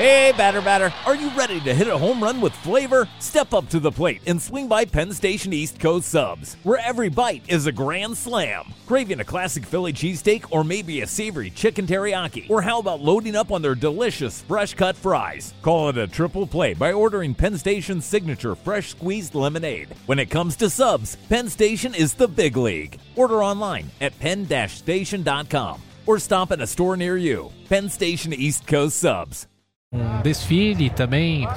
Hey, 0.00 0.32
batter, 0.34 0.62
batter, 0.62 0.94
are 1.04 1.14
you 1.14 1.28
ready 1.36 1.60
to 1.60 1.74
hit 1.74 1.86
a 1.86 1.98
home 1.98 2.22
run 2.22 2.40
with 2.40 2.54
flavor? 2.54 3.06
Step 3.18 3.52
up 3.52 3.68
to 3.68 3.78
the 3.78 3.92
plate 3.92 4.22
and 4.26 4.40
swing 4.40 4.66
by 4.66 4.86
Penn 4.86 5.12
Station 5.12 5.52
East 5.52 5.78
Coast 5.78 6.08
Subs, 6.08 6.56
where 6.62 6.78
every 6.78 7.10
bite 7.10 7.42
is 7.48 7.66
a 7.66 7.72
grand 7.72 8.16
slam. 8.16 8.72
Craving 8.86 9.20
a 9.20 9.24
classic 9.26 9.66
Philly 9.66 9.92
cheesesteak 9.92 10.46
or 10.52 10.64
maybe 10.64 11.02
a 11.02 11.06
savory 11.06 11.50
chicken 11.50 11.86
teriyaki? 11.86 12.48
Or 12.48 12.62
how 12.62 12.78
about 12.78 13.02
loading 13.02 13.36
up 13.36 13.52
on 13.52 13.60
their 13.60 13.74
delicious 13.74 14.40
fresh 14.40 14.72
cut 14.72 14.96
fries? 14.96 15.52
Call 15.60 15.90
it 15.90 15.98
a 15.98 16.06
triple 16.06 16.46
play 16.46 16.72
by 16.72 16.94
ordering 16.94 17.34
Penn 17.34 17.58
Station's 17.58 18.06
signature 18.06 18.54
fresh 18.54 18.92
squeezed 18.92 19.34
lemonade. 19.34 19.94
When 20.06 20.18
it 20.18 20.30
comes 20.30 20.56
to 20.56 20.70
subs, 20.70 21.16
Penn 21.28 21.50
Station 21.50 21.94
is 21.94 22.14
the 22.14 22.26
big 22.26 22.56
league. 22.56 22.98
Order 23.16 23.44
online 23.44 23.90
at 24.00 24.18
penn-station.com 24.18 25.82
or 26.06 26.18
stop 26.18 26.52
at 26.52 26.62
a 26.62 26.66
store 26.66 26.96
near 26.96 27.18
you. 27.18 27.52
Penn 27.68 27.90
Station 27.90 28.32
East 28.32 28.66
Coast 28.66 28.96
Subs. 28.96 29.46
Um 29.92 30.22
desfile 30.22 30.88
também 30.88 31.48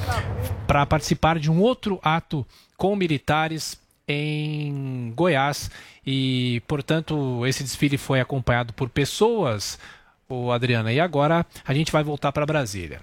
para 0.65 0.85
participar 0.85 1.37
de 1.37 1.51
um 1.51 1.61
outro 1.61 1.99
ato 2.01 2.45
com 2.75 2.95
militares 2.95 3.79
em 4.07 5.13
Goiás 5.15 5.69
e, 6.05 6.61
portanto, 6.67 7.45
esse 7.45 7.63
desfile 7.63 7.97
foi 7.97 8.19
acompanhado 8.19 8.73
por 8.73 8.89
pessoas, 8.89 9.77
o 10.27 10.51
Adriana. 10.51 10.91
E 10.91 10.99
agora 10.99 11.45
a 11.65 11.73
gente 11.73 11.91
vai 11.91 12.03
voltar 12.03 12.31
para 12.31 12.45
Brasília. 12.45 13.01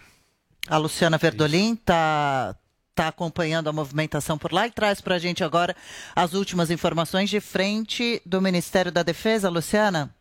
A 0.69 0.77
Luciana 0.77 1.17
Verdolim 1.17 1.75
está 1.75 2.55
tá 2.95 3.09
acompanhando 3.09 3.69
a 3.69 3.73
movimentação 3.73 4.37
por 4.37 4.53
lá 4.53 4.67
e 4.67 4.71
traz 4.71 5.01
para 5.01 5.15
a 5.15 5.19
gente 5.19 5.45
agora 5.45 5.77
as 6.15 6.35
últimas 6.35 6.71
informações 6.71 7.31
de 7.31 7.41
frente 7.41 8.21
do 8.27 8.43
Ministério 8.43 8.91
da 8.91 9.03
Defesa. 9.03 9.49
Luciana? 9.49 10.15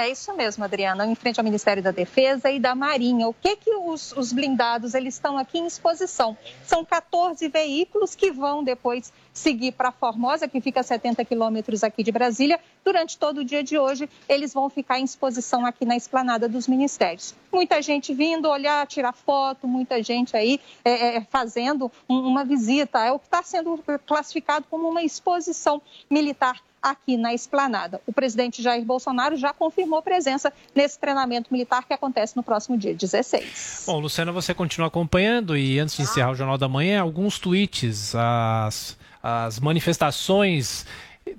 É 0.00 0.08
isso 0.08 0.32
mesmo, 0.32 0.62
Adriana, 0.62 1.04
em 1.04 1.14
frente 1.16 1.40
ao 1.40 1.44
Ministério 1.44 1.82
da 1.82 1.90
Defesa 1.90 2.48
e 2.52 2.60
da 2.60 2.72
Marinha. 2.72 3.26
O 3.26 3.34
que 3.34 3.56
que 3.56 3.74
os, 3.74 4.12
os, 4.12 4.32
blindados 4.32 4.94
eles 4.94 5.14
estão 5.14 5.36
aqui 5.36 5.58
em 5.58 5.66
exposição? 5.66 6.38
São 6.64 6.84
14 6.84 7.48
veículos 7.48 8.14
que 8.14 8.30
vão 8.30 8.62
depois 8.62 9.12
seguir 9.38 9.72
para 9.72 9.90
Formosa, 9.92 10.48
que 10.48 10.60
fica 10.60 10.80
a 10.80 10.82
70 10.82 11.24
quilômetros 11.24 11.84
aqui 11.84 12.02
de 12.02 12.12
Brasília. 12.12 12.58
Durante 12.84 13.16
todo 13.16 13.38
o 13.38 13.44
dia 13.44 13.62
de 13.62 13.78
hoje, 13.78 14.08
eles 14.28 14.52
vão 14.52 14.68
ficar 14.68 14.98
em 14.98 15.04
exposição 15.04 15.64
aqui 15.64 15.84
na 15.84 15.96
esplanada 15.96 16.48
dos 16.48 16.66
ministérios. 16.66 17.34
Muita 17.52 17.80
gente 17.80 18.12
vindo 18.12 18.48
olhar, 18.48 18.86
tirar 18.86 19.12
foto, 19.12 19.66
muita 19.66 20.02
gente 20.02 20.36
aí 20.36 20.60
é, 20.84 21.16
é, 21.16 21.20
fazendo 21.30 21.90
uma 22.08 22.44
visita. 22.44 22.98
É 23.04 23.12
o 23.12 23.18
que 23.18 23.26
está 23.26 23.42
sendo 23.42 23.82
classificado 24.04 24.66
como 24.68 24.88
uma 24.88 25.02
exposição 25.02 25.80
militar 26.10 26.60
aqui 26.82 27.16
na 27.16 27.34
esplanada. 27.34 28.00
O 28.06 28.12
presidente 28.12 28.62
Jair 28.62 28.84
Bolsonaro 28.84 29.36
já 29.36 29.52
confirmou 29.52 30.02
presença 30.02 30.52
nesse 30.74 30.98
treinamento 30.98 31.52
militar 31.52 31.84
que 31.84 31.92
acontece 31.92 32.36
no 32.36 32.42
próximo 32.42 32.76
dia 32.76 32.94
16. 32.94 33.84
Bom, 33.86 33.98
Luciana, 33.98 34.32
você 34.32 34.54
continua 34.54 34.88
acompanhando 34.88 35.56
e 35.56 35.78
antes 35.78 35.96
de 35.96 36.02
encerrar 36.02 36.30
o 36.30 36.34
Jornal 36.34 36.58
da 36.58 36.68
Manhã, 36.68 37.00
alguns 37.00 37.38
tweets, 37.38 38.14
as, 38.14 38.96
as 39.22 39.58
manifestações 39.58 40.86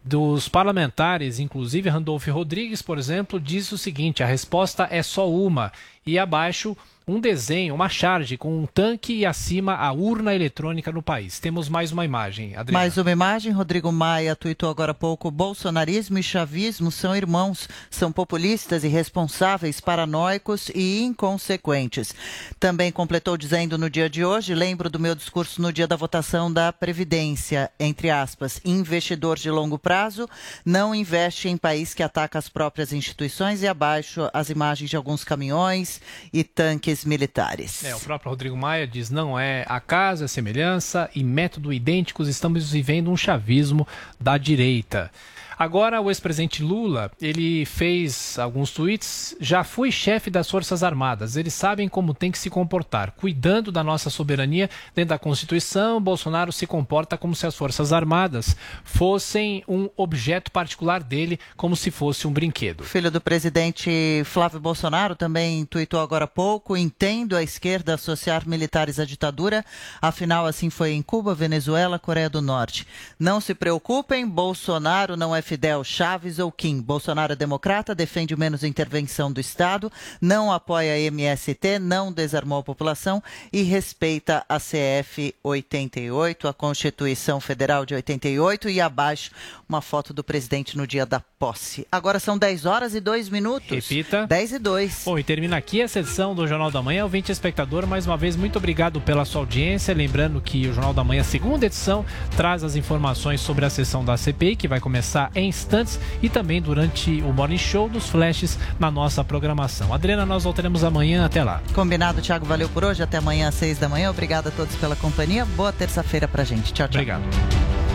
dos 0.04 0.48
parlamentares, 0.48 1.40
inclusive 1.40 1.90
Randolph 1.90 2.28
Rodrigues, 2.28 2.82
por 2.82 2.98
exemplo, 2.98 3.40
diz 3.40 3.72
o 3.72 3.78
seguinte: 3.78 4.24
a 4.24 4.26
resposta 4.26 4.88
é 4.90 5.02
só 5.02 5.30
uma. 5.30 5.72
E 6.10 6.18
abaixo 6.18 6.76
um 7.10 7.20
desenho, 7.20 7.74
uma 7.74 7.90
charge 7.90 8.38
com 8.38 8.62
um 8.62 8.66
tanque 8.68 9.14
e 9.14 9.26
acima 9.26 9.74
a 9.74 9.92
urna 9.92 10.36
eletrônica 10.36 10.92
no 10.92 11.02
país. 11.02 11.40
Temos 11.40 11.68
mais 11.68 11.92
uma 11.92 12.06
imagem, 12.06 12.56
Adriana. 12.56 12.72
Mais 12.72 12.98
uma 12.98 13.12
imagem, 13.12 13.52
Rodrigo 13.52 13.92
Maia 13.92 14.36
tweetou 14.36 14.70
agora 14.70 14.92
há 14.92 14.96
pouco, 14.96 15.32
bolsonarismo 15.32 16.20
e 16.20 16.24
chavismo 16.24 16.92
são 16.92 17.16
irmãos, 17.16 17.68
são 17.90 18.12
populistas, 18.12 18.84
irresponsáveis, 18.84 19.82
paranoicos 19.82 20.70
e 20.76 21.02
inconsequentes. 21.02 22.14
Também 22.60 22.92
completou 22.92 23.36
dizendo 23.36 23.78
no 23.78 23.90
dia 23.90 24.10
de 24.10 24.24
hoje, 24.24 24.54
lembro 24.54 24.88
do 24.90 25.00
meu 25.00 25.16
discurso 25.16 25.62
no 25.62 25.74
dia 25.74 25.88
da 25.88 25.96
votação 25.96 26.52
da 26.54 26.72
Previdência, 26.72 27.72
entre 27.80 28.12
aspas, 28.12 28.62
investidor 28.64 29.38
de 29.38 29.50
longo 29.50 29.80
prazo 29.80 30.30
não 30.64 30.94
investe 30.94 31.50
em 31.50 31.58
país 31.58 31.94
que 31.94 32.04
ataca 32.04 32.38
as 32.38 32.48
próprias 32.48 32.94
instituições 32.94 33.64
e 33.64 33.68
abaixo 33.68 34.30
as 34.32 34.50
imagens 34.50 34.90
de 34.90 34.96
alguns 34.96 35.24
caminhões 35.24 35.99
e 36.32 36.44
tanques 36.44 37.06
militares. 37.06 37.84
É, 37.84 37.96
o 37.96 38.00
próprio 38.00 38.30
Rodrigo 38.30 38.58
Maia 38.58 38.88
diz: 38.88 39.10
não 39.10 39.40
é 39.40 39.66
acaso, 39.68 40.24
é 40.24 40.28
semelhança 40.28 41.10
e 41.16 41.24
método 41.24 41.74
idênticos, 41.74 42.28
estamos 42.28 42.72
vivendo 42.72 43.12
um 43.12 43.18
chavismo 43.18 43.88
da 44.20 44.38
direita. 44.38 45.12
Agora, 45.60 46.00
o 46.00 46.10
ex-presidente 46.10 46.64
Lula, 46.64 47.12
ele 47.22 47.66
fez 47.66 48.40
alguns 48.40 48.72
tweets. 48.72 49.36
Já 49.42 49.62
fui 49.62 49.92
chefe 49.92 50.30
das 50.30 50.50
Forças 50.50 50.84
Armadas. 50.84 51.36
Eles 51.36 51.54
sabem 51.54 51.90
como 51.90 52.14
tem 52.14 52.32
que 52.32 52.38
se 52.38 52.50
comportar. 52.50 53.12
Cuidando 53.12 53.70
da 53.70 53.84
nossa 53.84 54.10
soberania 54.10 54.70
dentro 54.96 55.10
da 55.10 55.20
Constituição, 55.20 56.00
Bolsonaro 56.00 56.54
se 56.54 56.66
comporta 56.66 57.18
como 57.18 57.36
se 57.36 57.46
as 57.46 57.58
Forças 57.58 57.92
Armadas 57.92 58.56
fossem 58.86 59.62
um 59.68 59.90
objeto 59.98 60.50
particular 60.50 61.04
dele, 61.04 61.38
como 61.58 61.76
se 61.76 61.92
fosse 61.92 62.26
um 62.26 62.32
brinquedo. 62.32 62.86
Filho 62.86 63.12
do 63.12 63.20
presidente 63.20 64.22
Flávio 64.24 64.62
Bolsonaro 64.62 65.14
também 65.14 65.66
tweetou 65.66 66.00
agora 66.00 66.24
há 66.24 66.28
pouco. 66.28 66.78
Entendo 66.78 67.36
a 67.36 67.44
esquerda 67.44 67.96
associar 67.96 68.48
militares 68.48 68.98
à 68.98 69.04
ditadura. 69.04 69.66
Afinal, 70.02 70.46
assim 70.46 70.70
foi 70.70 70.94
em 70.94 71.02
Cuba, 71.02 71.36
Venezuela, 71.36 72.00
Coreia 72.00 72.30
do 72.30 72.42
Norte. 72.42 72.88
Não 73.20 73.42
se 73.42 73.54
preocupem, 73.54 74.26
Bolsonaro 74.26 75.18
não 75.18 75.36
é 75.36 75.49
Fidel 75.50 75.84
Chaves 75.84 76.38
ou 76.38 76.52
Kim. 76.52 76.80
Bolsonaro 76.80 77.34
é 77.34 77.36
democrata, 77.36 77.96
defende 77.96 78.36
menos 78.38 78.64
intervenção 78.64 79.32
do 79.32 79.42
Estado, 79.42 79.92
não 80.22 80.52
apoia 80.52 80.94
a 80.94 81.00
MST, 81.00 81.80
não 81.80 82.12
desarmou 82.12 82.60
a 82.60 82.64
população 82.64 83.24
e 83.52 83.64
respeita 83.64 84.46
a 84.48 84.60
CF 84.60 85.34
88, 85.44 86.48
a 86.48 86.54
Constituição 86.54 87.40
Federal 87.40 87.84
de 87.84 87.96
88 87.96 88.70
e 88.70 88.80
abaixo 88.80 89.32
uma 89.68 89.82
foto 89.82 90.14
do 90.14 90.24
presidente 90.24 90.78
no 90.78 90.86
dia 90.86 91.06
da 91.06 91.20
posse. 91.20 91.88
Agora 91.92 92.20
são 92.20 92.38
10 92.38 92.66
horas 92.66 92.94
e 92.94 93.00
2 93.00 93.30
minutos. 93.30 93.88
Repita. 93.88 94.28
10 94.28 94.54
e 94.54 94.60
2. 94.60 95.04
Bom, 95.06 95.18
e 95.18 95.24
termina 95.24 95.58
aqui 95.58 95.82
a 95.82 95.88
sessão 95.88 96.36
do 96.36 96.46
Jornal 96.48 96.70
da 96.70 96.82
Manhã. 96.82 97.04
Ouvinte 97.04 97.32
espectador, 97.32 97.88
mais 97.88 98.06
uma 98.06 98.18
vez, 98.18 98.36
muito 98.36 98.58
obrigado 98.58 99.00
pela 99.02 99.26
sua 99.26 99.42
audiência. 99.42 99.94
Lembrando 99.94 100.42
que 100.42 100.68
o 100.68 100.74
Jornal 100.74 100.94
da 100.94 101.04
Manhã, 101.04 101.24
segunda 101.24 101.66
edição, 101.66 102.06
traz 102.36 102.64
as 102.64 102.76
informações 102.76 103.42
sobre 103.42 103.64
a 103.64 103.70
sessão 103.70 104.04
da 104.04 104.18
CPI, 104.18 104.56
que 104.56 104.68
vai 104.68 104.80
começar 104.80 105.32
em 105.40 105.50
instantes 105.50 106.00
e 106.22 106.30
também 106.30 106.62
durante 106.62 107.22
o 107.22 107.34
Morning 107.34 107.58
Show 107.58 107.90
dos 107.90 108.10
flashes 108.10 108.58
na 108.80 108.92
nossa 108.92 109.24
programação. 109.24 109.94
Adriana, 109.94 110.26
nós 110.26 110.44
voltaremos 110.44 110.84
amanhã. 110.84 111.26
Até 111.26 111.44
lá. 111.44 111.62
Combinado, 111.74 112.22
Thiago. 112.22 112.46
Valeu 112.46 112.70
por 112.70 112.84
hoje. 112.84 113.02
Até 113.04 113.18
amanhã 113.18 113.50
às 113.50 113.56
6 113.56 113.80
da 113.80 113.90
manhã. 113.90 114.10
Obrigado 114.10 114.48
a 114.48 114.52
todos 114.52 114.76
pela 114.76 114.96
companhia. 114.96 115.46
Boa 115.46 115.72
terça-feira 115.74 116.28
pra 116.28 116.44
gente. 116.44 116.74
Tchau, 116.74 116.88
tchau. 116.88 117.02
Obrigado. 117.02 117.89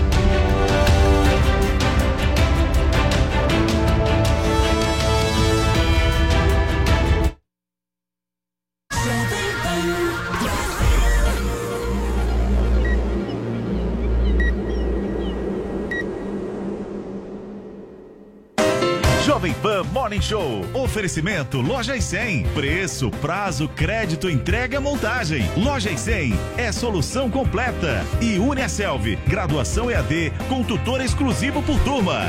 Pan 19.74 19.82
Morning 19.92 20.20
Show. 20.20 20.64
Oferecimento 20.72 21.60
Loja 21.60 21.96
e 21.96 22.02
100. 22.02 22.44
Preço, 22.54 23.10
prazo, 23.10 23.68
crédito, 23.68 24.30
entrega, 24.30 24.80
montagem. 24.80 25.50
Loja 25.56 25.90
e 25.90 25.98
100 25.98 26.32
é 26.56 26.70
solução 26.70 27.28
completa. 27.28 28.04
E 28.20 28.38
Uniaselv, 28.38 29.16
graduação 29.26 29.90
EAD 29.90 30.32
com 30.48 30.62
tutor 30.62 31.00
exclusivo 31.00 31.60
por 31.62 31.80
turma. 31.80 32.28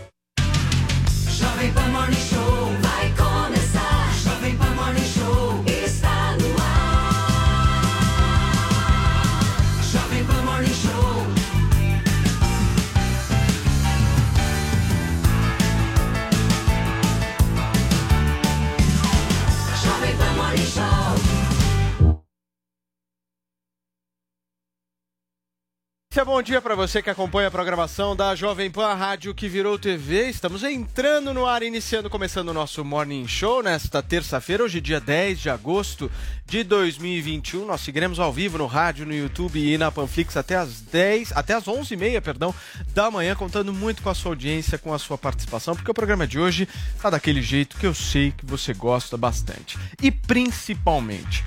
Jovem 1.41 1.73
Pan 1.73 1.91
Morning 1.91 2.19
Show 2.29 2.41
vai 2.41 2.50
Esse 26.11 26.19
é 26.19 26.25
bom 26.25 26.41
dia 26.41 26.61
para 26.61 26.75
você 26.75 27.01
que 27.01 27.09
acompanha 27.09 27.47
a 27.47 27.51
programação 27.51 28.13
da 28.17 28.35
Jovem 28.35 28.69
Pan, 28.69 28.95
rádio 28.95 29.33
que 29.33 29.47
virou 29.47 29.79
TV. 29.79 30.27
Estamos 30.27 30.61
entrando 30.61 31.33
no 31.33 31.45
ar, 31.45 31.63
iniciando, 31.63 32.09
começando 32.09 32.49
o 32.49 32.53
nosso 32.53 32.83
Morning 32.83 33.25
Show 33.29 33.63
nesta 33.63 34.03
terça-feira, 34.03 34.61
hoje 34.61 34.81
dia 34.81 34.99
10 34.99 35.39
de 35.39 35.49
agosto 35.49 36.11
de 36.45 36.65
2021. 36.65 37.65
Nós 37.65 37.79
seguiremos 37.79 38.19
ao 38.19 38.33
vivo 38.33 38.57
no 38.57 38.65
rádio, 38.65 39.05
no 39.05 39.13
YouTube 39.13 39.57
e 39.57 39.77
na 39.77 39.89
Panflix 39.89 40.35
até 40.35 40.57
as 40.57 40.81
10, 40.81 41.31
até 41.31 41.53
as 41.53 41.63
11h30, 41.63 42.19
perdão, 42.19 42.53
da 42.93 43.09
manhã, 43.09 43.33
contando 43.33 43.71
muito 43.71 44.03
com 44.03 44.09
a 44.09 44.13
sua 44.13 44.33
audiência, 44.33 44.77
com 44.77 44.93
a 44.93 44.99
sua 44.99 45.17
participação, 45.17 45.77
porque 45.77 45.91
o 45.91 45.93
programa 45.93 46.27
de 46.27 46.37
hoje 46.37 46.67
tá 47.01 47.09
daquele 47.09 47.41
jeito 47.41 47.77
que 47.77 47.87
eu 47.87 47.93
sei 47.93 48.33
que 48.33 48.45
você 48.45 48.73
gosta 48.73 49.15
bastante. 49.15 49.79
E 50.03 50.11
principalmente 50.11 51.41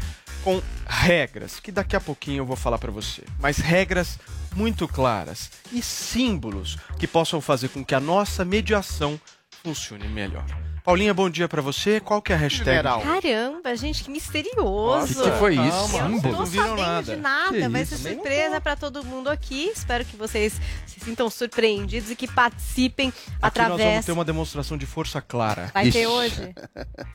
com 0.45 0.63
regras, 0.87 1.59
que 1.59 1.73
daqui 1.73 1.97
a 1.97 2.01
pouquinho 2.01 2.43
eu 2.43 2.47
vou 2.47 2.55
falar 2.55 2.77
para 2.77 2.93
você, 2.93 3.25
mas 3.41 3.57
regras 3.57 4.19
muito 4.55 4.87
claras 4.87 5.51
e 5.73 5.81
símbolos 5.81 6.77
que 6.99 7.07
possam 7.07 7.41
fazer 7.41 7.71
com 7.71 7.83
que 7.83 7.95
a 7.95 8.01
nossa 8.01 8.45
mediação 8.45 9.19
funcione 9.63 10.07
melhor. 10.07 10.45
Paulinha, 10.85 11.15
bom 11.15 11.31
dia 11.31 11.49
para 11.49 11.63
você. 11.63 11.99
Qual 11.99 12.21
que 12.21 12.31
é 12.31 12.37
a 12.37 12.39
hashtag? 12.39 12.83
Caramba, 12.83 13.75
gente, 13.75 14.05
que 14.05 14.11
misterioso. 14.11 15.19
O 15.19 15.25
que, 15.25 15.31
que 15.31 15.39
foi 15.39 15.55
isso? 15.55 15.97
Eu 15.97 16.09
não 16.11 16.19
viram 16.21 16.45
sabendo 16.45 16.77
nada. 16.77 17.03
de 17.03 17.17
nada, 17.17 17.53
Que 17.59 17.69
vai 17.69 17.83
isso? 17.83 17.97
ser 17.97 18.13
surpresa 18.13 18.61
pra 18.61 18.77
todo 18.77 19.03
mundo 19.03 19.31
aqui. 19.31 19.73
Espero 19.75 20.05
que 20.05 20.15
vocês 20.15 20.61
se 20.87 21.01
sintam 21.01 21.31
surpreendidos 21.31 22.11
e 22.11 22.15
que 22.15 22.29
participem 22.29 23.09
Aqui 23.09 23.19
nós 23.59 23.69
vamos 23.69 23.81
através. 23.81 24.05
ter 24.05 24.13
uma 24.13 24.27
demonstração 24.27 24.77
de 24.77 24.85
força 24.85 25.23
clara. 25.23 25.71
Vai 25.73 25.91
ter 25.91 26.07
hoje? 26.07 26.55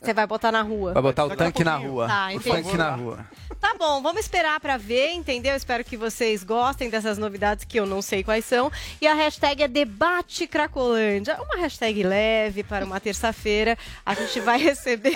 Você 0.02 0.16
vai 0.16 0.26
botar 0.26 0.52
na 0.52 0.64
rua? 0.64 0.94
Vai 0.94 1.04
botar 1.04 1.26
o 1.26 1.36
tanque 1.36 1.64
na 1.64 1.78
rua. 1.78 2.08
Tá, 2.08 2.30
o 2.34 2.40
tanque 2.40 2.76
na 2.76 2.96
rua. 2.96 3.20
Tá 3.60 3.76
bom, 3.78 4.02
vamos 4.02 4.22
esperar 4.22 4.60
pra 4.60 4.78
ver, 4.78 5.12
entendeu? 5.12 5.56
Espero 5.56 5.84
que 5.84 5.96
vocês 5.96 6.44
gostem 6.44 6.90
dessas 6.90 7.20
novidades 7.20 7.66
que 7.66 7.80
eu 7.80 7.86
não 7.86 8.02
sei 8.02 8.24
quais 8.24 8.46
são. 8.46 8.72
E 9.00 9.06
a 9.06 9.14
hashtag 9.14 9.62
é 9.62 9.68
Debate 9.68 10.48
Cracolândia. 10.48 11.38
Uma 11.40 11.58
hashtag 11.62 12.02
leve 12.02 12.64
para 12.64 12.84
uma 12.84 13.00
terça-feira. 13.00 13.59
A 14.06 14.14
gente 14.14 14.40
vai 14.40 14.58
receber 14.62 15.16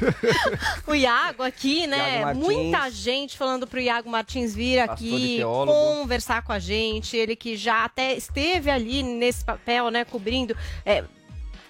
o 0.86 0.94
Iago 0.94 1.42
aqui, 1.42 1.86
né? 1.86 2.20
Iago. 2.20 2.38
Muita 2.38 2.90
gente 2.90 3.36
falando 3.36 3.66
pro 3.66 3.80
Iago 3.80 4.08
Martins 4.08 4.54
vir 4.54 4.80
aqui 4.80 5.40
conversar 5.42 6.42
com 6.42 6.52
a 6.52 6.58
gente. 6.58 7.16
Ele 7.16 7.36
que 7.36 7.56
já 7.56 7.84
até 7.84 8.14
esteve 8.14 8.70
ali 8.70 9.02
nesse 9.02 9.44
papel, 9.44 9.90
né? 9.90 10.04
Cobrindo. 10.04 10.56
é, 10.84 11.04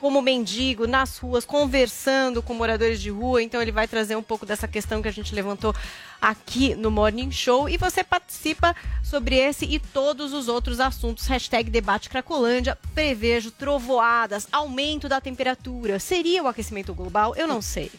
como 0.06 0.23
mendigo 0.23 0.87
nas 0.87 1.19
ruas, 1.19 1.44
conversando 1.44 2.41
com 2.41 2.55
moradores 2.55 3.00
de 3.00 3.11
rua. 3.11 3.43
Então 3.43 3.61
ele 3.61 3.73
vai 3.73 3.88
trazer 3.88 4.14
um 4.14 4.23
pouco 4.23 4.47
dessa 4.47 4.69
questão 4.69 5.03
que 5.03 5.08
a 5.08 5.12
gente 5.12 5.35
levantou 5.35 5.75
aqui 6.23 6.76
no 6.76 6.93
Morning 6.93 7.32
Show. 7.32 7.69
E 7.69 7.76
você 7.76 8.05
participa 8.05 8.73
sobre 9.03 9.35
esse 9.35 9.64
e 9.64 9.81
todos 9.81 10.32
os 10.32 10.47
outros 10.47 10.79
assuntos. 10.79 11.26
Hashtag 11.26 11.69
debate 11.70 12.08
Cracolândia. 12.08 12.79
Prevejo 12.94 13.50
trovoadas, 13.50 14.47
aumento 14.53 15.08
da 15.08 15.20
temperatura. 15.20 15.99
Seria 15.99 16.41
o 16.44 16.47
aquecimento 16.47 16.94
global? 16.94 17.35
Eu 17.35 17.49
não 17.49 17.61
sei. 17.61 17.91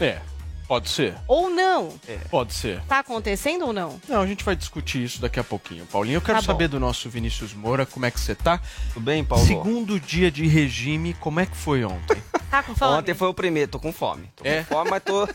É, 0.00 0.20
pode 0.72 0.88
ser. 0.88 1.14
Ou 1.28 1.50
não? 1.50 1.92
Pode 2.30 2.54
ser. 2.54 2.80
Tá 2.88 3.00
acontecendo 3.00 3.66
ou 3.66 3.74
não? 3.74 4.00
Não, 4.08 4.22
a 4.22 4.26
gente 4.26 4.42
vai 4.42 4.56
discutir 4.56 5.04
isso 5.04 5.20
daqui 5.20 5.38
a 5.38 5.44
pouquinho. 5.44 5.84
Paulinho, 5.84 6.16
eu 6.16 6.20
quero 6.22 6.38
Tá 6.38 6.44
saber 6.46 6.66
do 6.66 6.80
nosso 6.80 7.10
Vinícius 7.10 7.52
Moura, 7.52 7.84
como 7.84 8.06
é 8.06 8.10
que 8.10 8.18
você 8.18 8.34
tá? 8.34 8.58
Tudo 8.94 9.04
bem, 9.04 9.22
Paulo? 9.22 9.44
Segundo 9.46 10.00
dia 10.00 10.30
de 10.30 10.46
regime, 10.46 11.12
como 11.20 11.40
é 11.40 11.44
que 11.44 11.54
foi 11.54 11.84
ontem? 11.84 12.16
Tá 12.52 12.62
com 12.62 12.74
fome? 12.74 12.98
Ontem 12.98 13.14
foi 13.14 13.28
o 13.28 13.34
primeiro, 13.34 13.70
tô 13.70 13.78
com 13.78 13.90
fome. 13.94 14.30
Tô 14.36 14.44
É? 14.46 14.62
com 14.64 14.74
fome, 14.74 14.90
mas 14.90 15.02
tô. 15.02 15.26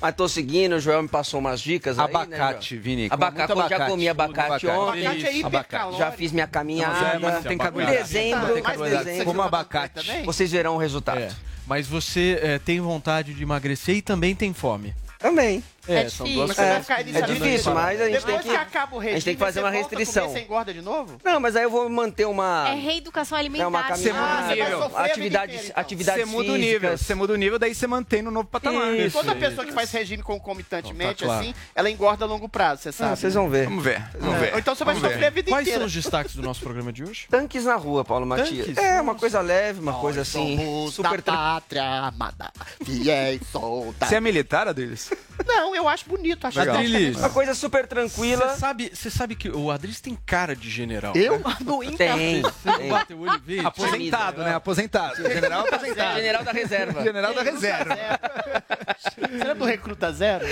mas 0.00 0.14
tô 0.14 0.28
seguindo, 0.28 0.74
o 0.76 0.80
Joel 0.80 1.02
me 1.02 1.08
passou 1.08 1.40
umas 1.40 1.60
dicas 1.62 1.98
aí, 1.98 2.04
né, 2.06 2.12
Abacate? 2.12 2.76
Vini. 2.76 3.08
Abacate, 3.10 3.54
muito 3.54 3.68
já 3.70 3.86
comi 3.86 4.06
abacate, 4.08 4.66
ontem. 4.66 5.06
Abacate 5.06 5.26
é 5.40 5.44
Abacate. 5.46 5.96
Já 5.98 6.12
fiz 6.12 6.30
minha 6.32 6.46
caminhada. 6.46 7.14
Não, 7.14 7.20
mas 7.20 7.34
não 7.36 7.42
tem 7.42 7.54
Em 7.54 7.58
carboidrato. 7.58 7.98
dezembro, 7.98 8.48
tem 8.48 8.58
em 8.58 8.62
carboidrato. 8.62 9.04
dezembro, 9.06 9.24
Como 9.26 9.42
abacate. 9.42 10.22
vocês 10.24 10.50
verão 10.52 10.74
o 10.74 10.78
resultado. 10.78 11.20
É, 11.20 11.30
mas 11.70 11.86
você 11.86 12.36
é, 12.42 12.58
tem 12.58 12.80
vontade 12.80 13.32
de 13.32 13.44
emagrecer 13.44 13.98
e 13.98 14.02
também 14.02 14.34
tem 14.34 14.52
fome. 14.52 14.92
Também. 15.20 15.62
É 15.88 16.08
são 16.08 16.26
difícil. 16.26 16.34
duas 16.46 16.56
Você 16.56 16.62
É, 16.62 16.66
coisas. 16.74 16.86
vai 16.86 17.00
é 17.00 17.22
difícil, 17.26 17.74
mas 17.74 18.00
a 18.00 18.04
gente 18.04 18.12
tem 18.16 18.26
Depois 18.26 18.42
que. 18.42 18.48
que 18.50 18.56
acaba 18.56 18.96
o 18.96 18.98
regime, 18.98 19.10
a 19.10 19.18
gente 19.18 19.24
tem 19.24 19.34
que 19.34 19.40
fazer 19.40 19.60
você 19.60 19.64
uma 19.66 19.70
restrição. 19.70 20.28
Você 20.28 20.40
engorda 20.40 20.74
de 20.74 20.82
novo? 20.82 21.18
Não, 21.24 21.40
mas 21.40 21.56
aí 21.56 21.62
eu 21.64 21.70
vou 21.70 21.88
manter 21.88 22.26
uma. 22.26 22.68
É 22.68 22.74
reeducação 22.74 23.36
alimentar. 23.38 23.64
É 23.64 23.66
uma 23.66 23.82
Você 23.82 24.12
muda 24.12 24.22
o 24.22 24.26
caminhada, 24.26 24.54
nível. 24.54 24.64
Você 24.64 24.70
vai 24.70 24.80
sofrer 24.82 24.96
a 24.98 25.02
vida 25.02 25.12
atividades, 25.12 25.54
inteira, 25.54 25.68
então. 25.70 25.80
atividades 25.82 26.20
Você 26.20 26.36
muda 26.36 26.52
o 26.52 26.56
nível. 26.56 26.98
Você 26.98 27.14
muda 27.14 27.32
o 27.32 27.36
nível, 27.36 27.58
daí 27.58 27.74
você 27.74 27.86
mantém 27.86 28.22
no 28.22 28.30
novo 28.30 28.48
patamar. 28.48 28.94
Isso. 28.94 29.16
Toda 29.18 29.34
pessoa 29.34 29.66
que 29.66 29.72
faz 29.72 29.90
regime 29.90 30.22
concomitantemente, 30.22 31.20
Tá 31.20 31.26
claro. 31.26 31.40
assim, 31.40 31.54
ela 31.74 31.90
engorda 31.90 32.24
a 32.24 32.28
longo 32.28 32.48
prazo, 32.48 32.82
você 32.82 32.92
sabe. 32.92 33.12
Ah, 33.12 33.16
vocês 33.16 33.34
vão 33.34 33.48
ver. 33.48 33.64
Vamos 33.64 33.82
ver. 33.84 34.02
Vamos 34.18 34.36
É, 34.36 34.38
ver. 34.40 34.52
Ou 34.52 34.58
então 34.58 34.74
você 34.74 34.84
vai 34.84 34.94
Vamos 34.94 35.08
ver. 35.08 35.14
sofrer 35.14 35.26
a 35.26 35.30
vida 35.30 35.50
Quais 35.50 35.62
inteira. 35.66 35.80
são 35.80 35.86
os 35.86 35.92
destaques 35.92 36.34
do 36.36 36.42
nosso 36.42 36.60
programa 36.60 36.92
de 36.92 37.02
hoje? 37.04 37.26
Tanques 37.30 37.64
na 37.64 37.76
rua, 37.76 38.04
Paulo 38.04 38.26
Matias. 38.26 38.66
Tanques? 38.66 38.76
É, 38.84 39.00
uma 39.00 39.14
coisa 39.14 39.40
leve, 39.40 39.80
uma 39.80 39.94
coisa 39.94 40.20
assim. 40.22 40.88
Super 40.92 41.22
da 41.22 41.32
pátria 41.32 41.84
amada, 41.84 42.50
fiéis 42.84 43.40
soldados. 43.50 44.08
Você 44.08 44.16
é 44.16 44.20
militar, 44.20 44.68
Adriles? 44.68 45.10
Não, 45.46 45.69
eu 45.74 45.88
acho 45.88 46.08
bonito, 46.08 46.46
acho 46.46 46.58
Legal. 46.58 46.76
legal. 46.76 46.92
Adriles, 46.92 47.16
Uma 47.18 47.30
coisa 47.30 47.54
super 47.54 47.86
tranquila. 47.86 48.48
Você 48.48 48.60
sabe, 48.60 48.90
você 48.92 49.10
sabe 49.10 49.34
que 49.34 49.48
o 49.48 49.70
Adris 49.70 50.00
tem 50.00 50.16
cara 50.26 50.54
de 50.54 50.70
general. 50.70 51.14
Eu 51.14 51.38
né? 51.38 51.44
ando 51.60 51.82
em 51.82 51.96
Tem. 51.96 52.42
O 52.42 53.20
olho? 53.20 53.66
Aposentado, 53.66 54.42
né? 54.42 54.54
Aposentado. 54.54 55.16
General 55.16 55.66
aposentado. 55.66 56.16
General 56.16 56.44
da 56.44 56.52
reserva. 56.52 57.02
General 57.02 57.34
da 57.34 57.42
reserva. 57.42 57.94
É 57.94 59.54
do 59.54 59.64
Recruta 59.64 60.12
Zero? 60.12 60.44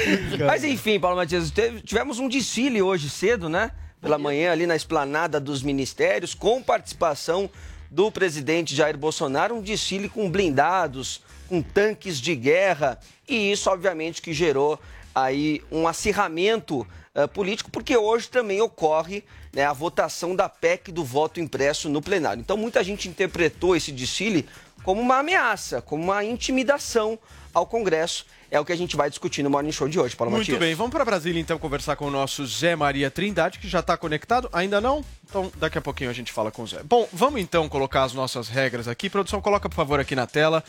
Mas 0.47 0.65
enfim, 0.65 1.01
Paulo 1.01 1.17
Matias, 1.17 1.53
tivemos 1.85 2.19
um 2.19 2.29
desfile 2.29 2.83
hoje 2.83 3.09
cedo, 3.11 3.49
né? 3.49 3.71
Pela 4.01 4.19
manhã, 4.19 4.53
ali 4.53 4.67
na 4.67 4.77
esplanada 4.77 5.41
dos 5.41 5.63
ministérios, 5.63 6.35
com 6.35 6.63
participação 6.63 7.51
do 7.91 8.13
presidente 8.13 8.75
Jair 8.75 8.97
Bolsonaro, 8.97 9.57
um 9.57 9.63
desfile 9.63 10.09
com 10.09 10.31
blindados, 10.31 11.23
com 11.49 11.63
tanques 11.63 12.21
de 12.21 12.35
guerra, 12.35 12.99
e 13.29 13.51
isso, 13.51 13.69
obviamente, 13.71 14.23
que 14.23 14.33
gerou 14.33 14.79
aí 15.23 15.63
um 15.71 15.87
acirramento 15.87 16.87
eh, 17.15 17.27
político, 17.27 17.71
porque 17.71 17.97
hoje 17.97 18.29
também 18.29 18.61
ocorre 18.61 19.25
né, 19.53 19.65
a 19.65 19.73
votação 19.73 20.37
da 20.37 20.49
PEC 20.49 20.93
do 20.93 21.03
voto 21.05 21.41
impresso 21.41 21.89
no 21.89 22.01
plenário. 22.01 22.41
Então, 22.41 22.57
muita 22.57 22.85
gente 22.85 23.09
interpretou 23.09 23.75
esse 23.75 23.91
desfile 23.91 24.47
como 24.85 25.01
uma 25.01 25.19
ameaça, 25.19 25.83
como 25.83 26.05
uma 26.05 26.25
intimidação 26.25 27.19
ao 27.53 27.67
Congresso. 27.67 28.25
É 28.51 28.59
o 28.59 28.65
que 28.65 28.73
a 28.73 28.77
gente 28.77 28.97
vai 28.97 29.11
discutir 29.11 29.43
no 29.43 29.51
Morning 29.51 29.73
Show 29.73 29.89
de 29.89 29.99
hoje, 29.99 30.17
Paulo 30.17 30.31
Muito 30.31 30.43
Matias. 30.43 30.59
bem, 30.59 30.75
vamos 30.75 30.93
para 30.93 31.05
Brasília 31.05 31.41
então 31.41 31.59
conversar 31.59 31.97
com 31.97 32.07
o 32.07 32.11
nosso 32.11 32.47
Zé 32.47 32.77
Maria 32.77 33.11
Trindade, 33.11 33.59
que 33.59 33.69
já 33.69 33.81
está 33.81 33.97
conectado. 33.97 34.49
Ainda 34.53 34.81
não? 34.81 35.05
Então 35.29 35.53
daqui 35.57 35.77
a 35.77 35.81
pouquinho 35.83 36.09
a 36.09 36.13
gente 36.15 36.33
fala 36.33 36.51
com 36.51 36.63
o 36.63 36.67
Zé. 36.67 36.83
Bom, 36.85 37.07
vamos 37.13 37.41
então 37.41 37.69
colocar 37.69 38.05
as 38.05 38.15
nossas 38.15 38.49
regras 38.49 38.89
aqui. 38.89 39.11
Produção, 39.11 39.43
coloca 39.43 39.69
por 39.69 39.75
favor 39.75 40.01
aqui 40.01 40.15
na 40.15 40.27
tela 40.27 40.65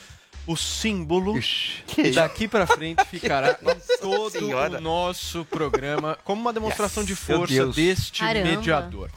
o 0.50 0.58
símbolo 0.58 1.36
que 1.86 2.10
daqui 2.10 2.48
para 2.48 2.65
frente 2.65 3.06
ficará 3.06 3.51
em 3.62 4.00
todo 4.01 4.32
Senhora. 4.32 4.79
o 4.79 4.82
nosso 4.82 5.46
programa 5.46 6.18
como 6.24 6.41
uma 6.41 6.51
demonstração 6.51 7.03
de 7.03 7.12
Meu 7.27 7.38
força 7.38 7.68
deste 7.68 8.22
Caramba. 8.22 8.48
mediador. 8.50 9.12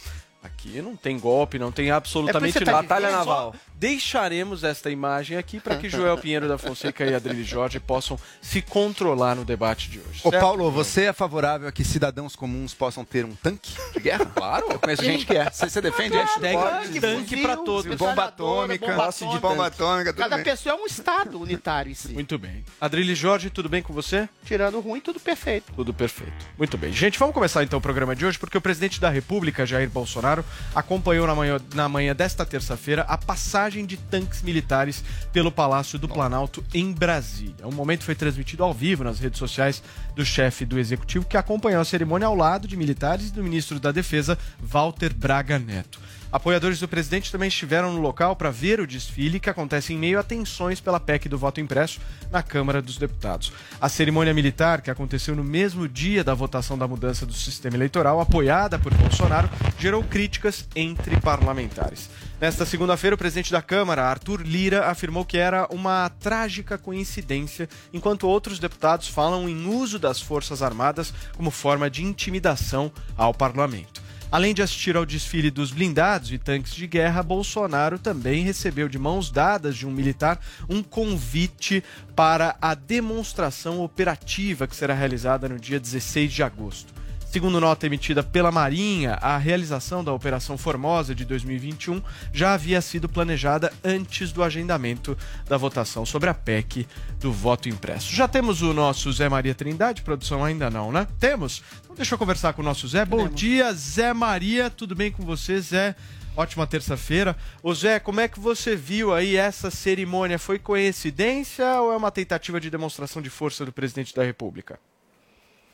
Aqui 0.62 0.80
não 0.80 0.94
tem 0.94 1.18
golpe, 1.18 1.58
não 1.58 1.72
tem 1.72 1.88
É 1.88 1.90
absolutamente 1.90 2.52
você 2.52 2.64
tá 2.64 2.70
nada. 2.72 2.82
Batalha 2.82 3.10
Só 3.10 3.16
naval. 3.16 3.54
Deixaremos 3.74 4.62
esta 4.62 4.90
imagem 4.90 5.36
aqui 5.36 5.58
para 5.58 5.74
que 5.74 5.88
Joel 5.88 6.16
Pinheiro 6.16 6.46
da 6.46 6.56
Fonseca 6.56 7.04
e 7.04 7.12
Adrilho 7.12 7.42
Jorge 7.44 7.80
possam 7.80 8.16
se 8.40 8.62
controlar 8.62 9.34
no 9.34 9.44
debate 9.44 9.90
de 9.90 9.98
hoje. 9.98 10.20
Ô, 10.22 10.30
certo? 10.30 10.40
Paulo, 10.40 10.70
você 10.70 11.06
é 11.06 11.12
favorável 11.12 11.66
a 11.66 11.72
que 11.72 11.82
cidadãos 11.82 12.36
comuns 12.36 12.72
possam 12.72 13.04
ter 13.04 13.24
um 13.24 13.34
tanque 13.34 13.72
de 13.92 14.00
guerra? 14.00 14.22
Claro. 14.42 14.66
Eu 14.70 14.78
conheço 14.78 15.04
gente 15.04 15.26
que 15.26 15.36
é. 15.36 15.50
Você, 15.50 15.68
você 15.68 15.80
defende 15.80 16.16
isso? 16.16 16.40
Hashtag 16.40 17.00
tanque 17.00 17.42
para 17.42 17.56
todos. 17.56 17.96
Bomba 17.96 18.24
atômica. 18.24 18.86
bomba 18.86 19.04
Posse 19.04 19.18
de 19.20 19.24
atômica. 19.24 19.48
bomba 19.48 19.66
atômica. 19.66 20.12
Cada 20.12 20.36
bem. 20.36 20.44
pessoa 20.44 20.74
é 20.74 20.78
um 20.78 20.86
estado 20.86 21.40
unitário 21.40 21.90
em 21.90 21.94
si. 21.94 22.12
Muito 22.12 22.38
bem. 22.38 22.64
Adrilho 22.80 23.14
Jorge, 23.14 23.50
tudo 23.50 23.68
bem 23.68 23.82
com 23.82 23.92
você? 23.92 24.28
Tirando 24.44 24.76
o 24.78 24.80
ruim, 24.80 25.00
tudo 25.00 25.20
perfeito. 25.20 25.72
Tudo 25.74 25.92
perfeito. 25.94 26.32
Muito 26.58 26.76
bem. 26.78 26.92
Gente, 26.92 27.18
vamos 27.18 27.34
começar 27.34 27.62
então 27.62 27.78
o 27.78 27.82
programa 27.82 28.16
de 28.16 28.24
hoje, 28.24 28.38
porque 28.38 28.56
o 28.56 28.60
presidente 28.60 29.00
da 29.00 29.10
República, 29.10 29.66
Jair 29.66 29.88
Bolsonaro, 29.88 30.44
acompanhou 30.74 31.26
na 31.26 31.34
manhã, 31.34 31.60
na 31.74 31.88
manhã 31.88 32.14
desta 32.14 32.44
terça-feira 32.44 33.02
a 33.02 33.16
passagem 33.16 33.84
de 33.84 33.96
tanques 33.96 34.42
militares 34.42 35.04
pelo 35.32 35.52
Palácio 35.52 35.98
do 35.98 36.08
Planalto 36.08 36.64
em 36.72 36.92
Brasília. 36.92 37.66
O 37.66 37.72
momento 37.72 38.04
foi 38.04 38.14
transmitido 38.14 38.64
ao 38.64 38.72
vivo 38.72 39.04
nas 39.04 39.18
redes 39.18 39.38
sociais 39.38 39.82
do 40.14 40.24
chefe 40.24 40.64
do 40.64 40.78
executivo, 40.78 41.26
que 41.26 41.36
acompanhou 41.36 41.80
a 41.80 41.84
cerimônia 41.84 42.26
ao 42.26 42.34
lado 42.34 42.68
de 42.68 42.76
militares 42.76 43.28
e 43.28 43.32
do 43.32 43.42
ministro 43.42 43.78
da 43.78 43.92
Defesa, 43.92 44.38
Walter 44.60 45.12
Braga 45.14 45.58
Neto. 45.58 46.00
Apoiadores 46.32 46.80
do 46.80 46.88
presidente 46.88 47.30
também 47.30 47.48
estiveram 47.48 47.92
no 47.92 48.00
local 48.00 48.34
para 48.34 48.50
ver 48.50 48.80
o 48.80 48.86
desfile 48.86 49.38
que 49.38 49.50
acontece 49.50 49.92
em 49.92 49.98
meio 49.98 50.18
a 50.18 50.22
tensões 50.22 50.80
pela 50.80 50.98
PEC 50.98 51.28
do 51.28 51.36
voto 51.36 51.60
impresso 51.60 52.00
na 52.30 52.42
Câmara 52.42 52.80
dos 52.80 52.96
Deputados. 52.96 53.52
A 53.78 53.86
cerimônia 53.86 54.32
militar, 54.32 54.80
que 54.80 54.90
aconteceu 54.90 55.36
no 55.36 55.44
mesmo 55.44 55.86
dia 55.86 56.24
da 56.24 56.32
votação 56.32 56.78
da 56.78 56.88
mudança 56.88 57.26
do 57.26 57.34
sistema 57.34 57.76
eleitoral, 57.76 58.18
apoiada 58.18 58.78
por 58.78 58.94
Bolsonaro, 58.94 59.50
gerou 59.78 60.02
críticas 60.02 60.66
entre 60.74 61.20
parlamentares. 61.20 62.08
Nesta 62.40 62.64
segunda-feira, 62.64 63.14
o 63.14 63.18
presidente 63.18 63.52
da 63.52 63.60
Câmara, 63.60 64.02
Arthur 64.02 64.40
Lira, 64.40 64.86
afirmou 64.86 65.26
que 65.26 65.36
era 65.36 65.68
uma 65.70 66.08
trágica 66.08 66.78
coincidência, 66.78 67.68
enquanto 67.92 68.26
outros 68.26 68.58
deputados 68.58 69.06
falam 69.06 69.48
em 69.50 69.66
uso 69.66 69.98
das 69.98 70.18
Forças 70.20 70.62
Armadas 70.62 71.12
como 71.36 71.50
forma 71.50 71.90
de 71.90 72.02
intimidação 72.02 72.90
ao 73.18 73.34
parlamento. 73.34 74.01
Além 74.32 74.54
de 74.54 74.62
assistir 74.62 74.96
ao 74.96 75.04
desfile 75.04 75.50
dos 75.50 75.72
blindados 75.72 76.32
e 76.32 76.38
tanques 76.38 76.74
de 76.74 76.86
guerra, 76.86 77.22
Bolsonaro 77.22 77.98
também 77.98 78.42
recebeu 78.42 78.88
de 78.88 78.98
mãos 78.98 79.30
dadas 79.30 79.76
de 79.76 79.86
um 79.86 79.90
militar 79.90 80.40
um 80.70 80.82
convite 80.82 81.84
para 82.16 82.56
a 82.58 82.74
demonstração 82.74 83.82
operativa 83.82 84.66
que 84.66 84.74
será 84.74 84.94
realizada 84.94 85.50
no 85.50 85.60
dia 85.60 85.78
16 85.78 86.32
de 86.32 86.42
agosto. 86.42 87.02
Segundo 87.32 87.58
nota 87.58 87.86
emitida 87.86 88.22
pela 88.22 88.52
Marinha, 88.52 89.14
a 89.14 89.38
realização 89.38 90.04
da 90.04 90.12
Operação 90.12 90.58
Formosa 90.58 91.14
de 91.14 91.24
2021 91.24 92.02
já 92.30 92.52
havia 92.52 92.78
sido 92.82 93.08
planejada 93.08 93.72
antes 93.82 94.32
do 94.32 94.42
agendamento 94.42 95.16
da 95.48 95.56
votação 95.56 96.04
sobre 96.04 96.28
a 96.28 96.34
PEC 96.34 96.86
do 97.18 97.32
voto 97.32 97.70
impresso. 97.70 98.14
Já 98.14 98.28
temos 98.28 98.60
o 98.60 98.74
nosso 98.74 99.10
Zé 99.10 99.30
Maria 99.30 99.54
Trindade, 99.54 100.02
produção 100.02 100.44
ainda 100.44 100.68
não, 100.68 100.92
né? 100.92 101.06
Temos? 101.18 101.62
Então 101.92 101.98
deixa 101.98 102.14
eu 102.14 102.18
conversar 102.18 102.54
com 102.54 102.62
o 102.62 102.64
nosso 102.64 102.88
Zé. 102.88 103.04
Bom 103.04 103.28
dia, 103.28 103.70
Zé 103.74 104.14
Maria, 104.14 104.70
tudo 104.70 104.94
bem 104.94 105.12
com 105.12 105.22
você, 105.22 105.60
Zé? 105.60 105.94
Ótima 106.34 106.66
terça-feira. 106.66 107.36
Ô 107.62 107.74
Zé, 107.74 108.00
como 108.00 108.18
é 108.18 108.26
que 108.26 108.40
você 108.40 108.74
viu 108.74 109.12
aí 109.12 109.36
essa 109.36 109.70
cerimônia? 109.70 110.38
Foi 110.38 110.58
coincidência 110.58 111.82
ou 111.82 111.92
é 111.92 111.96
uma 111.96 112.10
tentativa 112.10 112.58
de 112.58 112.70
demonstração 112.70 113.20
de 113.20 113.28
força 113.28 113.66
do 113.66 113.72
presidente 113.72 114.14
da 114.14 114.24
República? 114.24 114.80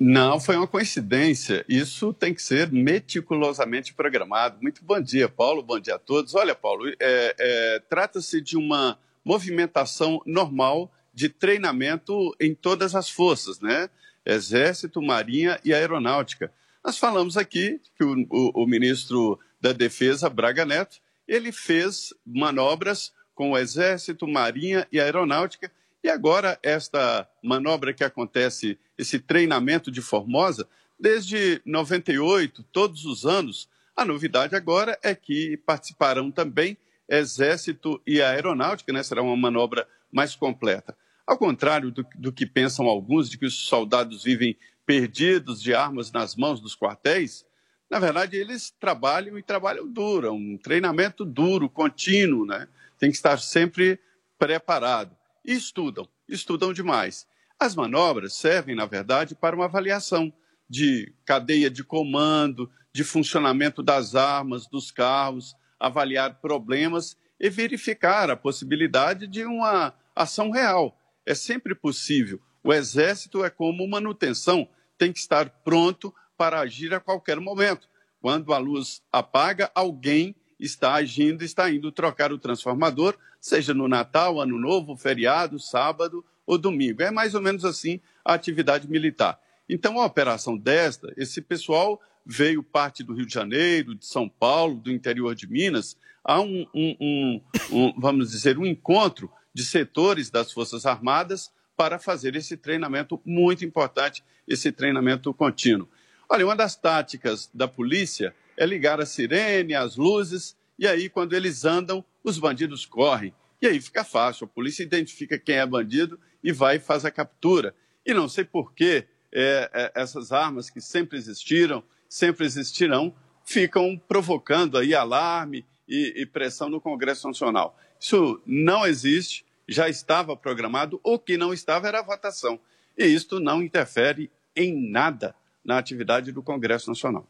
Não, 0.01 0.41
foi 0.41 0.57
uma 0.57 0.67
coincidência. 0.67 1.65
Isso 1.69 2.13
tem 2.13 2.35
que 2.35 2.43
ser 2.43 2.73
meticulosamente 2.73 3.95
programado. 3.95 4.59
Muito 4.61 4.85
bom 4.85 5.01
dia, 5.01 5.29
Paulo. 5.29 5.63
Bom 5.63 5.79
dia 5.79 5.95
a 5.95 6.01
todos. 6.01 6.35
Olha, 6.35 6.55
Paulo, 6.55 6.89
é, 6.89 6.97
é, 6.99 7.83
trata-se 7.89 8.41
de 8.41 8.57
uma 8.57 8.99
movimentação 9.25 10.21
normal 10.27 10.93
de 11.15 11.29
treinamento 11.29 12.35
em 12.41 12.57
todas 12.57 12.97
as 12.97 13.09
forças, 13.09 13.61
né? 13.61 13.89
Exército, 14.29 15.03
Marinha 15.03 15.59
e 15.65 15.75
Aeronáutica. 15.75 16.53
Nós 16.85 16.99
falamos 16.99 17.37
aqui 17.37 17.81
que 17.97 18.05
o, 18.05 18.15
o, 18.31 18.63
o 18.63 18.67
ministro 18.67 19.39
da 19.61 19.73
Defesa, 19.73 20.31
Braga 20.31 20.65
Neto, 20.65 20.99
ele 21.27 21.51
fez 21.51 22.15
manobras 22.25 23.13
com 23.35 23.53
o 23.53 23.59
Exército, 23.59 24.29
Marinha 24.29 24.87
e 24.93 25.01
Aeronáutica 25.01 25.71
e 26.03 26.09
agora, 26.09 26.59
esta 26.63 27.29
manobra 27.43 27.93
que 27.93 28.05
acontece, 28.05 28.79
esse 28.97 29.19
treinamento 29.19 29.91
de 29.91 30.01
Formosa, 30.01 30.69
desde 30.99 31.61
98, 31.65 32.63
todos 32.73 33.05
os 33.05 33.27
anos, 33.27 33.69
a 33.97 34.05
novidade 34.05 34.55
agora 34.55 34.99
é 35.03 35.15
que 35.15 35.57
participarão 35.67 36.31
também 36.31 36.77
Exército 37.09 38.01
e 38.07 38.23
Aeronáutica, 38.23 38.93
né? 38.93 39.03
será 39.03 39.23
uma 39.23 39.37
manobra 39.37 39.89
mais 40.13 40.37
completa. 40.37 40.97
Ao 41.29 41.37
contrário 41.37 41.91
do, 41.91 42.07
do 42.15 42.33
que 42.33 42.47
pensam 42.47 42.87
alguns, 42.87 43.29
de 43.29 43.37
que 43.37 43.45
os 43.45 43.67
soldados 43.67 44.25
vivem 44.25 44.57
perdidos 44.87 45.61
de 45.61 45.75
armas 45.75 46.11
nas 46.11 46.35
mãos 46.35 46.59
dos 46.59 46.75
quartéis, 46.75 47.45
na 47.91 47.99
verdade, 47.99 48.39
eles 48.39 48.71
trabalham 48.71 49.39
e 49.39 49.43
trabalham 49.43 49.87
duro, 49.87 50.27
é 50.27 50.31
um 50.31 50.57
treinamento 50.57 51.27
duro, 51.27 51.69
contínuo, 51.69 52.47
né? 52.47 52.67
Tem 52.99 53.11
que 53.11 53.17
estar 53.17 53.39
sempre 53.41 54.01
preparado 54.39 55.15
e 55.45 55.53
estudam, 55.53 56.09
estudam 56.27 56.73
demais. 56.73 57.27
As 57.61 57.77
manobras 57.77 58.33
servem, 58.33 58.75
na 58.75 58.87
verdade, 58.87 59.35
para 59.35 59.55
uma 59.55 59.67
avaliação 59.67 60.33
de 60.67 61.13
cadeia 61.27 61.69
de 61.69 61.85
comando, 61.85 62.71
de 62.91 63.05
funcionamento 63.05 63.83
das 63.83 64.15
armas, 64.15 64.67
dos 64.67 64.91
carros, 64.91 65.55
avaliar 65.79 66.41
problemas 66.41 67.19
e 67.39 67.51
verificar 67.51 68.31
a 68.31 68.37
possibilidade 68.37 69.27
de 69.27 69.45
uma 69.45 69.93
ação 70.17 70.51
real. 70.51 70.99
É 71.29 71.35
sempre 71.35 71.75
possível. 71.75 72.41
O 72.65 72.73
exército 72.73 73.45
é 73.45 73.51
como 73.51 73.87
manutenção, 73.87 74.67
tem 74.97 75.13
que 75.13 75.19
estar 75.19 75.51
pronto 75.63 76.13
para 76.39 76.59
agir 76.59 76.95
a 76.95 77.01
qualquer 77.01 77.39
momento. 77.39 77.87
Quando 78.19 78.51
a 78.55 78.57
luz 78.57 79.03
apaga, 79.13 79.71
alguém 79.75 80.35
está 80.59 80.95
agindo, 80.95 81.45
está 81.45 81.71
indo 81.71 81.93
trocar 81.93 82.33
o 82.33 82.39
transformador, 82.39 83.15
seja 83.39 83.75
no 83.75 83.87
Natal, 83.87 84.41
Ano 84.41 84.59
Novo, 84.59 84.97
feriado, 84.97 85.61
sábado 85.61 86.25
ou 86.47 86.57
domingo. 86.57 87.03
É 87.03 87.11
mais 87.11 87.35
ou 87.35 87.43
menos 87.43 87.63
assim 87.63 88.01
a 88.25 88.33
atividade 88.33 88.89
militar. 88.89 89.39
Então, 89.69 90.01
a 90.01 90.07
operação 90.07 90.57
desta, 90.57 91.13
esse 91.15 91.43
pessoal 91.43 92.01
veio 92.25 92.63
parte 92.63 93.05
do 93.05 93.13
Rio 93.13 93.27
de 93.27 93.35
Janeiro, 93.35 93.95
de 93.95 94.07
São 94.07 94.31
Paulo, 94.31 94.77
do 94.77 94.91
interior 94.91 95.35
de 95.35 95.47
Minas, 95.47 95.95
há 96.25 96.41
um, 96.41 96.67
um, 96.75 96.97
um, 96.99 97.41
um 97.71 98.01
vamos 98.01 98.31
dizer, 98.31 98.57
um 98.57 98.65
encontro 98.65 99.31
de 99.59 99.65
setores 99.65 100.31
das 100.31 100.53
Forças 100.53 100.87
Armadas 100.87 101.51
para 101.77 101.99
fazer 101.99 102.37
esse 102.37 102.57
treinamento 102.57 103.21
muito 103.25 103.65
importante, 103.65 104.23
esse 104.47 104.71
treinamento 104.71 105.35
contínuo. 105.35 105.89
Olha, 106.29 106.45
uma 106.47 106.55
das 106.55 106.77
táticas 106.77 107.51
da 107.53 107.67
polícia 107.67 108.33
é 108.57 108.65
ligar 108.65 109.01
a 109.01 109.07
sirene, 109.07 109.75
as 109.75 109.97
luzes, 109.97 110.57
e 110.79 110.87
aí, 110.87 111.09
quando 111.09 111.33
eles 111.33 111.65
andam, 111.65 112.05
os 112.23 112.39
bandidos 112.39 112.87
correm. 112.87 113.35
E 113.61 113.67
aí 113.67 113.81
fica 113.81 114.05
fácil, 114.05 114.45
a 114.45 114.49
polícia 114.49 114.85
identifica 114.85 115.37
quem 115.37 115.57
é 115.57 115.67
bandido 115.67 116.21
e 116.41 116.53
vai 116.53 116.77
e 116.77 116.81
faz 116.81 117.05
a 117.05 117.11
captura. 117.11 117.75
E 118.07 118.15
não 118.15 118.29
sei 118.29 118.45
por 118.45 118.73
que 118.73 119.07
é, 119.33 119.69
é, 119.73 119.93
essas 120.01 120.31
armas 120.31 120.71
que 120.71 120.81
sempre 120.81 121.19
existiram, 121.19 121.83
sempre 122.09 122.47
existirão, 122.47 123.13
ficam 123.45 124.01
provocando 124.07 124.79
aí 124.79 124.95
alarme 124.95 125.67
e, 125.89 126.15
e 126.17 126.27
pressão 126.27 126.69
no 126.69 126.81
Congresso 126.81 127.27
Nacional. 127.27 127.77
Isso 128.01 128.41
não 128.47 128.87
existe, 128.87 129.45
já 129.69 129.89
estava 129.89 130.35
programado, 130.37 130.99
o 131.05 131.19
que 131.19 131.37
não 131.37 131.53
estava 131.53 131.87
era 131.89 132.01
a 132.01 132.03
votação. 132.03 132.59
E 132.97 133.05
isto 133.05 133.39
não 133.39 133.63
interfere 133.63 134.31
em 134.57 134.91
nada 134.91 135.35
na 135.65 135.79
atividade 135.79 136.33
do 136.33 136.43
Congresso 136.43 136.89
Nacional. 136.89 137.29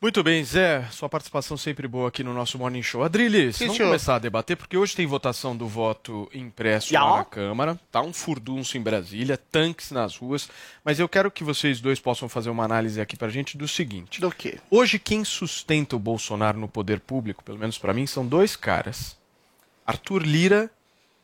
Muito 0.00 0.20
bem, 0.24 0.42
Zé, 0.42 0.82
sua 0.90 1.08
participação 1.08 1.56
sempre 1.56 1.86
boa 1.86 2.08
aqui 2.08 2.24
no 2.24 2.34
nosso 2.34 2.58
Morning 2.58 2.82
Show. 2.82 3.04
Adriles, 3.04 3.56
vamos 3.60 3.76
senhor. 3.76 3.86
começar 3.86 4.16
a 4.16 4.18
debater, 4.18 4.56
porque 4.56 4.76
hoje 4.76 4.96
tem 4.96 5.06
votação 5.06 5.56
do 5.56 5.68
voto 5.68 6.28
impresso 6.34 6.92
Ya. 6.92 7.04
lá 7.04 7.18
na 7.18 7.24
Câmara, 7.24 7.78
tá 7.88 8.00
um 8.02 8.12
furdunço 8.12 8.76
em 8.76 8.80
Brasília, 8.82 9.36
tanques 9.36 9.92
nas 9.92 10.16
ruas, 10.16 10.48
mas 10.84 10.98
eu 10.98 11.08
quero 11.08 11.30
que 11.30 11.44
vocês 11.44 11.80
dois 11.80 12.00
possam 12.00 12.28
fazer 12.28 12.50
uma 12.50 12.64
análise 12.64 13.00
aqui 13.00 13.16
pra 13.16 13.28
gente 13.28 13.56
do 13.56 13.68
seguinte. 13.68 14.20
Do 14.20 14.32
quê? 14.32 14.58
Hoje 14.68 14.98
quem 14.98 15.24
sustenta 15.24 15.94
o 15.94 16.00
Bolsonaro 16.00 16.58
no 16.58 16.66
poder 16.66 16.98
público, 16.98 17.44
pelo 17.44 17.58
menos 17.60 17.78
pra 17.78 17.94
mim, 17.94 18.04
são 18.04 18.26
dois 18.26 18.56
caras, 18.56 19.16
Arthur 19.86 20.22
Lira 20.24 20.68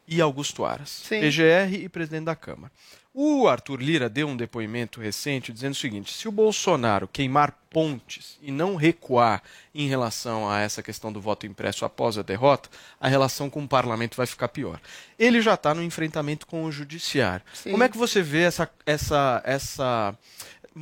e 0.09 0.21
Augusto 0.21 0.65
Aras, 0.65 0.89
Sim. 0.89 1.21
PGR 1.21 1.75
e 1.85 1.89
presidente 1.89 2.25
da 2.25 2.35
Câmara. 2.35 2.73
O 3.21 3.49
Arthur 3.49 3.83
Lira 3.83 4.09
deu 4.09 4.29
um 4.29 4.37
depoimento 4.37 5.01
recente 5.01 5.53
dizendo 5.53 5.73
o 5.73 5.77
seguinte: 5.77 6.13
se 6.13 6.29
o 6.29 6.33
Bolsonaro 6.33 7.09
queimar 7.09 7.53
pontes 7.69 8.39
e 8.41 8.53
não 8.53 8.77
recuar 8.77 9.43
em 9.75 9.89
relação 9.89 10.49
a 10.49 10.61
essa 10.61 10.83
questão 10.83 11.13
do 11.13 11.21
voto 11.21 11.47
impresso 11.47 11.85
após 11.85 12.17
a 12.17 12.23
derrota, 12.23 12.69
a 13.01 13.09
relação 13.09 13.51
com 13.51 13.63
o 13.63 13.69
parlamento 13.69 14.17
vai 14.17 14.27
ficar 14.27 14.49
pior. 14.49 14.81
Ele 15.19 15.41
já 15.41 15.55
está 15.55 15.75
no 15.75 15.83
enfrentamento 15.83 16.47
com 16.47 16.65
o 16.65 16.71
judiciário. 16.71 17.45
Sim. 17.53 17.73
Como 17.73 17.83
é 17.83 17.89
que 17.89 17.99
você 17.99 18.23
vê 18.23 18.43
essa, 18.43 18.71
essa, 18.87 19.43
essa, 19.45 20.17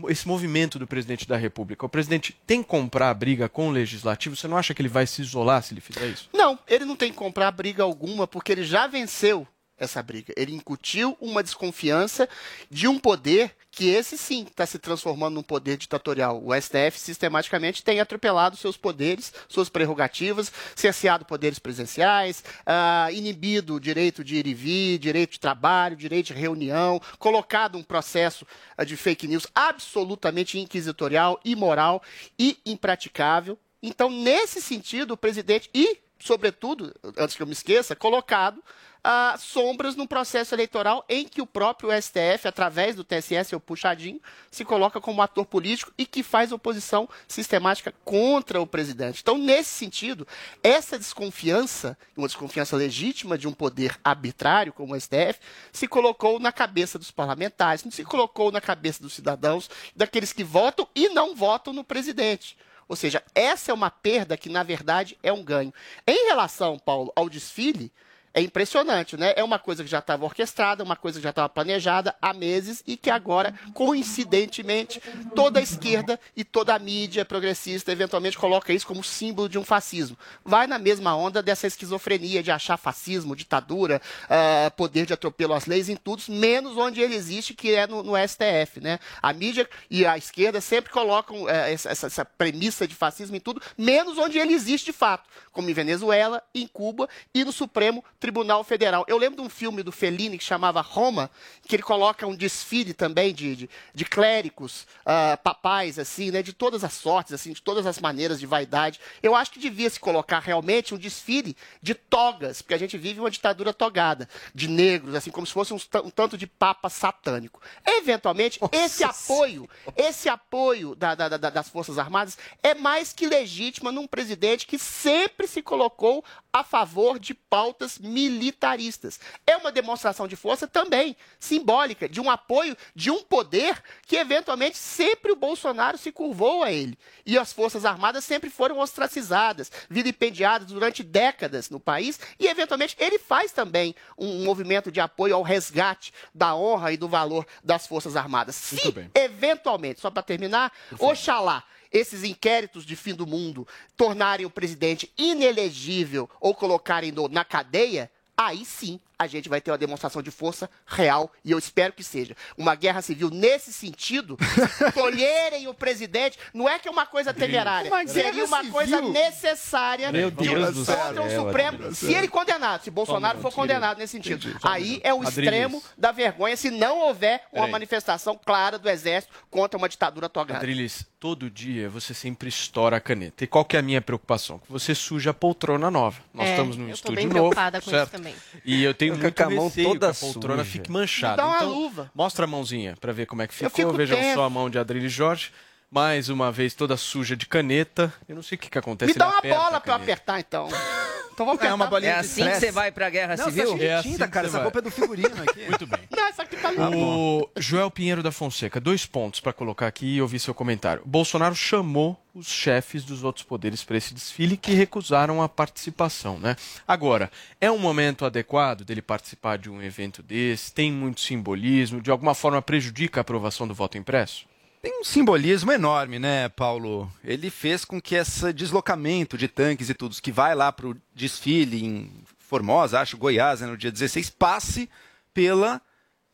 esse 0.08 0.26
movimento 0.26 0.78
do 0.78 0.86
presidente 0.86 1.26
da 1.26 1.36
República? 1.36 1.86
O 1.86 1.88
presidente 1.88 2.36
tem 2.46 2.62
que 2.62 2.68
comprar 2.68 3.10
a 3.10 3.14
briga 3.14 3.48
com 3.48 3.68
o 3.68 3.72
legislativo? 3.72 4.36
Você 4.36 4.48
não 4.48 4.56
acha 4.56 4.74
que 4.74 4.82
ele 4.82 4.88
vai 4.88 5.06
se 5.06 5.22
isolar 5.22 5.62
se 5.62 5.74
ele 5.74 5.80
fizer 5.80 6.06
isso? 6.06 6.28
Não, 6.32 6.58
ele 6.66 6.84
não 6.84 6.96
tem 6.96 7.10
que 7.10 7.16
comprar 7.16 7.50
briga 7.50 7.82
alguma, 7.82 8.26
porque 8.26 8.52
ele 8.52 8.64
já 8.64 8.86
venceu 8.86 9.46
essa 9.78 10.02
briga. 10.02 10.32
Ele 10.36 10.54
incutiu 10.54 11.16
uma 11.20 11.42
desconfiança 11.42 12.28
de 12.70 12.88
um 12.88 12.98
poder 12.98 13.54
que 13.70 13.90
esse 13.90 14.16
sim 14.16 14.44
está 14.44 14.64
se 14.64 14.78
transformando 14.78 15.34
num 15.34 15.42
poder 15.42 15.76
ditatorial. 15.76 16.42
O 16.42 16.54
STF 16.54 16.98
sistematicamente 16.98 17.84
tem 17.84 18.00
atropelado 18.00 18.56
seus 18.56 18.74
poderes, 18.74 19.34
suas 19.48 19.68
prerrogativas, 19.68 20.50
cerceado 20.74 21.26
poderes 21.26 21.58
presenciais, 21.58 22.42
ah, 22.64 23.08
inibido 23.12 23.74
o 23.74 23.80
direito 23.80 24.24
de 24.24 24.36
ir 24.36 24.46
e 24.46 24.54
vir, 24.54 24.98
direito 24.98 25.32
de 25.32 25.40
trabalho, 25.40 25.94
direito 25.94 26.28
de 26.28 26.32
reunião, 26.32 26.98
colocado 27.18 27.76
um 27.76 27.82
processo 27.82 28.46
ah, 28.78 28.84
de 28.84 28.96
fake 28.96 29.28
news 29.28 29.46
absolutamente 29.54 30.58
inquisitorial, 30.58 31.38
imoral 31.44 32.02
e 32.38 32.56
impraticável. 32.64 33.58
Então, 33.82 34.10
nesse 34.10 34.62
sentido, 34.62 35.12
o 35.12 35.16
presidente 35.18 35.68
e 35.74 35.98
sobretudo, 36.18 36.94
antes 37.16 37.36
que 37.36 37.42
eu 37.42 37.46
me 37.46 37.52
esqueça, 37.52 37.94
colocado 37.94 38.62
ah, 39.08 39.36
sombras 39.38 39.94
no 39.94 40.08
processo 40.08 40.52
eleitoral 40.52 41.04
em 41.08 41.28
que 41.28 41.40
o 41.40 41.46
próprio 41.46 41.90
STF, 41.92 42.48
através 42.48 42.96
do 42.96 43.04
TSE, 43.04 43.44
seu 43.44 43.60
puxadinho, 43.60 44.20
se 44.50 44.64
coloca 44.64 45.00
como 45.00 45.22
ator 45.22 45.46
político 45.46 45.92
e 45.96 46.04
que 46.04 46.24
faz 46.24 46.50
oposição 46.50 47.08
sistemática 47.28 47.94
contra 48.04 48.60
o 48.60 48.66
presidente. 48.66 49.20
Então, 49.22 49.38
nesse 49.38 49.70
sentido, 49.70 50.26
essa 50.60 50.98
desconfiança, 50.98 51.96
uma 52.16 52.26
desconfiança 52.26 52.74
legítima 52.76 53.38
de 53.38 53.46
um 53.46 53.52
poder 53.52 53.96
arbitrário 54.02 54.72
como 54.72 54.92
o 54.92 55.00
STF, 55.00 55.38
se 55.70 55.86
colocou 55.86 56.40
na 56.40 56.50
cabeça 56.50 56.98
dos 56.98 57.12
parlamentares, 57.12 57.84
se 57.88 58.04
colocou 58.04 58.50
na 58.50 58.60
cabeça 58.60 59.00
dos 59.00 59.12
cidadãos, 59.12 59.70
daqueles 59.94 60.32
que 60.32 60.42
votam 60.42 60.88
e 60.96 61.10
não 61.10 61.32
votam 61.32 61.72
no 61.72 61.84
presidente. 61.84 62.56
Ou 62.88 62.96
seja, 62.96 63.22
essa 63.34 63.70
é 63.70 63.74
uma 63.74 63.90
perda 63.90 64.36
que, 64.36 64.48
na 64.48 64.62
verdade, 64.62 65.18
é 65.22 65.32
um 65.32 65.42
ganho. 65.42 65.72
Em 66.06 66.28
relação, 66.28 66.78
Paulo, 66.78 67.12
ao 67.16 67.28
desfile, 67.28 67.92
é 68.36 68.42
impressionante, 68.42 69.16
né? 69.16 69.32
É 69.34 69.42
uma 69.42 69.58
coisa 69.58 69.82
que 69.82 69.88
já 69.88 69.98
estava 70.00 70.26
orquestrada, 70.26 70.84
uma 70.84 70.94
coisa 70.94 71.18
que 71.18 71.22
já 71.24 71.30
estava 71.30 71.48
planejada 71.48 72.14
há 72.20 72.34
meses 72.34 72.84
e 72.86 72.94
que 72.94 73.08
agora, 73.08 73.54
coincidentemente, 73.72 75.00
toda 75.34 75.58
a 75.58 75.62
esquerda 75.62 76.20
e 76.36 76.44
toda 76.44 76.74
a 76.74 76.78
mídia 76.78 77.24
progressista 77.24 77.90
eventualmente 77.90 78.36
coloca 78.36 78.74
isso 78.74 78.86
como 78.86 79.02
símbolo 79.02 79.48
de 79.48 79.58
um 79.58 79.64
fascismo. 79.64 80.18
Vai 80.44 80.66
na 80.66 80.78
mesma 80.78 81.16
onda 81.16 81.42
dessa 81.42 81.66
esquizofrenia 81.66 82.42
de 82.42 82.50
achar 82.50 82.76
fascismo, 82.76 83.34
ditadura, 83.34 84.02
ah, 84.28 84.70
poder 84.76 85.06
de 85.06 85.14
atropelo 85.14 85.54
às 85.54 85.64
leis 85.64 85.88
em 85.88 85.96
tudo, 85.96 86.22
menos 86.28 86.76
onde 86.76 87.00
ele 87.00 87.14
existe, 87.14 87.54
que 87.54 87.74
é 87.74 87.86
no, 87.86 88.02
no 88.02 88.12
STF, 88.16 88.80
né? 88.82 88.98
A 89.22 89.32
mídia 89.32 89.66
e 89.90 90.04
a 90.04 90.18
esquerda 90.18 90.60
sempre 90.60 90.92
colocam 90.92 91.48
essa, 91.48 91.88
essa- 91.90 92.06
essa 92.06 92.24
premissa 92.24 92.86
de 92.86 92.94
fascismo 92.94 93.34
em 93.34 93.40
tudo, 93.40 93.62
menos 93.78 94.18
onde 94.18 94.38
ele 94.38 94.52
existe 94.52 94.84
de 94.86 94.92
fato, 94.92 95.26
como 95.52 95.70
em 95.70 95.72
Venezuela, 95.72 96.42
em 96.54 96.66
Cuba 96.66 97.08
e 97.34 97.42
no 97.42 97.50
Supremo 97.50 98.04
Tribunal 98.20 98.25
Federal. 98.64 99.04
Eu 99.08 99.18
lembro 99.18 99.36
de 99.40 99.46
um 99.46 99.48
filme 99.48 99.82
do 99.82 99.92
Fellini 99.92 100.38
que 100.38 100.44
chamava 100.44 100.80
Roma, 100.80 101.30
que 101.66 101.76
ele 101.76 101.82
coloca 101.82 102.26
um 102.26 102.34
desfile 102.34 102.92
também 102.94 103.34
de, 103.34 103.56
de, 103.56 103.70
de 103.94 104.04
clérigos, 104.04 104.86
ah, 105.04 105.36
papais, 105.42 105.98
assim, 105.98 106.30
né, 106.30 106.42
de 106.42 106.52
todas 106.52 106.84
as 106.84 106.92
sortes, 106.94 107.32
assim, 107.32 107.52
de 107.52 107.62
todas 107.62 107.86
as 107.86 107.98
maneiras 108.00 108.38
de 108.40 108.46
vaidade. 108.46 108.98
Eu 109.22 109.34
acho 109.34 109.50
que 109.50 109.58
devia 109.58 109.88
se 109.90 110.00
colocar 110.00 110.38
realmente 110.40 110.94
um 110.94 110.98
desfile 110.98 111.56
de 111.82 111.94
togas, 111.94 112.62
porque 112.62 112.74
a 112.74 112.78
gente 112.78 112.96
vive 112.98 113.20
uma 113.20 113.30
ditadura 113.30 113.72
togada, 113.72 114.28
de 114.54 114.68
negros, 114.68 115.14
assim, 115.14 115.30
como 115.30 115.46
se 115.46 115.52
fosse 115.52 115.72
um, 115.74 115.78
um 116.04 116.10
tanto 116.10 116.36
de 116.38 116.46
papa 116.46 116.88
satânico. 116.88 117.60
Eventualmente, 117.84 118.58
esse 118.72 119.02
apoio, 119.04 119.68
esse 119.96 120.28
apoio 120.28 120.94
da- 120.94 121.14
da- 121.14 121.28
da- 121.28 121.50
das 121.50 121.68
Forças 121.68 121.98
Armadas 121.98 122.38
é 122.62 122.74
mais 122.74 123.12
que 123.12 123.26
legítimo 123.26 123.90
num 123.92 124.06
presidente 124.06 124.66
que 124.66 124.78
sempre 124.78 125.46
se 125.46 125.62
colocou 125.62 126.24
a 126.60 126.64
favor 126.64 127.18
de 127.18 127.34
pautas 127.34 127.98
militaristas. 127.98 129.20
É 129.46 129.56
uma 129.56 129.70
demonstração 129.70 130.26
de 130.26 130.36
força 130.36 130.66
também 130.66 131.16
simbólica, 131.38 132.08
de 132.08 132.20
um 132.20 132.30
apoio 132.30 132.76
de 132.94 133.10
um 133.10 133.22
poder 133.22 133.82
que, 134.06 134.16
eventualmente, 134.16 134.78
sempre 134.78 135.32
o 135.32 135.36
Bolsonaro 135.36 135.98
se 135.98 136.10
curvou 136.10 136.62
a 136.62 136.72
ele. 136.72 136.98
E 137.24 137.36
as 137.38 137.52
Forças 137.52 137.84
Armadas 137.84 138.24
sempre 138.24 138.48
foram 138.48 138.78
ostracizadas, 138.78 139.70
vilipendiadas 139.90 140.68
durante 140.68 141.02
décadas 141.02 141.68
no 141.68 141.78
país, 141.78 142.18
e, 142.38 142.46
eventualmente, 142.46 142.96
ele 142.98 143.18
faz 143.18 143.52
também 143.52 143.94
um 144.16 144.44
movimento 144.44 144.90
de 144.90 145.00
apoio 145.00 145.34
ao 145.34 145.42
resgate 145.42 146.12
da 146.34 146.54
honra 146.54 146.92
e 146.92 146.96
do 146.96 147.08
valor 147.08 147.46
das 147.62 147.86
Forças 147.86 148.16
Armadas. 148.16 148.54
Se, 148.54 148.94
eventualmente, 149.14 150.00
só 150.00 150.10
para 150.10 150.22
terminar, 150.22 150.72
oxalá 150.98 151.64
esses 151.92 152.24
inquéritos 152.24 152.84
de 152.84 152.96
fim 152.96 153.14
do 153.14 153.26
mundo 153.26 153.66
tornarem 153.96 154.46
o 154.46 154.50
presidente 154.50 155.12
inelegível 155.16 156.28
ou 156.40 156.54
colocarem-no 156.54 157.28
na 157.28 157.44
cadeia, 157.44 158.10
aí 158.36 158.64
sim 158.64 159.00
a 159.18 159.26
gente 159.26 159.48
vai 159.48 159.60
ter 159.60 159.70
uma 159.70 159.78
demonstração 159.78 160.20
de 160.22 160.30
força 160.30 160.68
real 160.86 161.32
e 161.44 161.50
eu 161.50 161.58
espero 161.58 161.92
que 161.92 162.04
seja. 162.04 162.36
Uma 162.56 162.74
guerra 162.74 163.00
civil 163.02 163.30
nesse 163.30 163.72
sentido, 163.72 164.36
tolherem 164.94 165.68
o 165.68 165.74
presidente, 165.74 166.38
não 166.52 166.68
é 166.68 166.78
que 166.78 166.88
é 166.88 166.90
uma 166.90 167.06
coisa 167.06 167.32
temerária, 167.32 167.90
Uma 167.90 168.06
seria 168.06 168.44
uma 168.44 168.58
civil? 168.58 168.72
coisa 168.72 169.00
necessária 169.00 170.12
Meu 170.12 170.30
de 170.30 170.48
um 170.50 170.54
Deus 170.54 170.74
do 170.74 170.84
céu, 170.84 170.96
contra 170.96 171.22
o 171.22 171.24
Adriles. 171.24 171.42
Supremo, 171.46 171.94
se 171.94 172.12
ele 172.14 172.28
condenado, 172.28 172.82
se 172.84 172.90
Bolsonaro 172.90 173.38
for 173.40 173.52
condenado 173.52 173.98
nesse 173.98 174.12
sentido. 174.12 174.56
Aí 174.62 175.00
é 175.02 175.12
o 175.12 175.18
Adriles. 175.18 175.38
extremo 175.38 175.82
da 175.96 176.12
vergonha 176.12 176.56
se 176.56 176.70
não 176.70 176.98
houver 177.00 177.42
uma 177.52 177.60
Peraí. 177.62 177.72
manifestação 177.72 178.38
clara 178.44 178.78
do 178.78 178.88
exército 178.88 179.32
contra 179.50 179.78
uma 179.78 179.88
ditadura 179.88 180.28
togada. 180.28 180.58
Adriles, 180.60 181.06
todo 181.18 181.50
dia 181.50 181.88
você 181.88 182.12
sempre 182.14 182.48
estoura 182.48 182.96
a 182.96 183.00
caneta. 183.00 183.44
E 183.44 183.46
qual 183.46 183.64
que 183.64 183.76
é 183.76 183.78
a 183.78 183.82
minha 183.82 184.00
preocupação? 184.00 184.58
Que 184.58 184.70
você 184.70 184.94
suja 184.94 185.30
a 185.30 185.34
poltrona 185.34 185.90
nova. 185.90 186.20
Nós 186.32 186.48
É, 186.48 186.50
estamos 186.50 186.76
num 186.76 186.84
eu 186.84 186.88
tô 186.90 186.94
estúdio 186.94 187.16
bem 187.16 187.26
novo, 187.26 187.38
preocupada 187.50 187.80
com 187.80 187.90
isso 187.90 187.98
certo? 187.98 188.10
também. 188.12 188.34
E 188.64 188.82
eu 188.82 188.94
tenho 188.94 189.05
Fica 189.14 189.24
muito 189.24 189.36
com 189.36 189.42
a 189.42 189.50
mão 189.50 189.68
receio 189.68 189.88
toda 189.88 190.12
que 190.12 190.16
a 190.16 190.20
poltrona 190.20 190.64
suja. 190.64 190.70
fique 190.72 190.90
manchada. 190.90 191.32
Me 191.32 191.36
dá 191.36 191.46
uma 191.46 191.56
então, 191.56 191.74
luva. 191.74 192.10
mostra 192.14 192.44
a 192.44 192.46
mãozinha 192.48 192.96
para 193.00 193.12
ver 193.12 193.26
como 193.26 193.42
é 193.42 193.46
que 193.46 193.54
ficou. 193.54 193.70
fico 193.70 193.92
Vejam 193.92 194.18
tenso. 194.18 194.34
só 194.34 194.44
a 194.44 194.50
mão 194.50 194.68
de 194.68 194.78
Adriles 194.78 195.12
Jorge. 195.12 195.50
Mais 195.90 196.28
uma 196.28 196.50
vez 196.50 196.74
toda 196.74 196.96
suja 196.96 197.36
de 197.36 197.46
caneta. 197.46 198.12
Eu 198.28 198.34
não 198.34 198.42
sei 198.42 198.56
o 198.56 198.58
que, 198.58 198.68
que 198.68 198.78
acontece. 198.78 199.12
Me 199.12 199.18
dá 199.18 199.28
uma 199.28 199.40
bola 199.42 199.76
a 199.76 199.80
pra 199.80 199.92
eu 199.92 199.96
apertar, 199.96 200.40
então. 200.40 200.68
Então 201.36 201.44
vamos 201.44 201.60
apertar. 201.60 201.74
uma 201.74 201.86
bolinha 201.86 202.12
É 202.12 202.14
de 202.14 202.20
assim 202.20 202.34
que 202.36 202.40
estresse. 202.48 202.60
você 202.60 202.72
vai 202.72 202.90
pra 202.90 203.10
guerra 203.10 203.36
Não, 203.36 203.44
civil? 203.44 203.66
você 203.66 203.72
acha 203.72 203.76
que 203.78 203.84
É 203.84 203.88
é 203.88 203.94
assim 203.96 204.10
tinta, 204.12 204.24
que 204.26 204.32
cara. 204.32 204.48
você 204.48 204.56
Essa 204.56 204.62
roupa 204.62 204.78
é 204.78 204.82
do 204.82 204.90
figurino 204.90 205.42
aqui. 205.42 205.60
Muito 205.68 205.86
bem. 205.86 206.00
Não, 206.10 206.26
essa 206.28 206.42
aqui 206.44 206.56
tá 206.56 206.70
linda. 206.70 206.96
O 206.96 207.46
Joel 207.58 207.90
Pinheiro 207.90 208.22
da 208.22 208.32
Fonseca, 208.32 208.80
dois 208.80 209.04
pontos 209.04 209.38
para 209.38 209.52
colocar 209.52 209.86
aqui 209.86 210.14
e 210.16 210.22
ouvir 210.22 210.38
seu 210.38 210.54
comentário. 210.54 211.02
Bolsonaro 211.04 211.54
chamou 211.54 212.18
os 212.34 212.46
chefes 212.46 213.04
dos 213.04 213.22
outros 213.22 213.44
poderes 213.44 213.84
para 213.84 213.98
esse 213.98 214.14
desfile 214.14 214.56
que 214.56 214.72
recusaram 214.72 215.42
a 215.42 215.48
participação, 215.48 216.38
né? 216.38 216.56
Agora, 216.88 217.30
é 217.60 217.70
um 217.70 217.76
momento 217.76 218.24
adequado 218.24 218.82
dele 218.82 219.02
participar 219.02 219.58
de 219.58 219.68
um 219.68 219.82
evento 219.82 220.22
desse? 220.22 220.72
Tem 220.72 220.90
muito 220.90 221.20
simbolismo? 221.20 222.00
De 222.00 222.10
alguma 222.10 222.34
forma 222.34 222.62
prejudica 222.62 223.20
a 223.20 223.22
aprovação 223.22 223.68
do 223.68 223.74
voto 223.74 223.98
impresso? 223.98 224.46
Tem 224.86 225.00
um 225.00 225.04
simbolismo 225.04 225.72
enorme, 225.72 226.16
né, 226.16 226.48
Paulo? 226.48 227.12
Ele 227.24 227.50
fez 227.50 227.84
com 227.84 228.00
que 228.00 228.14
esse 228.14 228.52
deslocamento 228.52 229.36
de 229.36 229.48
tanques 229.48 229.90
e 229.90 229.94
tudo 229.94 230.14
que 230.22 230.30
vai 230.30 230.54
lá 230.54 230.70
para 230.70 230.86
o 230.86 230.96
desfile 231.12 231.84
em 231.84 232.12
Formosa, 232.38 233.00
acho, 233.00 233.16
Goiás, 233.16 233.60
né, 233.60 233.66
no 233.66 233.76
dia 233.76 233.90
16, 233.90 234.30
passe 234.30 234.88
pela, 235.34 235.82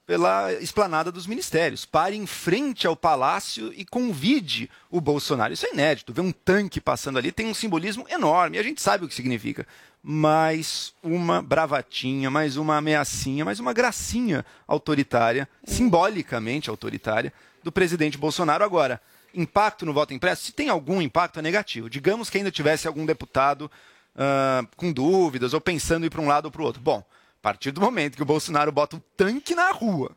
pela 0.05 0.53
esplanada 0.61 1.11
dos 1.11 1.27
ministérios. 1.27 1.87
Pare 1.87 2.15
em 2.15 2.27
frente 2.27 2.87
ao 2.87 2.95
palácio 2.95 3.73
e 3.75 3.87
convide 3.87 4.69
o 4.91 5.01
Bolsonaro. 5.01 5.55
Isso 5.55 5.65
é 5.65 5.73
inédito. 5.73 6.13
Ver 6.13 6.21
um 6.21 6.31
tanque 6.31 6.79
passando 6.79 7.17
ali 7.17 7.33
tem 7.33 7.47
um 7.47 7.55
simbolismo 7.55 8.05
enorme. 8.11 8.59
E 8.59 8.61
a 8.61 8.63
gente 8.63 8.83
sabe 8.83 9.07
o 9.07 9.09
que 9.09 9.15
significa. 9.15 9.67
Mais 10.03 10.93
uma 11.03 11.41
bravatinha, 11.41 12.31
mais 12.31 12.59
uma 12.59 12.77
ameaçinha, 12.77 13.47
mais 13.47 13.59
uma 13.59 13.73
gracinha 13.73 14.45
autoritária, 14.69 15.49
simbolicamente 15.65 16.69
autoritária, 16.69 17.33
do 17.63 17.73
presidente 17.73 18.19
Bolsonaro. 18.19 18.65
Agora, 18.65 19.01
impacto 19.35 19.87
no 19.87 19.93
voto 19.93 20.13
impresso? 20.15 20.45
Se 20.45 20.53
tem 20.53 20.69
algum 20.69 21.01
impacto, 21.01 21.39
é 21.39 21.43
negativo. 21.43 21.89
Digamos 21.89 22.31
que 22.31 22.39
ainda 22.39 22.51
tivesse 22.51 22.87
algum 22.87 23.07
deputado 23.07 23.71
ah, 24.17 24.65
com 24.77 24.93
dúvidas 24.93 25.55
ou 25.55 25.61
pensando 25.61 26.05
em 26.05 26.07
ir 26.07 26.11
para 26.11 26.21
um 26.21 26.29
lado 26.29 26.47
ou 26.47 26.51
para 26.51 26.63
o 26.63 26.65
outro. 26.65 26.83
Bom, 26.83 26.99
a 26.99 27.43
partir 27.43 27.71
do 27.71 27.81
momento 27.81 28.17
que 28.17 28.23
o 28.23 28.27
Bolsonaro 28.27 28.71
bota 28.71 28.97
o 28.97 29.03
tanque 29.17 29.55
na 29.55 29.71
rua, 29.73 30.15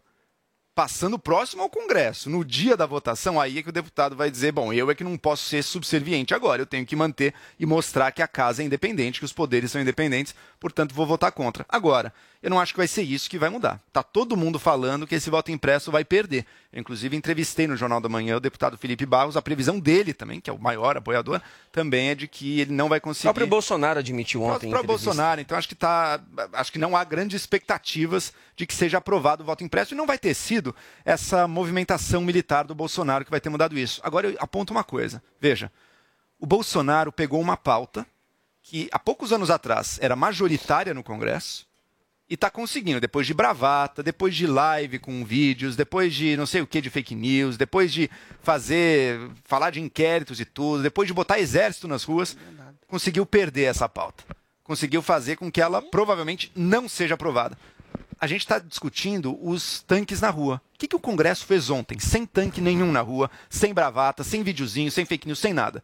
passando 0.75 1.17
próximo 1.17 1.63
ao 1.63 1.69
Congresso, 1.69 2.29
no 2.29 2.43
dia 2.43 2.75
da 2.75 2.85
votação, 2.85 3.39
aí 3.39 3.59
é 3.59 3.63
que 3.63 3.69
o 3.69 3.73
deputado 3.73 4.15
vai 4.15 4.29
dizer: 4.29 4.51
bom, 4.51 4.73
eu 4.73 4.91
é 4.91 4.95
que 4.95 5.03
não 5.03 5.17
posso 5.17 5.45
ser 5.45 5.63
subserviente 5.63 6.33
agora, 6.33 6.61
eu 6.61 6.65
tenho 6.65 6.85
que 6.85 6.95
manter 6.95 7.33
e 7.57 7.65
mostrar 7.65 8.11
que 8.11 8.21
a 8.21 8.27
casa 8.27 8.61
é 8.61 8.65
independente, 8.65 9.19
que 9.19 9.25
os 9.25 9.33
poderes 9.33 9.71
são 9.71 9.81
independentes, 9.81 10.35
portanto 10.65 10.95
vou 10.95 11.05
votar 11.05 11.31
contra. 11.31 11.63
Agora, 11.69 12.11
eu 12.41 12.49
não 12.49 12.59
acho 12.59 12.73
que 12.73 12.77
vai 12.79 12.87
ser 12.87 13.03
isso 13.03 13.29
que 13.29 13.37
vai 13.37 13.51
mudar. 13.51 13.79
Tá 13.93 14.01
todo 14.01 14.35
mundo 14.35 14.57
falando 14.57 15.05
que 15.05 15.13
esse 15.13 15.29
voto 15.29 15.51
impresso 15.51 15.91
vai 15.91 16.03
perder. 16.03 16.43
Eu, 16.73 16.81
inclusive, 16.81 17.15
entrevistei 17.15 17.67
no 17.67 17.77
Jornal 17.77 18.01
da 18.01 18.09
Manhã 18.09 18.35
o 18.35 18.39
deputado 18.39 18.75
Felipe 18.75 19.05
Barros, 19.05 19.37
a 19.37 19.43
previsão 19.43 19.79
dele 19.79 20.11
também, 20.11 20.41
que 20.41 20.49
é 20.49 20.53
o 20.53 20.57
maior 20.57 20.97
apoiador, 20.97 21.39
também 21.71 22.09
é 22.09 22.15
de 22.15 22.27
que 22.27 22.61
ele 22.61 22.73
não 22.73 22.89
vai 22.89 22.97
O 22.97 23.01
conseguir. 23.01 23.25
próprio 23.25 23.45
Bolsonaro 23.45 23.99
admitiu 23.99 24.41
ontem. 24.41 24.65
em 24.65 24.71
Para 24.71 24.79
entrevista. 24.79 24.87
Bolsonaro, 25.05 25.39
então 25.39 25.55
acho 25.55 25.67
que 25.69 25.75
tá, 25.75 26.19
acho 26.53 26.71
que 26.71 26.79
não 26.79 26.97
há 26.97 27.03
grandes 27.03 27.39
expectativas 27.39 28.33
de 28.55 28.65
que 28.65 28.73
seja 28.73 28.97
aprovado 28.97 29.43
o 29.43 29.45
voto 29.45 29.63
impresso 29.63 29.93
e 29.93 29.97
não 29.97 30.07
vai 30.07 30.17
ter 30.17 30.33
sido 30.33 30.75
essa 31.05 31.47
movimentação 31.47 32.21
militar 32.21 32.65
do 32.65 32.73
Bolsonaro 32.73 33.23
que 33.23 33.29
vai 33.29 33.39
ter 33.39 33.49
mudado 33.49 33.77
isso. 33.77 34.01
Agora 34.03 34.29
eu 34.31 34.35
aponto 34.39 34.73
uma 34.73 34.83
coisa. 34.83 35.21
Veja, 35.39 35.71
o 36.39 36.47
Bolsonaro 36.47 37.11
pegou 37.11 37.39
uma 37.39 37.55
pauta 37.55 38.03
que 38.65 38.89
há 38.91 38.97
poucos 38.97 39.31
anos 39.31 39.51
atrás 39.51 39.99
era 40.01 40.15
majoritária 40.15 40.91
no 40.91 41.03
Congresso 41.03 41.67
e 42.27 42.33
está 42.33 42.49
conseguindo, 42.49 42.99
depois 42.99 43.27
de 43.27 43.33
bravata, 43.33 44.01
depois 44.01 44.35
de 44.35 44.47
live 44.47 44.97
com 44.97 45.23
vídeos, 45.23 45.75
depois 45.75 46.15
de 46.15 46.35
não 46.35 46.47
sei 46.47 46.61
o 46.61 46.67
que 46.67 46.81
de 46.81 46.89
fake 46.89 47.13
news, 47.13 47.57
depois 47.57 47.93
de 47.93 48.09
fazer, 48.41 49.29
falar 49.43 49.69
de 49.69 49.79
inquéritos 49.79 50.39
e 50.39 50.45
tudo, 50.45 50.81
depois 50.81 51.07
de 51.07 51.13
botar 51.13 51.37
exército 51.37 51.87
nas 51.87 52.03
ruas, 52.03 52.35
conseguiu 52.87 53.23
perder 53.23 53.65
essa 53.65 53.87
pauta. 53.87 54.23
Conseguiu 54.63 55.03
fazer 55.03 55.35
com 55.35 55.51
que 55.51 55.61
ela 55.61 55.79
provavelmente 55.79 56.51
não 56.55 56.89
seja 56.89 57.13
aprovada. 57.13 57.55
A 58.19 58.25
gente 58.25 58.41
está 58.41 58.57
discutindo 58.57 59.37
os 59.47 59.83
tanques 59.83 60.19
na 60.19 60.31
rua. 60.31 60.59
O 60.73 60.79
que, 60.79 60.87
que 60.87 60.95
o 60.95 60.99
Congresso 60.99 61.45
fez 61.45 61.69
ontem? 61.69 61.99
Sem 61.99 62.25
tanque 62.25 62.59
nenhum 62.61 62.91
na 62.91 63.01
rua, 63.01 63.29
sem 63.47 63.75
bravata, 63.75 64.23
sem 64.23 64.41
videozinho, 64.41 64.91
sem 64.91 65.05
fake 65.05 65.27
news, 65.27 65.37
sem 65.37 65.53
nada. 65.53 65.83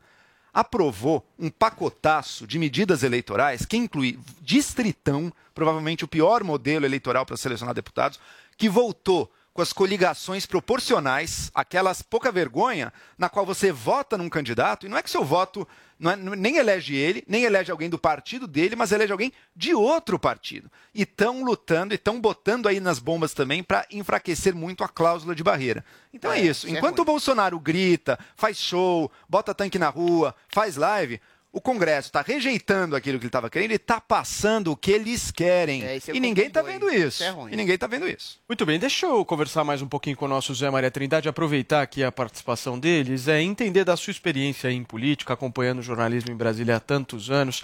Aprovou 0.54 1.26
um 1.40 1.50
pacotaço 1.50 2.46
de 2.46 2.60
medidas 2.60 3.04
eleitorais 3.04 3.66
que 3.66 3.78
inclui 3.78 4.20
distritão, 4.42 5.32
provavelmente 5.54 6.04
o 6.04 6.08
pior 6.08 6.44
modelo 6.44 6.86
eleitoral 6.86 7.26
para 7.26 7.38
selecionar 7.38 7.74
deputados, 7.74 8.20
que 8.58 8.70
voltou 8.70 9.32
com 9.54 9.62
as 9.62 9.74
coligações 9.74 10.46
proporcionais, 10.46 11.52
aquelas 11.54 12.02
pouca 12.02 12.32
vergonha, 12.32 12.92
na 13.18 13.28
qual 13.30 13.46
você 13.46 13.72
vota 13.72 14.18
num 14.18 14.30
candidato, 14.30 14.86
e 14.86 14.90
não 14.90 14.98
é 14.98 15.04
que 15.04 15.10
seu 15.10 15.24
voto 15.26 15.68
não 16.00 16.12
é- 16.12 16.16
nem 16.16 16.58
elege 16.58 16.96
ele, 16.96 17.24
nem 17.28 17.44
elege 17.44 17.70
alguém 17.70 17.90
do 17.90 18.00
partido 18.00 18.48
dele, 18.48 18.76
mas 18.76 18.92
elege 18.92 19.12
alguém 19.12 19.32
de 19.56 19.74
outro 19.76 20.18
partido. 20.18 20.72
E 20.96 21.04
estão 21.04 21.44
lutando 21.44 21.94
e 21.94 21.96
estão 21.96 22.20
botando 22.20 22.68
aí 22.68 22.80
nas 22.80 22.98
bombas 22.98 23.34
também 23.34 23.62
para 23.62 23.86
enfraquecer 23.92 24.56
muito 24.56 24.84
a 24.84 24.90
cláusula 24.90 25.36
de 25.36 25.44
barreira. 25.44 25.84
Então 26.14 26.32
é, 26.32 26.40
É, 26.40 26.44
isso. 26.44 26.66
é 26.68 26.72
Enquanto 26.72 27.00
o 27.00 27.06
Bolsonaro 27.06 27.60
grita, 27.60 28.18
faz 28.36 28.58
show, 28.58 29.12
bota 29.30 29.54
tanque 29.54 29.78
na 29.78 29.90
rua, 29.90 30.34
faz 30.48 30.76
live, 30.78 31.20
o 31.54 31.60
Congresso 31.60 32.08
está 32.08 32.22
rejeitando 32.22 32.96
aquilo 32.96 33.20
que 33.20 33.26
ele 33.26 33.30
estava 33.30 33.50
querendo 33.50 33.72
e 33.72 33.76
está 33.76 34.00
passando 34.00 34.72
o 34.72 34.78
que 34.78 34.92
eles 34.92 35.32
querem. 35.32 35.84
É, 35.84 35.98
é 35.98 36.02
e 36.14 36.20
ninguém 36.20 36.48
está 36.48 36.62
vendo 36.62 36.90
isso. 36.90 37.22
Isso 37.22 37.24
é 37.24 37.30
ruim. 37.30 37.52
E 37.52 37.56
ninguém 37.56 37.76
está 37.76 37.88
vendo 37.88 38.08
isso. 38.08 38.40
Muito 38.48 38.66
bem, 38.66 38.80
deixa 38.80 39.06
eu 39.06 39.26
conversar 39.26 39.64
mais 39.64 39.82
um 39.82 39.88
pouquinho 39.88 40.16
com 40.16 40.26
o 40.26 40.30
nosso 40.30 40.54
Zé 40.56 40.70
Maria 40.70 40.90
Trindade, 40.90 41.28
aproveitar 41.28 41.82
aqui 41.82 42.04
a 42.04 42.12
participação 42.12 42.80
deles, 42.80 43.28
é 43.28 43.42
entender 43.42 43.84
da 43.84 43.98
sua 43.98 44.12
experiência 44.12 44.72
em 44.72 44.84
política, 44.84 45.34
acompanhando 45.34 45.80
o 45.80 45.84
jornalismo 45.84 46.32
em 46.32 46.38
Brasília 46.38 46.78
há 46.78 46.80
tantos 46.80 47.30
anos. 47.30 47.64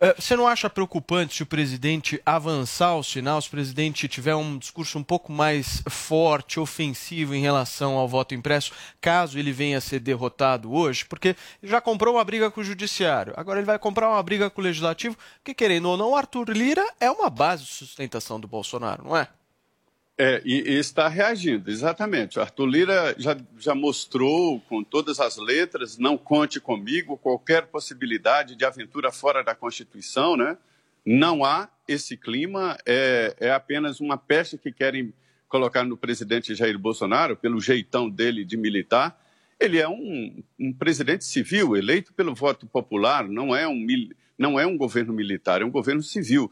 Eh, 0.00 0.14
Você 0.18 0.36
não 0.36 0.46
acha 0.46 0.68
preocupante 0.68 1.36
se 1.36 1.42
o 1.42 1.46
presidente 1.46 2.20
avançar 2.24 2.94
o 2.96 3.02
sinal, 3.02 3.40
se 3.40 3.48
o 3.48 3.50
presidente 3.50 4.06
tiver 4.08 4.34
um 4.34 4.58
discurso 4.58 4.98
um 4.98 5.02
pouco 5.02 5.32
mais 5.32 5.82
forte, 5.88 6.60
ofensivo 6.60 7.34
em 7.34 7.40
relação 7.40 7.94
ao 7.96 8.06
voto 8.06 8.34
impresso, 8.34 8.72
caso 9.00 9.38
ele 9.38 9.52
venha 9.52 9.78
a 9.78 9.80
ser 9.80 10.00
derrotado 10.00 10.72
hoje? 10.72 11.04
Porque 11.06 11.34
já 11.62 11.80
comprou 11.80 12.14
uma 12.16 12.24
briga 12.24 12.50
com 12.50 12.60
o 12.60 12.64
judiciário, 12.64 13.32
agora 13.36 13.58
ele 13.58 13.66
vai 13.66 13.78
comprar 13.78 14.10
uma 14.10 14.22
briga 14.22 14.50
com 14.50 14.60
o 14.60 14.64
legislativo, 14.64 15.16
que 15.42 15.54
querendo 15.54 15.88
ou 15.88 15.96
não, 15.96 16.14
Arthur 16.14 16.50
Lira 16.50 16.84
é 17.00 17.10
uma 17.10 17.30
base 17.30 17.64
de 17.64 17.70
sustentação 17.72 18.38
do 18.38 18.46
Bolsonaro, 18.46 19.02
não 19.04 19.16
é? 19.16 19.28
É, 20.18 20.40
e, 20.46 20.70
e 20.70 20.78
está 20.78 21.08
reagindo, 21.08 21.70
exatamente. 21.70 22.40
Arthur 22.40 22.66
Lira 22.66 23.14
já, 23.18 23.36
já 23.58 23.74
mostrou 23.74 24.60
com 24.60 24.82
todas 24.82 25.20
as 25.20 25.36
letras, 25.36 25.98
não 25.98 26.16
conte 26.16 26.58
comigo, 26.58 27.18
qualquer 27.18 27.66
possibilidade 27.66 28.56
de 28.56 28.64
aventura 28.64 29.12
fora 29.12 29.44
da 29.44 29.54
Constituição, 29.54 30.34
né? 30.34 30.56
Não 31.04 31.44
há 31.44 31.68
esse 31.86 32.16
clima, 32.16 32.78
é, 32.86 33.36
é 33.38 33.50
apenas 33.50 34.00
uma 34.00 34.16
pecha 34.16 34.56
que 34.56 34.72
querem 34.72 35.12
colocar 35.48 35.84
no 35.84 35.98
presidente 35.98 36.54
Jair 36.54 36.78
Bolsonaro, 36.78 37.36
pelo 37.36 37.60
jeitão 37.60 38.08
dele 38.08 38.42
de 38.42 38.56
militar. 38.56 39.20
Ele 39.60 39.78
é 39.78 39.88
um, 39.88 40.42
um 40.58 40.72
presidente 40.72 41.24
civil, 41.24 41.76
eleito 41.76 42.12
pelo 42.14 42.34
voto 42.34 42.66
popular, 42.66 43.28
não 43.28 43.54
é, 43.54 43.68
um, 43.68 43.86
não 44.38 44.58
é 44.58 44.66
um 44.66 44.78
governo 44.78 45.12
militar, 45.12 45.60
é 45.60 45.64
um 45.64 45.70
governo 45.70 46.02
civil. 46.02 46.50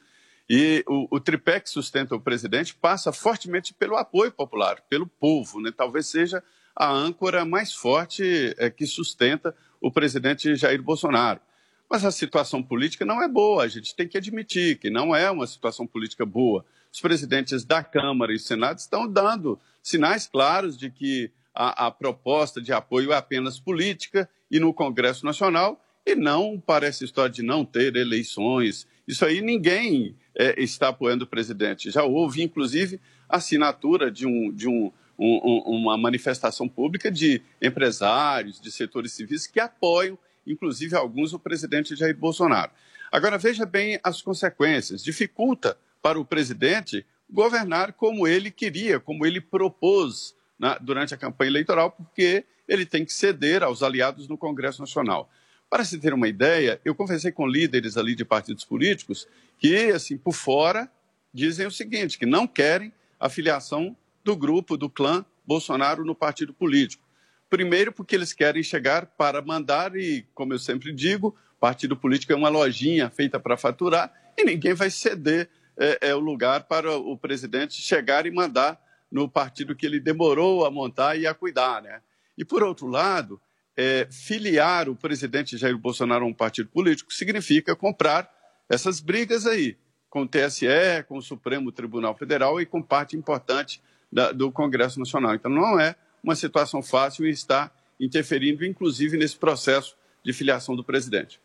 E 0.49 0.85
o, 0.87 1.17
o 1.17 1.21
tripé 1.21 1.59
que 1.59 1.71
sustenta 1.71 2.15
o 2.15 2.21
presidente 2.21 2.75
passa 2.75 3.13
fortemente 3.13 3.73
pelo 3.73 3.97
apoio 3.97 4.31
popular, 4.31 4.83
pelo 4.89 5.07
povo. 5.07 5.61
Né? 5.61 5.73
Talvez 5.75 6.07
seja 6.07 6.43
a 6.77 6.91
âncora 6.91 7.45
mais 7.45 7.73
forte 7.73 8.55
eh, 8.59 8.71
que 8.71 8.87
sustenta 8.87 9.55
o 9.81 9.91
presidente 9.91 10.55
Jair 10.57 10.83
Bolsonaro. 10.83 11.41
Mas 11.89 12.05
a 12.05 12.11
situação 12.11 12.63
política 12.63 13.05
não 13.05 13.23
é 13.23 13.29
boa, 13.29 13.63
a 13.63 13.69
gente 13.69 13.95
tem 13.95 14.09
que 14.09 14.19
admitir 14.19 14.79
que 14.79 14.91
não 14.91 15.15
é 15.15 15.31
uma 15.31 15.47
situação 15.47 15.87
política 15.87 16.27
boa. 16.27 16.65
Os 16.93 17.01
presidentes 17.01 17.65
da 17.65 17.85
Câmara 17.85 18.33
e 18.33 18.39
Senado 18.39 18.79
estão 18.79 19.07
dando 19.07 19.59
sinais 19.83 20.27
claros 20.27 20.77
de 20.77 20.91
que 20.91 21.31
a, 21.55 21.87
a 21.87 21.91
proposta 21.91 22.61
de 22.61 22.73
apoio 22.73 23.13
é 23.13 23.17
apenas 23.17 23.61
política 23.61 24.29
e 24.51 24.59
no 24.59 24.75
Congresso 24.75 25.25
Nacional 25.25 25.81
e 26.05 26.15
não 26.15 26.59
para 26.59 26.87
essa 26.87 27.05
história 27.05 27.31
de 27.31 27.43
não 27.43 27.65
ter 27.65 27.95
eleições. 27.97 28.87
Isso 29.07 29.25
aí 29.25 29.41
ninguém 29.41 30.17
eh, 30.37 30.55
está 30.59 30.89
apoiando 30.89 31.25
o 31.25 31.27
presidente. 31.29 31.91
Já 31.91 32.03
houve, 32.05 32.43
inclusive, 32.43 33.01
assinatura 33.29 34.11
de, 34.11 34.27
um, 34.27 34.53
de 34.53 34.69
um, 34.69 34.91
um- 35.19 35.41
um- 35.45 35.63
uma 35.77 35.97
manifestação 35.97 36.69
pública 36.69 37.11
de 37.11 37.41
empresários, 37.63 38.61
de 38.61 38.71
setores 38.73 39.13
civis 39.13 39.47
que 39.47 39.61
apoiam, 39.61 40.19
inclusive 40.47 40.95
alguns, 40.97 41.33
o 41.33 41.39
presidente 41.39 41.95
Jair 41.97 42.17
Bolsonaro. 42.17 42.71
Agora, 43.11 43.39
veja 43.39 43.65
bem 43.65 43.99
as 44.03 44.21
consequências. 44.23 45.03
Dificulta 45.05 45.77
para 46.03 46.19
o 46.19 46.25
presidente 46.25 47.07
governar 47.31 47.93
como 47.93 48.27
ele 48.27 48.51
queria, 48.51 48.99
como 49.01 49.25
ele 49.25 49.41
propôs 49.41 50.35
na- 50.59 50.79
durante 50.79 51.15
a 51.15 51.17
campanha 51.17 51.49
eleitoral, 51.51 51.91
porque 51.91 52.45
ele 52.69 52.85
tem 52.85 53.05
que 53.05 53.13
ceder 53.13 53.63
aos 53.63 53.83
aliados 53.83 54.29
no 54.29 54.37
Congresso 54.37 54.81
Nacional. 54.81 55.31
Para 55.75 55.85
se 55.85 55.99
ter 55.99 56.15
uma 56.15 56.29
ideia, 56.29 56.81
eu 56.85 56.95
conversei 56.95 57.33
com 57.33 57.49
líderes 57.49 57.97
ali 57.97 58.15
de 58.15 58.25
partidos 58.25 58.65
políticos 58.65 59.27
que, 59.59 59.91
assim, 59.91 60.17
por 60.17 60.33
fora, 60.33 60.89
dizem 61.33 61.67
o 61.67 61.71
seguinte, 61.73 62.17
que 62.17 62.25
não 62.25 62.47
querem 62.47 62.93
a 63.19 63.29
filiação 63.29 63.97
do 64.23 64.37
grupo, 64.37 64.77
do 64.77 64.89
clã 64.89 65.27
Bolsonaro 65.45 66.05
no 66.05 66.15
partido 66.15 66.55
político. 66.55 67.03
Primeiro, 67.51 67.91
porque 67.91 68.15
eles 68.15 68.33
querem 68.33 68.63
chegar 68.63 69.05
para 69.05 69.43
mandar, 69.43 69.97
e, 69.97 70.25
como 70.33 70.55
eu 70.55 70.61
sempre 70.61 70.93
digo, 70.93 71.35
partido 71.59 71.97
político 71.97 72.33
é 72.33 72.37
uma 72.37 72.49
lojinha 72.49 73.11
feita 73.11 73.41
para 73.41 73.57
faturar, 73.57 74.13
e 74.39 74.45
ninguém 74.45 74.75
vai 74.75 74.91
ceder 74.91 75.51
é, 75.77 76.11
é, 76.11 76.15
o 76.15 76.21
lugar 76.21 76.69
para 76.69 76.97
o 76.97 77.19
presidente 77.19 77.83
chegar 77.83 78.27
e 78.27 78.31
mandar 78.31 78.81
no 79.11 79.29
partido 79.29 79.75
que 79.75 79.85
ele 79.85 79.99
demorou 79.99 80.65
a 80.65 80.71
montar 80.71 81.17
e 81.17 81.27
a 81.27 81.35
cuidar. 81.35 81.83
Né? 81.83 82.01
E, 82.39 82.45
por 82.45 82.63
outro 82.63 82.87
lado, 82.87 83.41
é, 83.77 84.07
filiar 84.11 84.89
o 84.89 84.95
presidente 84.97 85.57
Jair 85.57 85.77
Bolsonaro 85.77 86.25
a 86.25 86.29
um 86.29 86.35
partido 86.35 86.69
político 86.69 87.13
significa 87.13 87.75
comprar 87.75 88.31
essas 88.69 89.01
brigas 89.01 89.47
aí, 89.47 89.77
com 90.09 90.23
o 90.23 90.29
TSE, 90.29 90.67
com 91.09 91.19
o 91.19 91.23
Supremo 91.23 91.73
Tribunal 91.73 92.17
Federal 92.17 92.61
e 92.61 92.67
com 92.67 92.81
parte 92.81 93.17
importante 93.17 93.83
da- 94.13 94.31
do 94.33 94.51
Congresso 94.53 94.99
Nacional. 94.99 95.35
Então, 95.35 95.51
não 95.51 95.79
é 95.79 95.97
uma 96.23 96.37
situação 96.37 96.83
fácil 96.83 97.27
e 97.27 97.31
está 97.31 97.71
interferindo, 98.01 98.65
inclusive, 98.65 99.17
nesse 99.17 99.37
processo 99.37 99.97
de 100.25 100.33
filiação 100.33 100.75
do 100.77 100.85
presidente. 100.85 101.41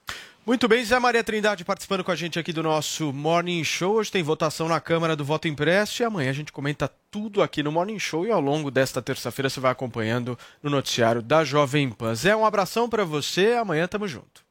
Muito 0.49 0.67
bem, 0.67 0.83
Zé 0.83 0.97
Maria 0.97 1.23
Trindade 1.23 1.63
participando 1.63 2.03
com 2.03 2.09
a 2.09 2.15
gente 2.15 2.39
aqui 2.39 2.51
do 2.51 2.63
nosso 2.63 3.13
Morning 3.13 3.63
Show. 3.63 3.97
Hoje 3.97 4.11
tem 4.11 4.23
votação 4.23 4.67
na 4.67 4.81
Câmara 4.81 5.15
do 5.15 5.23
Voto 5.23 5.47
Impresso 5.47 6.01
e 6.01 6.03
amanhã 6.03 6.31
a 6.31 6.33
gente 6.33 6.51
comenta 6.51 6.91
tudo 7.11 7.43
aqui 7.43 7.61
no 7.61 7.71
Morning 7.71 7.99
Show 7.99 8.25
e 8.25 8.31
ao 8.31 8.41
longo 8.41 8.71
desta 8.71 8.99
terça-feira 8.99 9.47
você 9.47 9.59
vai 9.59 9.71
acompanhando 9.71 10.35
no 10.63 10.71
noticiário 10.71 11.21
da 11.21 11.43
Jovem 11.43 11.91
Pan. 11.91 12.15
Zé, 12.15 12.35
um 12.35 12.43
abração 12.43 12.89
para 12.89 13.05
você, 13.05 13.53
amanhã 13.53 13.87
tamo 13.87 14.07
junto. 14.07 14.43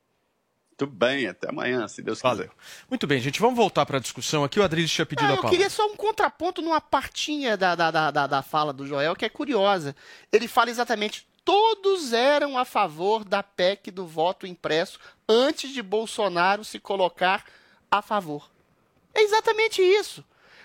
Tudo 0.76 0.92
bem, 0.92 1.26
até 1.26 1.48
amanhã, 1.48 1.88
se 1.88 2.00
Deus 2.00 2.22
quiser. 2.22 2.48
Muito 2.88 3.04
bem, 3.04 3.20
gente, 3.20 3.40
vamos 3.40 3.56
voltar 3.56 3.84
para 3.84 3.96
a 3.96 4.00
discussão 4.00 4.44
aqui. 4.44 4.60
O 4.60 4.62
Adriles 4.62 4.92
tinha 4.92 5.04
pedido 5.04 5.26
Ah, 5.26 5.30
a 5.30 5.32
eu 5.32 5.36
palavra. 5.38 5.50
queria 5.50 5.68
só 5.68 5.84
um 5.84 5.96
contraponto 5.96 6.62
numa 6.62 6.80
partinha 6.80 7.56
da, 7.56 7.74
da, 7.74 7.90
da, 7.90 8.10
da, 8.12 8.26
da 8.28 8.40
fala 8.40 8.72
do 8.72 8.86
Joel, 8.86 9.16
que 9.16 9.24
é 9.24 9.28
curiosa. 9.28 9.96
Ele 10.32 10.46
fala 10.46 10.70
exatamente: 10.70 11.26
todos 11.48 12.12
eram 12.12 12.58
a 12.58 12.64
favor 12.66 13.24
da 13.24 13.42
PEC 13.42 13.90
do 13.90 14.06
voto 14.06 14.46
impresso 14.46 14.98
antes 15.26 15.72
de 15.72 15.82
Bolsonaro 15.82 16.62
se 16.62 16.78
colocar 16.78 17.42
a 17.90 18.02
favor. 18.02 18.50
É 19.14 19.22
exatamente 19.22 19.80
isso. 19.80 20.22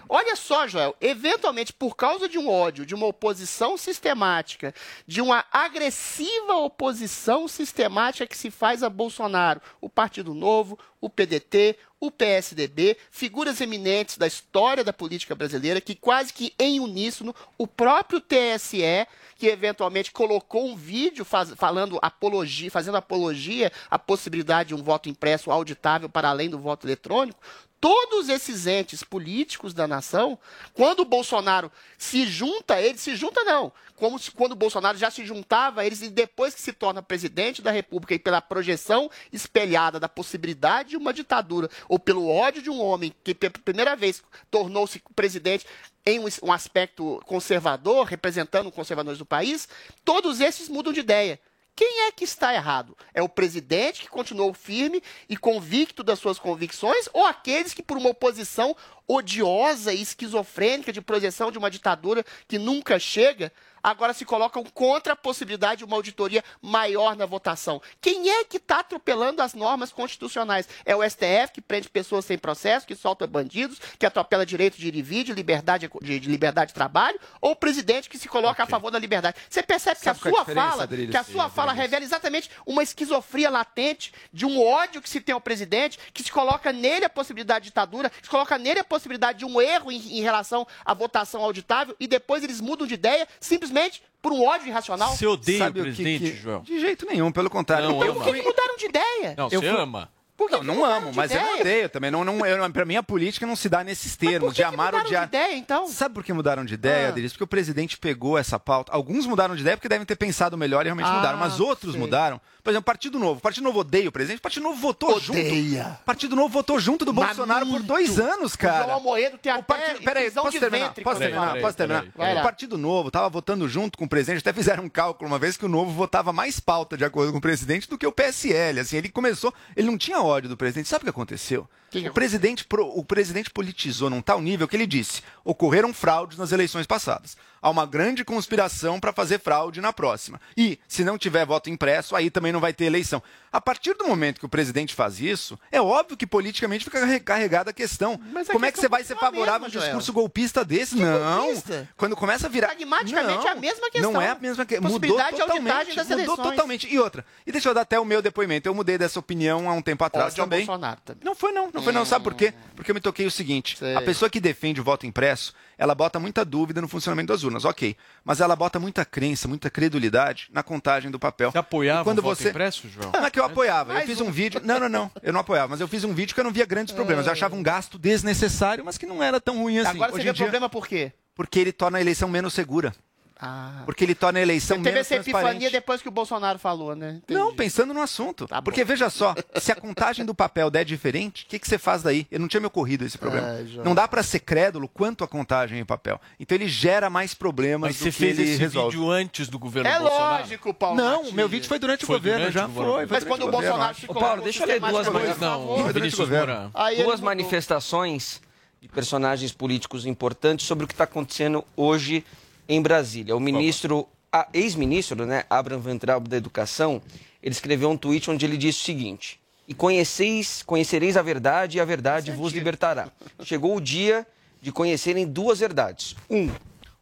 Olha 0.10 0.36
só, 0.36 0.68
Joel, 0.68 0.94
eventualmente, 1.00 1.72
por 1.72 1.96
causa 1.96 2.28
de 2.28 2.38
um 2.38 2.50
ódio, 2.50 2.86
de 2.86 2.94
uma 2.94 3.06
oposição 3.06 3.78
sistemática, 3.78 4.76
de 5.08 5.22
uma 5.22 5.46
agressiva 5.54 6.56
oposição 6.56 7.48
sistemática 7.48 8.28
que 8.28 8.38
se 8.38 8.52
faz 8.52 8.84
a 8.84 8.90
Bolsonaro, 8.90 9.62
o 9.80 9.90
Partido 9.90 10.34
Novo, 10.34 10.78
o 11.00 11.10
PDT, 11.10 11.78
o 12.06 12.12
PSDB, 12.12 12.98
figuras 13.10 13.62
eminentes 13.62 14.18
da 14.18 14.28
história 14.28 14.84
da 14.84 14.92
política 14.92 15.34
brasileira, 15.34 15.80
que 15.80 15.96
quase 15.96 16.34
que 16.34 16.54
em 16.60 16.82
uníssono, 16.82 17.34
o 17.58 17.66
próprio 17.66 18.20
TSE, 18.20 19.08
que 19.38 19.48
eventualmente 19.48 20.12
colocou 20.12 20.68
um 20.70 20.76
vídeo 20.76 21.24
faz- 21.24 21.54
falando 21.56 21.98
apologia, 22.02 22.70
fazendo 22.70 22.98
apologia 22.98 23.72
à 23.90 23.98
possibilidade 23.98 24.70
de 24.70 24.76
um 24.76 24.84
voto 24.84 25.08
impresso 25.08 25.50
auditável 25.50 26.10
para 26.10 26.30
além 26.30 26.50
do 26.50 26.60
voto 26.60 26.86
eletrônico, 26.86 27.40
todos 27.80 28.30
esses 28.30 28.66
entes 28.66 29.04
políticos 29.04 29.74
da 29.74 29.86
nação, 29.86 30.40
quando 30.74 31.02
o 31.02 31.06
Bolsonaro 31.06 31.70
se 31.98 32.26
junta 32.26 32.76
a 32.76 32.82
eles, 32.82 33.02
se 33.02 33.14
junta 33.14 33.44
não, 33.44 33.74
como 33.98 34.18
se, 34.18 34.32
quando 34.32 34.54
o 34.54 34.56
Bolsonaro 34.56 34.98
já 34.98 35.12
se 35.12 35.26
juntava 35.26 35.82
a 35.82 35.86
eles 35.86 36.02
e 36.02 36.10
depois 36.10 36.56
que 36.56 36.62
se 36.62 36.72
torna 36.72 37.04
presidente 37.04 37.62
da 37.62 37.72
República 37.72 38.14
e 38.14 38.20
pela 38.20 38.40
projeção 38.40 39.12
espelhada 39.34 40.00
da 40.00 40.08
possibilidade 40.08 40.92
de 40.92 40.98
uma 40.98 41.14
ditadura 41.14 41.70
ou 41.94 42.00
pelo 42.00 42.28
ódio 42.28 42.60
de 42.60 42.72
um 42.72 42.82
homem 42.82 43.14
que 43.24 43.36
pela 43.36 43.54
primeira 43.54 43.96
vez 43.96 44.24
tornou-se 44.50 45.00
presidente 45.16 45.64
em 46.04 46.20
um, 46.20 46.52
aspecto 46.52 47.22
conservador, 47.24 48.08
representando 48.08 48.66
os 48.66 48.74
conservadores 48.74 49.20
do 49.20 49.28
país, 49.28 49.70
todos 50.04 50.42
esses 50.42 50.68
mudam 50.68 50.92
de 50.92 51.02
ideia. 51.02 51.40
Quem 51.76 52.08
é 52.08 52.12
que 52.12 52.24
está 52.24 52.52
errado? 52.52 52.98
É 53.14 53.22
o 53.22 53.30
presidente 53.30 54.02
que 54.02 54.10
continuou 54.10 54.56
firme 54.56 55.04
e 55.30 55.38
convicto 55.38 56.04
das 56.04 56.18
suas 56.18 56.40
convicções 56.40 57.08
ou 57.14 57.28
aqueles 57.28 57.76
que, 57.76 57.84
por 57.84 57.96
uma 57.96 58.10
oposição 58.10 58.76
odiosa 59.08 59.94
e 59.94 60.02
esquizofrênica 60.02 60.92
de 60.92 61.00
projeção 61.00 61.52
de 61.52 61.60
uma 61.60 61.70
ditadura 61.70 62.26
que 62.48 62.58
nunca 62.58 62.98
chega, 62.98 63.54
agora 63.84 64.14
se 64.14 64.24
colocam 64.24 64.64
contra 64.64 65.14
a 65.14 65.16
possibilidade 65.16 65.80
de 65.80 65.86
uma 65.86 65.98
auditoria 65.98 66.44
maior 66.62 67.16
na 67.16 67.26
votação. 67.26 67.82
Quem 68.00 68.30
é 68.30 68.44
que 68.46 68.58
está 68.58 68.80
atropelando 68.80 69.42
as 69.42 69.54
normas 69.54 69.92
constitucionais? 69.92 70.68
É 70.86 70.96
o 70.96 71.04
STF 71.04 71.52
que 71.54 71.62
prende 71.62 71.90
pessoas 71.90 72.24
sem 72.24 72.38
processo, 72.38 72.88
que 72.88 72.96
solta 72.96 73.28
bandidos, 73.28 73.80
que 74.00 74.06
atropela 74.06 74.46
direito 74.46 74.78
de 74.78 74.88
ir 74.88 74.96
e 74.96 75.02
vir, 75.02 75.26
de 75.26 75.34
liberdade 75.34 75.90
de, 76.02 76.20
de 76.20 76.30
liberdade 76.30 76.70
de 76.70 76.74
trabalho, 76.74 77.20
ou 77.42 77.52
o 77.52 77.56
presidente 77.56 78.10
que 78.10 78.18
se 78.18 78.30
coloca 78.30 78.64
a 78.64 78.66
favor 78.66 78.90
da 78.90 78.98
liberdade? 78.98 79.38
Você 79.50 79.62
percebe 79.62 80.00
Sabe 80.00 80.20
que 80.20 80.28
é 80.28 80.32
a 80.32 80.32
a 80.32 80.34
sua 80.34 80.40
diferença, 80.40 80.70
fala, 80.70 80.84
Adriles 80.84 81.12
que 81.12 81.18
a 81.18 81.24
sua 81.24 81.50
fala 81.50 81.72
Adriles? 81.72 81.92
revela 81.92 82.06
exatamente 82.06 82.50
uma 82.66 82.84
esquizofria 82.84 83.50
latente 83.50 84.14
de 84.32 84.46
um 84.46 84.64
ódio 84.64 85.02
que 85.02 85.10
se 85.10 85.20
tem 85.20 85.34
ao 85.34 85.42
presidente, 85.42 86.00
que 86.14 86.24
se 86.24 86.32
coloca 86.32 86.72
nele 86.72 87.04
a 87.06 87.10
possibilidade 87.10 87.64
de 87.66 87.70
ditadura, 87.70 88.10
que 88.10 88.24
se 88.24 88.30
coloca 88.30 88.58
nele 88.58 88.80
a 88.80 88.84
possibilidade 88.84 89.40
de 89.40 89.46
um 89.46 89.60
erro 89.60 89.92
em, 89.92 90.20
em 90.20 90.22
relação 90.22 90.66
à 90.86 90.94
votação 90.94 91.44
auditável 91.44 91.96
e 92.00 92.08
depois 92.08 92.44
eles 92.44 92.62
mudam 92.62 92.88
de 92.88 92.94
ideia 92.94 93.28
simplesmente 93.40 93.73
por 94.22 94.32
um 94.32 94.44
ódio 94.46 94.68
irracional. 94.68 95.10
Você 95.16 95.26
odeia 95.28 95.58
Sabe 95.60 95.80
o 95.80 95.84
o 95.84 95.86
que 95.86 95.92
presidente, 95.94 96.32
que- 96.32 96.38
João? 96.38 96.62
De 96.62 96.80
jeito 96.80 97.06
nenhum, 97.06 97.32
pelo 97.32 97.50
contrário. 97.50 97.90
Não, 97.90 98.04
Eu 98.04 98.14
Por 98.16 98.24
que, 98.26 98.34
que 98.34 98.42
mudaram 98.42 98.78
de 98.78 98.86
ideia? 98.86 99.34
Não, 99.38 99.46
Eu 99.52 99.60
você 99.62 99.70
fui- 99.70 99.82
ama. 99.82 100.10
Por 100.36 100.48
que 100.50 100.54
Não, 100.56 100.62
que 100.62 100.66
não 100.68 100.84
amo, 100.84 101.12
de 101.12 101.18
mas 101.18 101.32
eu 101.32 101.40
não 101.40 101.46
ideia? 101.52 101.62
odeio 101.62 101.90
também. 101.90 102.10
Não, 102.12 102.24
não, 102.24 102.44
eu, 102.46 102.72
pra 102.72 102.86
mim, 102.86 102.96
a 102.96 103.04
política 103.04 103.46
não 103.46 103.56
se 103.56 103.70
dá 103.70 103.84
nesses 103.84 104.16
termos, 104.18 104.40
Por 104.50 104.54
de 104.54 104.64
que 104.64 104.68
que 104.68 104.74
amar 104.74 104.94
ou 104.94 105.00
mudaram 105.00 105.06
odiar. 105.06 105.22
de 105.24 105.28
ideia, 105.38 105.56
então? 105.58 105.88
Sabe 105.88 106.16
por 106.16 106.24
que 106.24 106.34
mudaram 106.34 106.66
de 106.66 106.74
ideia, 106.74 107.10
Ah. 107.10 107.14
Porque 107.14 107.44
o 107.44 107.48
presidente 107.48 107.98
pegou 107.98 108.38
essa 108.38 108.60
pauta. 108.60 108.92
Alguns 108.92 109.26
mudaram 109.28 109.56
de 109.56 109.62
ideia 109.62 109.78
porque 109.78 109.88
devem 109.88 110.06
ter 110.06 110.16
pensado 110.16 110.58
melhor 110.58 110.82
e 110.82 110.86
realmente 110.86 111.08
Ah, 111.08 111.14
mudaram. 111.14 111.38
Mas 111.38 111.60
outros 111.60 111.92
sei. 111.92 112.00
mudaram. 112.02 112.42
Por 112.64 112.70
exemplo, 112.70 112.86
Partido 112.86 113.20
Novo. 113.20 113.42
Partido 113.42 113.64
Novo 113.66 113.80
odeia 113.80 114.08
o 114.08 114.12
presidente. 114.12 114.40
Partido 114.42 114.64
Novo 114.64 114.80
votou 114.80 115.18
Odeia. 115.18 115.84
junto. 115.84 116.04
Partido 116.06 116.36
Novo 116.36 116.50
votou 116.50 116.80
junto 116.80 117.04
do 117.06 117.14
Mas 117.14 117.28
Bolsonaro 117.28 117.68
por 117.68 117.82
dois 117.84 118.18
anos, 118.20 118.54
O 118.54 118.58
cara. 118.58 118.86
João 118.86 118.98
Amoedo 118.98 119.38
tem 119.38 119.52
O 119.52 119.56
até 119.56 119.64
partido, 119.64 120.04
peraí, 120.04 120.32
posso 120.32 120.50
de 120.52 120.60
terminar? 120.60 120.88
ventre 120.88 121.04
Posso 121.04 121.20
terminar? 121.20 121.48
fala. 121.50 121.60
Posso 121.62 121.78
terminar? 121.78 122.06
Peraí. 122.16 122.38
O 122.38 122.42
Partido 122.42 122.78
Novo 122.78 123.10
estava 123.10 123.30
votando 123.30 123.68
junto 123.68 123.98
com 123.98 124.06
o 124.06 124.10
presidente, 124.10 124.40
até 124.40 124.54
fizeram 124.54 124.86
um 124.86 124.90
cálculo 124.90 125.28
uma 125.30 125.38
vez 125.38 125.58
que 125.58 125.66
o 125.66 125.70
Novo 125.70 125.92
votava 125.92 126.32
mais 126.34 126.60
pauta 126.60 126.96
de 126.98 127.04
acordo 127.04 127.32
com 127.34 127.38
o 127.38 127.42
presidente 127.42 127.88
do 127.90 127.98
que 127.98 128.08
o 128.08 128.12
PSL. 128.12 128.80
Assim, 128.80 128.96
ele 128.98 129.10
começou, 129.10 129.54
ele 129.76 129.88
não 129.88 129.98
tinha 129.98 130.22
ódio 130.24 130.50
do 130.50 130.58
presidente. 130.58 130.90
Sabe 130.90 131.02
o 131.02 131.06
que 131.06 131.10
aconteceu? 131.10 131.68
Que 131.94 132.02
que 132.04 132.10
o 132.10 132.14
presidente 132.14 132.66
o 132.72 133.04
presidente 133.04 133.50
politizou 133.52 134.10
num 134.10 134.22
tal 134.22 134.42
nível 134.42 134.68
que 134.68 134.76
ele 134.76 134.88
disse: 134.88 135.22
ocorreram 135.46 135.94
fraudes 135.94 136.38
nas 136.38 136.52
eleições 136.52 136.88
passadas. 136.88 137.38
Há 137.62 137.70
uma 137.70 137.86
grande 137.86 138.26
conspiração 138.26 139.00
para 139.00 139.14
fazer 139.14 139.40
fraude 139.40 139.80
na 139.80 139.94
próxima. 139.94 140.42
E, 140.58 140.78
se 140.86 141.02
não 141.06 141.18
tiver 141.18 141.46
voto 141.46 141.70
impresso, 141.70 142.14
aí 142.14 142.30
também 142.30 142.52
não 142.52 142.60
vai 142.60 142.74
ter 142.74 142.84
eleição. 142.84 143.24
A 143.54 143.62
partir 143.62 143.94
do 143.94 144.06
momento 144.06 144.40
que 144.40 144.46
o 144.46 144.50
presidente 144.50 144.94
faz 144.94 145.22
isso, 145.22 145.58
é 145.72 145.80
óbvio 145.82 146.18
que 146.18 146.28
politicamente 146.28 146.84
fica 146.84 147.06
recarregada 147.06 147.70
a 147.70 147.74
questão. 147.74 148.20
Mas 148.34 148.50
a 148.50 148.54
Como 148.54 148.66
é 148.66 148.70
que 148.70 148.74
questão 148.80 148.90
você 148.90 148.90
vai 148.90 149.04
ser 149.06 149.16
favorável 149.16 149.66
a 149.66 149.70
um 149.70 149.72
discurso 149.72 150.08
Joel. 150.08 150.14
golpista 150.14 150.66
desse? 150.66 150.96
não. 150.96 151.46
golpista? 151.46 151.88
Quando 151.96 152.18
começa 152.18 152.48
a 152.48 152.50
virar. 152.50 152.68
Pragmaticamente 152.68 153.38
não, 153.38 153.48
é 153.48 153.52
a 153.52 153.56
mesma 153.56 153.90
questão. 153.92 154.12
Não 154.12 154.22
é 154.22 154.30
a 154.30 154.36
mesma 154.36 154.66
questão. 154.66 154.92
Mudou 154.92 155.18
totalmente. 155.18 155.96
das 155.96 156.08
Mudou 156.08 156.12
eleições. 156.12 156.50
totalmente. 156.50 156.94
E 156.94 157.00
outra. 157.00 157.26
E 157.48 157.52
deixa 157.52 157.70
eu 157.70 157.74
dar 157.74 157.82
até 157.82 157.98
o 157.98 158.04
meu 158.04 158.22
depoimento. 158.22 158.68
Eu 158.68 158.74
mudei 158.74 158.98
dessa 158.98 159.20
opinião 159.20 159.70
há 159.70 159.74
um 159.74 159.82
tempo 159.82 160.04
atrás 160.04 160.34
Ódio 160.34 160.44
também. 160.44 160.66
Bolsonaro 160.66 161.00
também. 161.06 161.24
Não 161.24 161.36
foi 161.36 161.52
não, 161.54 161.72
não 161.72 161.83
foi 161.84 161.94
não. 161.94 162.06
Sabe 162.06 162.24
por 162.24 162.34
quê? 162.34 162.54
Porque 162.76 162.92
eu 162.92 162.96
me 162.96 163.02
toquei 163.02 163.26
o 163.26 163.32
seguinte: 163.32 163.78
Sei. 163.78 163.96
a 163.96 164.02
pessoa 164.02 164.30
que 164.30 164.40
defende 164.40 164.82
o 164.82 164.84
voto 164.84 165.06
impresso, 165.06 165.54
ela 165.78 165.94
bota 165.94 166.20
muita 166.20 166.44
dúvida 166.46 166.82
no 166.82 166.88
funcionamento 166.88 167.34
das 167.34 167.44
urnas, 167.44 167.66
ok. 167.66 167.96
Mas 168.24 168.40
ela 168.40 168.56
bota 168.56 168.80
muita 168.80 169.06
crença, 169.06 169.48
muita 169.48 169.70
credulidade 169.70 170.48
na 170.52 170.64
contagem 170.64 171.12
do 171.12 171.20
papel. 171.20 171.52
Você 171.52 171.58
apoiava 171.58 172.02
E 172.02 172.04
quando 172.04 172.20
o 172.20 172.22
voto 172.22 172.38
você 172.38 172.50
impresso, 172.50 172.88
João? 172.90 173.12
Não 173.12 173.26
é 173.26 173.30
que 173.30 173.40
eu 173.40 173.46
apoiava. 173.46 173.94
Eu 173.94 174.06
fiz 174.06 174.22
um 174.22 174.32
vídeo. 174.32 174.62
Não, 174.64 174.80
não, 174.80 174.90
não. 174.90 175.12
Eu 175.22 175.34
não 175.34 175.40
apoiava, 175.42 175.70
mas 175.70 175.82
eu 175.82 175.88
fiz 175.88 176.04
um 176.04 176.14
vídeo 176.14 176.34
que 176.34 176.40
eu 176.40 176.44
não 176.44 176.52
via 176.52 176.66
grandes 176.66 176.94
problemas. 176.94 177.26
Eu 177.26 177.32
achava 177.32 177.56
um 177.56 177.64
gasto 177.64 178.00
desnecessário, 178.00 178.84
mas 178.84 178.98
que 178.98 179.06
não 179.06 179.22
era 179.22 179.40
tão 179.40 179.58
ruim 179.58 179.80
assim. 179.80 179.90
Agora 179.90 180.12
você 180.12 180.16
Hoje 180.16 180.24
vê 180.24 180.30
em 180.30 180.34
dia, 180.34 180.46
problema 180.46 180.70
por 180.70 180.88
quê? 180.88 181.12
Porque 181.36 181.60
ele 181.60 181.72
torna 181.72 181.98
a 181.98 182.02
eleição 182.02 182.30
menos 182.30 182.54
segura. 182.54 182.94
Ah. 183.40 183.82
Porque 183.86 184.04
ele 184.06 184.16
torna 184.16 184.40
a 184.40 184.42
eleição 184.42 184.78
Teve 184.78 184.92
menos 184.92 185.00
essa 185.12 185.16
epifania 185.16 185.70
depois 185.70 186.02
que 186.02 186.08
o 186.08 186.12
Bolsonaro 186.12 186.58
falou, 186.60 186.96
né? 186.96 187.20
Entendi. 187.24 187.38
Não, 187.38 187.54
pensando 187.54 187.94
no 187.94 188.02
assunto. 188.02 188.48
Tá. 188.48 188.62
Porque 188.62 188.84
veja 188.86 189.10
só, 189.10 189.36
se 189.60 189.72
a 189.72 189.76
contagem 189.76 190.26
do 190.26 190.34
papel 190.34 190.70
der 190.70 190.86
diferente, 190.86 191.44
o 191.44 191.48
que, 191.48 191.60
que 191.60 191.68
você 191.68 191.78
faz 191.78 192.02
daí? 192.04 192.26
Eu 192.32 192.40
não 192.40 192.48
tinha 192.48 192.62
me 192.62 192.68
ocorrido 192.68 193.04
esse 193.04 193.18
problema. 193.18 193.48
Ai, 193.58 193.68
João. 193.68 193.84
não 193.86 193.94
dá 193.96 194.08
pra 194.08 194.24
ser 194.24 194.40
crédulo 194.40 194.88
quanto 194.88 195.24
a 195.24 195.28
contagem 195.28 195.80
em 195.80 195.84
papel. 195.86 196.22
Então 196.40 196.56
ele 196.56 196.68
gera 196.70 197.10
mais 197.10 197.34
problemas 197.34 197.90
Mas 197.90 197.98
do 197.98 198.04
você 198.04 198.12
que 198.12 198.18
fez 198.18 198.40
ele 198.40 198.50
esse 198.52 198.60
resolve. 198.60 198.96
vídeo 198.96 199.12
antes 199.12 199.50
do 199.50 199.60
governo 199.60 199.90
É 199.90 200.00
Bolsonaro? 200.00 200.44
lógico, 200.44 200.74
Paulo. 200.74 200.96
Não, 200.98 201.16
Martins. 201.16 201.34
meu 201.34 201.50
vídeo 201.50 201.68
foi 201.68 201.80
durante 201.80 202.06
Foi 202.06 202.16
o 202.16 202.20
governo, 202.20 202.40
durante 202.40 202.54
já 202.54 202.66
o 202.66 202.68
governo. 202.70 202.94
foi. 202.94 203.08
foi 203.08 203.18
Mas 203.18 203.24
quando 203.26 203.48
o 203.48 203.52
Bolsonaro 203.52 203.96
se 203.96 204.06
Ô, 204.08 204.14
Paulo, 204.14 204.42
deixa 204.42 204.64
eu 204.64 204.68
ler 204.68 204.80
duas 204.80 205.08
mais- 205.10 205.42
a 205.42 205.46
Não, 205.46 205.88
Vinícius. 205.92 206.30
Moura. 206.30 206.72
duas 207.04 207.20
manifestações 207.20 208.42
de 208.82 208.88
personagens 208.88 209.52
políticos 209.52 210.06
importantes 210.06 210.66
sobre 210.66 210.86
o 210.86 210.88
que 210.88 210.94
está 210.94 211.06
acontecendo 211.06 211.64
hoje 211.76 212.24
em 212.68 212.82
Brasília. 212.82 213.36
O 213.36 213.40
ministro, 213.40 214.08
ex-ministro, 214.54 215.26
né, 215.26 215.44
Abraham 215.50 215.80
Ventralb 215.80 216.28
da 216.28 216.38
Educação, 216.38 217.02
ele 217.42 217.54
escreveu 217.54 217.90
um 217.90 217.98
tweet 217.98 218.30
onde 218.30 218.46
ele 218.46 218.58
disse 218.58 218.82
o 218.82 218.86
seguinte: 218.86 219.40
"E 219.68 219.74
conheceis, 219.74 220.64
conhecereis 220.64 221.18
a 221.18 221.22
verdade 221.22 221.78
e 221.78 221.82
a 221.82 221.86
verdade 221.86 222.32
vos 222.32 222.54
libertará." 222.54 223.10
Chegou 223.44 223.76
o 223.76 223.82
dia 223.82 224.26
de 224.62 224.72
conhecerem 224.72 225.28
duas 225.28 225.60
verdades. 225.60 226.16
Um, 226.30 226.50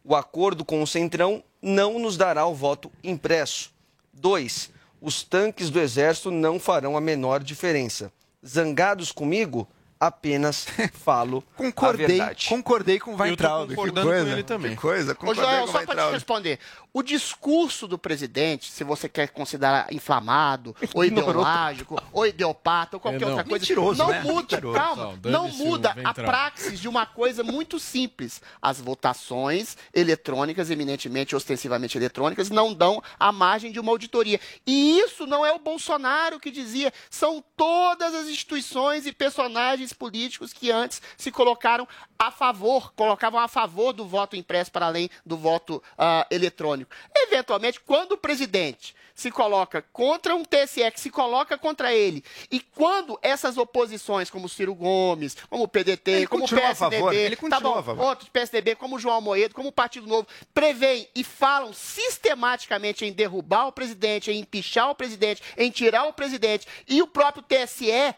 o 0.04 0.16
acordo 0.16 0.66
com 0.66 0.82
o 0.82 0.88
Centrão 0.88 1.44
não 1.62 2.00
nos 2.00 2.18
dará 2.18 2.46
o 2.48 2.56
voto 2.56 2.92
impresso. 3.04 3.72
Dois, 4.12 4.72
os 5.00 5.24
tanques 5.24 5.70
do 5.70 5.80
Exército 5.80 6.32
não 6.32 6.60
farão 6.60 6.98
a 6.98 7.02
menor 7.02 7.44
diferença. 7.44 8.12
Zangados 8.46 9.12
comigo, 9.12 9.68
apenas 10.02 10.66
falo 10.94 11.44
a 11.54 11.58
Concordei, 11.58 12.08
verdade. 12.08 12.50
concordei 12.50 13.00
com 13.00 13.14
o 13.14 13.18
Weintraub. 13.22 13.70
que 13.70 13.76
concordando 13.76 14.08
com 14.08 14.14
coisa, 14.14 14.32
ele 14.32 14.44
também. 14.44 14.72
Que 14.72 14.82
coisa, 14.82 15.12
Ô, 15.12 15.16
concordei 15.16 15.44
Joel, 15.44 15.58
com 15.60 15.64
o 15.64 15.68
só 15.68 15.72
para 15.74 15.82
te 15.82 15.88
Weintraub. 15.90 16.14
responder. 16.14 16.60
O 16.94 17.02
discurso 17.02 17.88
do 17.88 17.98
presidente, 17.98 18.70
se 18.70 18.84
você 18.84 19.08
quer 19.08 19.30
considerar 19.30 19.94
inflamado, 19.94 20.76
ou 20.94 21.06
ideológico, 21.06 22.02
ou 22.12 22.28
idiopata, 22.28 22.98
ou 22.98 23.00
qualquer 23.00 23.24
É, 23.24 23.28
outra 23.28 23.44
coisa, 23.46 23.64
Mentiroso, 23.64 23.98
não 23.98 24.10
né? 24.10 24.22
muda, 24.22 24.56
Mentiroso. 24.58 24.78
calma, 24.78 25.20
Não, 25.24 25.48
muda 25.50 25.96
a 26.04 26.14
praxis 26.14 26.80
de 26.82 26.90
uma 26.90 27.06
coisa 27.06 27.46
muito 27.46 27.80
simples. 27.80 28.42
As 28.62 28.82
votações 28.82 29.78
eletrônicas, 29.94 30.70
eminentemente, 30.70 31.34
ostensivamente 31.34 31.98
eletrônicas, 31.98 32.50
não 32.50 32.74
dão 32.74 33.02
a 33.18 33.32
margem 33.32 33.72
de 33.72 33.80
uma 33.80 33.92
auditoria. 33.92 34.40
E 34.68 35.00
isso 35.00 35.26
não 35.26 35.46
é 35.46 35.52
o 35.54 35.60
Bolsonaro 35.60 36.42
que 36.42 36.52
dizia, 36.52 36.92
são 37.10 37.42
todas 37.56 38.14
as 38.14 38.28
instituições 38.28 39.06
e 39.06 39.14
personagens 39.14 39.94
políticos 39.94 40.52
que 40.52 40.70
antes 40.70 41.02
se 41.16 41.32
colocaram 41.32 41.88
a 42.20 42.30
favor, 42.32 42.92
colocavam 42.96 43.40
a 43.40 43.48
favor 43.48 43.94
do 43.94 44.06
voto 44.06 44.36
impresso 44.36 44.72
para 44.72 44.88
além 44.88 45.10
do 45.26 45.38
voto 45.38 45.82
ah, 45.98 46.28
eletrônico. 46.30 46.81
Eventualmente, 47.16 47.80
quando 47.80 48.14
o 48.14 48.18
presidente 48.18 48.96
se 49.14 49.30
coloca 49.30 49.82
contra 49.94 50.36
um 50.36 50.44
TSE 50.44 50.90
que 50.92 51.00
se 51.00 51.10
coloca 51.10 51.58
contra 51.58 51.94
ele, 51.94 52.24
e 52.50 52.60
quando 52.60 53.20
essas 53.22 53.58
oposições, 53.58 54.30
como 54.30 54.50
Ciro 54.50 54.74
Gomes, 54.74 55.36
como 55.50 55.64
o 55.64 55.68
PDT, 55.68 56.12
Ele 56.12 56.28
como 56.28 56.46
o 56.46 56.50
PSDB, 56.50 57.16
ele 57.16 57.36
tá 57.36 57.60
bom, 57.60 57.84
outros 58.00 58.30
PSDB, 58.30 58.76
como 58.76 58.96
o 58.96 59.00
João 59.00 59.22
Moedo, 59.22 59.54
como 59.54 59.70
o 59.70 59.72
Partido 59.72 60.08
Novo, 60.08 60.28
preveem 60.54 61.08
e 61.16 61.24
falam 61.24 61.74
sistematicamente 61.74 63.06
em 63.06 63.12
derrubar 63.12 63.68
o 63.68 63.72
presidente, 63.72 64.32
em 64.32 64.40
empichar 64.40 64.90
o 64.90 64.96
presidente, 64.96 65.42
em 65.58 65.70
tirar 65.70 66.06
o 66.06 66.14
presidente, 66.14 66.68
e 66.88 67.02
o 67.02 67.08
próprio 67.08 67.44
TSE 67.44 68.16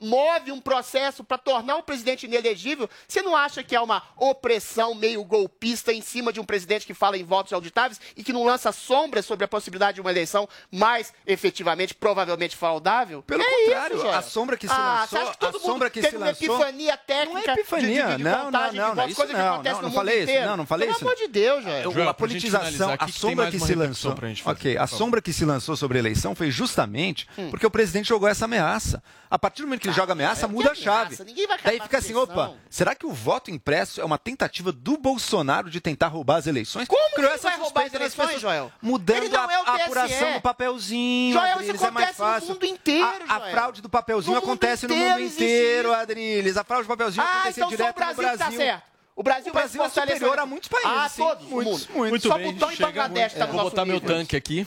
move 0.00 0.50
um 0.52 0.60
processo 0.60 1.22
para 1.22 1.36
tornar 1.38 1.76
o 1.76 1.82
presidente 1.82 2.26
inelegível, 2.26 2.88
você 3.06 3.20
não 3.22 3.36
acha 3.36 3.62
que 3.62 3.76
é 3.76 3.80
uma 3.80 4.02
opressão 4.16 4.94
meio 4.94 5.22
golpista 5.24 5.92
em 5.92 6.00
cima 6.00 6.32
de 6.32 6.40
um 6.40 6.44
presidente 6.44 6.86
que 6.86 6.94
fala 6.94 7.18
em 7.18 7.24
votos 7.24 7.52
auditáveis 7.52 8.00
e 8.16 8.24
que 8.24 8.32
não 8.32 8.44
lança 8.44 8.72
sombras 8.72 9.26
sobre 9.26 9.44
a 9.44 9.48
possibilidade 9.48 9.96
de 9.96 10.00
uma 10.00 10.10
eleição 10.10 10.48
mais 10.70 11.12
efetivamente, 11.26 11.94
provavelmente 11.94 12.56
fraudável? 12.56 13.22
Pelo 13.22 13.42
É 13.42 13.64
contrário, 13.64 13.96
isso, 13.96 14.08
a 14.08 14.22
sombra 14.22 14.56
que 14.56 14.66
se 14.66 14.72
ah, 14.74 15.00
lançou- 15.00 15.08
você 15.08 15.16
acha 15.18 15.30
que 15.32 15.38
todo 15.38 15.48
a 15.56 15.58
mundo 15.58 15.62
sombra 15.70 15.90
que 15.90 16.00
teve 16.00 16.10
se 16.10 16.16
uma 16.16 16.26
lançou- 16.26 16.46
epifania 16.56 16.96
técnica 16.96 17.46
Não 17.46 17.54
é 17.54 17.60
epifania, 17.60 18.02
de, 18.04 18.10
de, 18.12 18.16
de 18.18 18.22
não, 18.24 18.44
contagem 18.46 18.80
não, 18.80 18.84
não, 18.86 18.90
de 18.90 18.96
votos, 18.96 19.10
isso 19.10 19.16
coisa 19.20 19.32
que 19.34 19.38
não, 19.38 19.54
acontece 19.54 19.74
não, 19.74 19.76
no 19.76 19.82
não 19.82 19.88
mundo 19.90 19.96
falei 19.98 20.14
isso, 20.16 20.22
inteiro. 20.30 20.46
não, 20.46 20.56
não 20.56 20.66
falei 20.66 20.86
Pelo 20.88 20.96
isso, 20.96 21.04
amor 21.04 21.16
não. 21.18 21.26
de 21.26 21.32
Deus, 21.32 21.64
Joel. 21.64 21.82
Eu- 21.82 21.92
Joel, 21.92 22.08
a 22.08 22.14
politização, 22.14 22.90
a 22.90 22.98
que 22.98 23.12
sombra 23.12 23.50
que 23.50 23.56
uma 23.58 23.66
se 23.66 23.74
lançou. 23.74 24.16
fazer, 24.16 24.42
ok, 24.46 24.76
a 24.78 24.86
sombra 24.86 25.20
que 25.22 25.32
se 25.32 25.44
lançou 25.44 25.76
sobre 25.76 25.98
a 25.98 26.00
eleição 26.00 26.34
foi 26.34 26.50
justamente 26.50 27.28
Hum. 27.36 27.50
porque 27.50 27.66
o 27.66 27.70
presidente 27.70 28.08
jogou 28.08 28.28
essa 28.28 28.44
ameaça. 28.46 29.02
A 29.30 29.38
partir 29.38 29.62
do 29.62 29.68
momento 29.68 29.82
que 29.82 29.86
ele 29.88 29.94
joga 29.94 30.12
ameaça, 30.12 30.46
é 30.46 30.48
muda 30.48 30.72
a 30.72 30.74
chave. 30.74 31.16
Daí 31.62 31.80
fica 31.80 31.98
assim, 31.98 32.14
opa, 32.14 32.54
será 32.68 32.96
que 32.96 33.06
o 33.06 33.12
voto 33.12 33.48
impresso 33.50 34.00
é 34.00 34.04
uma 34.04 34.18
tentativa 34.18 34.72
do 34.72 34.96
Bolsonaro 34.96 35.70
de 35.70 35.80
tentar 35.80 36.08
roubar 36.08 36.36
as 36.36 36.48
eleições? 36.48 36.88
Como 36.88 37.14
que 37.14 37.20
ele 37.20 37.28
essa 37.28 37.48
vai 37.48 37.58
roubar 37.58 37.86
as 37.86 37.94
eleições. 37.94 38.40
Joel? 38.40 38.72
Mudando 38.82 39.36
a, 39.36 39.52
é 39.52 39.56
a 39.56 39.74
TSE. 39.74 39.82
apuração 39.82 40.32
do 40.32 40.40
papelzinho, 40.40 41.32
Joel, 41.32 41.46
isso 41.46 41.58
Adriles, 41.58 41.82
é 41.82 41.90
mais 41.90 42.06
acontece 42.08 42.20
no 42.20 42.26
fácil. 42.26 42.48
mundo 42.54 42.64
inteiro, 42.66 43.24
a, 43.28 43.36
a 43.36 43.40
fraude 43.50 43.82
do 43.82 43.88
papelzinho 43.88 44.36
acontece 44.36 44.88
no 44.88 44.96
mundo 44.96 45.20
inteiro. 45.20 45.92
Adriles. 45.94 46.56
A 46.56 46.64
fraude 46.64 46.86
do 46.86 46.88
papelzinho 46.88 47.24
Ah, 47.24 47.30
acontecia 47.30 47.60
então 47.64 47.68
direto 47.68 48.00
no 48.00 48.14
Brasil 48.14 48.38
tá 48.38 48.50
certo. 48.50 48.89
O 49.20 49.22
Brasil, 49.22 49.50
O 49.50 49.54
Brasil 49.54 49.82
é 49.84 49.88
superior 49.90 50.38
a 50.38 50.46
muitos 50.46 50.66
países, 50.70 50.90
Ah, 50.90 51.06
sim. 51.06 51.22
todos, 51.22 51.44
Muitos, 51.46 51.50
o 51.50 51.88
mundo. 51.92 51.94
muitos. 51.94 52.10
Muito 52.10 52.28
Só 52.28 52.38
bem, 52.38 52.52
Butão 52.54 52.72
e 52.72 52.76
Bangladesh 52.76 53.34
tá 53.34 53.46
no 53.46 53.52
Vou 53.52 53.62
botar 53.64 53.84
meu 53.84 54.00
tanque 54.00 54.34
aqui 54.34 54.66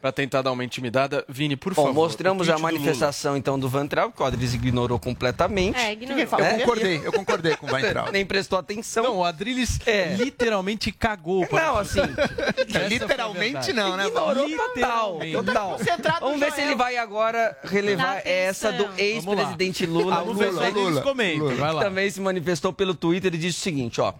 pra 0.00 0.10
tentar 0.10 0.40
dar 0.40 0.52
uma 0.52 0.64
intimidada. 0.64 1.22
Vini, 1.28 1.54
por 1.54 1.74
Bom, 1.74 1.82
favor. 1.84 1.94
mostramos 1.94 2.48
a 2.48 2.54
do 2.54 2.60
manifestação 2.62 3.36
então 3.36 3.58
do 3.58 3.68
Van 3.68 3.86
Traub, 3.86 4.10
que 4.14 4.22
o 4.22 4.24
Adriles 4.24 4.54
ignorou 4.54 4.98
completamente. 4.98 5.78
É, 5.78 5.92
ignorou. 5.92 6.18
É, 6.18 6.24
Eu 6.54 6.58
concordei, 6.60 7.00
eu 7.04 7.12
concordei 7.12 7.56
com 7.56 7.66
o 7.66 7.72
Weintraub. 7.74 8.08
Nem 8.12 8.24
prestou 8.24 8.58
atenção. 8.58 9.02
Não, 9.04 9.18
o 9.18 9.24
Adriles 9.24 9.78
É. 9.86 10.14
literalmente 10.16 10.90
cagou. 10.92 11.46
para 11.46 11.66
Não, 11.66 11.76
assim, 11.76 12.00
Literalmente 12.88 13.72
não, 13.74 13.98
né? 13.98 14.06
ignorou 14.06 14.48
total. 14.48 15.18
Total. 15.32 15.78
Vamos 16.20 16.40
ver 16.40 16.52
se 16.52 16.62
ele 16.62 16.74
vai 16.74 16.96
agora 16.96 17.54
relevar 17.64 18.22
essa 18.26 18.72
do 18.72 18.88
ex-presidente 18.96 19.84
Lula. 19.84 20.16
Vamos 20.20 20.38
ver 20.38 20.52
se 20.54 20.64
Adriles 20.64 21.00
comenta. 21.00 21.44
Também 21.80 22.10
se 22.10 22.20
manifestou 22.20 22.72
pelo 22.72 22.94
Twitter 22.94 23.34
e 23.34 23.38
disse 23.38 23.58
o 23.58 23.62
seguinte, 23.62 23.89
ó. 23.98 24.12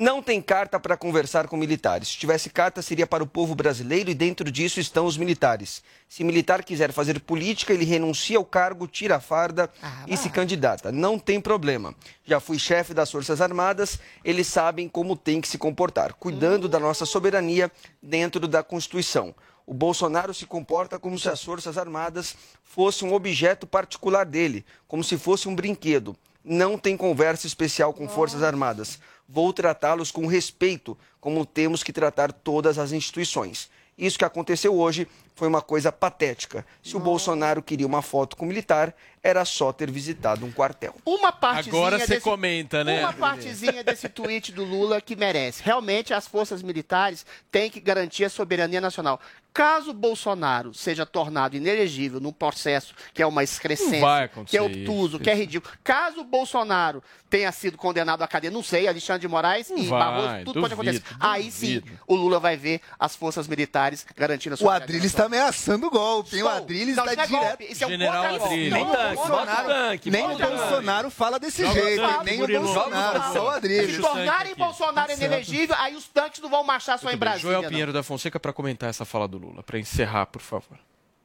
Não 0.00 0.22
tem 0.22 0.40
carta 0.40 0.78
para 0.78 0.96
conversar 0.96 1.48
com 1.48 1.56
militares. 1.56 2.06
Se 2.06 2.16
tivesse 2.18 2.50
carta, 2.50 2.80
seria 2.80 3.04
para 3.04 3.24
o 3.24 3.26
povo 3.26 3.56
brasileiro 3.56 4.08
e 4.08 4.14
dentro 4.14 4.48
disso 4.48 4.78
estão 4.78 5.06
os 5.06 5.16
militares. 5.16 5.82
Se 6.08 6.22
militar 6.22 6.62
quiser 6.62 6.92
fazer 6.92 7.18
política, 7.18 7.72
ele 7.72 7.84
renuncia 7.84 8.38
ao 8.38 8.44
cargo, 8.44 8.86
tira 8.86 9.16
a 9.16 9.20
farda 9.20 9.68
e 10.06 10.16
se 10.16 10.30
candidata. 10.30 10.92
Não 10.92 11.18
tem 11.18 11.40
problema. 11.40 11.96
Já 12.24 12.38
fui 12.38 12.60
chefe 12.60 12.94
das 12.94 13.10
Forças 13.10 13.40
Armadas, 13.40 13.98
eles 14.24 14.46
sabem 14.46 14.88
como 14.88 15.16
tem 15.16 15.40
que 15.40 15.48
se 15.48 15.58
comportar, 15.58 16.12
cuidando 16.12 16.68
da 16.68 16.78
nossa 16.78 17.04
soberania 17.04 17.68
dentro 18.00 18.46
da 18.46 18.62
Constituição. 18.62 19.34
O 19.66 19.74
Bolsonaro 19.74 20.32
se 20.32 20.46
comporta 20.46 20.96
como 20.96 21.18
se 21.18 21.28
as 21.28 21.42
Forças 21.42 21.76
Armadas 21.76 22.36
fossem 22.62 23.08
um 23.08 23.14
objeto 23.14 23.66
particular 23.66 24.24
dele, 24.24 24.64
como 24.86 25.02
se 25.02 25.18
fosse 25.18 25.48
um 25.48 25.56
brinquedo. 25.56 26.16
Não 26.50 26.78
tem 26.78 26.96
conversa 26.96 27.46
especial 27.46 27.92
com 27.92 28.08
Forças 28.08 28.42
Armadas. 28.42 28.98
Vou 29.28 29.52
tratá-los 29.52 30.10
com 30.10 30.26
respeito, 30.26 30.96
como 31.20 31.44
temos 31.44 31.82
que 31.82 31.92
tratar 31.92 32.32
todas 32.32 32.78
as 32.78 32.90
instituições. 32.90 33.68
Isso 33.98 34.18
que 34.18 34.24
aconteceu 34.24 34.74
hoje 34.74 35.06
foi 35.38 35.46
uma 35.46 35.62
coisa 35.62 35.92
patética. 35.92 36.66
Se 36.82 36.96
o 36.96 37.00
Bolsonaro 37.00 37.62
queria 37.62 37.86
uma 37.86 38.02
foto 38.02 38.36
com 38.36 38.44
o 38.44 38.48
militar, 38.48 38.92
era 39.22 39.44
só 39.44 39.72
ter 39.72 39.88
visitado 39.90 40.44
um 40.44 40.50
quartel. 40.50 40.94
Uma 41.04 41.30
partezinha 41.30 41.76
Agora 41.76 41.98
você 41.98 42.06
desse- 42.06 42.20
comenta, 42.20 42.82
né? 42.82 43.00
Uma 43.00 43.12
partezinha 43.12 43.84
desse 43.84 44.08
tweet 44.08 44.50
do 44.52 44.64
Lula 44.64 45.00
que 45.00 45.14
merece. 45.14 45.62
Realmente, 45.62 46.12
as 46.12 46.26
forças 46.26 46.60
militares 46.62 47.24
têm 47.52 47.70
que 47.70 47.78
garantir 47.80 48.24
a 48.24 48.30
soberania 48.30 48.80
nacional. 48.80 49.20
Caso 49.52 49.92
Bolsonaro 49.92 50.72
seja 50.72 51.04
tornado 51.04 51.56
inelegível 51.56 52.20
num 52.20 52.32
processo 52.32 52.94
que 53.12 53.20
é 53.20 53.26
uma 53.26 53.36
Não 53.40 53.42
excrescência, 53.42 54.30
que 54.46 54.56
é 54.56 54.62
obtuso, 54.62 55.16
isso. 55.16 55.18
que 55.20 55.30
é 55.30 55.34
ridículo. 55.34 55.72
Caso 55.82 56.22
Bolsonaro 56.22 57.02
tenha 57.28 57.50
sido 57.50 57.76
condenado 57.76 58.22
à 58.22 58.28
cadeia, 58.28 58.52
não 58.52 58.62
sei, 58.62 58.86
Alexandre 58.86 59.22
de 59.22 59.28
Moraes 59.28 59.68
Não 59.68 59.78
e 59.78 59.86
vai, 59.88 59.98
Barroso, 59.98 60.44
tudo 60.44 60.60
pode 60.60 60.74
duvido, 60.76 60.98
acontecer. 60.98 61.16
Aí 61.18 61.50
sim, 61.50 61.80
duvido. 61.80 61.98
o 62.06 62.14
Lula 62.14 62.38
vai 62.38 62.56
ver 62.56 62.80
as 63.00 63.16
forças 63.16 63.48
militares 63.48 64.06
garantindo 64.16 64.54
a 64.54 64.56
O 64.56 64.58
soberania 64.58 64.84
Adriles 64.84 65.04
nacional. 65.12 65.27
Ameaçando 65.28 65.86
o 65.86 65.90
golpe, 65.90 66.36
hein? 66.36 66.42
O. 66.42 66.48
Adriles 66.48 66.96
tá 66.96 67.04
não 67.04 67.12
é 67.12 67.14
direto. 67.14 67.30
golpe, 67.30 67.64
isso 67.70 67.84
é 67.84 67.86
um 67.86 67.90
General. 67.90 68.24
Adriles. 68.34 68.72
Nem 68.72 68.86
tanque, 68.86 69.14
Bolsonaro- 69.14 69.68
tanque. 69.68 70.10
Nem 70.10 70.24
o. 70.24 70.38
Bolsonaro 70.38 71.10
fala 71.10 71.38
desse 71.38 71.64
Joga 71.64 71.80
jeito, 71.80 72.02
o 72.04 72.08
tanque, 72.08 72.24
nem 72.24 72.42
o. 72.42 72.62
Bolsonaro, 72.62 73.22
só 73.32 73.46
o. 73.48 73.50
Se 73.52 73.56
Adriles. 73.56 73.90
Sangue 73.94 74.02
tornarem. 74.08 74.54
Bolsonaro 74.56 75.12
inelegível, 75.12 75.76
aí 75.78 75.94
os 75.94 76.08
tanques 76.08 76.40
não 76.40 76.50
vão 76.50 76.64
marchar 76.64 76.98
só 76.98 77.10
em. 77.10 77.16
Brasília. 77.16 77.40
Joel 77.42 77.62
não. 77.62 77.68
Pinheiro 77.68 77.92
da 77.92 78.02
Fonseca 78.02 78.40
para 78.40 78.52
comentar 78.52 78.90
essa 78.90 79.04
fala 79.04 79.28
do 79.28 79.38
Lula, 79.38 79.62
para 79.62 79.78
encerrar, 79.78 80.26
por 80.26 80.42
favor. 80.42 80.78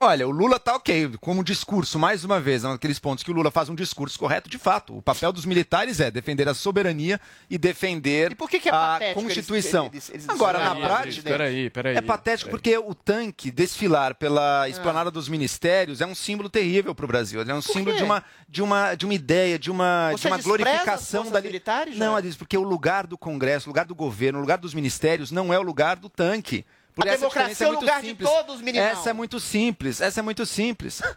Olha, 0.04 0.28
o 0.28 0.32
Lula 0.32 0.60
tá 0.60 0.76
ok, 0.76 1.14
como 1.22 1.44
discurso, 1.44 1.98
mais 1.98 2.26
uma 2.26 2.40
vez, 2.40 2.64
naqueles 2.64 3.00
pontos 3.00 3.24
que 3.24 3.32
o 3.32 3.34
Lula 3.34 3.50
faz 3.50 3.70
um 3.70 3.76
discurso 3.76 4.20
correto, 4.20 4.50
de 4.50 4.58
fato. 4.58 4.98
O 4.98 5.02
papel 5.02 5.32
dos 5.32 5.46
militares 5.46 6.00
é 6.02 6.12
defender 6.12 6.48
a 6.50 6.54
soberania 6.54 7.20
e 7.50 7.58
defender 7.58 8.32
E 8.34 8.36
por 8.36 8.50
que 8.50 8.60
que 8.60 8.68
é 8.68 8.72
a 8.72 8.76
patético 8.76 9.22
Constituição. 9.22 9.86
eles- 9.94 10.10
eles- 10.10 10.26
eles 10.26 10.30
Agora, 10.30 10.60
na 10.60 10.76
prática, 10.76 11.22
Peraí, 11.30 11.70
peraí. 11.70 11.96
é 11.96 12.02
patético 12.02 12.50
porque 12.52 12.78
o 12.78 12.94
tanque 12.94 13.50
desfilar 13.50 14.16
pela 14.16 14.68
esplanada 14.68 15.10
dos 15.10 15.30
ministérios 15.30 16.02
é 16.02 16.06
um 16.06 16.14
símbolo 16.16 16.50
terrível 16.50 16.94
para 16.94 17.06
o 17.06 17.08
Brasil. 17.08 17.42
É 17.42 17.54
um 17.54 17.62
símbolo 17.62 17.96
de 17.96 18.04
uma, 18.04 18.24
de, 18.50 18.62
uma, 18.62 18.96
de 18.96 19.06
uma 19.06 19.14
ideia, 19.14 19.58
de 19.58 19.72
uma, 19.72 20.10
Você 20.12 20.28
de 20.28 20.28
uma 20.28 20.38
glorificação 20.38 21.32
da 21.32 21.40
li- 21.40 21.48
militares, 21.48 21.94
Não, 21.98 22.08
Joel? 22.08 22.18
Adis, 22.18 22.36
porque 22.36 22.58
o 22.58 22.64
lugar 22.64 23.08
do 23.08 23.18
Congresso, 23.18 23.68
o 23.68 23.72
lugar 23.72 23.86
do 23.86 23.96
governo, 23.96 24.38
o 24.40 24.42
lugar 24.42 24.58
dos 24.58 24.74
ministérios 24.74 25.32
não 25.32 25.54
é 25.54 25.58
o 25.58 25.62
lugar 25.64 25.96
do 25.96 26.10
tanque. 26.10 26.66
Por 26.96 27.08
A 27.08 27.12
essa 27.12 27.18
democracia 27.20 27.50
diferença 27.50 27.64
é 27.64 27.68
o 27.68 27.70
muito 27.72 27.82
lugar 27.82 28.02
de 28.02 28.08
simples. 28.10 28.30
todos, 28.30 28.62
meninão. 28.62 28.86
Essa 28.88 29.10
é 29.10 29.14
muito 29.14 29.40
simples, 29.40 30.02
essa 30.02 30.20
é 30.20 30.24
muito 30.24 30.46
simples. 30.46 31.02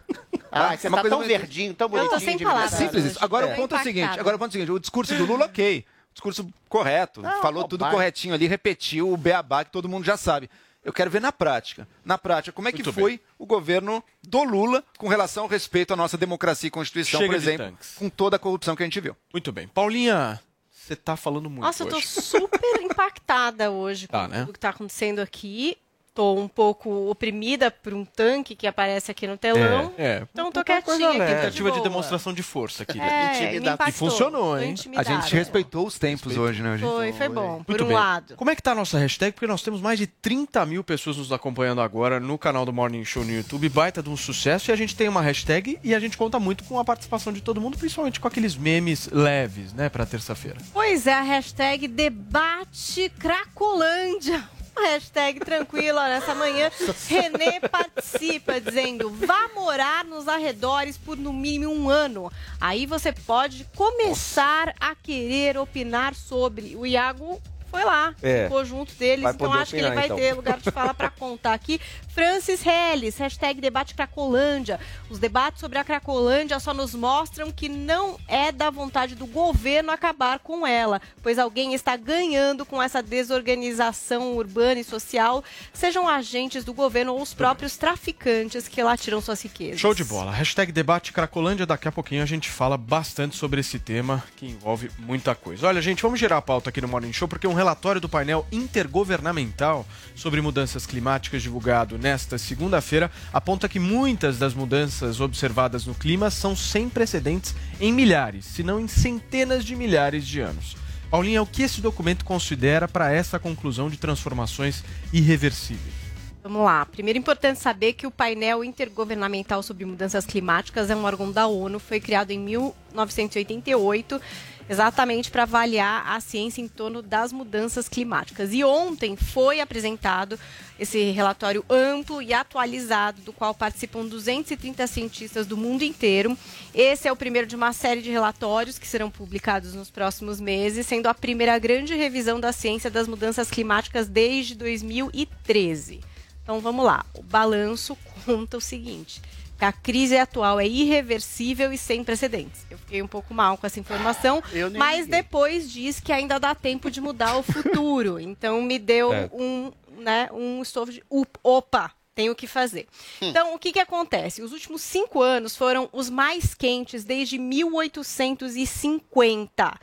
Ah, 0.49 0.75
você 0.77 0.87
Uma 0.87 0.97
tá 0.97 1.01
coisa 1.01 1.09
tão 1.17 1.19
muito- 1.19 1.27
verdinho, 1.39 1.73
tão 1.73 1.87
Eu 1.87 1.91
tô 1.91 1.97
bonitinho. 1.97 2.19
sem 2.21 2.37
de 2.37 2.43
palavras. 2.45 2.73
É 2.73 2.77
simples 2.77 3.03
isso. 3.03 3.17
Agora 3.21 3.47
É. 3.47 3.53
o 3.53 3.55
ponto 3.57 3.75
é 3.75 3.79
o 3.79 3.83
seguinte, 3.83 4.17
agora 4.19 4.37
o 4.37 4.39
ponto 4.39 4.47
é 4.47 4.49
o 4.49 4.51
seguinte, 4.53 4.71
o 4.71 4.79
discurso 4.79 5.13
do 5.15 5.25
Lula, 5.25 5.45
ok. 5.45 5.85
Discurso 6.13 6.47
correto, 6.69 7.21
Não, 7.21 7.41
falou 7.41 7.65
tudo 7.65 7.79
bobagem. 7.79 7.95
corretinho 7.97 8.33
ali, 8.33 8.47
repetiu 8.47 9.11
o 9.11 9.17
beabá 9.17 9.65
que 9.65 9.71
todo 9.71 9.89
mundo 9.89 10.05
já 10.05 10.15
sabe. 10.15 10.49
Eu 10.85 10.93
quero 10.93 11.11
ver 11.11 11.19
na 11.19 11.33
prática. 11.33 11.85
Na 12.03 12.17
prática, 12.17 12.53
como 12.53 12.69
é 12.69 12.71
que 12.71 12.77
Muito 12.81 12.93
foi 12.93 13.19
o 13.37 13.45
governo 13.45 14.01
do 14.23 14.41
Lula 14.45 14.81
com 14.97 15.09
relação 15.09 15.43
ao 15.43 15.49
respeito 15.49 15.93
à 15.93 15.97
nossa 15.97 16.17
democracia 16.17 16.69
e 16.69 16.71
Constituição, 16.71 17.19
Chega 17.19 17.33
por 17.33 17.39
de 17.39 17.45
exemplo, 17.45 17.65
tanques. 17.67 17.95
com 17.97 18.09
toda 18.09 18.37
a 18.37 18.39
corrupção 18.39 18.73
que 18.73 18.81
a 18.83 18.85
gente 18.85 19.01
viu. 19.01 19.15
Muito 19.33 19.51
bem. 19.51 19.67
Paulinha, 19.67 20.39
você 20.87 20.95
tá 20.95 21.15
falando 21.15 21.49
muito 21.49 21.63
Nossa, 21.63 21.83
eu 21.83 21.89
tô 21.89 21.97
hoje. 21.97 22.07
super 22.07 22.59
impactada 22.81 23.69
hoje 23.71 24.07
com 24.07 24.13
Tá, 24.13 24.27
né? 24.27 24.41
tudo 24.41 24.53
que 24.53 24.59
tá 24.59 24.69
acontecendo 24.69 25.19
aqui. 25.19 25.77
Tô 26.17 26.33
um 26.33 26.47
pouco 26.47 27.11
oprimida 27.11 27.69
por 27.69 27.93
um 27.93 28.03
tanque 28.03 28.55
que 28.55 28.65
aparece 28.65 29.11
aqui 29.11 29.27
no 29.27 29.37
telão. 29.37 29.93
É, 29.99 30.23
Então 30.33 30.51
tô 30.51 30.61
Uma 30.61 30.81
coisa 30.81 30.81
quietinha 30.81 31.09
aqui. 31.09 31.17
leve. 31.19 31.31
tô 31.35 31.39
tentativa 31.41 31.69
de 31.69 31.77
boa. 31.77 31.83
demonstração 31.89 32.33
de 32.33 32.41
força 32.41 32.81
aqui. 32.81 32.97
né? 32.97 33.59
É. 33.61 33.87
E 33.87 33.91
funcionou, 33.91 34.59
hein? 34.59 34.73
A 34.95 35.03
gente 35.03 35.35
respeitou 35.35 35.85
os 35.85 35.99
tempos 35.99 36.35
hoje, 36.35 36.63
né? 36.63 36.73
A 36.73 36.77
gente- 36.77 36.89
Foi, 36.89 37.13
foi 37.13 37.29
bom. 37.29 37.61
Por 37.63 37.69
Muito 37.73 37.83
um 37.83 37.87
bem. 37.89 37.95
lado. 37.95 38.35
Como 38.35 38.49
é 38.49 38.55
que 38.55 38.63
tá 38.63 38.71
a 38.71 38.75
nossa 38.75 38.97
hashtag? 38.97 39.33
Porque 39.33 39.45
nós 39.45 39.61
temos 39.61 39.79
mais 39.79 39.99
de 39.99 40.07
30 40.07 40.65
mil 40.65 40.83
pessoas 40.83 41.17
nos 41.17 41.31
acompanhando 41.31 41.81
agora 41.81 42.19
no 42.19 42.35
canal 42.35 42.65
do 42.65 42.73
Morning 42.73 43.05
Show 43.05 43.23
no 43.23 43.31
YouTube. 43.31 43.69
Baita 43.69 44.01
de 44.01 44.09
um 44.09 44.17
sucesso. 44.17 44.71
E 44.71 44.73
a 44.73 44.75
gente 44.75 44.95
tem 44.95 45.07
uma 45.07 45.21
hashtag 45.21 45.77
e 45.83 45.93
a 45.93 45.99
gente 45.99 46.17
conta 46.17 46.39
muito 46.39 46.63
com 46.63 46.79
a 46.79 46.83
participação 46.83 47.31
de 47.31 47.41
todo 47.41 47.61
mundo, 47.61 47.77
principalmente 47.77 48.19
com 48.19 48.27
aqueles 48.27 48.55
memes 48.55 49.07
leves, 49.11 49.71
né, 49.71 49.87
pra 49.87 50.03
terça-feira. 50.03 50.57
Pois 50.73 51.05
é, 51.05 51.13
a 51.13 51.21
hashtag 51.21 51.87
debate 51.87 53.11
Cracolândia. 53.19 54.56
Hashtag 54.83 55.39
tranquila 55.39 56.07
nessa 56.07 56.35
manhã. 56.35 56.71
René 57.07 57.59
participa 57.59 58.59
dizendo: 58.59 59.09
vá 59.09 59.49
morar 59.53 60.05
nos 60.05 60.27
arredores 60.27 60.97
por 60.97 61.17
no 61.17 61.33
mínimo 61.33 61.73
um 61.73 61.89
ano. 61.89 62.31
Aí 62.59 62.85
você 62.85 63.11
pode 63.11 63.65
começar 63.75 64.73
a 64.79 64.95
querer 64.95 65.57
opinar 65.57 66.13
sobre. 66.13 66.75
O 66.75 66.85
Iago 66.85 67.41
foi 67.69 67.83
lá, 67.83 68.13
É. 68.21 68.43
ficou 68.43 68.63
junto 68.65 68.93
deles, 68.95 69.23
Vai 69.23 69.33
então 69.33 69.53
acho 69.53 69.71
que 69.71 69.77
ele 69.77 69.87
opinar, 69.87 69.95
vai 69.95 70.05
então. 70.05 70.17
ter 70.17 70.33
lugar 70.33 70.59
de 70.59 70.71
fala 70.71 70.93
para 70.93 71.09
contar 71.09 71.53
aqui. 71.53 71.79
Francis 72.13 72.65
Helles, 72.65 73.17
hashtag 73.17 73.61
debate 73.61 73.93
Cracolândia. 73.93 74.79
Os 75.09 75.19
debates 75.19 75.59
sobre 75.59 75.77
a 75.77 75.83
Cracolândia 75.83 76.59
só 76.59 76.73
nos 76.73 76.95
mostram 76.95 77.51
que 77.51 77.69
não 77.69 78.17
é 78.27 78.51
da 78.51 78.69
vontade 78.71 79.13
do 79.15 79.27
governo 79.27 79.91
acabar 79.91 80.39
com 80.39 80.65
ela, 80.65 80.99
pois 81.21 81.37
alguém 81.37 81.73
está 81.75 81.95
ganhando 81.95 82.65
com 82.65 82.81
essa 82.81 83.03
desorganização 83.51 84.35
urbana 84.35 84.79
e 84.79 84.83
social, 84.83 85.43
sejam 85.73 86.07
agentes 86.07 86.63
do 86.63 86.73
governo 86.73 87.13
ou 87.13 87.21
os 87.21 87.33
próprios 87.33 87.77
traficantes 87.77 88.67
que 88.67 88.81
lá 88.81 88.97
tiram 88.97 89.21
suas 89.21 89.41
riquezas. 89.41 89.79
Show 89.79 89.93
de 89.93 90.03
bola. 90.03 90.31
Hashtag 90.31 90.71
debate 90.71 91.13
Cracolândia. 91.13 91.65
Daqui 91.65 91.87
a 91.87 91.91
pouquinho 91.91 92.23
a 92.23 92.25
gente 92.25 92.49
fala 92.49 92.77
bastante 92.77 93.35
sobre 93.35 93.59
esse 93.61 93.79
tema 93.79 94.23
que 94.35 94.45
envolve 94.45 94.89
muita 94.99 95.35
coisa. 95.35 95.67
Olha, 95.67 95.81
gente, 95.81 96.01
vamos 96.01 96.19
girar 96.19 96.39
a 96.39 96.41
pauta 96.41 96.69
aqui 96.69 96.81
no 96.81 96.87
Morning 96.87 97.13
Show 97.13 97.27
porque 97.27 97.47
um 97.47 97.53
relatório 97.57 97.99
do 97.99 98.07
painel 98.07 98.45
intergovernamental 98.51 99.85
sobre 100.15 100.39
mudanças 100.39 100.85
climáticas 100.85 101.41
divulgado 101.41 101.97
nesta 101.97 102.37
segunda-feira 102.37 103.11
aponta 103.33 103.67
que 103.67 103.79
muitas 103.79 104.37
das 104.37 104.53
mudanças 104.53 105.19
observadas 105.19 105.85
no 105.85 105.93
clima 105.93 106.31
são 106.31 106.55
sem 106.55 106.87
precedentes 106.87 107.53
em 107.81 107.91
milhares, 107.91 108.45
se 108.45 108.63
não 108.63 108.79
em 108.79 108.87
centenas 108.87 109.65
de 109.65 109.75
milhares 109.75 110.25
de 110.25 110.39
anos. 110.39 110.77
Paulinha, 111.09 111.41
o 111.41 111.47
que 111.47 111.63
esse 111.63 111.81
documento 111.81 112.23
considera 112.23 112.87
para 112.87 113.11
essa 113.11 113.39
conclusão 113.39 113.89
de 113.89 113.97
transformações 113.97 114.83
irreversíveis? 115.11 116.07
Vamos 116.43 116.63
lá. 116.63 116.85
Primeiro, 116.85 117.17
é 117.17 117.19
importante 117.19 117.59
saber 117.59 117.91
que 117.91 118.07
o 118.07 118.11
painel 118.11 118.63
intergovernamental 118.63 119.61
sobre 119.61 119.83
mudanças 119.83 120.25
climáticas 120.25 120.89
é 120.89 120.95
um 120.95 121.03
órgão 121.03 121.29
da 121.29 121.45
ONU, 121.45 121.77
foi 121.77 121.99
criado 121.99 122.31
em 122.31 122.39
1988, 122.39 124.21
exatamente 124.69 125.31
para 125.31 125.43
avaliar 125.43 126.05
a 126.07 126.19
ciência 126.19 126.61
em 126.61 126.67
torno 126.67 127.01
das 127.01 127.31
mudanças 127.31 127.87
climáticas. 127.87 128.53
E 128.53 128.63
ontem 128.63 129.15
foi 129.15 129.59
apresentado 129.59 130.39
esse 130.79 131.11
relatório 131.11 131.65
amplo 131.69 132.21
e 132.21 132.33
atualizado, 132.33 133.21
do 133.21 133.33
qual 133.33 133.53
participam 133.53 134.05
230 134.05 134.85
cientistas 134.87 135.47
do 135.47 135.57
mundo 135.57 135.83
inteiro. 135.83 136.37
Esse 136.73 137.07
é 137.07 137.11
o 137.11 137.15
primeiro 137.15 137.47
de 137.47 137.55
uma 137.55 137.73
série 137.73 138.01
de 138.01 138.11
relatórios 138.11 138.77
que 138.77 138.87
serão 138.87 139.09
publicados 139.09 139.73
nos 139.73 139.89
próximos 139.89 140.39
meses, 140.39 140.85
sendo 140.85 141.07
a 141.07 141.13
primeira 141.13 141.57
grande 141.57 141.95
revisão 141.95 142.39
da 142.39 142.51
ciência 142.51 142.91
das 142.91 143.07
mudanças 143.07 143.49
climáticas 143.49 144.07
desde 144.07 144.55
2013. 144.55 146.01
Então 146.43 146.59
vamos 146.59 146.85
lá. 146.85 147.05
O 147.13 147.23
balanço 147.23 147.97
conta 148.25 148.57
o 148.57 148.61
seguinte: 148.61 149.21
A 149.59 149.71
crise 149.71 150.15
atual 150.17 150.59
é 150.59 150.67
irreversível 150.67 151.71
e 151.73 151.77
sem 151.77 152.03
precedentes. 152.03 152.65
Eu 152.69 152.77
fiquei 152.77 153.01
um 153.01 153.07
pouco 153.07 153.33
mal 153.33 153.57
com 153.57 153.65
essa 153.65 153.79
informação, 153.79 154.43
nem 154.53 154.69
mas 154.71 155.05
liguei. 155.05 155.21
depois 155.23 155.71
diz 155.71 155.99
que 155.99 156.11
ainda 156.11 156.39
dá 156.39 156.53
tempo 156.53 156.91
de 156.91 157.01
mudar 157.01 157.37
o 157.37 157.43
futuro. 157.43 158.19
Então 158.27 158.61
me 158.61 158.77
deu 158.77 159.11
É. 159.13 159.29
um, 159.33 159.71
né, 159.97 160.29
um 160.31 160.61
estofo 160.61 160.91
de 160.91 161.01
opa, 161.43 161.91
tenho 162.13 162.35
que 162.35 162.45
fazer. 162.47 162.87
Então, 163.21 163.53
o 163.55 163.59
que, 163.59 163.71
que 163.71 163.79
acontece? 163.79 164.41
Os 164.41 164.51
últimos 164.51 164.81
cinco 164.81 165.21
anos 165.21 165.55
foram 165.55 165.87
os 165.93 166.09
mais 166.09 166.53
quentes 166.55 167.03
desde 167.03 167.37
1850. 167.37 169.79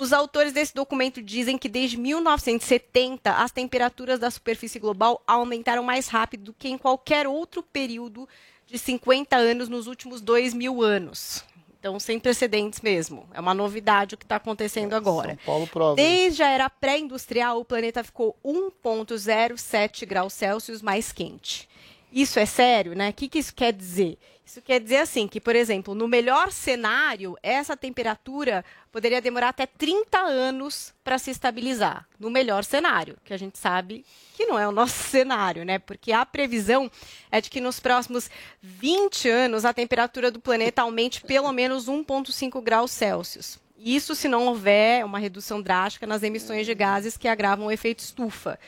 Os 0.00 0.12
autores 0.12 0.52
desse 0.52 0.74
documento 0.74 1.22
dizem 1.22 1.56
que 1.58 1.68
desde 1.68 1.96
1970 1.96 3.30
as 3.32 3.50
temperaturas 3.52 4.18
da 4.18 4.30
superfície 4.30 4.78
global 4.78 5.22
aumentaram 5.26 5.82
mais 5.82 6.08
rápido 6.08 6.44
do 6.44 6.52
que 6.52 6.68
em 6.68 6.78
qualquer 6.78 7.26
outro 7.26 7.62
período 7.62 8.28
de 8.68 8.78
50 8.78 9.34
anos 9.36 9.68
nos 9.68 9.86
últimos 9.86 10.20
dois 10.20 10.52
mil 10.52 10.82
anos. 10.82 11.42
Então, 11.80 11.98
sem 12.00 12.18
precedentes 12.18 12.80
mesmo. 12.80 13.28
É 13.32 13.40
uma 13.40 13.54
novidade 13.54 14.14
o 14.14 14.18
que 14.18 14.24
está 14.24 14.36
acontecendo 14.36 14.94
agora. 14.94 15.30
São 15.30 15.46
Paulo 15.46 15.66
prova. 15.68 15.94
Desde 15.94 16.42
a 16.42 16.48
era 16.48 16.68
pré-industrial, 16.68 17.60
o 17.60 17.64
planeta 17.64 18.02
ficou 18.02 18.36
1,07 18.44 20.04
graus 20.04 20.32
Celsius 20.32 20.82
mais 20.82 21.12
quente. 21.12 21.67
Isso 22.12 22.38
é 22.38 22.46
sério, 22.46 22.94
né? 22.94 23.10
O 23.10 23.12
que, 23.12 23.28
que 23.28 23.38
isso 23.38 23.54
quer 23.54 23.72
dizer? 23.72 24.18
Isso 24.48 24.62
quer 24.62 24.80
dizer 24.80 24.96
assim 24.96 25.28
que, 25.28 25.42
por 25.42 25.54
exemplo, 25.54 25.94
no 25.94 26.08
melhor 26.08 26.50
cenário, 26.50 27.36
essa 27.42 27.76
temperatura 27.76 28.64
poderia 28.90 29.20
demorar 29.20 29.50
até 29.50 29.66
30 29.66 30.18
anos 30.18 30.94
para 31.04 31.18
se 31.18 31.30
estabilizar. 31.30 32.08
No 32.18 32.30
melhor 32.30 32.64
cenário, 32.64 33.18
que 33.22 33.34
a 33.34 33.36
gente 33.36 33.58
sabe 33.58 34.06
que 34.34 34.46
não 34.46 34.58
é 34.58 34.66
o 34.66 34.72
nosso 34.72 34.94
cenário, 35.10 35.66
né? 35.66 35.78
Porque 35.78 36.12
a 36.12 36.24
previsão 36.24 36.90
é 37.30 37.42
de 37.42 37.50
que 37.50 37.60
nos 37.60 37.78
próximos 37.78 38.30
20 38.62 39.28
anos 39.28 39.66
a 39.66 39.74
temperatura 39.74 40.30
do 40.30 40.40
planeta 40.40 40.80
aumente 40.80 41.20
pelo 41.20 41.52
menos 41.52 41.86
1,5 41.86 42.62
graus 42.62 42.90
Celsius. 42.90 43.60
Isso 43.78 44.14
se 44.14 44.28
não 44.28 44.46
houver 44.46 45.04
uma 45.04 45.18
redução 45.18 45.60
drástica 45.60 46.06
nas 46.06 46.22
emissões 46.22 46.64
de 46.64 46.74
gases 46.74 47.18
que 47.18 47.28
agravam 47.28 47.66
o 47.66 47.70
efeito 47.70 48.00
estufa. 48.00 48.58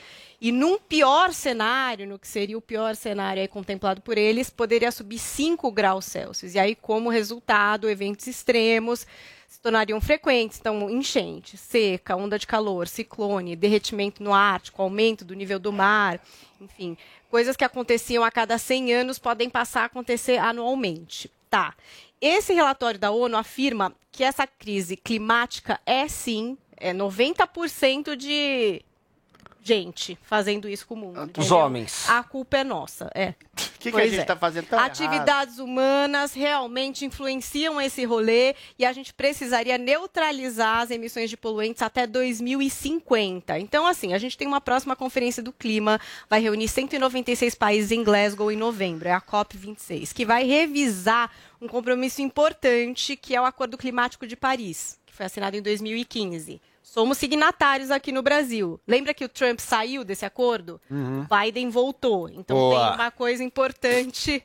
E 0.40 0.50
num 0.50 0.78
pior 0.78 1.34
cenário, 1.34 2.06
no 2.06 2.18
que 2.18 2.26
seria 2.26 2.56
o 2.56 2.62
pior 2.62 2.96
cenário 2.96 3.46
contemplado 3.46 4.00
por 4.00 4.16
eles, 4.16 4.48
poderia 4.48 4.90
subir 4.90 5.18
5 5.18 5.70
graus 5.70 6.06
Celsius. 6.06 6.54
E 6.54 6.58
aí, 6.58 6.74
como 6.74 7.10
resultado, 7.10 7.90
eventos 7.90 8.26
extremos 8.26 9.06
se 9.46 9.60
tornariam 9.60 10.00
frequentes. 10.00 10.58
Então, 10.58 10.88
enchente, 10.88 11.58
seca, 11.58 12.16
onda 12.16 12.38
de 12.38 12.46
calor, 12.46 12.88
ciclone, 12.88 13.54
derretimento 13.54 14.22
no 14.22 14.32
Ártico, 14.32 14.80
aumento 14.80 15.26
do 15.26 15.34
nível 15.34 15.58
do 15.58 15.72
mar, 15.72 16.18
enfim, 16.58 16.96
coisas 17.28 17.56
que 17.56 17.64
aconteciam 17.64 18.24
a 18.24 18.30
cada 18.30 18.56
100 18.56 18.94
anos 18.94 19.18
podem 19.18 19.50
passar 19.50 19.82
a 19.82 19.86
acontecer 19.86 20.38
anualmente. 20.38 21.30
Tá. 21.50 21.74
Esse 22.20 22.54
relatório 22.54 22.98
da 22.98 23.10
ONU 23.10 23.36
afirma 23.36 23.92
que 24.12 24.22
essa 24.22 24.46
crise 24.46 24.96
climática 24.96 25.80
é 25.84 26.06
sim, 26.06 26.56
é 26.76 26.94
90% 26.94 28.14
de 28.14 28.82
gente 29.62 30.18
fazendo 30.22 30.68
isso 30.68 30.86
com 30.86 30.94
o 30.94 30.96
mundo. 30.96 31.18
Os 31.18 31.28
entendeu? 31.28 31.56
homens. 31.56 32.08
A 32.08 32.22
culpa 32.22 32.58
é 32.58 32.64
nossa, 32.64 33.10
é. 33.14 33.30
O 33.30 33.34
que, 33.78 33.92
que 33.92 34.00
a 34.00 34.06
gente 34.06 34.18
é. 34.18 34.22
está 34.22 34.36
fazendo 34.36 34.66
tão 34.66 34.78
errado? 34.78 34.90
Atividades 34.90 35.58
humanas 35.58 36.32
realmente 36.32 37.04
influenciam 37.04 37.80
esse 37.80 38.04
rolê 38.04 38.54
e 38.78 38.84
a 38.84 38.92
gente 38.92 39.12
precisaria 39.12 39.76
neutralizar 39.76 40.80
as 40.80 40.90
emissões 40.90 41.28
de 41.28 41.36
poluentes 41.36 41.82
até 41.82 42.06
2050. 42.06 43.58
Então, 43.58 43.86
assim, 43.86 44.12
a 44.14 44.18
gente 44.18 44.36
tem 44.36 44.48
uma 44.48 44.60
próxima 44.60 44.96
conferência 44.96 45.42
do 45.42 45.52
clima, 45.52 46.00
vai 46.28 46.40
reunir 46.40 46.68
196 46.68 47.54
países 47.54 47.90
em 47.90 48.02
Glasgow 48.02 48.50
em 48.50 48.56
novembro, 48.56 49.08
é 49.08 49.12
a 49.12 49.20
COP26, 49.20 50.12
que 50.12 50.24
vai 50.24 50.44
revisar 50.44 51.30
um 51.60 51.68
compromisso 51.68 52.22
importante 52.22 53.16
que 53.16 53.34
é 53.34 53.40
o 53.40 53.44
Acordo 53.44 53.76
Climático 53.76 54.26
de 54.26 54.36
Paris, 54.36 54.98
que 55.04 55.12
foi 55.12 55.26
assinado 55.26 55.56
em 55.56 55.62
2015. 55.62 56.60
Somos 56.90 57.18
signatários 57.18 57.88
aqui 57.88 58.10
no 58.10 58.20
Brasil. 58.20 58.80
Lembra 58.84 59.14
que 59.14 59.24
o 59.24 59.28
Trump 59.28 59.60
saiu 59.60 60.02
desse 60.02 60.24
acordo? 60.24 60.80
Uhum. 60.90 61.24
Biden 61.24 61.70
voltou. 61.70 62.28
Então 62.28 62.56
Boa. 62.56 62.88
tem 62.88 62.94
uma 62.96 63.12
coisa 63.12 63.44
importante 63.44 64.44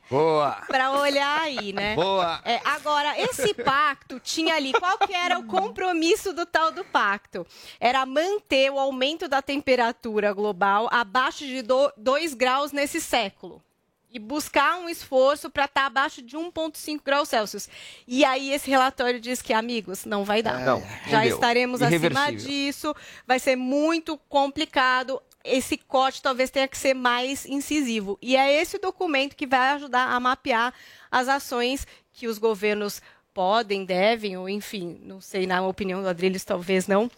para 0.68 0.92
olhar 0.92 1.40
aí, 1.40 1.72
né? 1.72 1.96
Boa. 1.96 2.40
É, 2.44 2.60
agora, 2.64 3.20
esse 3.20 3.52
pacto 3.52 4.20
tinha 4.20 4.54
ali, 4.54 4.72
qual 4.72 4.96
que 4.96 5.12
era 5.12 5.40
o 5.40 5.44
compromisso 5.44 6.32
do 6.32 6.46
tal 6.46 6.70
do 6.70 6.84
pacto? 6.84 7.44
Era 7.80 8.06
manter 8.06 8.70
o 8.70 8.78
aumento 8.78 9.26
da 9.26 9.42
temperatura 9.42 10.32
global 10.32 10.88
abaixo 10.92 11.44
de 11.44 11.64
2 11.96 12.34
graus 12.34 12.70
nesse 12.70 13.00
século. 13.00 13.60
E 14.10 14.18
buscar 14.18 14.78
um 14.78 14.88
esforço 14.88 15.50
para 15.50 15.64
estar 15.66 15.86
abaixo 15.86 16.22
de 16.22 16.36
1,5 16.36 17.00
graus 17.04 17.28
Celsius. 17.28 17.68
E 18.06 18.24
aí, 18.24 18.52
esse 18.52 18.70
relatório 18.70 19.20
diz 19.20 19.42
que, 19.42 19.52
amigos, 19.52 20.04
não 20.04 20.24
vai 20.24 20.42
dar. 20.42 20.60
Não, 20.60 20.82
Já 21.08 21.26
estaremos 21.26 21.82
acima 21.82 22.32
disso, 22.32 22.94
vai 23.26 23.38
ser 23.38 23.56
muito 23.56 24.16
complicado. 24.28 25.20
Esse 25.44 25.76
corte 25.76 26.22
talvez 26.22 26.50
tenha 26.50 26.66
que 26.66 26.78
ser 26.78 26.94
mais 26.94 27.44
incisivo. 27.46 28.18
E 28.22 28.36
é 28.36 28.60
esse 28.60 28.78
documento 28.78 29.36
que 29.36 29.46
vai 29.46 29.70
ajudar 29.70 30.08
a 30.08 30.18
mapear 30.18 30.72
as 31.10 31.28
ações 31.28 31.86
que 32.12 32.26
os 32.26 32.38
governos 32.38 33.02
podem, 33.36 33.84
devem, 33.84 34.34
ou 34.38 34.48
enfim, 34.48 34.98
não 35.02 35.20
sei, 35.20 35.46
na 35.46 35.60
opinião 35.60 36.00
do 36.00 36.08
Adrilles, 36.08 36.42
talvez 36.42 36.86
não, 36.86 37.10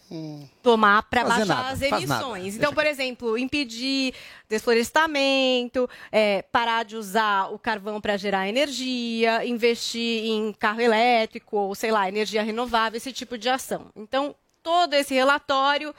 tomar 0.61 1.05
para 1.05 1.23
baixar 1.23 1.47
nada, 1.47 1.69
as 1.69 1.81
emissões. 1.81 2.57
Então, 2.57 2.75
por 2.75 2.85
exemplo, 2.85 3.39
impedir 3.39 4.13
desflorestamento, 4.49 5.89
é, 6.11 6.43
parar 6.43 6.85
de 6.85 6.97
usar 6.97 7.53
o 7.53 7.59
carvão 7.59 8.01
para 8.01 8.17
gerar 8.17 8.49
energia, 8.49 9.47
investir 9.47 10.25
em 10.25 10.53
carro 10.53 10.81
elétrico, 10.81 11.57
ou 11.57 11.75
sei 11.77 11.93
lá, 11.93 12.09
energia 12.09 12.43
renovável, 12.43 12.97
esse 12.97 13.13
tipo 13.13 13.39
de 13.39 13.49
ação. 13.49 13.87
Então, 13.95 14.35
todo 14.61 14.95
esse 14.95 15.15
relatório 15.15 15.95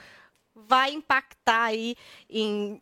vai 0.54 0.92
impactar 0.92 1.62
aí 1.62 1.96
em 2.28 2.78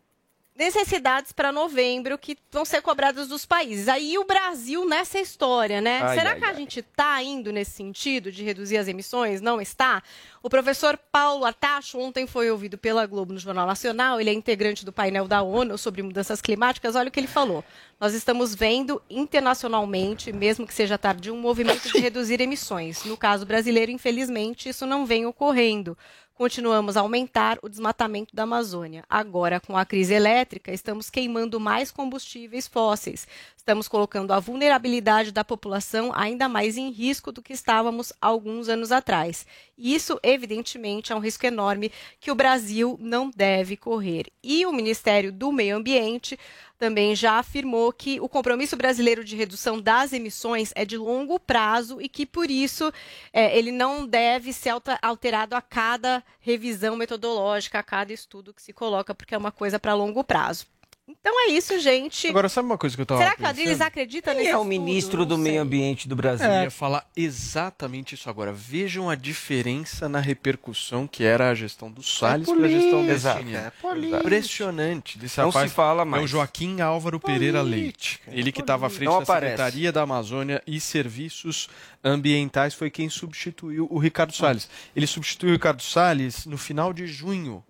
necessidades 0.59 1.31
para 1.31 1.53
novembro 1.53 2.17
que 2.17 2.37
vão 2.51 2.65
ser 2.65 2.81
cobradas 2.81 3.29
dos 3.29 3.45
países. 3.45 3.87
Aí 3.87 4.17
o 4.17 4.25
Brasil 4.25 4.85
nessa 4.85 5.17
história, 5.17 5.79
né? 5.79 6.01
Ai, 6.01 6.17
Será 6.17 6.31
ai, 6.31 6.37
que 6.37 6.43
a 6.43 6.49
ai. 6.49 6.55
gente 6.55 6.79
está 6.81 7.23
indo 7.23 7.49
nesse 7.53 7.71
sentido 7.71 8.29
de 8.29 8.43
reduzir 8.43 8.75
as 8.75 8.89
emissões? 8.89 9.39
Não 9.39 9.61
está? 9.61 10.03
O 10.43 10.49
professor 10.49 10.97
Paulo 10.97 11.45
Artacho 11.45 11.97
ontem 11.97 12.27
foi 12.27 12.51
ouvido 12.51 12.77
pela 12.77 13.05
Globo 13.05 13.31
no 13.31 13.39
Jornal 13.39 13.65
Nacional. 13.65 14.19
Ele 14.19 14.31
é 14.31 14.33
integrante 14.33 14.83
do 14.83 14.91
painel 14.91 15.29
da 15.29 15.41
ONU 15.41 15.77
sobre 15.77 16.03
mudanças 16.03 16.41
climáticas. 16.41 16.93
Olha 16.93 17.07
o 17.07 17.11
que 17.11 17.21
ele 17.21 17.27
falou. 17.27 17.63
Nós 17.97 18.13
estamos 18.13 18.53
vendo 18.53 19.01
internacionalmente, 19.09 20.33
mesmo 20.33 20.67
que 20.67 20.73
seja 20.73 20.97
tarde, 20.97 21.31
um 21.31 21.39
movimento 21.39 21.89
de 21.89 21.99
reduzir 21.99 22.41
emissões. 22.41 23.05
No 23.05 23.15
caso 23.15 23.45
brasileiro, 23.45 23.91
infelizmente, 23.91 24.67
isso 24.67 24.85
não 24.85 25.05
vem 25.05 25.25
ocorrendo. 25.25 25.97
Continuamos 26.39 26.95
a 26.95 27.01
aumentar 27.01 27.59
o 27.61 27.67
desmatamento 27.67 28.33
da 28.33 28.43
Amazônia. 28.43 29.03
Agora, 29.09 29.59
com 29.59 29.75
a 29.75 29.83
crise 29.83 30.13
elétrica, 30.13 30.71
estamos 30.71 31.09
queimando 31.09 31.59
mais 31.59 31.91
combustíveis 31.91 32.65
fósseis. 32.65 33.27
Estamos 33.57 33.89
colocando 33.89 34.31
a 34.31 34.39
vulnerabilidade 34.39 35.33
da 35.33 35.43
população 35.43 36.13
ainda 36.15 36.47
mais 36.47 36.77
em 36.77 36.91
risco 36.91 37.33
do 37.33 37.41
que 37.41 37.51
estávamos 37.51 38.13
alguns 38.21 38.69
anos 38.69 38.89
atrás. 38.89 39.45
E 39.79 39.95
isso, 39.95 40.19
evidentemente, 40.21 41.13
é 41.13 41.15
um 41.15 41.19
risco 41.19 41.45
enorme 41.45 41.89
que 42.19 42.29
o 42.29 42.35
Brasil 42.35 42.97
não 42.99 43.31
deve 43.33 43.77
correr. 43.77 44.25
E 44.43 44.65
o 44.65 44.73
Ministério 44.73 45.31
do 45.31 45.53
Meio 45.53 45.77
Ambiente 45.77 46.37
também 46.77 47.15
já 47.15 47.39
afirmou 47.39 47.91
que 47.93 48.19
o 48.19 48.27
compromisso 48.27 48.75
brasileiro 48.75 49.23
de 49.23 49.37
redução 49.37 49.79
das 49.79 50.11
emissões 50.11 50.73
é 50.75 50.83
de 50.83 50.97
longo 50.97 51.39
prazo 51.39 52.01
e 52.01 52.09
que, 52.09 52.25
por 52.25 52.51
isso, 52.51 52.91
eh, 53.31 53.57
ele 53.57 53.71
não 53.71 54.05
deve 54.05 54.51
ser 54.51 54.73
alterado 55.01 55.55
a 55.55 55.61
cada 55.61 56.21
revisão 56.41 56.97
metodológica, 56.97 57.79
a 57.79 57.83
cada 57.83 58.11
estudo 58.11 58.53
que 58.53 58.61
se 58.61 58.73
coloca, 58.73 59.15
porque 59.15 59.33
é 59.33 59.37
uma 59.37 59.51
coisa 59.51 59.79
para 59.79 59.93
longo 59.93 60.23
prazo. 60.23 60.65
Então 61.09 61.33
é 61.47 61.51
isso, 61.51 61.79
gente. 61.79 62.27
Agora, 62.27 62.47
sabe 62.47 62.67
uma 62.67 62.77
coisa 62.77 62.95
que 62.95 63.01
eu 63.01 63.05
tava 63.05 63.19
Será 63.21 63.35
que 63.35 63.41
o? 63.41 63.47
Adriles 63.47 63.81
acredita 63.81 64.31
Quem 64.31 64.41
nesse 64.43 64.51
é 64.51 64.57
o 64.57 64.63
ministro 64.63 65.25
do 65.25 65.37
Meio. 65.37 65.61
Ambiente 65.61 66.07
do 66.07 66.15
Brasil? 66.15 66.47
Eu 66.47 66.63
ia 66.63 66.71
falar 66.71 67.05
exatamente 67.17 68.13
isso 68.15 68.29
agora. 68.29 68.53
Vejam 68.53 69.09
a 69.09 69.15
diferença 69.15 70.07
na 70.07 70.19
repercussão 70.19 71.07
que 71.07 71.23
era 71.23 71.49
a 71.49 71.55
gestão 71.55 71.91
do 71.91 72.03
Salles 72.03 72.47
para 72.47 72.65
a 72.65 72.69
gestão 72.69 73.05
do 73.05 73.11
Exato. 73.11 73.39
É 73.49 73.71
política. 73.81 74.19
Impressionante. 74.19 75.17
Desse 75.17 75.39
Não 75.39 75.47
rapaz 75.47 75.69
se 75.71 75.75
fala 75.75 76.03
É 76.03 76.05
mais. 76.05 76.23
o 76.23 76.27
Joaquim 76.27 76.79
Álvaro 76.81 77.19
Pereira 77.19 77.61
Leite. 77.61 78.21
Ele 78.27 78.51
que 78.51 78.61
estava 78.61 78.87
à 78.87 78.89
frente 78.89 79.05
Não 79.05 79.17
da 79.17 79.23
aparece. 79.23 79.51
Secretaria 79.53 79.91
da 79.91 80.01
Amazônia 80.03 80.61
e 80.67 80.79
Serviços 80.79 81.67
Ambientais 82.03 82.73
foi 82.73 82.89
quem 82.89 83.09
substituiu 83.09 83.87
o 83.89 83.97
Ricardo 83.97 84.33
Salles. 84.33 84.69
Ele 84.95 85.07
substituiu 85.07 85.49
o 85.51 85.53
Ricardo 85.53 85.81
Salles 85.81 86.45
no 86.45 86.57
final 86.57 86.93
de 86.93 87.07
junho. 87.07 87.63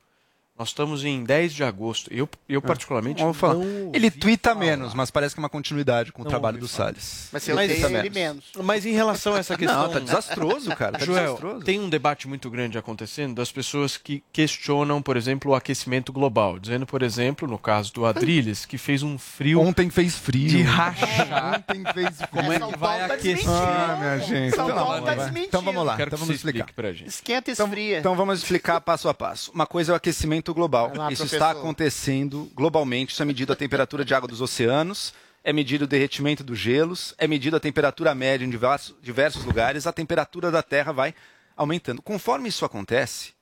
Nós 0.59 0.67
estamos 0.67 1.05
em 1.05 1.23
10 1.23 1.53
de 1.53 1.63
agosto. 1.63 2.13
Eu, 2.13 2.27
eu 2.49 2.61
particularmente, 2.61 3.21
Vamos 3.21 3.37
falar. 3.37 3.53
não 3.53 3.91
Ele 3.93 4.11
falar. 4.51 4.59
menos, 4.59 4.93
mas 4.93 5.09
parece 5.09 5.33
que 5.33 5.39
é 5.39 5.43
uma 5.43 5.47
continuidade 5.49 6.11
com 6.11 6.21
o 6.21 6.25
Não 6.25 6.29
trabalho 6.29 6.57
ouvi 6.57 6.67
do 6.67 6.69
falar. 6.69 6.87
Salles. 6.89 7.29
Mas 7.31 7.47
Ele 7.47 7.55
ele 7.99 8.09
menos. 8.09 8.43
Mas 8.61 8.85
em 8.85 8.91
relação 8.91 9.35
a 9.35 9.39
essa 9.39 9.55
questão... 9.57 9.83
Não, 9.83 9.89
tá 9.89 9.99
desastroso, 9.99 10.75
cara. 10.75 10.99
Tá 10.99 11.05
Joel, 11.05 11.23
desastroso. 11.35 11.63
tem 11.63 11.79
um 11.79 11.87
debate 11.89 12.27
muito 12.27 12.49
grande 12.49 12.77
acontecendo 12.77 13.35
das 13.35 13.49
pessoas 13.53 13.95
que 13.95 14.21
questionam, 14.33 15.01
por 15.01 15.15
exemplo, 15.15 15.51
o 15.53 15.55
aquecimento 15.55 16.11
global. 16.11 16.59
Dizendo, 16.59 16.85
por 16.85 17.03
exemplo, 17.03 17.47
no 17.47 17.57
caso 17.57 17.93
do 17.93 18.05
Adrilles, 18.05 18.65
que 18.65 18.77
fez 18.77 19.01
um 19.01 19.17
frio 19.17 19.61
Ontem 19.61 19.89
fez 19.89 20.17
frio. 20.17 20.49
de 20.49 20.61
rachar. 20.61 21.55
Ontem 21.55 21.83
fez 21.93 22.17
frio. 22.17 22.27
Como 22.31 22.51
é 22.51 22.59
que 22.59 22.77
vai 22.77 23.07
tá 23.07 23.13
aquecer? 23.13 23.47
Ah, 23.49 23.95
minha 23.97 24.19
gente. 24.19 24.55
São 24.55 24.65
Então, 24.65 24.75
Paulo 24.75 24.91
vamos 24.91 25.05
tá 25.05 25.11
lá. 25.15 25.23
desmentindo. 25.23 25.47
Então 25.47 25.61
vamos 25.61 25.85
lá. 25.85 25.95
Quero 25.95 26.09
Então 26.09 26.17
que 26.19 26.25
vamos 26.25 26.35
explicar. 26.35 26.73
pra 26.73 26.91
gente. 26.91 27.07
Esquenta 27.07 27.49
e 27.49 27.53
Então, 27.53 27.65
esfria. 27.67 27.99
então 27.99 28.13
vamos 28.17 28.39
explicar 28.39 28.81
passo 28.81 29.07
a 29.07 29.13
passo. 29.13 29.51
Uma 29.53 29.65
coisa 29.65 29.91
é 29.91 29.93
o 29.93 29.95
aquecimento 29.95 30.48
global. 30.53 30.89
Vai 30.89 30.97
lá, 30.97 31.11
Isso 31.11 31.23
professor. 31.23 31.35
está 31.35 31.51
acontecendo 31.51 32.51
globalmente. 32.53 33.13
Isso 33.13 33.21
é 33.21 33.25
medido 33.25 33.53
a 33.53 33.55
temperatura 33.55 34.03
de 34.05 34.13
água 34.13 34.27
dos 34.27 34.41
oceanos, 34.41 35.13
é 35.43 35.53
medido 35.53 35.85
o 35.85 35.87
derretimento 35.87 36.43
dos 36.43 36.59
gelos, 36.59 37.13
é 37.17 37.27
medido 37.27 37.55
a 37.55 37.59
temperatura 37.59 38.13
média 38.13 38.45
em 38.45 38.49
diversos, 38.49 38.95
diversos 39.01 39.45
lugares, 39.45 39.87
a 39.87 39.93
temperatura 39.93 40.51
da 40.51 40.61
Terra 40.61 40.91
vai 40.91 41.15
aumentando. 41.55 42.01
Conforme 42.01 42.49
isso 42.49 42.65
acontece, 42.65 43.33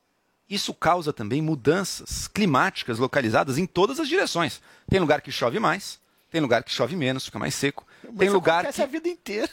isso 0.49 0.73
causa 0.73 1.11
também 1.11 1.41
mudanças 1.41 2.27
climáticas 2.27 2.99
localizadas 2.99 3.57
em 3.57 3.65
todas 3.65 3.99
as 3.99 4.07
direções. 4.07 4.61
Tem 4.89 4.99
lugar 4.99 5.21
que 5.21 5.31
chove 5.31 5.59
mais, 5.59 5.99
tem 6.31 6.41
lugar 6.41 6.63
que 6.63 6.71
chove 6.71 6.95
menos, 6.95 7.25
fica 7.25 7.39
mais 7.39 7.53
seco. 7.53 7.85
tem 8.17 8.27
Isso 8.27 8.33
lugar 8.33 8.71
que 8.71 8.81
a 8.81 8.85
vida 8.85 9.09
inteira. 9.09 9.49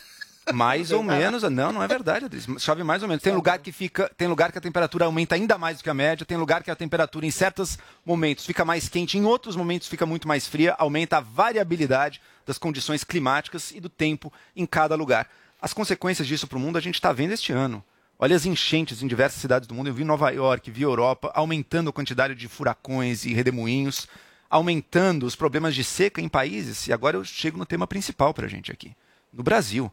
Mais 0.52 0.90
ou 0.90 1.02
menos, 1.02 1.42
não, 1.44 1.72
não 1.72 1.82
é 1.82 1.88
verdade, 1.88 2.26
Adris. 2.26 2.46
Chove 2.58 2.82
mais 2.82 3.02
ou 3.02 3.08
menos. 3.08 3.22
Tem 3.22 3.32
lugar 3.32 3.58
que 3.58 3.72
fica, 3.72 4.10
tem 4.16 4.28
lugar 4.28 4.52
que 4.52 4.58
a 4.58 4.60
temperatura 4.60 5.06
aumenta 5.06 5.34
ainda 5.34 5.56
mais 5.56 5.78
do 5.78 5.84
que 5.84 5.90
a 5.90 5.94
média, 5.94 6.26
tem 6.26 6.36
lugar 6.36 6.62
que 6.62 6.70
a 6.70 6.76
temperatura 6.76 7.24
em 7.24 7.30
certos 7.30 7.78
momentos 8.04 8.44
fica 8.44 8.64
mais 8.64 8.88
quente, 8.88 9.16
em 9.16 9.24
outros 9.24 9.56
momentos 9.56 9.88
fica 9.88 10.04
muito 10.04 10.28
mais 10.28 10.46
fria, 10.46 10.74
aumenta 10.78 11.18
a 11.18 11.20
variabilidade 11.20 12.20
das 12.44 12.58
condições 12.58 13.04
climáticas 13.04 13.70
e 13.70 13.80
do 13.80 13.88
tempo 13.88 14.32
em 14.54 14.66
cada 14.66 14.94
lugar. 14.94 15.28
As 15.60 15.72
consequências 15.72 16.28
disso 16.28 16.46
para 16.46 16.58
o 16.58 16.60
mundo 16.60 16.76
a 16.76 16.80
gente 16.80 16.96
está 16.96 17.12
vendo 17.12 17.32
este 17.32 17.52
ano. 17.52 17.82
Olha 18.18 18.36
as 18.36 18.46
enchentes 18.46 19.02
em 19.02 19.06
diversas 19.06 19.40
cidades 19.40 19.66
do 19.66 19.74
mundo. 19.74 19.88
Eu 19.88 19.94
vi 19.94 20.04
Nova 20.04 20.30
York, 20.30 20.70
vi 20.70 20.82
Europa, 20.82 21.32
aumentando 21.34 21.90
a 21.90 21.92
quantidade 21.92 22.34
de 22.34 22.48
furacões 22.48 23.24
e 23.24 23.32
redemoinhos, 23.32 24.06
aumentando 24.48 25.26
os 25.26 25.34
problemas 25.34 25.74
de 25.74 25.82
seca 25.82 26.20
em 26.20 26.28
países. 26.28 26.86
E 26.86 26.92
agora 26.92 27.16
eu 27.16 27.24
chego 27.24 27.58
no 27.58 27.66
tema 27.66 27.86
principal 27.86 28.32
para 28.32 28.46
a 28.46 28.48
gente 28.48 28.70
aqui. 28.70 28.94
No 29.32 29.42
Brasil 29.42 29.90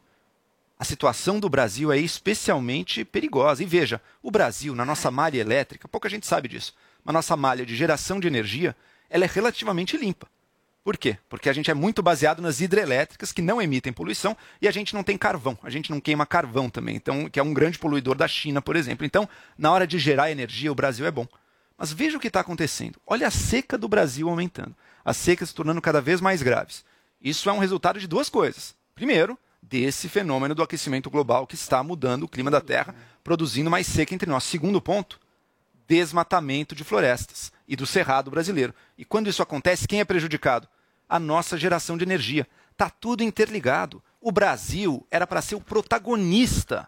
a 0.81 0.83
situação 0.83 1.39
do 1.39 1.47
Brasil 1.47 1.91
é 1.91 1.99
especialmente 1.99 3.05
perigosa. 3.05 3.61
E 3.61 3.67
veja, 3.67 4.01
o 4.19 4.31
Brasil, 4.31 4.73
na 4.73 4.83
nossa 4.83 5.11
malha 5.11 5.37
elétrica, 5.37 5.87
pouca 5.87 6.09
gente 6.09 6.25
sabe 6.25 6.47
disso, 6.47 6.73
mas 7.03 7.13
nossa 7.13 7.37
malha 7.37 7.63
de 7.63 7.75
geração 7.75 8.19
de 8.19 8.25
energia, 8.25 8.75
ela 9.07 9.23
é 9.23 9.29
relativamente 9.31 9.95
limpa. 9.95 10.27
Por 10.83 10.97
quê? 10.97 11.19
Porque 11.29 11.49
a 11.49 11.53
gente 11.53 11.69
é 11.69 11.75
muito 11.75 12.01
baseado 12.01 12.41
nas 12.41 12.61
hidrelétricas 12.61 13.31
que 13.31 13.43
não 13.43 13.61
emitem 13.61 13.93
poluição 13.93 14.35
e 14.59 14.67
a 14.67 14.71
gente 14.71 14.95
não 14.95 15.03
tem 15.03 15.19
carvão. 15.19 15.55
A 15.61 15.69
gente 15.69 15.91
não 15.91 16.01
queima 16.01 16.25
carvão 16.25 16.67
também, 16.67 16.95
então 16.95 17.29
que 17.29 17.39
é 17.39 17.43
um 17.43 17.53
grande 17.53 17.77
poluidor 17.77 18.15
da 18.15 18.27
China, 18.27 18.59
por 18.59 18.75
exemplo. 18.75 19.05
Então, 19.05 19.29
na 19.55 19.71
hora 19.71 19.85
de 19.85 19.99
gerar 19.99 20.31
energia, 20.31 20.71
o 20.71 20.75
Brasil 20.75 21.05
é 21.05 21.11
bom. 21.11 21.27
Mas 21.77 21.93
veja 21.93 22.17
o 22.17 22.19
que 22.19 22.27
está 22.27 22.39
acontecendo. 22.39 22.99
Olha 23.05 23.27
a 23.27 23.31
seca 23.31 23.77
do 23.77 23.87
Brasil 23.87 24.27
aumentando. 24.27 24.75
As 25.05 25.15
secas 25.15 25.49
se 25.49 25.55
tornando 25.55 25.79
cada 25.79 26.01
vez 26.01 26.19
mais 26.19 26.41
graves. 26.41 26.83
Isso 27.21 27.47
é 27.51 27.53
um 27.53 27.59
resultado 27.59 27.99
de 27.99 28.07
duas 28.07 28.29
coisas. 28.29 28.73
Primeiro, 28.95 29.37
desse 29.71 30.09
fenômeno 30.09 30.53
do 30.53 30.61
aquecimento 30.61 31.09
global 31.09 31.47
que 31.47 31.55
está 31.55 31.81
mudando 31.81 32.23
o 32.23 32.27
clima 32.27 32.51
da 32.51 32.59
Terra, 32.59 32.93
produzindo 33.23 33.69
mais 33.71 33.87
seca 33.87 34.13
entre 34.13 34.29
nós. 34.29 34.43
Segundo 34.43 34.81
ponto, 34.81 35.17
desmatamento 35.87 36.75
de 36.75 36.83
florestas 36.83 37.53
e 37.65 37.75
do 37.77 37.85
cerrado 37.85 38.29
brasileiro. 38.29 38.75
E 38.97 39.05
quando 39.05 39.29
isso 39.29 39.41
acontece, 39.41 39.87
quem 39.87 40.01
é 40.01 40.05
prejudicado? 40.05 40.67
A 41.07 41.17
nossa 41.17 41.57
geração 41.57 41.97
de 41.97 42.03
energia. 42.03 42.45
Está 42.73 42.89
tudo 42.89 43.23
interligado. 43.23 44.03
O 44.19 44.29
Brasil 44.31 45.07
era 45.09 45.25
para 45.25 45.41
ser 45.41 45.55
o 45.55 45.61
protagonista 45.61 46.87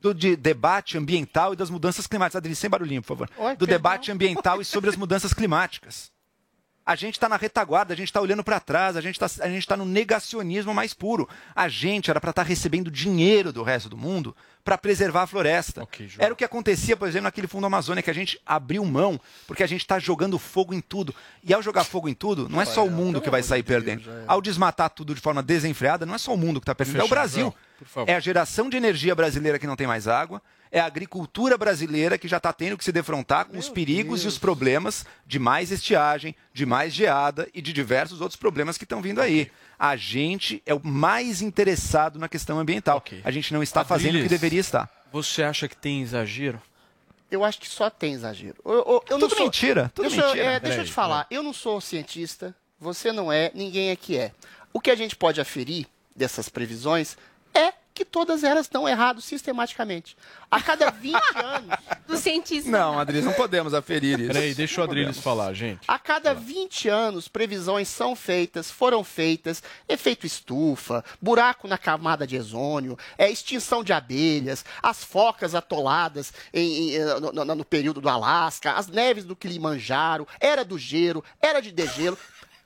do 0.00 0.14
de- 0.14 0.36
debate 0.36 0.96
ambiental 0.96 1.52
e 1.52 1.56
das 1.56 1.68
mudanças 1.68 2.06
climáticas. 2.06 2.36
Adri, 2.36 2.54
sem 2.56 2.70
barulhinho, 2.70 3.02
por 3.02 3.08
favor. 3.08 3.30
Oi, 3.36 3.52
do 3.54 3.58
perdão. 3.58 3.76
debate 3.76 4.10
ambiental 4.10 4.60
e 4.62 4.64
sobre 4.64 4.88
as 4.88 4.96
mudanças 4.96 5.34
climáticas. 5.34 6.10
A 6.88 6.94
gente 6.94 7.16
está 7.16 7.28
na 7.28 7.36
retaguarda, 7.36 7.92
a 7.92 7.96
gente 7.96 8.08
está 8.08 8.18
olhando 8.18 8.42
para 8.42 8.58
trás, 8.58 8.96
a 8.96 9.02
gente 9.02 9.20
está 9.58 9.76
no 9.76 9.84
negacionismo 9.84 10.72
mais 10.72 10.94
puro. 10.94 11.28
A 11.54 11.68
gente 11.68 12.08
era 12.08 12.18
para 12.18 12.30
estar 12.30 12.44
recebendo 12.44 12.90
dinheiro 12.90 13.52
do 13.52 13.62
resto 13.62 13.90
do 13.90 13.96
mundo 13.98 14.34
para 14.64 14.78
preservar 14.78 15.24
a 15.24 15.26
floresta. 15.26 15.82
Ok, 15.82 16.08
João. 16.08 16.24
era 16.24 16.32
o 16.32 16.36
que 16.36 16.44
acontecia, 16.44 16.96
por 16.96 17.06
exemplo, 17.06 17.24
naquele 17.24 17.46
Fundo 17.46 17.66
Amazônia, 17.66 18.02
que 18.02 18.10
a 18.10 18.14
gente 18.14 18.40
abriu 18.46 18.82
mão, 18.86 19.20
porque 19.46 19.62
a 19.62 19.66
gente 19.66 19.82
está 19.82 19.98
jogando 19.98 20.38
fogo 20.38 20.72
em 20.72 20.80
tudo. 20.80 21.14
E 21.44 21.52
ao 21.52 21.60
jogar 21.60 21.84
fogo 21.84 22.08
em 22.08 22.14
tudo, 22.14 22.48
não 22.48 22.58
é 22.58 22.64
só 22.64 22.86
o 22.86 22.90
mundo 22.90 23.20
que 23.20 23.28
vai 23.28 23.42
sair 23.42 23.62
perdendo. 23.62 24.10
Ao 24.26 24.40
desmatar 24.40 24.88
tudo 24.88 25.14
de 25.14 25.20
forma 25.20 25.42
desenfreada, 25.42 26.06
não 26.06 26.14
é 26.14 26.18
só 26.18 26.32
o 26.32 26.38
mundo 26.38 26.58
que 26.58 26.64
está 26.64 26.74
perdendo, 26.74 27.02
é 27.02 27.04
o 27.04 27.08
Brasil. 27.08 27.54
É 28.06 28.14
a 28.14 28.20
geração 28.20 28.70
de 28.70 28.78
energia 28.78 29.14
brasileira 29.14 29.58
que 29.58 29.66
não 29.66 29.76
tem 29.76 29.86
mais 29.86 30.08
água, 30.08 30.40
é 30.70 30.80
a 30.80 30.84
agricultura 30.86 31.56
brasileira 31.58 32.18
que 32.18 32.28
já 32.28 32.36
está 32.38 32.52
tendo 32.52 32.76
que 32.76 32.84
se 32.84 32.92
defrontar 32.92 33.46
com 33.46 33.56
os 33.58 33.68
perigos 33.68 34.24
e 34.24 34.28
os 34.28 34.38
problemas 34.38 35.04
de 35.26 35.38
mais 35.38 35.70
estiagem, 35.70 36.34
de 36.52 36.66
mais 36.66 36.92
geada 36.92 37.48
e 37.54 37.60
de 37.62 37.72
diversos 37.72 38.20
outros 38.20 38.36
problemas 38.38 38.76
que 38.78 38.84
estão 38.84 39.00
vindo 39.02 39.20
aí. 39.20 39.50
A 39.78 39.96
gente 39.96 40.62
é 40.66 40.74
o 40.74 40.80
mais 40.84 41.40
interessado 41.40 42.18
na 42.18 42.28
questão 42.28 42.58
ambiental. 42.58 42.98
Ok. 42.98 43.20
A 43.24 43.30
gente 43.30 43.52
não 43.52 43.62
está 43.62 43.84
fazendo 43.84 44.10
o 44.10 44.12
que 44.12 44.18
Adriles, 44.18 44.30
deveria 44.40 44.60
estar. 44.60 44.90
Você 45.12 45.42
acha 45.42 45.68
que 45.68 45.76
tem 45.76 46.02
exagero? 46.02 46.60
Eu 47.30 47.44
acho 47.44 47.58
que 47.60 47.68
só 47.68 47.88
tem 47.90 48.14
exagero. 48.14 48.56
Eu, 48.64 48.72
eu- 48.72 49.04
eu 49.10 49.18
não 49.18 49.28
Tudo 49.28 49.36
sou- 49.36 49.44
mentira, 49.44 49.90
tudo 49.94 50.08
deixa, 50.08 50.20
eu- 50.22 50.26
mentira. 50.28 50.46
é, 50.46 50.60
deixa 50.60 50.80
eu 50.80 50.84
te 50.84 50.92
falar, 50.92 51.26
eu 51.30 51.42
não 51.42 51.52
sou 51.52 51.80
cientista, 51.80 52.54
você 52.80 53.12
não 53.12 53.30
é, 53.32 53.50
ninguém 53.54 53.90
aqui 53.90 54.16
é. 54.16 54.32
O 54.72 54.80
que 54.80 54.90
a 54.90 54.94
gente 54.96 55.14
pode 55.14 55.40
aferir 55.40 55.86
dessas 56.16 56.48
previsões 56.48 57.16
é 57.54 57.72
que 57.98 58.04
todas 58.04 58.44
elas 58.44 58.66
estão 58.66 58.88
erradas 58.88 59.24
sistematicamente. 59.24 60.16
A 60.50 60.62
cada 60.62 60.90
20 60.90 61.14
anos, 61.34 61.78
Do 62.06 62.16
cientista. 62.16 62.70
Não, 62.70 62.98
Adriles, 62.98 63.24
não 63.26 63.32
podemos 63.34 63.74
aferir 63.74 64.18
isso. 64.20 64.32
Peraí, 64.32 64.54
deixa 64.54 64.80
o 64.80 64.84
Adriles 64.84 65.18
falar, 65.18 65.52
gente. 65.52 65.80
a 65.86 65.98
cada 65.98 66.32
20 66.32 66.88
anos, 66.88 67.28
previsões 67.28 67.88
são 67.88 68.14
feitas, 68.16 68.70
foram 68.70 69.02
feitas, 69.04 69.62
efeito 69.88 70.24
estufa, 70.24 71.04
buraco 71.20 71.66
na 71.68 71.76
camada 71.76 72.26
de 72.26 72.38
ozônio, 72.38 72.96
é, 73.18 73.28
extinção 73.30 73.82
de 73.84 73.92
abelhas, 73.92 74.64
as 74.82 75.02
focas 75.04 75.54
atoladas 75.54 76.32
em- 76.54 76.92
em, 76.92 76.94
eh, 76.96 77.20
no, 77.20 77.32
no- 77.32 77.54
no 77.56 77.64
período 77.64 78.00
do 78.00 78.08
Alasca, 78.08 78.72
as 78.72 78.86
neves 78.86 79.24
do 79.24 79.34
Kilimanjaro, 79.36 80.26
era 80.40 80.64
do 80.64 80.78
gelo, 80.78 81.22
era 81.42 81.60
de 81.60 81.72
degelo. 81.72 82.16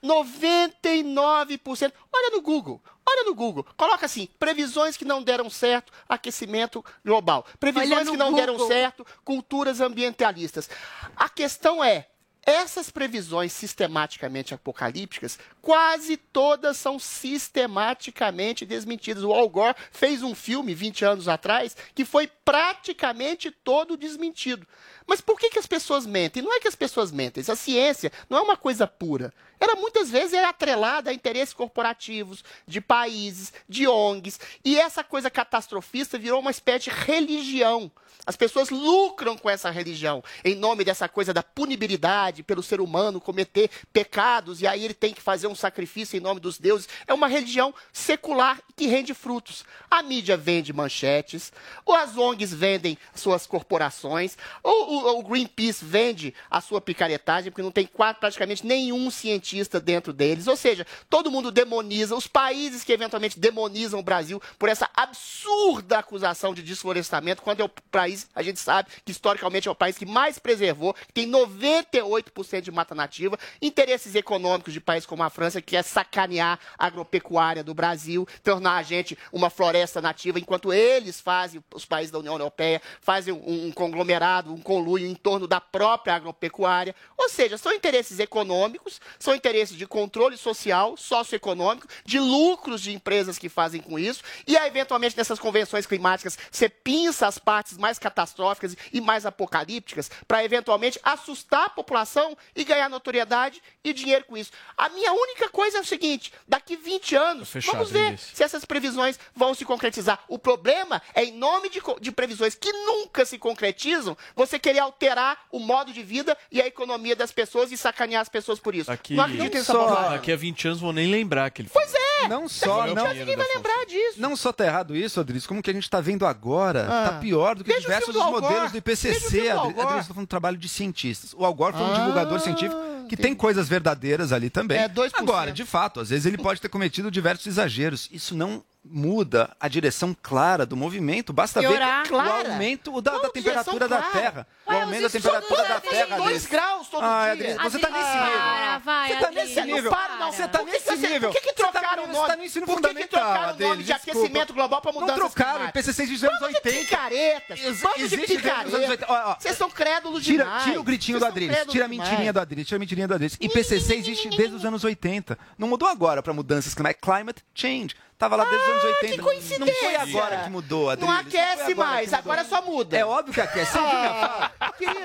99%. 0.03 1.91
Olha 2.13 2.29
no 2.31 2.41
Google. 2.41 2.81
Olha 3.13 3.25
no 3.25 3.35
Google. 3.35 3.65
Coloca 3.77 4.07
assim: 4.07 4.27
previsões 4.39 4.97
que 4.97 5.05
não 5.05 5.21
deram 5.21 5.49
certo, 5.49 5.93
aquecimento 6.09 6.83
global. 7.05 7.45
Previsões 7.59 8.09
que 8.09 8.17
não 8.17 8.33
deram 8.33 8.53
Google. 8.53 8.67
certo, 8.67 9.05
culturas 9.23 9.79
ambientalistas. 9.79 10.67
A 11.15 11.29
questão 11.29 11.83
é, 11.83 12.07
essas 12.45 12.89
previsões 12.89 13.53
sistematicamente 13.53 14.53
apocalípticas, 14.53 15.39
quase 15.61 16.17
todas 16.17 16.75
são 16.75 16.99
sistematicamente 16.99 18.65
desmentidas. 18.65 19.23
O 19.23 19.31
Al 19.31 19.47
Gore 19.47 19.75
fez 19.91 20.21
um 20.21 20.35
filme 20.35 20.73
20 20.73 21.05
anos 21.05 21.27
atrás 21.27 21.75
que 21.95 22.03
foi 22.03 22.27
praticamente 22.43 23.49
todo 23.49 23.95
desmentido. 23.95 24.67
Mas 25.07 25.21
por 25.21 25.39
que, 25.39 25.49
que 25.49 25.59
as 25.59 25.67
pessoas 25.67 26.05
mentem? 26.05 26.43
Não 26.43 26.53
é 26.53 26.59
que 26.59 26.67
as 26.67 26.75
pessoas 26.75 27.11
mentem, 27.11 27.43
a 27.47 27.55
ciência 27.55 28.11
não 28.29 28.37
é 28.37 28.41
uma 28.41 28.57
coisa 28.57 28.87
pura. 28.87 29.33
Ela 29.63 29.77
muitas 29.77 30.09
vezes 30.09 30.33
é 30.33 30.43
atrelada 30.43 31.09
a 31.09 31.13
interesses 31.13 31.53
corporativos, 31.53 32.43
de 32.67 32.81
países, 32.81 33.53
de 33.69 33.87
ONGs, 33.87 34.37
e 34.65 34.77
essa 34.77 35.05
coisa 35.05 35.29
catastrofista 35.29 36.19
virou 36.19 36.41
uma 36.41 36.51
espécie 36.51 36.89
de 36.89 36.89
religião. 36.89 37.89
As 38.25 38.35
pessoas 38.35 38.69
lucram 38.69 39.37
com 39.37 39.49
essa 39.49 39.69
religião, 39.69 40.21
em 40.43 40.53
nome 40.53 40.83
dessa 40.83 41.07
coisa 41.07 41.33
da 41.33 41.41
punibilidade 41.41 42.43
pelo 42.43 42.61
ser 42.61 42.81
humano 42.81 43.21
cometer 43.21 43.69
pecados, 43.93 44.61
e 44.61 44.67
aí 44.67 44.83
ele 44.83 44.93
tem 44.93 45.13
que 45.13 45.21
fazer 45.21 45.47
um 45.47 45.55
sacrifício 45.55 46.17
em 46.17 46.21
nome 46.21 46.41
dos 46.41 46.57
deuses. 46.57 46.89
É 47.07 47.13
uma 47.13 47.27
religião 47.27 47.73
secular 47.93 48.61
que 48.75 48.85
rende 48.85 49.13
frutos. 49.13 49.63
A 49.89 50.03
mídia 50.03 50.35
vende 50.35 50.73
manchetes, 50.73 51.53
ou 51.85 51.95
as 51.95 52.17
ONGs 52.17 52.53
vendem 52.53 52.97
suas 53.15 53.47
corporações, 53.47 54.37
ou 54.61 55.19
o, 55.19 55.23
Greenpeace 55.23 55.85
vende 55.85 56.33
a 56.51 56.59
sua 56.59 56.81
picaretagem, 56.81 57.49
porque 57.49 57.61
não 57.61 57.71
tem 57.71 57.89
praticamente 58.19 58.65
nenhum 58.65 59.09
cientista 59.09 59.52
dentro 59.81 60.13
deles. 60.13 60.47
Ou 60.47 60.55
seja, 60.55 60.85
todo 61.09 61.31
mundo 61.31 61.51
demoniza, 61.51 62.15
os 62.15 62.27
países 62.27 62.83
que 62.83 62.91
eventualmente 62.91 63.39
demonizam 63.39 63.99
o 63.99 64.03
Brasil 64.03 64.41
por 64.57 64.69
essa 64.69 64.89
absurda 64.95 65.99
acusação 65.99 66.53
de 66.53 66.61
desflorestamento, 66.61 67.41
quando 67.41 67.61
é 67.61 67.63
o 67.63 67.69
país, 67.69 68.27
a 68.33 68.41
gente 68.41 68.59
sabe 68.59 68.89
que 69.05 69.11
historicamente 69.11 69.67
é 69.67 69.71
o 69.71 69.75
país 69.75 69.97
que 69.97 70.05
mais 70.05 70.39
preservou, 70.39 70.93
que 70.93 71.13
tem 71.13 71.29
98% 71.29 72.61
de 72.61 72.71
mata 72.71 72.95
nativa, 72.95 73.37
interesses 73.61 74.15
econômicos 74.15 74.73
de 74.73 74.79
países 74.79 75.05
como 75.05 75.23
a 75.23 75.29
França, 75.29 75.61
que 75.61 75.75
é 75.75 75.81
sacanear 75.81 76.59
a 76.77 76.85
agropecuária 76.87 77.63
do 77.63 77.73
Brasil, 77.73 78.27
tornar 78.43 78.77
a 78.77 78.83
gente 78.83 79.17
uma 79.31 79.49
floresta 79.49 80.01
nativa, 80.01 80.39
enquanto 80.39 80.71
eles 80.71 81.19
fazem, 81.19 81.63
os 81.73 81.85
países 81.85 82.11
da 82.11 82.19
União 82.19 82.33
Europeia, 82.33 82.81
fazem 83.01 83.33
um, 83.33 83.67
um 83.67 83.71
conglomerado, 83.71 84.53
um 84.53 84.61
conluio 84.61 85.07
em 85.07 85.15
torno 85.15 85.47
da 85.47 85.59
própria 85.59 86.15
agropecuária. 86.15 86.95
Ou 87.17 87.29
seja, 87.29 87.57
são 87.57 87.73
interesses 87.73 88.19
econômicos, 88.19 89.01
são 89.19 89.35
interesses 89.43 89.77
de 89.77 89.85
controle 89.85 90.37
social, 90.37 90.95
socioeconômico, 90.95 91.85
de 92.05 92.17
lucros 92.17 92.81
de 92.81 92.93
empresas 92.93 93.37
que 93.37 93.49
fazem 93.49 93.81
com 93.81 93.99
isso, 93.99 94.23
e 94.47 94.55
aí, 94.55 94.69
eventualmente 94.69 95.17
nessas 95.17 95.37
convenções 95.37 95.85
climáticas 95.85 96.37
você 96.49 96.69
pinça 96.69 97.27
as 97.27 97.37
partes 97.37 97.77
mais 97.77 97.99
catastróficas 97.99 98.75
e 98.93 99.01
mais 99.01 99.25
apocalípticas 99.25 100.09
para 100.25 100.45
eventualmente 100.45 100.97
assustar 101.03 101.65
a 101.65 101.69
população 101.69 102.37
e 102.55 102.63
ganhar 102.63 102.89
notoriedade 102.89 103.61
e 103.83 103.91
dinheiro 103.91 104.23
com 104.23 104.37
isso. 104.37 104.51
A 104.77 104.87
minha 104.87 105.11
única 105.11 105.49
coisa 105.49 105.79
é 105.79 105.81
o 105.81 105.85
seguinte: 105.85 106.31
daqui 106.47 106.77
20 106.77 107.15
anos, 107.15 107.49
fechado, 107.49 107.73
vamos 107.73 107.91
ver 107.91 108.17
se 108.17 108.43
essas 108.43 108.63
previsões 108.63 109.19
vão 109.35 109.53
se 109.53 109.65
concretizar. 109.65 110.23
O 110.29 110.39
problema 110.39 111.01
é, 111.13 111.25
em 111.25 111.33
nome 111.33 111.69
de, 111.69 111.81
de 111.99 112.11
previsões 112.13 112.55
que 112.55 112.71
nunca 112.71 113.25
se 113.25 113.37
concretizam, 113.37 114.17
você 114.35 114.57
querer 114.57 114.79
alterar 114.79 115.47
o 115.51 115.59
modo 115.59 115.91
de 115.91 116.01
vida 116.01 116.37
e 116.49 116.61
a 116.61 116.67
economia 116.67 117.15
das 117.15 117.31
pessoas 117.31 117.71
e 117.73 117.77
sacanear 117.77 118.21
as 118.21 118.29
pessoas 118.29 118.59
por 118.59 118.73
isso. 118.73 118.91
Aqui, 118.91 119.15
Não 119.27 119.33
acredito 119.35 119.53
nessa 119.53 119.71
só- 119.73 119.87
bobagem. 119.87 120.11
daqui 120.11 120.31
a 120.31 120.35
20 120.35 120.67
anos 120.67 120.79
vou 120.79 120.93
nem 120.93 121.09
lembrar 121.11 121.49
que 121.49 121.61
ele 121.61 121.69
Pois 121.71 121.93
é! 121.93 122.27
Não 122.29 122.47
só, 122.47 122.87
não, 122.87 122.95
20 122.95 122.97
anos 122.99 123.17
ninguém 123.17 123.35
vai 123.35 123.47
lembrar 123.55 123.85
disso. 123.85 124.21
Não 124.21 124.35
só 124.35 124.53
tá 124.53 124.65
errado 124.65 124.95
isso, 124.95 125.19
Adriles, 125.19 125.45
como 125.45 125.61
que 125.61 125.69
a 125.69 125.73
gente 125.73 125.89
tá 125.89 125.99
vendo 125.99 126.25
agora, 126.25 126.87
Ah. 126.89 127.09
tá 127.09 127.19
pior 127.19 127.55
do 127.55 127.63
que 127.63 127.69
Veja 127.69 127.79
o 127.79 127.83
diversos 127.83 128.13
do 128.13 128.23
modelos 128.23 128.71
do 128.71 128.77
IPCC. 128.77 129.41
do 129.41 129.49
Al 129.51 129.59
Adri- 129.59 129.73
Gore. 129.73 129.85
Adriles, 129.87 130.07
tô 130.07 130.13
falando 130.13 130.27
do 130.27 130.29
trabalho 130.29 130.57
de 130.57 130.69
cientistas. 130.69 131.33
O 131.37 131.43
Al 131.45 131.53
Gore 131.53 131.73
foi 131.73 131.81
um 131.85 131.91
Ah, 131.91 131.97
divulgador 131.97 132.39
científico 132.39 132.79
que 133.09 133.17
tem 133.17 133.35
coisas 133.35 133.67
verdadeiras 133.67 134.31
ali 134.31 134.49
também. 134.49 134.77
É, 134.77 134.87
2%. 134.87 135.11
Agora, 135.21 135.51
de 135.51 135.65
fato, 135.65 135.99
às 135.99 136.09
vezes 136.09 136.25
ele 136.25 136.37
pode 136.41 136.61
ter 136.61 136.69
cometido 136.69 137.11
diversos 137.11 137.45
exageros. 137.47 138.07
Isso 138.11 138.33
não 138.35 138.63
muda 138.85 139.55
a 139.59 139.67
direção 139.67 140.15
clara 140.21 140.65
do 140.65 140.75
movimento. 140.75 141.31
Basta 141.31 141.61
ver 141.61 141.67
o 142.11 142.19
aumento 142.19 143.01
da, 143.01 143.11
da 143.11 143.23
Não, 143.23 143.29
temperatura 143.31 143.87
da 143.87 143.97
clara. 143.97 144.11
Terra. 144.11 144.47
Ué, 144.67 144.75
o 144.75 144.81
aumento 144.81 145.01
da 145.03 145.09
temperatura 145.09 145.63
da 145.63 145.79
Terra. 145.79 146.05
dois 146.17 146.21
Adriles. 146.21 146.45
graus 146.47 146.87
todo 146.89 147.03
Ah, 147.03 147.33
dia. 147.35 147.57
Você 147.63 147.79
tá 147.79 147.89
nesse 147.89 148.13
nível. 148.13 148.79
vai, 148.83 149.07
você 149.13 149.19
tá 149.19 149.27
Adriles. 149.27 149.49
nesse 149.49 149.61
nível. 149.61 149.83
Não 149.83 149.91
para, 149.91 150.15
não. 150.17 150.31
Você 150.31 150.47
tá 150.47 150.59
Por 150.59 150.65
que 150.67 150.71
nesse 150.73 150.97
nível. 150.97 151.31
Por 151.31 151.41
que, 151.41 151.47
que 151.47 151.53
tá- 151.53 151.71
trocaram 151.71 152.03
o 152.03 152.07
você 152.07 152.13
nome? 152.13 152.27
tá 152.27 152.35
no 152.35 152.43
ensino 152.43 152.65
por 152.65 152.81
que, 152.81 152.93
que 152.93 153.07
trocaram 153.07 153.55
o 153.55 153.59
nome 153.59 153.83
de 153.83 153.93
aquecimento 153.93 154.53
global 154.53 154.81
para 154.81 154.91
Não 154.91 155.01
mudanças 155.01 155.33
trocaram, 155.33 155.71
existe 155.73 156.11
nos 156.11 156.23
anos 156.23 156.39
Bando 156.39 156.51
de 156.51 156.55
80. 156.57 156.79
picaretas. 156.85 157.59
Bando 157.81 157.95
de 157.95 158.03
80. 158.15 158.25
picaretas. 158.27 159.35
Vocês 159.39 159.57
são 159.57 159.69
crédulos 159.69 160.23
demais. 160.23 160.63
tira 160.63 160.79
o 160.79 160.83
gritinho 160.83 161.19
do 161.19 161.25
Adriles, 161.25 161.57
tira 161.69 161.85
a 161.85 161.87
mentirinha 161.87 162.33
do 162.33 162.39
Adriles, 162.39 162.67
tira 162.67 162.77
a 162.77 162.79
mentirinha 162.79 163.07
do 163.07 163.13
Adriles. 163.13 163.37
IPCC 163.39 163.95
existe 163.95 164.29
desde 164.29 164.55
os 164.55 164.65
anos 164.65 164.83
80. 164.83 165.37
Não 165.57 165.67
mudou 165.67 165.87
agora 165.87 166.21
para 166.21 166.33
mudanças 166.33 166.73
climáticas. 166.73 167.03
Climate 167.03 167.43
change. 167.55 167.95
Tava 168.23 168.37
lá 168.37 168.45
desde 168.45 168.63
os 168.63 168.71
anos 168.71 168.83
80. 168.85 169.05
Ah, 169.05 169.09
que 169.09 169.21
coincidência. 169.21 169.59
Não 169.65 169.73
foi 169.73 169.95
agora 169.97 170.37
que 170.45 170.49
mudou, 170.49 170.89
Adriles. 170.89 171.13
Não 171.13 171.19
aquece 171.21 171.71
agora 171.73 171.75
mais, 171.89 172.13
agora 172.13 172.45
só 172.45 172.61
muda. 172.61 172.97
É 172.97 173.05
óbvio 173.05 173.33
que 173.33 173.41
aquece. 173.41 173.71
Você 173.73 173.79
ouviu 173.79 173.99
minha 173.99 174.13
fala? 174.13 174.71
Querido, 174.77 174.99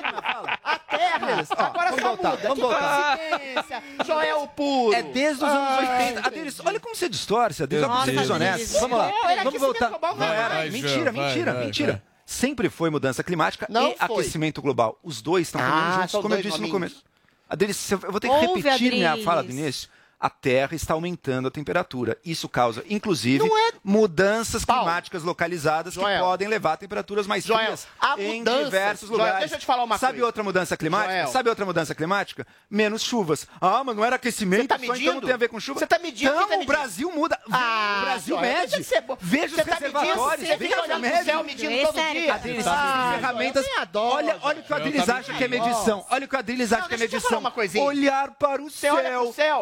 a 0.64 0.78
Terra, 0.78 1.46
Ó, 1.56 1.62
agora 1.64 1.88
só 1.90 1.96
voltar, 2.08 2.30
muda. 2.30 2.42
vamos 2.42 2.54
que 2.54 2.60
voltar. 2.60 3.18
coincidência. 3.18 3.82
Joel 4.06 4.46
puro. 4.54 4.94
É 4.94 5.02
desde 5.02 5.42
os 5.44 5.50
anos 5.50 5.68
Ah, 5.80 5.98
80. 5.98 6.26
Adriles, 6.28 6.60
olha 6.64 6.78
como 6.80 6.94
você 6.94 7.08
distorce, 7.08 7.62
Adriles. 7.64 7.84
Olha 7.84 7.92
como 7.92 8.04
você 8.04 8.10
é 8.10 8.14
Nossa, 8.14 8.22
desonesto. 8.28 8.54
Adriles. 8.62 8.80
Vamos 8.80 8.98
lá. 8.98 9.30
Era 9.32 9.42
Vamos 9.44 9.60
voltar. 9.60 9.88
global, 9.88 10.16
Não 10.16 10.24
era. 10.26 10.48
vai, 10.54 10.70
Mentira, 10.70 11.10
mentira, 11.12 11.54
mentira. 11.54 12.02
Sempre 12.24 12.68
foi 12.70 12.88
mudança 12.88 13.24
climática 13.24 13.66
Não 13.68 13.88
e 13.90 13.96
foi. 13.96 14.06
aquecimento 14.22 14.62
global. 14.62 14.96
Os 15.02 15.20
dois 15.20 15.48
estão 15.48 15.60
caminhando 15.60 15.88
Ah, 15.88 16.06
juntos, 16.06 16.20
como 16.22 16.34
eu 16.34 16.42
disse 16.42 16.60
no 16.60 16.68
começo. 16.70 17.02
Adriles, 17.50 17.90
eu 17.90 17.98
vou 17.98 18.20
ter 18.20 18.28
que 18.28 18.34
Ouve, 18.46 18.60
repetir 18.60 18.92
minha 18.92 19.08
Adriles. 19.08 19.24
fala 19.24 19.42
do 19.42 19.50
início. 19.50 19.88
A 20.20 20.28
Terra 20.28 20.74
está 20.74 20.94
aumentando 20.94 21.46
a 21.46 21.50
temperatura. 21.50 22.18
Isso 22.24 22.48
causa, 22.48 22.82
inclusive, 22.90 23.44
é- 23.46 23.72
mudanças 23.84 24.64
Paulo. 24.64 24.82
climáticas 24.82 25.22
localizadas 25.22 25.94
que 25.94 26.00
Joel. 26.00 26.24
podem 26.24 26.48
levar 26.48 26.72
a 26.72 26.76
temperaturas 26.76 27.24
mais 27.26 27.44
Joel, 27.44 27.76
frias 27.76 27.86
em 28.18 28.38
mudanças. 28.38 28.64
diversos 28.64 29.08
Joel, 29.08 29.18
lugares. 29.20 29.38
deixa 29.40 29.54
eu 29.54 29.58
te 29.60 29.66
falar 29.66 29.84
uma 29.84 29.96
Sabe 29.96 30.14
coisa. 30.14 30.26
outra 30.26 30.42
mudança 30.42 30.76
climática? 30.76 31.12
Joel. 31.12 31.28
Sabe 31.28 31.48
outra 31.48 31.64
mudança 31.64 31.94
climática? 31.94 32.44
Menos 32.68 33.02
chuvas. 33.02 33.46
Ah, 33.60 33.84
mas 33.84 33.94
não 33.96 34.04
era 34.04 34.16
aquecimento, 34.16 34.66
tá 34.66 34.76
só 34.76 34.82
então 34.82 34.92
medindo? 34.94 35.14
não 35.14 35.20
tem 35.20 35.32
a 35.34 35.36
ver 35.36 35.48
com 35.48 35.60
chuva. 35.60 35.78
Você 35.78 35.86
tá 35.86 35.98
medindo? 36.00 36.32
Então, 36.32 36.38
Quem 36.40 36.48
tá 36.48 36.54
o 36.54 36.58
medindo? 36.58 36.72
Brasil 36.72 37.12
muda. 37.12 37.38
Ah, 37.52 37.98
o 37.98 38.04
Brasil 38.06 38.36
Joel, 38.36 38.58
mede. 38.60 38.84
ser 38.84 39.00
bo- 39.02 39.18
Veja 39.20 39.54
Você 39.54 39.60
os 39.62 39.66
tá 39.68 39.80
medindo? 39.80 39.98
reservatórios. 40.00 40.48
Você 40.48 40.56
veja 40.56 40.58
fica 40.58 40.76
os 40.82 40.84
olhando 40.88 41.00
pro 41.00 41.10
médios. 41.10 41.24
céu 41.26 41.44
medindo 41.44 41.72
É 41.72 41.86
todo 41.86 41.94
dia? 41.94 42.34
Adriles, 42.34 42.66
Ah, 42.66 43.06
Joel, 43.10 43.20
ferramentas. 43.20 43.66
adoro, 43.78 44.14
olha, 44.16 44.38
olha 44.42 44.58
o 44.60 44.62
que 44.64 44.66
o 44.66 44.68
Joel. 44.76 44.80
Adriles 44.88 45.06
tá 45.06 45.14
acha 45.16 45.32
que 45.34 45.44
é 45.44 45.48
medição. 45.48 46.04
Olha 46.10 46.24
o 46.24 46.28
que 46.28 46.34
o 46.34 46.38
Adriles 46.38 46.72
acha 46.72 46.88
que 46.88 46.94
é 46.94 46.98
medição. 46.98 47.52
Olhar 47.84 48.30
para 48.32 48.60
o 48.62 48.68
céu. 48.68 48.96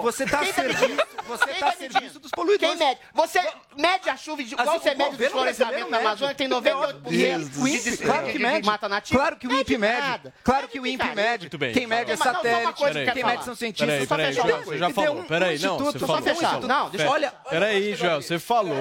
Você 0.03 0.25
está 0.25 0.46
Quem 0.47 0.53
tá 0.55 0.63
serviço, 0.63 0.81
medindo? 0.83 1.03
você 1.27 1.45
Quem 1.47 1.55
tá 1.61 1.67
a 1.67 1.71
tá 1.73 1.77
serviço 1.77 2.01
medindo? 2.03 2.21
dos 2.21 2.31
poluidores. 2.31 2.79
Quem 2.79 2.87
mede? 2.89 3.01
Você 3.15 3.41
mede 3.77 4.11
a 4.11 4.17
chuva 4.17 4.43
de 4.43 4.55
Assim, 4.55 4.65
você 4.79 4.91
o 4.91 4.99
mede 4.99 5.15
o 5.15 5.19
desflorestamento 5.19 5.91
na 5.91 5.97
mede. 5.99 6.07
Amazônia, 6.07 6.35
tem 6.35 6.47
É 6.47 6.51
98% 6.51 6.95
O 7.07 7.11
de, 7.11 7.27
INPE, 7.27 7.91
de, 7.91 7.97
claro 7.99 8.27
que 8.27 8.33
de 8.33 8.39
mede. 8.39 8.67
mata 8.67 8.89
nativa. 8.89 9.19
Claro 9.19 9.37
que 9.37 9.47
o 9.49 9.53
INPE 9.53 9.79
mede. 9.79 10.33
Claro 10.45 10.69
que 10.69 10.81
o 10.81 10.87
INPE 10.87 11.15
mede. 11.15 11.43
Muito 11.45 11.59
bem. 11.59 11.73
Quem 11.73 11.87
mede 11.87 12.13
é 12.13 12.17
só 12.17 12.25
satélite. 12.25 12.83
Quem 13.13 13.25
mede 13.25 13.45
são 13.45 13.55
cientistas. 13.55 14.07
Peraí, 14.07 14.07
Só 14.07 14.17
peraí, 14.17 14.35
você 14.35 14.65
coisa. 14.65 14.79
já 14.79 14.91
falou. 14.91 15.25
Peraí, 15.25 15.59
não, 15.59 15.79
você 15.79 15.99
só 15.99 16.07
falou. 16.07 16.23
fechar. 16.23 16.61
Não, 16.61 16.91
deixa 16.91 17.07
eu- 17.07 17.11
Olha, 17.11 17.31
peraí, 17.51 17.95
Joel, 17.95 18.23
você 18.23 18.39
falou. 18.39 18.77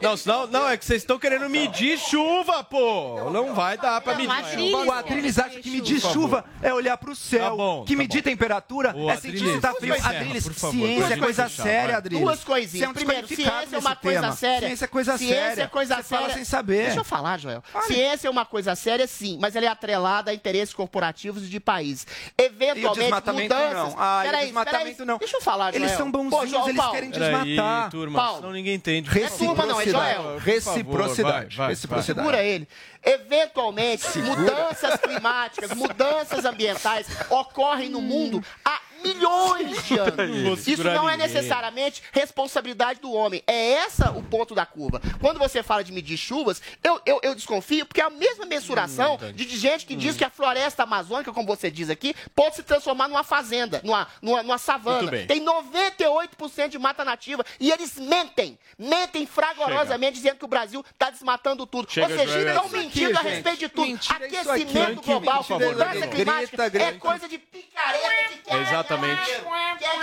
Não, 0.00 0.16
senão, 0.16 0.46
não, 0.46 0.68
é 0.68 0.76
que 0.76 0.84
vocês 0.84 1.02
estão 1.02 1.18
querendo 1.18 1.48
medir 1.48 1.98
chuva, 1.98 2.62
pô. 2.64 3.30
Não 3.30 3.54
vai 3.54 3.76
dar 3.78 4.00
pra 4.00 4.14
medir 4.14 4.44
chuva. 4.54 4.84
O 4.84 4.92
Adriles 4.92 5.38
acha 5.38 5.60
que 5.60 5.70
medir 5.70 6.00
chuva 6.00 6.44
é 6.62 6.72
olhar 6.72 6.96
para 6.96 7.10
o 7.10 7.16
céu. 7.16 7.50
Tá 7.50 7.56
bom, 7.56 7.84
que 7.84 7.94
tá 7.94 7.98
medir 7.98 8.22
temperatura 8.22 8.94
é 9.10 9.16
sentir 9.16 9.38
se 9.38 9.48
está 9.56 9.72
frio. 9.74 9.94
Adriles, 10.02 10.48
favor, 10.48 10.87
ciência 10.88 11.04
é 11.04 11.08
pode 11.08 11.20
coisa 11.20 11.48
fechar, 11.48 11.62
séria, 11.62 11.86
vai. 11.88 11.94
Adriles. 11.96 12.22
Duas 12.24 12.44
coisinhas. 12.44 12.90
um 12.90 12.92
Primeiro, 12.94 13.26
ciência 13.28 13.68
é 13.76 13.78
uma 13.78 13.96
coisa 13.96 14.20
tema. 14.20 14.32
séria. 14.36 14.68
Ciência 14.68 14.84
é 14.84 14.88
coisa 14.88 15.18
Ciência 15.18 15.44
séria. 15.48 15.62
é 15.62 15.66
coisa 15.66 15.96
Você 15.96 16.02
séria. 16.02 16.22
fala 16.24 16.34
sem 16.34 16.44
saber. 16.44 16.84
Deixa 16.86 17.00
eu 17.00 17.04
falar, 17.04 17.38
Joel. 17.38 17.62
Ciência 17.86 18.28
é 18.28 18.30
uma 18.30 18.44
coisa 18.44 18.74
séria, 18.74 19.06
sim, 19.06 19.38
mas 19.40 19.54
ela 19.56 19.66
é 19.66 19.68
atrelada 19.68 20.30
a 20.30 20.34
interesses 20.34 20.74
corporativos 20.74 21.44
e 21.44 21.48
de 21.48 21.60
país. 21.60 22.06
Eventualmente, 22.36 22.80
E 22.80 22.86
o 22.86 22.94
desmatamento 22.94 23.54
mudanças... 23.54 23.74
não. 23.74 23.94
Ah, 23.98 24.20
e 24.24 24.28
o 24.28 24.30
Peraí, 24.30 24.44
desmatamento 24.46 24.84
peraí. 24.96 25.06
não. 25.06 25.18
Deixa 25.18 25.36
eu 25.36 25.40
falar, 25.40 25.72
Joel. 25.72 25.84
Eles 25.84 25.96
são 25.96 26.10
Pô, 26.12 26.18
bonzinhos, 26.18 26.50
Joel, 26.50 26.64
eles 26.68 26.76
Paulo, 26.76 26.92
querem 26.94 27.10
Peraí, 27.10 27.44
desmatar. 27.54 27.90
turma, 27.90 28.18
Paulo. 28.18 28.36
senão 28.40 28.52
ninguém 28.52 28.74
entende. 28.74 29.08
turma 29.38 29.66
não, 29.66 29.80
é 29.80 29.84
Reciprocidade. 29.84 30.22
Joel. 30.22 30.38
Reciprocidade. 30.38 31.56
Vai, 31.56 31.56
vai, 31.56 31.68
Reciprocidade. 31.68 32.18
Segura 32.28 32.42
ele. 32.44 32.68
Eventualmente, 33.04 34.18
mudanças 34.18 35.00
climáticas, 35.00 35.72
mudanças 35.72 36.44
ambientais 36.44 37.06
ocorrem 37.30 37.88
no 37.88 38.00
mundo 38.00 38.42
há 38.64 38.80
milhões 39.02 39.84
de 39.86 39.98
anos. 39.98 40.66
Isso 40.66 40.84
não 40.84 41.08
é 41.08 41.16
necessariamente 41.16 42.02
responsabilidade 42.12 43.00
do 43.00 43.12
homem. 43.12 43.42
É 43.46 43.72
essa 43.72 44.10
o 44.10 44.22
ponto 44.22 44.54
da 44.54 44.64
curva. 44.66 45.00
Quando 45.20 45.38
você 45.38 45.62
fala 45.62 45.82
de 45.84 45.92
medir 45.92 46.16
chuvas, 46.16 46.60
eu, 46.82 47.00
eu, 47.06 47.20
eu 47.22 47.34
desconfio, 47.34 47.86
porque 47.86 48.00
é 48.00 48.04
a 48.04 48.10
mesma 48.10 48.44
mensuração 48.46 49.18
Hum, 49.20 49.32
de, 49.32 49.44
de 49.44 49.56
gente 49.56 49.86
que 49.86 49.94
diz 49.96 50.16
que 50.16 50.24
a 50.24 50.30
floresta 50.30 50.82
amazônica, 50.82 51.32
como 51.32 51.46
você 51.46 51.70
diz 51.70 51.88
aqui, 51.90 52.14
pode 52.34 52.56
se 52.56 52.62
transformar 52.62 53.08
numa 53.08 53.24
fazenda, 53.24 53.80
numa, 53.84 54.06
numa, 54.20 54.42
numa 54.42 54.58
savana. 54.58 55.10
Tem 55.26 55.40
98% 55.44 56.68
de 56.68 56.78
mata 56.78 57.04
nativa 57.04 57.44
e 57.60 57.70
eles 57.70 57.96
mentem, 57.98 58.58
mentem 58.78 59.26
fragorosamente 59.26 60.14
dizendo 60.14 60.36
que 60.36 60.44
o 60.44 60.48
Brasil 60.48 60.84
está 60.92 61.10
desmatando 61.10 61.66
tudo. 61.66 61.90
Chega, 61.90 62.08
Ou 62.12 62.18
seja, 62.18 62.38
estão 62.38 62.66
Isso 62.66 62.76
mentindo 62.76 63.18
a 63.18 63.22
gente. 63.22 63.32
respeito 63.32 63.58
de 63.58 63.68
tudo. 63.68 63.86
Mentira 63.86 64.24
é 64.24 64.26
aqui. 64.26 64.36
Aquecimento 64.36 64.72
Grande 64.72 65.00
global, 65.02 65.46
mudança 65.48 66.06
climática 66.08 66.68
Greta. 66.68 66.96
é 66.96 66.98
coisa 66.98 67.28
de 67.28 67.38
picareta 67.38 68.28
que 68.32 68.38
quer 68.44 68.56
Exatamente. 68.88 69.42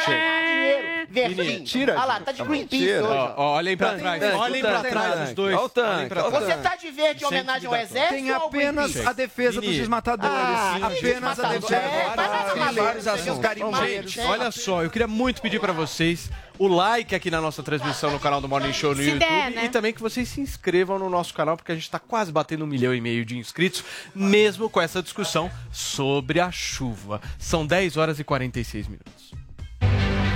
dinheiro. 0.05 1.36
Mentira, 1.36 1.93
Olha 1.93 2.05
lá, 2.05 2.19
tá 2.19 2.31
de 2.31 2.43
Greenpeace 2.43 2.93
hoje. 2.99 3.33
Olhem 3.38 3.77
pra 3.77 3.93
trás, 3.97 4.36
olhem 4.36 4.61
pra 4.61 4.83
trás 4.83 5.29
os 5.29 5.36
dois. 5.36 5.55
Você 5.55 6.57
tá 6.57 6.75
de 6.75 6.91
verde 6.91 7.23
em 7.23 7.27
homenagem 7.27 7.67
ao 7.67 7.75
exército 7.75 8.13
Tem 8.13 8.31
apenas 8.31 9.05
a 9.05 9.13
defesa 9.13 9.61
dos 9.61 9.69
desmatadores. 9.75 10.36
Ah, 10.36 10.79
apenas 10.83 11.39
a 11.39 11.47
defesa. 11.49 11.75
É, 11.75 12.73
Vários 12.73 13.07
assuntos. 13.07 13.45
Gente, 13.88 14.19
Olha 14.21 14.51
só, 14.51 14.83
eu 14.83 14.89
queria 14.89 15.07
muito 15.07 15.41
pedir 15.41 15.59
pra 15.59 15.71
vocês 15.73 16.29
o 16.58 16.68
like 16.68 17.14
aqui 17.14 17.30
na 17.30 17.41
nossa 17.41 17.62
transmissão 17.62 18.12
no 18.12 18.20
canal 18.20 18.41
do 18.41 18.47
Morning 18.47 18.74
Show 18.74 18.91
no 18.91 19.01
Se 19.01 19.10
YouTube 19.10 19.20
der, 19.20 19.51
né? 19.51 19.66
e 19.66 19.70
também 19.70 19.93
que 19.93 20.01
vocês 20.01 20.28
se 20.28 20.41
inscrevam 20.41 20.97
no 20.97 21.10
nosso 21.10 21.34
canal 21.34 21.58
porque 21.58 21.72
a 21.72 21.76
gente 21.76 21.89
tá 21.89 21.99
quase 21.99 22.32
batendo 22.32 22.64
um 22.64 22.68
milhão 22.68 22.93
e 22.93 23.01
meio 23.01 23.26
de 23.26 23.38
inscritos, 23.38 23.84
mesmo 24.14 24.70
com 24.70 24.82
essa 24.82 25.01
discussão 25.01 25.51
sobre 25.72 26.39
a 26.39 26.51
chuva. 26.51 27.22
São 27.38 27.66
10 27.66 27.97
horas 27.97 28.20
e 28.20 28.24
46 28.24 28.88
minutos. 28.88 29.45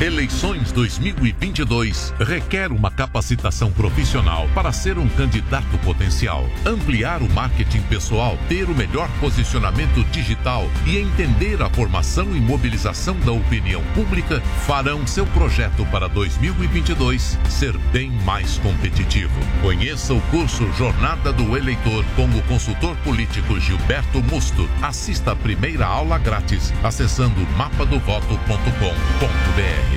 Eleições 0.00 0.70
2022 0.70 2.14
requer 2.20 2.70
uma 2.70 2.88
capacitação 2.88 3.72
profissional 3.72 4.48
para 4.54 4.70
ser 4.70 4.96
um 4.96 5.08
candidato 5.08 5.76
potencial, 5.78 6.48
ampliar 6.64 7.20
o 7.20 7.28
marketing 7.28 7.82
pessoal, 7.82 8.38
ter 8.48 8.70
o 8.70 8.74
melhor 8.76 9.10
posicionamento 9.18 10.04
digital 10.12 10.70
e 10.86 10.98
entender 10.98 11.60
a 11.60 11.68
formação 11.68 12.36
e 12.36 12.40
mobilização 12.40 13.18
da 13.18 13.32
opinião 13.32 13.82
pública 13.92 14.40
farão 14.68 15.04
seu 15.04 15.26
projeto 15.26 15.84
para 15.86 16.08
2022 16.08 17.36
ser 17.48 17.76
bem 17.92 18.12
mais 18.24 18.56
competitivo. 18.58 19.34
Conheça 19.60 20.14
o 20.14 20.20
curso 20.30 20.72
Jornada 20.74 21.32
do 21.32 21.56
Eleitor 21.56 22.04
com 22.14 22.26
o 22.26 22.42
consultor 22.44 22.94
político 22.98 23.58
Gilberto 23.58 24.22
Musto. 24.22 24.70
Assista 24.80 25.32
a 25.32 25.36
primeira 25.36 25.86
aula 25.86 26.18
grátis 26.18 26.72
acessando 26.84 27.40
mapadovoto.com.br. 27.56 29.87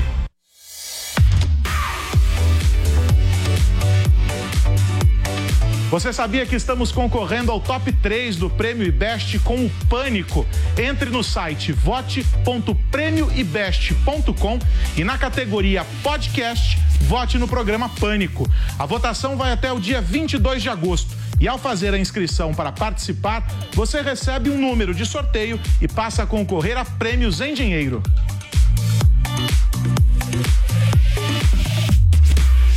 Você 5.91 6.11
sabia 6.13 6.45
que 6.45 6.55
estamos 6.55 6.89
concorrendo 6.89 7.51
ao 7.51 7.59
top 7.59 7.91
3 7.91 8.37
do 8.37 8.49
Prêmio 8.49 8.87
IBEST 8.87 9.39
com 9.39 9.65
o 9.65 9.69
Pânico? 9.89 10.47
Entre 10.77 11.09
no 11.09 11.21
site 11.21 11.73
vote.prêmioibest.com 11.73 14.59
e 14.95 15.03
na 15.03 15.17
categoria 15.17 15.85
podcast, 16.01 16.79
vote 17.01 17.37
no 17.37 17.45
programa 17.45 17.89
Pânico. 17.89 18.49
A 18.79 18.85
votação 18.85 19.35
vai 19.35 19.51
até 19.51 19.69
o 19.69 19.81
dia 19.81 19.99
22 19.99 20.63
de 20.63 20.69
agosto. 20.69 21.13
E 21.41 21.47
ao 21.47 21.57
fazer 21.57 21.93
a 21.93 21.99
inscrição 21.99 22.53
para 22.53 22.71
participar, 22.71 23.45
você 23.73 24.01
recebe 24.01 24.49
um 24.49 24.57
número 24.57 24.95
de 24.95 25.05
sorteio 25.05 25.59
e 25.81 25.89
passa 25.89 26.23
a 26.23 26.25
concorrer 26.25 26.77
a 26.77 26.85
prêmios 26.85 27.41
em 27.41 27.53
dinheiro. 27.53 28.01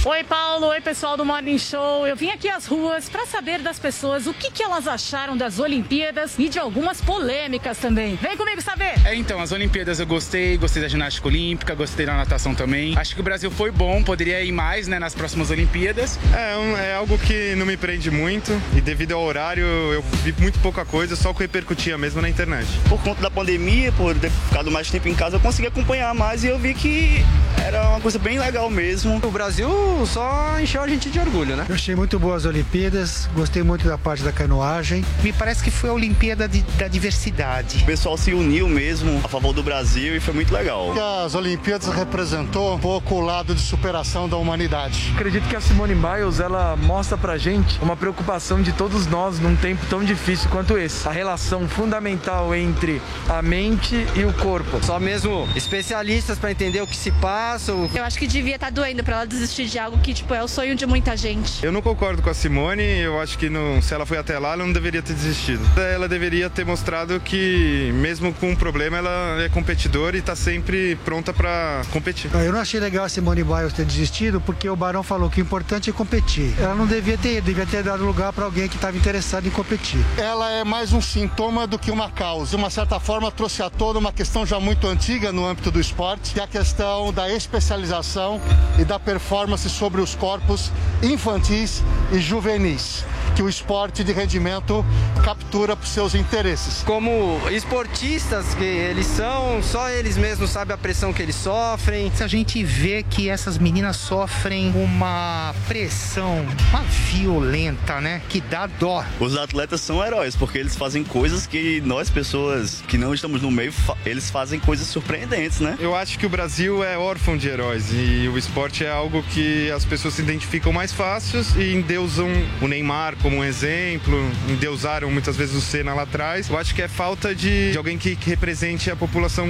Oi, 0.07 0.23
Paulo. 0.23 0.67
Oi, 0.67 0.83
pessoal 0.83 1.17
do 1.17 1.25
Morning 1.25 1.57
Show. 1.57 2.07
Eu 2.07 2.15
vim 2.15 2.29
aqui 2.29 2.47
às 2.47 2.67
ruas 2.67 3.09
para 3.09 3.25
saber 3.25 3.61
das 3.61 3.79
pessoas 3.79 4.27
o 4.27 4.35
que, 4.35 4.51
que 4.51 4.63
elas 4.63 4.87
acharam 4.87 5.35
das 5.35 5.59
Olimpíadas 5.59 6.35
e 6.39 6.51
de 6.51 6.59
algumas 6.59 7.01
polêmicas 7.01 7.79
também. 7.79 8.15
Vem 8.17 8.37
comigo 8.37 8.61
saber. 8.61 8.93
É, 9.07 9.15
então, 9.15 9.41
as 9.41 9.51
Olimpíadas 9.51 9.99
eu 10.01 10.07
gostei, 10.07 10.59
gostei 10.59 10.83
da 10.83 10.89
ginástica 10.89 11.27
olímpica, 11.27 11.75
gostei 11.75 12.05
da 12.05 12.13
natação 12.15 12.55
também. 12.55 12.95
Acho 12.99 13.15
que 13.15 13.21
o 13.23 13.25
Brasil 13.25 13.51
foi 13.51 13.71
bom, 13.71 14.03
poderia 14.03 14.43
ir 14.43 14.53
mais, 14.53 14.87
né, 14.87 14.99
nas 14.99 15.15
próximas 15.15 15.51
Olimpíadas. 15.51 16.19
É, 16.35 16.57
um- 16.59 16.77
é 16.77 16.95
algo 16.97 17.17
que 17.17 17.55
não 17.55 17.65
me 17.65 17.77
prende 17.79 18.11
muito 18.11 18.53
e 18.77 18.83
devido 18.83 19.13
ao 19.13 19.23
horário 19.23 19.65
eu 19.65 20.03
vi 20.23 20.35
muito 20.39 20.59
pouca 20.59 20.85
coisa, 20.85 21.17
só 21.17 21.31
o 21.31 21.35
que 21.35 21.41
repercutia 21.45 21.97
mesmo 21.97 22.21
na 22.21 22.29
internet. 22.29 22.69
Por 22.91 23.01
conta 23.03 23.23
da 23.23 23.31
pandemia, 23.31 23.91
por 23.93 24.15
ter 24.19 24.31
ficado 24.31 24.71
mais 24.71 24.91
tempo 24.91 25.09
em 25.09 25.15
casa, 25.15 25.37
eu 25.37 25.41
consegui 25.41 25.69
acompanhar 25.69 26.13
mais 26.15 26.45
e 26.45 26.49
eu 26.49 26.59
vi 26.59 26.75
que 26.75 27.25
era 27.67 27.89
uma 27.89 28.01
coisa 28.01 28.19
bem 28.19 28.39
legal 28.39 28.69
mesmo. 28.69 29.17
O 29.25 29.31
Brasil 29.31 29.94
só 30.07 30.61
encheu 30.61 30.83
a 30.83 30.89
gente 30.89 31.11
de 31.11 31.19
orgulho, 31.19 31.57
né? 31.57 31.67
Eu 31.69 31.75
achei 31.75 31.95
muito 31.95 32.19
boas 32.19 32.45
as 32.45 32.45
Olimpíadas, 32.45 33.29
gostei 33.35 33.63
muito 33.63 33.89
da 33.89 33.97
parte 33.97 34.23
da 34.23 34.33
canoagem. 34.33 35.05
Me 35.23 35.33
parece 35.33 35.63
que 35.63 35.71
foi 35.71 35.89
a 35.89 35.93
Olimpíada 35.93 36.49
da 36.77 36.89
diversidade. 36.89 37.83
O 37.83 37.87
pessoal 37.87 38.19
se 38.19 38.35
uniu 38.35 38.69
mesmo 38.69 39.21
a 39.25 39.29
favor 39.29 39.53
do 39.53 39.63
Brasil 39.63 40.15
e 40.17 40.21
foi 40.21 40.35
muito 40.35 40.53
legal. 40.53 40.93
As 41.25 41.35
Olimpíadas 41.35 41.89
representou 41.89 42.75
um 42.75 42.79
pouco 42.79 43.15
o 43.15 43.21
lado 43.21 43.55
de 43.55 43.61
superação 43.61 44.29
da 44.29 44.37
humanidade. 44.37 45.13
Acredito 45.15 45.49
que 45.49 45.57
a 45.57 45.61
Simone 45.61 45.95
Biles 45.95 46.41
ela 46.41 46.77
mostra 46.77 47.17
pra 47.17 47.39
gente 47.39 47.79
uma 47.81 47.97
preocupação 47.97 48.61
de 48.61 48.73
todos 48.73 49.07
nós 49.07 49.39
num 49.39 49.57
tempo 49.57 49.87
tão 49.89 50.05
difícil 50.05 50.51
quanto 50.51 50.77
esse. 50.77 51.09
A 51.09 51.13
relação 51.13 51.67
fundamental 51.69 52.55
entre 52.55 53.01
a 53.29 53.41
mente 53.41 54.07
e 54.17 54.25
o 54.25 54.33
corpo. 54.35 54.85
Só 54.85 55.01
mesmo 55.01 55.49
especialistas 55.57 56.39
pra 56.39 56.51
entender 56.51 56.83
o 56.83 56.87
que 56.87 56.97
se 56.97 57.11
passa. 57.13 57.73
Eu 57.73 58.05
acho 58.05 58.19
que 58.19 58.27
devia 58.27 58.57
estar 58.57 58.71
doendo 58.71 59.03
pra 59.03 59.17
ela 59.17 59.27
desistir 59.27 59.67
de 59.67 59.79
algo 59.85 59.99
que, 59.99 60.15
tipo, 60.15 60.33
é 60.35 60.43
o 60.43 60.49
sonho 60.49 60.75
de 60.75 60.87
muita 60.87 61.17
gente. 61.17 61.65
Eu 61.65 61.71
não 61.71 61.83
concordo 61.83 62.23
com 62.23 62.31
a 62.31 62.35
Simone, 62.35 62.83
eu 62.83 63.21
acho 63.21 63.37
que 63.39 63.49
não- 63.51 63.81
se 63.83 63.93
ela 63.95 64.07
foi 64.07 64.17
até 64.19 64.39
lá, 64.39 64.53
ela 64.55 64.65
não 64.65 64.73
deveria 64.73 65.03
ter 65.03 65.13
desistido. 65.15 65.63
Ela 65.79 66.09
deveria 66.09 66.49
ter 66.49 66.65
mostrado 66.65 67.21
que, 67.21 67.91
mesmo 67.95 68.33
com 68.35 68.51
um 68.51 68.57
problema, 68.57 68.97
ela 68.99 69.43
é 69.43 69.49
competidora 69.49 70.17
e 70.17 70.23
tá 70.23 70.35
sempre 70.35 70.97
pronta 71.05 71.33
pra 71.33 71.83
competir. 71.91 72.31
Eu 72.35 72.53
não 72.53 72.61
achei 72.61 72.81
legal 72.81 73.05
a 73.05 73.09
Simone 73.09 73.43
Biles 73.45 73.73
ter 73.73 73.85
desistido, 73.85 74.41
porque 74.41 74.69
o 74.69 74.77
Barão 74.77 75.03
falou 75.03 75.29
que 75.29 75.41
o 75.41 75.43
importante 75.43 75.91
é 75.91 75.93
competir. 75.93 76.55
Ela 76.59 76.75
não 76.75 76.87
devia 76.87 77.19
ter 77.19 77.37
ido, 77.39 77.45
devia 77.47 77.67
ter 77.67 77.83
dado 77.83 78.05
lugar 78.05 78.33
para 78.33 78.45
alguém 78.45 78.69
que 78.69 78.77
estava 78.77 78.97
interessado 78.97 79.47
em 79.47 79.51
competir. 79.51 80.01
Ela 80.17 80.51
é 80.51 80.65
mais 80.65 80.93
um 80.93 81.01
sintoma 81.01 81.67
do 81.67 81.79
que 81.79 81.91
uma 81.91 82.11
causa. 82.11 82.51
De 82.51 82.57
uma 82.57 82.71
certa 82.71 82.99
forma, 82.99 83.31
trouxe 83.31 83.63
à 83.63 83.69
tona 83.69 83.99
uma 83.99 84.13
questão 84.13 84.47
já 84.47 84.59
muito 84.59 84.87
antiga 84.87 85.31
no 85.33 85.47
âmbito 85.47 85.71
do 85.71 85.81
esporte, 85.81 86.33
que 86.33 86.41
é 86.41 86.45
a 86.45 86.47
questão 86.47 87.13
da 87.13 87.31
especialização 87.31 88.41
e 88.79 88.85
da 88.85 88.99
performance 88.99 89.69
sobre 89.75 90.01
os 90.01 90.15
corpos 90.15 90.71
infantis 91.03 91.83
e 92.13 92.19
juvenis, 92.19 93.05
que 93.35 93.43
o 93.43 93.49
esporte 93.49 94.03
de 94.05 94.13
rendimento 94.13 94.85
captura 95.25 95.75
por 95.77 95.87
seus 95.87 96.15
interesses. 96.15 96.83
Como 96.85 97.41
esportistas 97.51 98.55
que 98.55 98.65
eles 98.65 99.07
são, 99.07 99.63
só 99.63 99.89
eles 99.91 100.17
mesmos 100.17 100.51
sabem 100.51 100.75
a 100.75 100.79
pressão 100.79 101.13
que 101.13 101.23
eles 101.23 101.35
sofrem. 101.35 102.11
Se 102.15 102.23
a 102.23 102.27
gente 102.29 102.63
vê 102.63 103.03
que 103.03 103.29
essas 103.29 103.59
meninas 103.59 103.97
sofrem 103.97 104.71
uma 104.77 105.55
pressão, 105.67 106.45
uma 106.71 106.83
violenta, 106.83 108.01
né? 108.01 108.21
Que 108.29 108.41
dá 108.41 108.67
dó. 108.67 109.05
Os 109.19 109.37
atletas 109.37 109.81
são 109.81 110.05
heróis, 110.05 110.37
porque 110.37 110.59
eles 110.59 110.77
fazem 110.77 111.03
coisas 111.03 111.47
que 111.47 111.81
nós, 111.85 112.11
pessoas 112.11 112.83
que 112.87 112.97
não 112.99 113.13
estamos 113.15 113.41
no 113.43 113.51
meio, 113.51 113.73
fa- 113.73 113.97
eles 114.05 114.31
fazem 114.31 114.61
coisas 114.61 114.87
surpreendentes, 114.87 115.61
né? 115.61 115.77
Eu 115.81 115.97
acho 115.97 116.19
que 116.19 116.27
o 116.27 116.29
Brasil 116.29 116.85
é 116.85 116.97
órfão 116.99 117.37
de 117.37 117.49
heróis 117.49 117.87
e 117.93 118.29
o 118.29 118.37
esporte 118.39 118.85
é 118.85 118.91
algo 118.91 119.23
que 119.25 119.64
as 119.71 119.85
pessoas 119.85 120.15
se 120.15 120.23
identificam 120.23 120.73
mais 120.73 120.93
fáceis 120.93 121.55
e 121.57 121.75
endeusam 121.75 122.29
o 122.61 122.69
Neymar 122.69 123.17
como 123.23 123.37
um 123.37 123.45
exemplo, 123.45 124.15
endeusaram 124.49 125.11
muitas 125.11 125.37
vezes 125.37 125.55
o 125.55 125.61
Senna 125.61 125.95
lá 125.95 126.03
atrás. 126.03 126.49
Eu 126.49 126.59
acho 126.59 126.75
que 126.75 126.83
é 126.83 126.89
falta 126.89 127.35
de, 127.35 127.73
de 127.73 127.79
alguém 127.79 127.99
que, 127.99 128.17
que 128.17 128.31
represente 128.31 128.91
a 128.91 128.97
população 128.97 129.47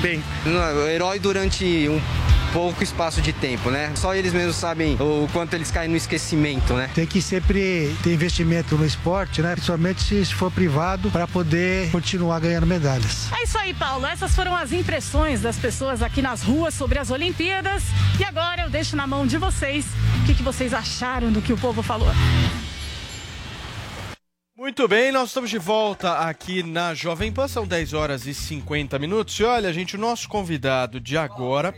bem. 0.00 0.22
Não, 0.44 0.88
herói 0.88 1.18
durante 1.18 1.88
um 1.88 2.00
pouco 2.52 2.82
espaço 2.82 3.20
de 3.20 3.32
tempo, 3.32 3.70
né? 3.70 3.92
Só 3.94 4.14
eles 4.14 4.32
mesmos 4.32 4.56
sabem 4.56 4.96
o 5.00 5.28
quanto 5.32 5.54
eles 5.54 5.70
caem 5.70 5.88
no 5.88 5.96
esquecimento, 5.96 6.74
né? 6.74 6.90
Tem 6.94 7.06
que 7.06 7.22
sempre 7.22 7.94
ter 8.02 8.12
investimento 8.12 8.76
no 8.76 8.84
esporte, 8.84 9.40
né? 9.40 9.52
Principalmente 9.52 10.24
se 10.24 10.34
for 10.34 10.50
privado, 10.50 11.10
para 11.10 11.26
poder 11.26 11.90
continuar 11.90 12.40
ganhando 12.40 12.66
medalhas. 12.66 13.30
É 13.32 13.44
isso 13.44 13.58
aí, 13.58 13.72
Paulo. 13.74 14.06
Essas 14.06 14.34
foram 14.34 14.54
as 14.56 14.72
impressões 14.72 15.40
das 15.40 15.56
pessoas 15.56 16.02
aqui 16.02 16.20
nas 16.20 16.42
ruas 16.42 16.74
sobre 16.74 16.98
as 16.98 17.10
Olimpíadas. 17.10 17.84
E 18.18 18.24
agora 18.24 18.62
eu 18.62 18.70
deixo 18.70 18.96
na 18.96 19.06
mão 19.06 19.19
de 19.26 19.38
vocês 19.38 19.86
o 20.22 20.26
que, 20.26 20.34
que 20.34 20.42
vocês 20.42 20.72
acharam 20.74 21.32
do 21.32 21.40
que 21.40 21.52
o 21.52 21.58
povo 21.58 21.82
falou. 21.82 22.08
Muito 24.56 24.86
bem, 24.86 25.10
nós 25.10 25.30
estamos 25.30 25.48
de 25.48 25.58
volta 25.58 26.18
aqui 26.18 26.62
na 26.62 26.92
Jovem 26.94 27.32
Pan, 27.32 27.48
são 27.48 27.66
10 27.66 27.94
horas 27.94 28.26
e 28.26 28.34
50 28.34 28.98
minutos. 28.98 29.38
E 29.40 29.44
olha, 29.44 29.72
gente, 29.72 29.96
o 29.96 29.98
nosso 29.98 30.28
convidado 30.28 31.00
de 31.00 31.16
agora. 31.16 31.74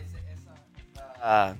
Ah, 1.21 1.55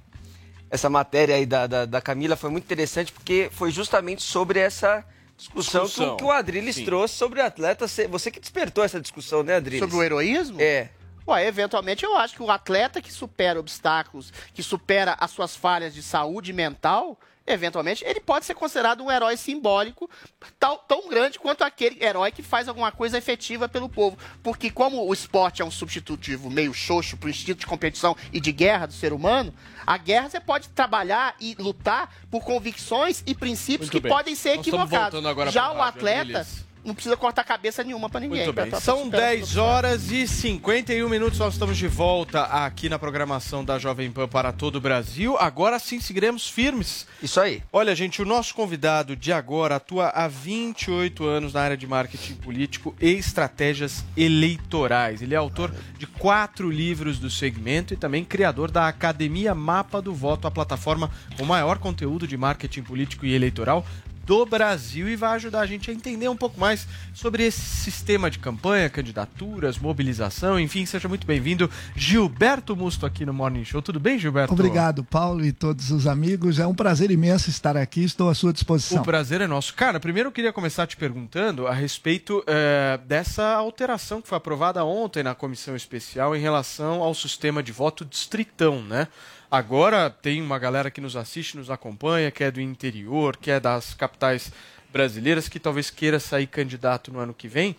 essa 0.70 0.90
matéria 0.90 1.36
aí 1.36 1.46
da, 1.46 1.66
da, 1.66 1.86
da 1.86 2.02
Camila 2.02 2.36
foi 2.36 2.50
muito 2.50 2.66
interessante 2.66 3.12
porque 3.12 3.50
foi 3.54 3.72
justamente 3.72 4.22
sobre 4.22 4.60
essa 4.60 5.06
discussão, 5.38 5.86
Discussão, 5.86 6.12
que, 6.12 6.18
que 6.18 6.24
o 6.24 6.32
Adriles 6.32 6.76
sim. 6.76 6.86
trouxe 6.86 7.16
sobre 7.16 7.40
o 7.40 7.46
atleta. 7.46 7.88
Você 7.88 8.32
que 8.32 8.40
despertou 8.40 8.84
essa 8.84 9.00
discussão, 9.00 9.44
né, 9.44 9.56
Adriles? 9.56 9.80
Sobre 9.80 9.96
o 9.96 10.04
heroísmo? 10.04 10.60
É. 10.60 10.90
Ué, 11.28 11.48
eventualmente 11.48 12.04
eu 12.04 12.18
acho 12.18 12.36
que 12.36 12.44
o 12.44 12.52
atleta 12.52 13.02
que 13.02 13.12
supera 13.12 13.60
obstáculos, 13.60 14.32
que 14.54 14.62
supera 14.64 15.16
as 15.20 15.32
suas 15.32 15.56
falhas 15.56 15.94
de 15.94 16.04
saúde 16.04 16.52
mental, 16.52 17.18
eventualmente 17.46 18.04
ele 18.06 18.20
pode 18.22 18.46
ser 18.46 18.54
considerado 18.54 19.04
um 19.04 19.12
herói 19.12 19.36
simbólico 19.36 20.10
tal- 20.58 20.78
tão 20.80 21.10
grande 21.10 21.38
quanto 21.40 21.62
aquele 21.64 22.02
herói 22.04 22.32
que 22.32 22.42
faz 22.42 22.68
alguma 22.70 22.92
coisa 22.92 23.18
efetiva 23.18 23.68
pelo 23.68 23.90
povo. 23.90 24.18
Porque 24.42 24.70
como 24.70 25.06
o 25.06 25.14
esporte 25.14 25.62
é 25.62 25.66
um 25.66 25.72
substitutivo 25.72 26.50
meio 26.50 26.74
xoxo 26.74 27.18
pro 27.18 27.30
instinto 27.30 27.60
de 27.60 27.66
competição 27.66 28.16
e 28.32 28.40
de 28.40 28.52
guerra 28.52 28.86
do 28.86 28.94
ser 28.94 29.12
humano, 29.14 29.54
a 29.86 29.98
guerra 29.98 30.30
você 30.30 30.40
pode 30.40 30.70
trabalhar 30.70 31.36
e 31.40 31.56
lutar 31.60 32.14
por 32.32 32.44
convicções 32.44 33.24
e 33.26 33.36
princípios 33.36 33.90
Muito 33.90 33.92
que 33.92 34.00
bem. 34.02 34.12
podem 34.12 34.36
ser 34.36 34.56
Nós 34.58 34.68
equivocados. 34.68 35.22
Já 35.54 35.72
o 35.72 35.82
atleta. 35.82 36.46
Não 36.84 36.94
precisa 36.94 37.16
cortar 37.16 37.44
cabeça 37.44 37.84
nenhuma 37.84 38.10
pra 38.10 38.20
ninguém. 38.20 38.44
Muito 38.44 38.54
bem. 38.54 38.66
tá- 38.66 38.78
tá 38.78 38.82
São 38.82 39.06
super- 39.06 39.18
10 39.20 39.58
horas 39.58 40.12
e 40.12 40.28
51 40.28 41.08
minutos. 41.10 41.40
Nós 41.40 41.54
estamos 41.54 41.78
de 41.78 41.88
volta 41.88 42.44
aqui 42.44 42.90
na 42.90 43.00
programação 43.00 43.64
da 43.64 43.80
Jovem 43.80 44.12
Pan 44.12 44.28
para 44.28 44.52
todo 44.52 44.76
o 44.78 44.82
Brasil. 44.82 45.38
Agora 45.38 45.80
sim 45.80 46.00
seguiremos 46.00 46.50
firmes. 46.50 47.08
Isso 47.22 47.40
aí. 47.40 47.62
Olha, 47.72 47.96
gente, 47.96 48.22
o 48.22 48.26
nosso 48.26 48.54
convidado 48.54 49.16
de 49.16 49.32
agora 49.32 49.76
atua 49.78 50.08
há 50.10 50.28
28 50.28 51.26
anos 51.26 51.54
na 51.54 51.62
área 51.62 51.78
de 51.78 51.88
marketing 51.88 52.36
político 52.36 52.96
e 53.00 53.12
estratégias 53.12 54.04
eleitorais. 54.18 55.22
Ele 55.22 55.34
é 55.34 55.38
autor 55.38 55.74
de 55.98 56.06
quatro 56.08 56.70
livros 56.70 57.20
do 57.20 57.30
segmento 57.30 57.94
e 57.94 57.98
também 57.98 58.24
criador 58.26 58.70
da 58.70 58.88
Academia 58.88 59.56
Mapa 59.56 60.02
do 60.02 60.14
Voto, 60.14 60.48
a 60.48 60.52
plataforma 60.52 61.10
com 61.38 61.46
maior 61.46 61.78
conteúdo 61.78 62.28
de 62.28 62.36
marketing 62.38 62.84
político 62.84 63.26
e 63.26 63.34
eleitoral 63.34 63.86
do 64.24 64.46
Brasil 64.46 65.10
e 65.10 65.16
vai 65.16 65.36
ajudar 65.36 65.62
a 65.62 65.66
gente 65.66 65.92
a 65.92 65.94
entender 65.94 66.30
um 66.30 66.36
pouco 66.36 66.60
mais 66.60 66.88
sobre 67.14 67.44
esse 67.44 67.60
sistema 67.60 68.30
de 68.30 68.40
campanha, 68.40 68.90
candidaturas, 68.90 69.78
mobilização, 69.78 70.60
enfim, 70.60 70.86
seja 70.86 71.08
muito 71.08 71.28
bem-vindo. 71.28 71.70
Gilberto 71.96 72.76
Musto 72.76 73.06
aqui 73.06 73.26
no 73.26 73.34
Morning 73.34 73.66
Show. 73.66 73.82
Tudo 73.82 74.00
bem, 74.00 74.18
Gilberto? 74.18 74.54
Obrigado, 74.54 75.04
Paulo 75.04 75.46
e 75.46 75.52
todos 75.52 75.92
os 75.92 76.08
amigos. 76.08 76.60
É 76.60 76.66
um 76.66 76.76
prazer 76.76 77.12
imenso 77.12 77.50
estar 77.50 77.76
aqui. 77.76 78.04
Estou 78.04 78.30
à 78.30 78.36
sua 78.36 78.54
disposição. 78.54 79.02
O 79.02 79.06
prazer 79.06 79.42
é 79.42 79.48
nosso. 79.48 79.74
Cara, 79.74 80.00
primeiro 80.00 80.30
eu 80.30 80.32
queria 80.32 80.54
começar 80.54 80.88
te 80.88 80.96
perguntando 80.96 81.68
a 81.68 81.74
respeito 81.74 82.44
eh, 82.48 83.00
dessa 83.06 83.56
alteração 83.56 84.22
que 84.22 84.28
foi 84.28 84.38
aprovada 84.38 84.84
ontem 84.86 85.24
na 85.24 85.36
comissão 85.36 85.76
especial 85.76 86.36
em 86.36 86.40
relação 86.40 87.02
ao 87.02 87.14
sistema 87.14 87.62
de 87.62 87.72
voto 87.72 88.06
distritão, 88.06 88.82
né? 88.82 89.08
Agora 89.54 90.10
tem 90.10 90.42
uma 90.42 90.58
galera 90.58 90.90
que 90.90 91.00
nos 91.00 91.16
assiste, 91.16 91.58
nos 91.58 91.70
acompanha, 91.70 92.32
que 92.32 92.44
é 92.44 92.50
do 92.50 92.60
interior, 92.60 93.38
que 93.38 93.52
é 93.52 93.60
das 93.60 93.94
capitais 93.94 94.52
brasileiras, 94.92 95.48
que 95.48 95.60
talvez 95.60 95.92
queira 95.92 96.20
sair 96.20 96.48
candidato 96.48 97.14
no 97.14 97.20
ano 97.20 97.36
que 97.36 97.48
vem 97.48 97.76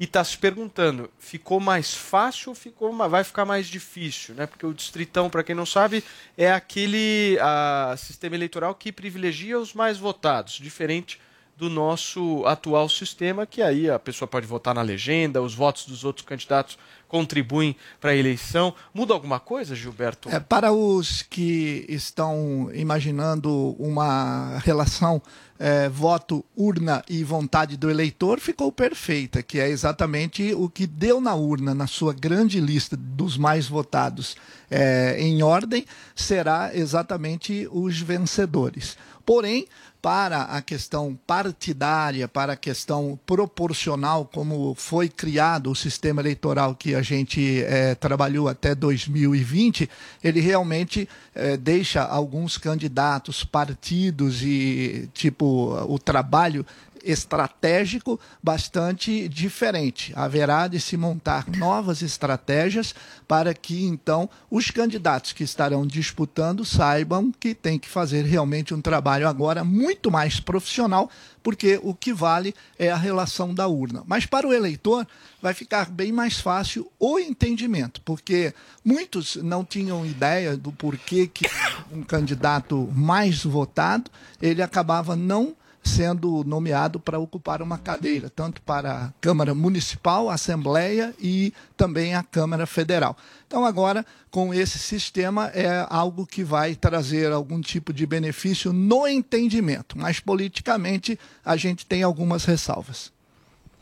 e 0.00 0.04
está 0.04 0.24
se 0.24 0.38
perguntando, 0.38 1.10
ficou 1.18 1.60
mais 1.60 1.92
fácil 1.94 2.48
ou 2.48 2.54
ficou, 2.54 2.90
vai 3.06 3.22
ficar 3.22 3.44
mais 3.44 3.66
difícil? 3.66 4.34
Né? 4.34 4.46
Porque 4.46 4.64
o 4.64 4.72
distritão, 4.72 5.28
para 5.28 5.44
quem 5.44 5.54
não 5.54 5.66
sabe, 5.66 6.02
é 6.38 6.50
aquele 6.50 7.36
ah, 7.38 7.94
sistema 7.98 8.34
eleitoral 8.34 8.74
que 8.74 8.90
privilegia 8.90 9.60
os 9.60 9.74
mais 9.74 9.98
votados, 9.98 10.54
diferente 10.54 11.20
do 11.54 11.68
nosso 11.68 12.42
atual 12.46 12.88
sistema, 12.88 13.44
que 13.44 13.60
aí 13.60 13.90
a 13.90 13.98
pessoa 13.98 14.26
pode 14.26 14.46
votar 14.46 14.74
na 14.74 14.80
legenda, 14.80 15.42
os 15.42 15.54
votos 15.54 15.84
dos 15.84 16.02
outros 16.02 16.24
candidatos 16.24 16.78
contribuem 17.10 17.74
para 18.00 18.12
a 18.12 18.16
eleição. 18.16 18.72
Muda 18.94 19.12
alguma 19.12 19.40
coisa, 19.40 19.74
Gilberto? 19.74 20.30
É, 20.30 20.38
para 20.38 20.72
os 20.72 21.22
que 21.22 21.84
estão 21.88 22.70
imaginando 22.72 23.74
uma 23.78 24.58
relação 24.58 25.20
é, 25.58 25.88
voto, 25.88 26.44
urna 26.56 27.04
e 27.08 27.24
vontade 27.24 27.76
do 27.76 27.90
eleitor, 27.90 28.38
ficou 28.38 28.70
perfeita, 28.70 29.42
que 29.42 29.58
é 29.58 29.68
exatamente 29.68 30.54
o 30.54 30.70
que 30.70 30.86
deu 30.86 31.20
na 31.20 31.34
urna, 31.34 31.74
na 31.74 31.88
sua 31.88 32.14
grande 32.14 32.60
lista 32.60 32.96
dos 32.96 33.36
mais 33.36 33.66
votados 33.66 34.36
é, 34.70 35.16
em 35.18 35.42
ordem, 35.42 35.84
será 36.14 36.70
exatamente 36.72 37.68
os 37.72 38.00
vencedores. 38.00 38.96
Porém, 39.26 39.66
para 40.02 40.42
a 40.42 40.62
questão 40.62 41.18
partidária, 41.26 42.26
para 42.26 42.54
a 42.54 42.56
questão 42.56 43.18
proporcional, 43.26 44.24
como 44.32 44.74
foi 44.74 45.08
criado 45.08 45.70
o 45.70 45.76
sistema 45.76 46.20
eleitoral 46.22 46.74
que 46.74 46.94
a 46.94 47.02
gente 47.02 47.62
eh, 47.62 47.94
trabalhou 47.94 48.48
até 48.48 48.74
2020, 48.74 49.88
ele 50.24 50.40
realmente 50.40 51.08
eh, 51.34 51.56
deixa 51.56 52.02
alguns 52.02 52.56
candidatos, 52.56 53.44
partidos 53.44 54.42
e 54.42 55.08
tipo 55.12 55.74
o 55.88 55.98
trabalho 55.98 56.64
estratégico 57.04 58.18
bastante 58.42 59.28
diferente. 59.28 60.12
Haverá 60.14 60.68
de 60.68 60.80
se 60.80 60.96
montar 60.96 61.46
novas 61.48 62.02
estratégias 62.02 62.94
para 63.26 63.54
que 63.54 63.84
então 63.84 64.28
os 64.50 64.70
candidatos 64.70 65.32
que 65.32 65.44
estarão 65.44 65.86
disputando 65.86 66.64
saibam 66.64 67.32
que 67.32 67.54
tem 67.54 67.78
que 67.78 67.88
fazer 67.88 68.24
realmente 68.24 68.74
um 68.74 68.80
trabalho 68.80 69.28
agora 69.28 69.64
muito 69.64 70.10
mais 70.10 70.40
profissional, 70.40 71.10
porque 71.42 71.80
o 71.82 71.94
que 71.94 72.12
vale 72.12 72.54
é 72.78 72.90
a 72.90 72.96
relação 72.96 73.54
da 73.54 73.66
urna. 73.66 74.02
Mas 74.06 74.26
para 74.26 74.46
o 74.46 74.52
eleitor 74.52 75.06
vai 75.40 75.54
ficar 75.54 75.90
bem 75.90 76.12
mais 76.12 76.38
fácil 76.38 76.90
o 76.98 77.18
entendimento, 77.18 78.00
porque 78.02 78.54
muitos 78.84 79.36
não 79.36 79.64
tinham 79.64 80.04
ideia 80.04 80.56
do 80.56 80.72
porquê 80.72 81.26
que 81.26 81.46
um 81.92 82.02
candidato 82.02 82.88
mais 82.94 83.44
votado, 83.44 84.10
ele 84.40 84.62
acabava 84.62 85.16
não 85.16 85.54
sendo 85.82 86.44
nomeado 86.44 87.00
para 87.00 87.18
ocupar 87.18 87.62
uma 87.62 87.78
cadeira, 87.78 88.30
tanto 88.30 88.60
para 88.62 88.92
a 88.92 89.12
Câmara 89.20 89.54
Municipal, 89.54 90.28
a 90.28 90.34
Assembleia 90.34 91.14
e 91.18 91.52
também 91.76 92.14
a 92.14 92.22
Câmara 92.22 92.66
Federal. 92.66 93.16
Então, 93.46 93.64
agora, 93.64 94.04
com 94.30 94.52
esse 94.54 94.78
sistema, 94.78 95.48
é 95.48 95.86
algo 95.88 96.26
que 96.26 96.44
vai 96.44 96.74
trazer 96.74 97.32
algum 97.32 97.60
tipo 97.60 97.92
de 97.92 98.06
benefício 98.06 98.72
no 98.72 99.06
entendimento, 99.06 99.98
mas 99.98 100.20
politicamente 100.20 101.18
a 101.44 101.56
gente 101.56 101.86
tem 101.86 102.02
algumas 102.02 102.44
ressalvas. 102.44 103.12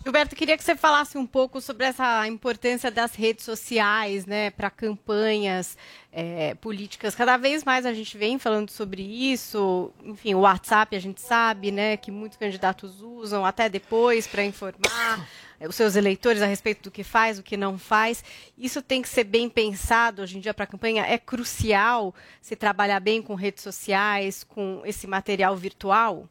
Gilberto, 0.08 0.34
queria 0.34 0.56
que 0.56 0.64
você 0.64 0.74
falasse 0.74 1.18
um 1.18 1.26
pouco 1.26 1.60
sobre 1.60 1.84
essa 1.84 2.26
importância 2.26 2.90
das 2.90 3.14
redes 3.14 3.44
sociais, 3.44 4.24
né, 4.24 4.48
para 4.48 4.70
campanhas 4.70 5.76
é, 6.10 6.54
políticas. 6.54 7.14
Cada 7.14 7.36
vez 7.36 7.62
mais 7.62 7.84
a 7.84 7.92
gente 7.92 8.16
vem 8.16 8.38
falando 8.38 8.70
sobre 8.70 9.02
isso. 9.02 9.92
Enfim, 10.02 10.32
o 10.32 10.40
WhatsApp 10.40 10.96
a 10.96 10.98
gente 10.98 11.20
sabe, 11.20 11.70
né, 11.70 11.98
que 11.98 12.10
muitos 12.10 12.38
candidatos 12.38 13.02
usam 13.02 13.44
até 13.44 13.68
depois 13.68 14.26
para 14.26 14.42
informar 14.42 15.28
os 15.68 15.76
seus 15.76 15.94
eleitores 15.94 16.40
a 16.40 16.46
respeito 16.46 16.84
do 16.84 16.90
que 16.90 17.04
faz, 17.04 17.38
o 17.38 17.42
que 17.42 17.58
não 17.58 17.76
faz. 17.76 18.24
Isso 18.56 18.80
tem 18.80 19.02
que 19.02 19.10
ser 19.10 19.24
bem 19.24 19.46
pensado 19.46 20.22
hoje 20.22 20.38
em 20.38 20.40
dia 20.40 20.54
para 20.54 20.64
a 20.64 20.68
campanha. 20.68 21.04
É 21.04 21.18
crucial 21.18 22.14
se 22.40 22.56
trabalhar 22.56 23.00
bem 23.00 23.20
com 23.20 23.34
redes 23.34 23.62
sociais, 23.62 24.42
com 24.42 24.80
esse 24.86 25.06
material 25.06 25.54
virtual. 25.54 26.26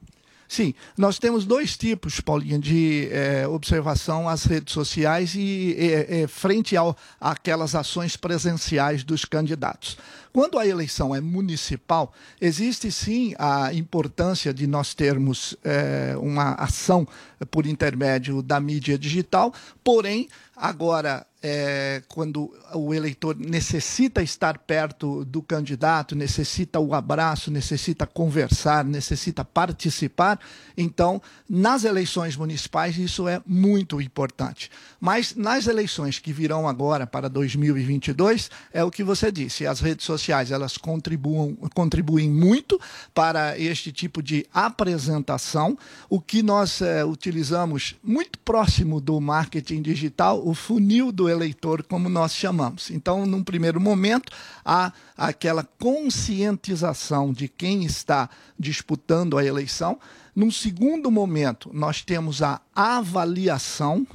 Sim, 0.47 0.73
nós 0.97 1.19
temos 1.19 1.45
dois 1.45 1.75
tipos, 1.75 2.21
Paulinha, 2.21 2.57
de 2.57 3.09
eh, 3.11 3.45
observação 3.47 4.29
às 4.29 4.45
redes 4.45 4.73
sociais 4.73 5.35
e 5.35 5.75
eh, 5.77 6.21
eh, 6.21 6.27
frente 6.27 6.77
ao, 6.77 6.95
àquelas 7.19 7.75
ações 7.75 8.15
presenciais 8.15 9.03
dos 9.03 9.25
candidatos. 9.25 9.97
Quando 10.38 10.59
a 10.59 10.67
eleição 10.67 11.15
é 11.15 11.19
municipal, 11.19 12.13
existe 12.39 12.91
sim 12.91 13.33
a 13.39 13.73
importância 13.73 14.53
de 14.53 14.67
nós 14.67 14.93
termos 14.93 15.57
eh, 15.63 16.15
uma 16.19 16.51
ação 16.53 17.07
por 17.49 17.65
intermédio 17.65 18.43
da 18.43 18.59
mídia 18.59 18.99
digital, 18.99 19.51
porém, 19.83 20.27
agora, 20.55 21.25
eh, 21.41 22.01
quando 22.07 22.51
o 22.73 22.93
eleitor 22.93 23.35
necessita 23.38 24.23
estar 24.23 24.57
perto 24.57 25.23
do 25.23 25.41
candidato, 25.41 26.15
necessita 26.15 26.79
o 26.79 26.95
abraço, 26.95 27.51
necessita 27.51 28.07
conversar, 28.07 28.83
necessita 28.83 29.45
participar, 29.45 30.39
então, 30.75 31.21
nas 31.47 31.83
eleições 31.83 32.35
municipais, 32.35 32.97
isso 32.97 33.27
é 33.27 33.39
muito 33.45 34.01
importante. 34.01 34.71
Mas 34.99 35.35
nas 35.35 35.67
eleições 35.67 36.17
que 36.17 36.33
virão 36.33 36.67
agora 36.67 37.05
para 37.05 37.29
2022, 37.29 38.49
é 38.73 38.83
o 38.83 38.89
que 38.89 39.03
você 39.03 39.31
disse, 39.31 39.67
as 39.67 39.79
redes 39.79 40.05
sociais 40.05 40.26
elas 40.32 40.78
contribuem, 40.78 41.55
contribuem 41.73 42.30
muito 42.30 42.80
para 43.13 43.57
este 43.59 43.91
tipo 43.91 44.21
de 44.21 44.45
apresentação. 44.53 45.78
O 46.09 46.19
que 46.19 46.41
nós 46.43 46.82
eh, 46.82 47.03
utilizamos 47.03 47.95
muito 48.03 48.38
próximo 48.39 48.99
do 49.01 49.19
marketing 49.19 49.82
digital, 49.82 50.45
o 50.45 50.53
funil 50.53 51.11
do 51.11 51.30
eleitor, 51.30 51.84
como 51.84 52.09
nós 52.09 52.34
chamamos. 52.34 52.91
Então, 52.91 53.25
num 53.25 53.43
primeiro 53.43 53.80
momento, 53.80 54.32
há 54.63 54.91
aquela 55.15 55.63
conscientização 55.63 57.32
de 57.32 57.47
quem 57.47 57.84
está 57.84 58.30
disputando 58.57 59.38
a 59.38 59.45
eleição. 59.45 59.99
Num 60.36 60.51
segundo 60.51 61.09
momento, 61.09 61.71
nós 61.73 62.01
temos 62.01 62.41
a 62.41 62.61
avaliação 62.75 64.05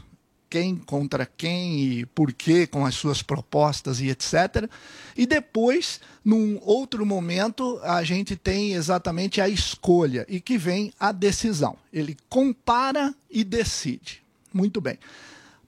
quem 0.52 0.76
contra 0.76 1.24
quem 1.24 1.80
e 1.80 2.06
por 2.06 2.30
quê 2.30 2.66
com 2.66 2.84
as 2.84 2.94
suas 2.94 3.22
propostas 3.22 4.00
e 4.00 4.10
etc. 4.10 4.68
E 5.16 5.26
depois, 5.26 6.00
num 6.24 6.58
outro 6.62 7.04
momento, 7.04 7.78
a 7.82 8.02
gente 8.02 8.36
tem 8.36 8.72
exatamente 8.72 9.40
a 9.40 9.48
escolha 9.48 10.24
e 10.28 10.40
que 10.40 10.56
vem 10.56 10.92
a 10.98 11.12
decisão. 11.12 11.76
Ele 11.92 12.16
compara 12.28 13.14
e 13.30 13.44
decide. 13.44 14.22
Muito 14.52 14.80
bem. 14.80 14.98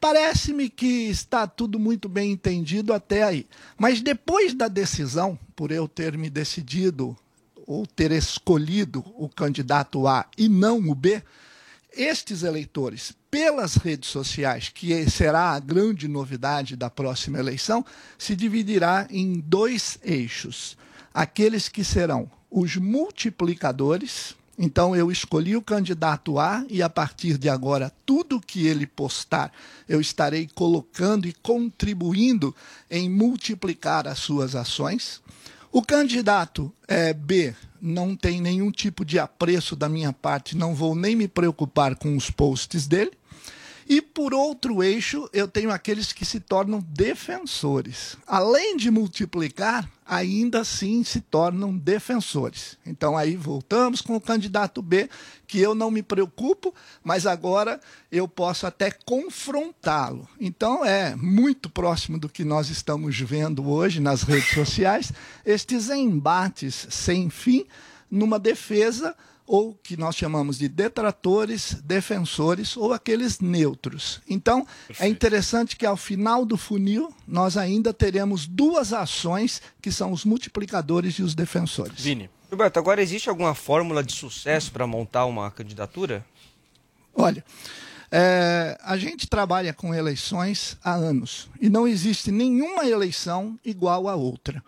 Parece-me 0.01 0.69
que 0.69 1.09
está 1.09 1.47
tudo 1.47 1.79
muito 1.79 2.09
bem 2.09 2.33
entendido 2.33 2.93
até 2.93 3.23
aí. 3.23 3.47
Mas 3.79 4.03
depois 4.03 4.53
da 4.53 4.69
decisão, 4.69 5.39
por 5.57 5.73
eu 5.73 5.89
ter 5.89 6.19
me 6.19 6.29
decidido 6.29 7.17
ou 7.67 7.87
ter 7.87 8.13
escolhido 8.13 9.03
o 9.17 9.29
candidato 9.29 10.07
A 10.07 10.27
e 10.37 10.49
não 10.49 10.79
o 10.91 10.95
B, 10.95 11.23
estes 11.97 12.43
eleitores, 12.43 13.15
pelas 13.35 13.75
redes 13.75 14.11
sociais, 14.11 14.71
que 14.73 15.11
será 15.11 15.51
a 15.51 15.59
grande 15.59 16.07
novidade 16.07 16.77
da 16.77 16.89
próxima 16.89 17.37
eleição, 17.37 17.85
se 18.17 18.37
dividirá 18.37 19.09
em 19.11 19.41
dois 19.41 19.99
eixos. 20.05 20.77
Aqueles 21.13 21.69
que 21.69 21.83
serão 21.83 22.31
os 22.49 22.77
multiplicadores 22.77 24.37
Então 24.57 24.95
eu 24.95 25.11
escolhi 25.11 25.57
o 25.57 25.63
candidato 25.63 26.39
A 26.39 26.65
e 26.71 26.81
a 26.81 26.89
partir 26.89 27.37
de 27.37 27.49
agora 27.49 27.93
tudo 28.07 28.41
que 28.41 28.69
ele 28.69 28.87
postar 28.87 29.51
eu 29.89 30.01
estarei 30.01 30.49
colocando 30.55 31.27
e 31.27 31.33
contribuindo 31.33 32.55
em 32.89 33.11
multiplicar 33.11 34.07
as 34.07 34.21
suas 34.21 34.55
ações. 34.55 35.21
O 35.73 35.83
candidato 35.83 36.73
é, 36.87 37.13
B 37.13 37.53
não 37.83 38.15
tem 38.15 38.41
nenhum 38.41 38.71
tipo 38.71 39.05
de 39.05 39.19
apreço 39.19 39.75
da 39.75 39.89
minha 39.89 40.13
parte, 40.13 40.57
não 40.57 40.73
vou 40.73 40.95
nem 40.95 41.17
me 41.17 41.27
preocupar 41.27 41.97
com 41.97 42.17
os 42.17 42.31
posts 42.31 42.87
dele. 42.87 43.11
E 43.89 44.01
por 44.01 44.33
outro 44.33 44.83
eixo, 44.83 45.29
eu 45.33 45.47
tenho 45.47 45.71
aqueles 45.71 46.13
que 46.13 46.25
se 46.25 46.41
tornam 46.41 46.85
defensores. 46.89 48.17
Além 48.27 48.77
de 48.77 48.91
multiplicar, 48.91 49.89
ainda 50.07 50.61
assim 50.61 51.03
se 51.03 51.21
tornam 51.21 51.77
defensores. 51.77 52.79
Então 52.85 53.17
aí 53.17 53.37
voltamos 53.37 54.01
com 54.01 54.17
o 54.17 54.21
candidato 54.21 54.83
B, 54.83 55.09
que 55.47 55.59
eu 55.59 55.75
não 55.75 55.91
me 55.91 56.03
preocupo, 56.03 56.75
mas 57.03 57.27
agora 57.27 57.81
eu 58.11 58.29
posso 58.29 58.67
até 58.67 58.91
confrontá-lo. 58.91 60.29
Então 60.41 60.85
é 60.85 61.15
muito 61.17 61.69
próximo 61.69 62.19
do 62.19 62.29
que 62.29 62.45
nós 62.45 62.69
estamos 62.69 63.19
vendo 63.19 63.69
hoje 63.69 64.01
nas 64.01 64.23
redes 64.23 64.51
sociais, 64.51 65.13
estes 65.45 65.91
embates 65.91 66.87
sem 66.91 67.31
fim 67.31 67.67
numa 68.11 68.39
defesa 68.39 69.17
ou 69.47 69.75
que 69.75 69.97
nós 69.97 70.17
chamamos 70.17 70.59
de 70.59 70.69
detratores, 70.69 71.75
defensores 71.85 72.77
ou 72.77 72.93
aqueles 72.93 73.41
neutros. 73.41 74.21
Então, 74.29 74.61
é 74.61 74.87
Perfeito. 74.87 75.03
é 75.03 75.09
interessante 75.09 75.77
que 75.77 75.85
ao 75.85 75.97
final 75.97 76.45
do 76.45 76.57
funil 76.57 77.13
nós 77.27 77.57
ainda 77.57 77.93
teremos 77.93 78.47
duas 78.47 78.93
ações 78.93 79.61
que 79.83 79.93
são 79.93 80.13
os 80.13 80.25
multiplicadores 80.25 81.15
e 81.17 81.23
os 81.23 81.35
defensores. 81.35 82.01
Vini. 82.01 82.31
Roberto, 82.51 82.79
agora 82.79 83.03
existe 83.03 83.29
alguma 83.29 83.55
fórmula 83.55 84.03
de 84.03 84.13
sucesso 84.13 84.71
para 84.71 84.87
montar 84.87 85.27
uma 85.27 85.51
candidatura? 85.51 86.25
Olha, 87.15 87.45
é, 88.11 88.79
a 88.83 88.97
gente 88.97 89.27
trabalha 89.27 89.73
com 89.73 89.95
eleições 89.95 90.79
há 90.83 90.95
anos 90.95 91.49
e 91.61 91.69
não 91.69 91.87
existe 91.87 92.31
nenhuma 92.31 92.87
eleição 92.87 93.59
igual 93.65 94.09
a 94.09 94.15
outra. 94.15 94.63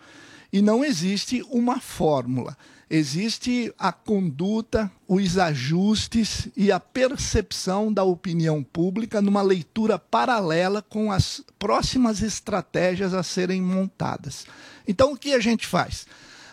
E 0.52 0.60
não 0.60 0.84
existe 0.84 1.44
uma 1.48 1.80
fórmula 1.80 2.56
existe 2.88 3.72
a 3.78 3.92
conduta, 3.92 4.90
os 5.08 5.38
ajustes 5.38 6.48
e 6.56 6.70
a 6.70 6.78
percepção 6.78 7.92
da 7.92 8.04
opinião 8.04 8.62
pública 8.62 9.20
numa 9.20 9.42
leitura 9.42 9.98
paralela 9.98 10.80
com 10.82 11.10
as 11.10 11.42
próximas 11.58 12.22
estratégias 12.22 13.12
a 13.12 13.22
serem 13.22 13.60
montadas. 13.60 14.46
Então, 14.86 15.12
o 15.12 15.16
que 15.16 15.34
a 15.34 15.40
gente 15.40 15.66
faz? 15.66 16.06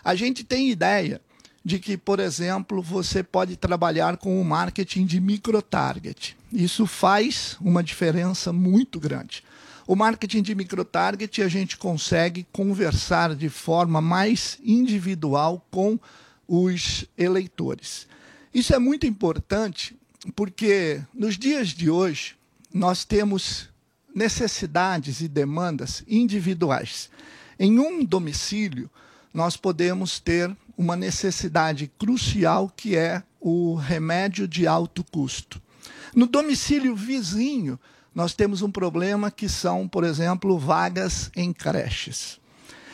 A 0.04 0.14
gente 0.14 0.42
tem 0.42 0.70
ideia 0.70 1.20
de 1.64 1.78
que, 1.78 1.96
por 1.96 2.20
exemplo, 2.20 2.82
você 2.82 3.22
pode 3.22 3.56
trabalhar 3.56 4.18
com 4.18 4.40
o 4.40 4.44
marketing 4.44 5.06
de 5.06 5.18
microtarget. 5.20 6.36
Isso 6.52 6.86
faz 6.86 7.56
uma 7.60 7.82
diferença 7.82 8.52
muito 8.52 9.00
grande. 9.00 9.42
O 9.86 9.94
marketing 9.94 10.42
de 10.42 10.54
microtarget 10.54 11.42
a 11.42 11.48
gente 11.48 11.76
consegue 11.76 12.46
conversar 12.52 13.34
de 13.34 13.48
forma 13.48 14.00
mais 14.00 14.58
individual 14.62 15.64
com 15.70 15.98
os 16.46 17.06
eleitores. 17.16 18.06
Isso 18.52 18.74
é 18.74 18.78
muito 18.78 19.06
importante 19.06 19.96
porque 20.34 21.02
nos 21.12 21.36
dias 21.36 21.68
de 21.68 21.90
hoje 21.90 22.36
nós 22.72 23.04
temos 23.04 23.68
necessidades 24.14 25.20
e 25.20 25.28
demandas 25.28 26.02
individuais. 26.06 27.10
Em 27.58 27.78
um 27.78 28.04
domicílio, 28.04 28.90
nós 29.32 29.56
podemos 29.56 30.20
ter 30.20 30.56
uma 30.76 30.96
necessidade 30.96 31.90
crucial 31.98 32.72
que 32.74 32.96
é 32.96 33.22
o 33.40 33.74
remédio 33.74 34.46
de 34.48 34.66
alto 34.66 35.04
custo. 35.04 35.60
No 36.14 36.26
domicílio 36.26 36.94
vizinho, 36.94 37.78
nós 38.14 38.32
temos 38.34 38.62
um 38.62 38.70
problema 38.70 39.30
que 39.30 39.48
são, 39.48 39.88
por 39.88 40.04
exemplo, 40.04 40.56
vagas 40.58 41.30
em 41.34 41.52
creches. 41.52 42.38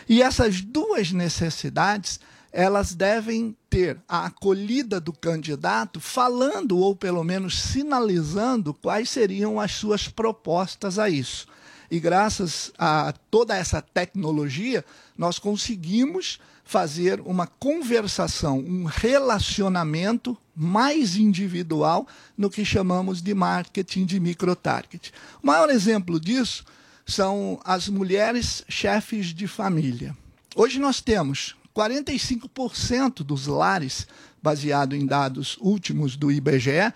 E 0.08 0.22
essas 0.22 0.60
duas 0.62 1.12
necessidades 1.12 2.18
elas 2.52 2.94
devem 2.94 3.56
ter 3.68 3.98
a 4.08 4.26
acolhida 4.26 5.00
do 5.00 5.12
candidato 5.12 6.00
falando 6.00 6.78
ou 6.78 6.96
pelo 6.96 7.22
menos 7.22 7.60
sinalizando 7.60 8.74
quais 8.74 9.08
seriam 9.08 9.60
as 9.60 9.72
suas 9.72 10.08
propostas 10.08 10.98
a 10.98 11.08
isso. 11.08 11.46
E 11.90 11.98
graças 11.98 12.72
a 12.78 13.12
toda 13.30 13.56
essa 13.56 13.82
tecnologia, 13.82 14.84
nós 15.18 15.38
conseguimos 15.38 16.38
fazer 16.64 17.20
uma 17.22 17.48
conversação, 17.48 18.58
um 18.60 18.84
relacionamento 18.84 20.38
mais 20.54 21.16
individual 21.16 22.06
no 22.38 22.48
que 22.48 22.64
chamamos 22.64 23.20
de 23.20 23.34
marketing 23.34 24.06
de 24.06 24.20
microtarget. 24.20 25.12
O 25.42 25.46
maior 25.48 25.68
exemplo 25.68 26.20
disso 26.20 26.64
são 27.04 27.60
as 27.64 27.88
mulheres 27.88 28.64
chefes 28.68 29.34
de 29.34 29.48
família. 29.48 30.16
Hoje 30.54 30.78
nós 30.78 31.00
temos 31.00 31.56
45% 31.80 33.22
dos 33.22 33.46
lares, 33.46 34.06
baseado 34.42 34.94
em 34.94 35.06
dados 35.06 35.56
últimos 35.60 36.14
do 36.14 36.30
IBGE, 36.30 36.92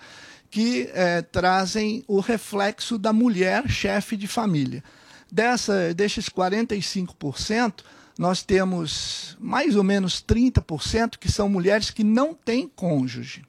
que 0.51 0.89
eh, 0.93 1.23
trazem 1.23 2.03
o 2.07 2.19
reflexo 2.19 2.97
da 2.97 3.11
mulher 3.11 3.67
chefe 3.67 4.15
de 4.15 4.27
família. 4.27 4.83
Dessa, 5.31 5.93
desses 5.93 6.29
45%, 6.29 7.83
nós 8.17 8.43
temos 8.43 9.35
mais 9.39 9.75
ou 9.75 9.83
menos 9.83 10.23
30% 10.23 11.17
que 11.19 11.31
são 11.31 11.49
mulheres 11.49 11.89
que 11.89 12.03
não 12.03 12.33
têm 12.33 12.67
cônjuge. 12.67 13.43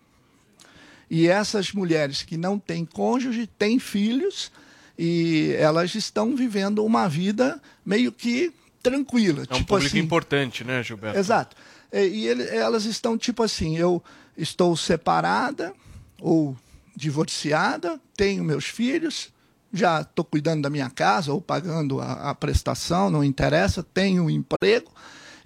E 1.08 1.28
essas 1.28 1.70
mulheres 1.70 2.22
que 2.22 2.36
não 2.36 2.58
têm 2.58 2.84
cônjuge 2.84 3.46
têm 3.46 3.78
filhos 3.78 4.50
e 4.98 5.54
elas 5.58 5.94
estão 5.94 6.34
vivendo 6.34 6.84
uma 6.84 7.08
vida 7.08 7.60
meio 7.84 8.10
que 8.10 8.52
tranquila. 8.90 9.40
É 9.40 9.54
um 9.54 9.58
tipo 9.58 9.68
público 9.68 9.96
assim, 9.96 9.98
importante, 9.98 10.64
né, 10.64 10.82
Gilberto? 10.82 11.18
Exato. 11.18 11.56
E 11.92 12.26
ele, 12.26 12.44
elas 12.48 12.84
estão 12.84 13.16
tipo 13.16 13.42
assim, 13.42 13.76
eu 13.76 14.02
estou 14.36 14.76
separada 14.76 15.72
ou 16.20 16.56
divorciada, 16.94 18.00
tenho 18.16 18.42
meus 18.42 18.64
filhos, 18.64 19.32
já 19.72 20.00
estou 20.00 20.24
cuidando 20.24 20.62
da 20.62 20.70
minha 20.70 20.88
casa 20.88 21.32
ou 21.32 21.40
pagando 21.40 22.00
a, 22.00 22.30
a 22.30 22.34
prestação, 22.34 23.10
não 23.10 23.22
interessa, 23.22 23.82
tenho 23.82 24.24
um 24.24 24.30
emprego, 24.30 24.90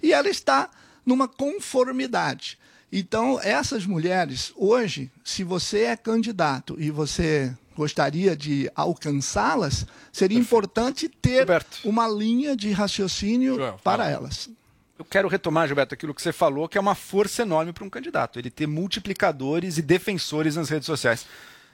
e 0.01 0.13
ela 0.13 0.29
está 0.29 0.69
numa 1.05 1.27
conformidade. 1.27 2.57
Então, 2.91 3.39
essas 3.41 3.85
mulheres, 3.85 4.51
hoje, 4.55 5.11
se 5.23 5.43
você 5.43 5.83
é 5.83 5.95
candidato 5.95 6.75
e 6.79 6.91
você 6.91 7.53
gostaria 7.81 8.35
de 8.35 8.69
alcançá-las, 8.75 9.87
seria 10.11 10.37
importante 10.37 11.09
ter 11.09 11.47
uma 11.83 12.07
linha 12.07 12.55
de 12.55 12.71
raciocínio 12.71 13.55
Joel, 13.55 13.79
para 13.83 14.07
elas. 14.07 14.47
Eu 14.99 15.03
quero 15.03 15.27
retomar, 15.27 15.65
Gilberto, 15.65 15.95
aquilo 15.95 16.13
que 16.13 16.21
você 16.21 16.31
falou, 16.31 16.69
que 16.69 16.77
é 16.77 16.81
uma 16.81 16.93
força 16.93 17.41
enorme 17.41 17.73
para 17.73 17.83
um 17.83 17.89
candidato, 17.89 18.37
ele 18.37 18.51
ter 18.51 18.67
multiplicadores 18.67 19.79
e 19.79 19.81
defensores 19.81 20.55
nas 20.55 20.69
redes 20.69 20.85
sociais. 20.85 21.25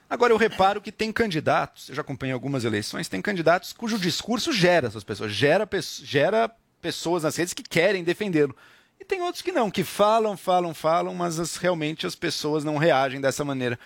Agora, 0.08 0.32
eu 0.32 0.38
reparo 0.38 0.80
que 0.80 0.90
tem 0.90 1.12
candidatos, 1.12 1.90
eu 1.90 1.94
já 1.94 2.00
acompanhei 2.00 2.32
algumas 2.32 2.64
eleições, 2.64 3.06
tem 3.06 3.20
candidatos 3.20 3.74
cujo 3.74 3.98
discurso 3.98 4.50
gera 4.50 4.86
essas 4.88 5.04
pessoas, 5.04 5.30
gera, 5.30 5.68
gera 6.02 6.50
pessoas 6.80 7.22
nas 7.24 7.36
redes 7.36 7.52
que 7.52 7.62
querem 7.62 8.02
defendê-lo. 8.02 8.56
E 8.98 9.04
tem 9.04 9.20
outros 9.20 9.42
que 9.42 9.52
não, 9.52 9.70
que 9.70 9.84
falam, 9.84 10.38
falam, 10.38 10.72
falam, 10.72 11.14
mas 11.14 11.38
as, 11.38 11.56
realmente 11.56 12.06
as 12.06 12.14
pessoas 12.14 12.64
não 12.64 12.78
reagem 12.78 13.20
dessa 13.20 13.44
maneira. 13.44 13.78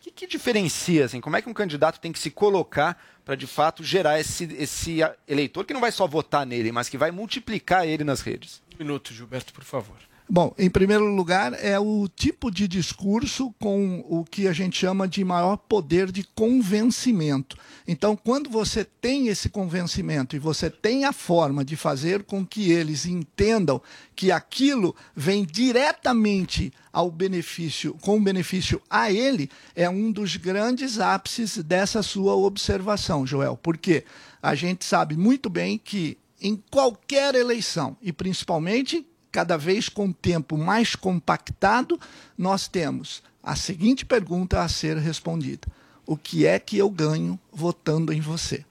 O 0.00 0.02
que, 0.02 0.10
que, 0.10 0.26
diferencia, 0.26 1.04
assim, 1.04 1.20
como 1.20 1.36
é 1.36 1.42
que 1.42 1.48
um 1.50 1.52
candidato 1.52 2.00
tem 2.00 2.10
que 2.10 2.18
se 2.18 2.30
colocar 2.30 2.98
para 3.22 3.34
de 3.34 3.46
fato 3.46 3.84
gerar 3.84 4.18
esse, 4.18 4.44
esse 4.54 5.00
eleitor 5.28 5.66
que 5.66 5.74
não 5.74 5.80
vai 5.80 5.92
só 5.92 6.06
votar 6.06 6.46
nele, 6.46 6.72
mas 6.72 6.88
que 6.88 6.96
vai 6.96 7.10
multiplicar 7.10 7.86
ele 7.86 8.02
nas 8.02 8.22
redes? 8.22 8.62
Um 8.74 8.78
minuto, 8.78 9.12
Gilberto, 9.12 9.52
por 9.52 9.62
favor. 9.62 9.98
Bom, 10.32 10.54
em 10.56 10.70
primeiro 10.70 11.12
lugar, 11.12 11.54
é 11.54 11.76
o 11.76 12.06
tipo 12.06 12.52
de 12.52 12.68
discurso 12.68 13.52
com 13.58 14.04
o 14.08 14.24
que 14.24 14.46
a 14.46 14.52
gente 14.52 14.78
chama 14.78 15.08
de 15.08 15.24
maior 15.24 15.56
poder 15.56 16.12
de 16.12 16.22
convencimento. 16.22 17.58
Então, 17.84 18.14
quando 18.14 18.48
você 18.48 18.84
tem 18.84 19.26
esse 19.26 19.48
convencimento 19.48 20.36
e 20.36 20.38
você 20.38 20.70
tem 20.70 21.04
a 21.04 21.12
forma 21.12 21.64
de 21.64 21.74
fazer 21.74 22.22
com 22.22 22.46
que 22.46 22.70
eles 22.70 23.06
entendam 23.06 23.82
que 24.14 24.30
aquilo 24.30 24.94
vem 25.16 25.44
diretamente 25.44 26.72
ao 26.92 27.10
benefício, 27.10 27.96
com 28.00 28.22
benefício 28.22 28.80
a 28.88 29.10
ele, 29.10 29.50
é 29.74 29.90
um 29.90 30.12
dos 30.12 30.36
grandes 30.36 31.00
ápices 31.00 31.56
dessa 31.56 32.04
sua 32.04 32.36
observação, 32.36 33.26
Joel. 33.26 33.58
Porque 33.60 34.04
a 34.40 34.54
gente 34.54 34.84
sabe 34.84 35.16
muito 35.16 35.50
bem 35.50 35.76
que 35.76 36.16
em 36.40 36.62
qualquer 36.70 37.34
eleição, 37.34 37.96
e 38.00 38.12
principalmente 38.12 39.04
cada 39.30 39.56
vez 39.56 39.88
com 39.88 40.12
tempo 40.12 40.56
mais 40.56 40.94
compactado, 40.94 41.98
nós 42.36 42.68
temos 42.68 43.22
a 43.42 43.56
seguinte 43.56 44.04
pergunta 44.04 44.62
a 44.62 44.68
ser 44.68 44.96
respondida: 44.96 45.68
O 46.06 46.16
que 46.16 46.46
é 46.46 46.58
que 46.58 46.78
eu 46.78 46.90
ganho 46.90 47.38
votando 47.52 48.12
em 48.12 48.20
você? 48.20 48.64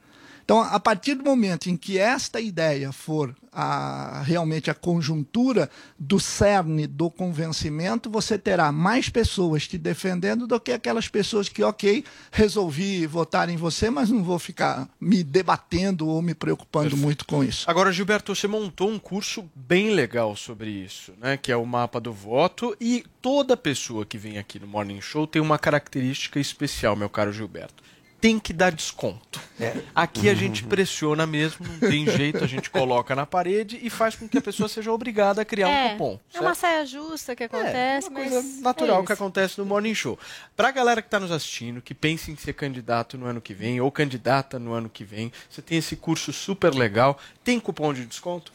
Então, 0.49 0.61
a 0.61 0.79
partir 0.79 1.13
do 1.13 1.23
momento 1.23 1.69
em 1.69 1.77
que 1.77 1.99
esta 1.99 2.41
ideia 2.41 2.91
for 2.91 3.35
a, 3.53 4.23
realmente 4.23 4.71
a 4.71 4.73
conjuntura 4.73 5.69
do 5.95 6.19
cerne 6.19 6.87
do 6.87 7.11
convencimento, 7.11 8.09
você 8.09 8.35
terá 8.35 8.71
mais 8.71 9.09
pessoas 9.09 9.67
te 9.67 9.77
defendendo 9.77 10.47
do 10.47 10.59
que 10.59 10.71
aquelas 10.71 11.07
pessoas 11.07 11.47
que, 11.47 11.61
ok, 11.61 12.03
resolvi 12.31 13.05
votar 13.05 13.47
em 13.47 13.57
você, 13.57 13.91
mas 13.91 14.09
não 14.09 14.23
vou 14.23 14.39
ficar 14.39 14.89
me 14.99 15.23
debatendo 15.23 16.07
ou 16.07 16.19
me 16.19 16.33
preocupando 16.33 16.85
Perfeito. 16.85 17.05
muito 17.05 17.25
com 17.27 17.43
isso. 17.43 17.69
Agora, 17.69 17.91
Gilberto, 17.91 18.33
você 18.33 18.47
montou 18.47 18.89
um 18.89 18.97
curso 18.97 19.47
bem 19.53 19.91
legal 19.91 20.35
sobre 20.35 20.71
isso, 20.71 21.13
né? 21.21 21.37
Que 21.37 21.51
é 21.51 21.55
o 21.55 21.63
mapa 21.63 22.01
do 22.01 22.11
voto 22.11 22.75
e 22.81 23.05
toda 23.21 23.55
pessoa 23.55 24.03
que 24.03 24.17
vem 24.17 24.39
aqui 24.39 24.57
no 24.57 24.65
Morning 24.65 24.99
Show 24.99 25.27
tem 25.27 25.43
uma 25.43 25.59
característica 25.59 26.39
especial, 26.39 26.95
meu 26.95 27.07
caro 27.07 27.31
Gilberto 27.31 27.83
tem 28.19 28.39
que 28.39 28.51
dar 28.51 28.71
desconto. 28.71 29.39
É. 29.59 29.75
Aqui 29.93 30.29
a 30.29 30.33
gente 30.33 30.63
pressiona 30.63 31.25
mesmo, 31.25 31.65
não 31.65 31.89
tem 31.89 32.05
jeito, 32.05 32.43
a 32.43 32.47
gente 32.47 32.69
coloca 32.69 33.15
na 33.15 33.25
parede 33.25 33.79
e 33.81 33.89
faz 33.89 34.15
com 34.15 34.27
que 34.27 34.37
a 34.37 34.41
pessoa 34.41 34.69
seja 34.69 34.91
obrigada 34.91 35.41
a 35.41 35.45
criar 35.45 35.69
é, 35.69 35.85
um 35.85 35.89
cupom. 35.91 36.19
É 36.33 36.39
uma 36.39 36.55
saia 36.55 36.85
justa 36.85 37.35
que 37.35 37.43
acontece, 37.43 38.07
é, 38.07 38.09
uma 38.09 38.19
coisa 38.19 38.61
natural 38.61 39.03
é 39.03 39.05
que 39.05 39.13
acontece 39.13 39.57
no 39.59 39.65
Morning 39.65 39.95
Show. 39.95 40.17
Pra 40.55 40.71
galera 40.71 41.01
que 41.01 41.07
está 41.07 41.19
nos 41.19 41.31
assistindo, 41.31 41.81
que 41.81 41.93
pensa 41.93 42.31
em 42.31 42.35
ser 42.35 42.53
candidato 42.53 43.17
no 43.17 43.25
ano 43.25 43.41
que 43.41 43.53
vem 43.53 43.81
ou 43.81 43.91
candidata 43.91 44.59
no 44.59 44.73
ano 44.73 44.89
que 44.89 45.03
vem, 45.03 45.31
você 45.49 45.61
tem 45.61 45.77
esse 45.77 45.95
curso 45.95 46.31
super 46.31 46.73
legal, 46.73 47.17
tem 47.43 47.59
cupom 47.59 47.93
de 47.93 48.05
desconto? 48.05 48.51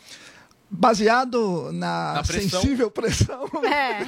Baseado 0.76 1.70
na, 1.72 2.14
na 2.14 2.22
pressão. 2.22 2.60
sensível 2.60 2.90
pressão. 2.90 3.48
É. 3.64 4.04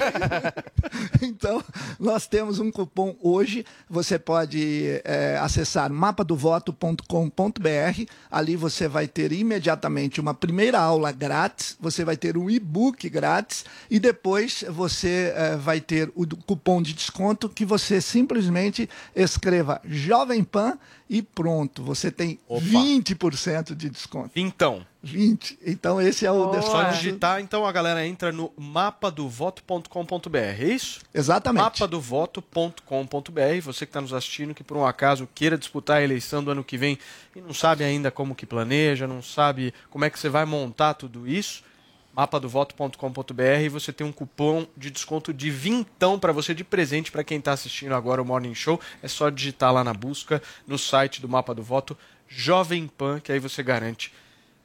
então, 1.25 1.63
nós 1.99 2.27
temos 2.27 2.59
um 2.59 2.71
cupom 2.71 3.15
hoje. 3.21 3.65
Você 3.89 4.19
pode 4.19 5.01
é, 5.03 5.37
acessar 5.41 5.91
mapadovoto.com.br. 5.91 8.05
Ali 8.29 8.55
você 8.55 8.87
vai 8.87 9.07
ter 9.07 9.31
imediatamente 9.31 10.21
uma 10.21 10.33
primeira 10.33 10.79
aula 10.79 11.11
grátis, 11.11 11.75
você 11.79 12.05
vai 12.05 12.15
ter 12.15 12.37
um 12.37 12.49
e-book 12.49 13.09
grátis 13.09 13.65
e 13.89 13.99
depois 13.99 14.63
você 14.69 15.33
é, 15.35 15.55
vai 15.55 15.81
ter 15.81 16.11
o 16.15 16.25
cupom 16.45 16.81
de 16.81 16.93
desconto 16.93 17.49
que 17.49 17.65
você 17.65 17.99
simplesmente 17.99 18.87
escreva 19.15 19.81
Jovem 19.85 20.43
Pan 20.43 20.77
e 21.09 21.21
pronto, 21.21 21.83
você 21.83 22.11
tem 22.11 22.37
Opa. 22.47 22.65
20% 22.65 23.73
de 23.73 23.89
desconto. 23.89 24.31
Então. 24.35 24.85
20. 25.01 25.59
Então 25.65 26.01
esse 26.01 26.25
é 26.25 26.31
o 26.31 26.49
oh, 26.49 26.61
Só 26.61 26.83
digitar, 26.89 27.39
então 27.39 27.65
a 27.65 27.71
galera 27.71 28.05
entra 28.05 28.29
no 28.31 28.51
mapadovoto.com.br, 28.57 30.37
é 30.37 30.65
isso? 30.65 30.99
Exatamente. 31.13 31.63
mapadovoto.com.br. 31.63 33.61
Você 33.63 33.85
que 33.85 33.89
está 33.89 34.01
nos 34.01 34.11
assistindo, 34.11 34.53
que 34.53 34.65
por 34.65 34.75
um 34.75 34.85
acaso 34.85 35.29
queira 35.33 35.57
disputar 35.57 35.97
a 35.97 36.03
eleição 36.03 36.43
do 36.43 36.51
ano 36.51 36.63
que 36.63 36.77
vem 36.77 36.99
e 37.33 37.39
não 37.39 37.53
sabe 37.53 37.85
ainda 37.85 38.11
como 38.11 38.35
que 38.35 38.45
planeja, 38.45 39.07
não 39.07 39.21
sabe 39.21 39.73
como 39.89 40.03
é 40.03 40.09
que 40.09 40.19
você 40.19 40.27
vai 40.27 40.43
montar 40.43 40.93
tudo 40.95 41.25
isso, 41.25 41.63
mapadovoto.com.br 42.17 43.61
e 43.61 43.69
você 43.69 43.93
tem 43.93 44.05
um 44.05 44.11
cupom 44.11 44.65
de 44.75 44.89
desconto 44.89 45.31
de 45.31 45.51
vintão 45.51 46.17
para 46.17 46.33
você 46.33 46.55
de 46.55 46.63
presente 46.63 47.11
para 47.11 47.23
quem 47.23 47.37
está 47.37 47.51
assistindo 47.51 47.93
agora 47.93 48.19
o 48.19 48.25
Morning 48.25 48.55
Show. 48.55 48.81
É 49.03 49.07
só 49.07 49.29
digitar 49.29 49.71
lá 49.71 49.83
na 49.83 49.93
busca 49.93 50.41
no 50.65 50.79
site 50.79 51.21
do 51.21 51.29
Mapa 51.29 51.53
do 51.53 51.61
Voto 51.61 51.95
Jovem 52.27 52.87
Pan, 52.87 53.19
que 53.19 53.31
aí 53.31 53.37
você 53.37 53.61
garante 53.61 54.11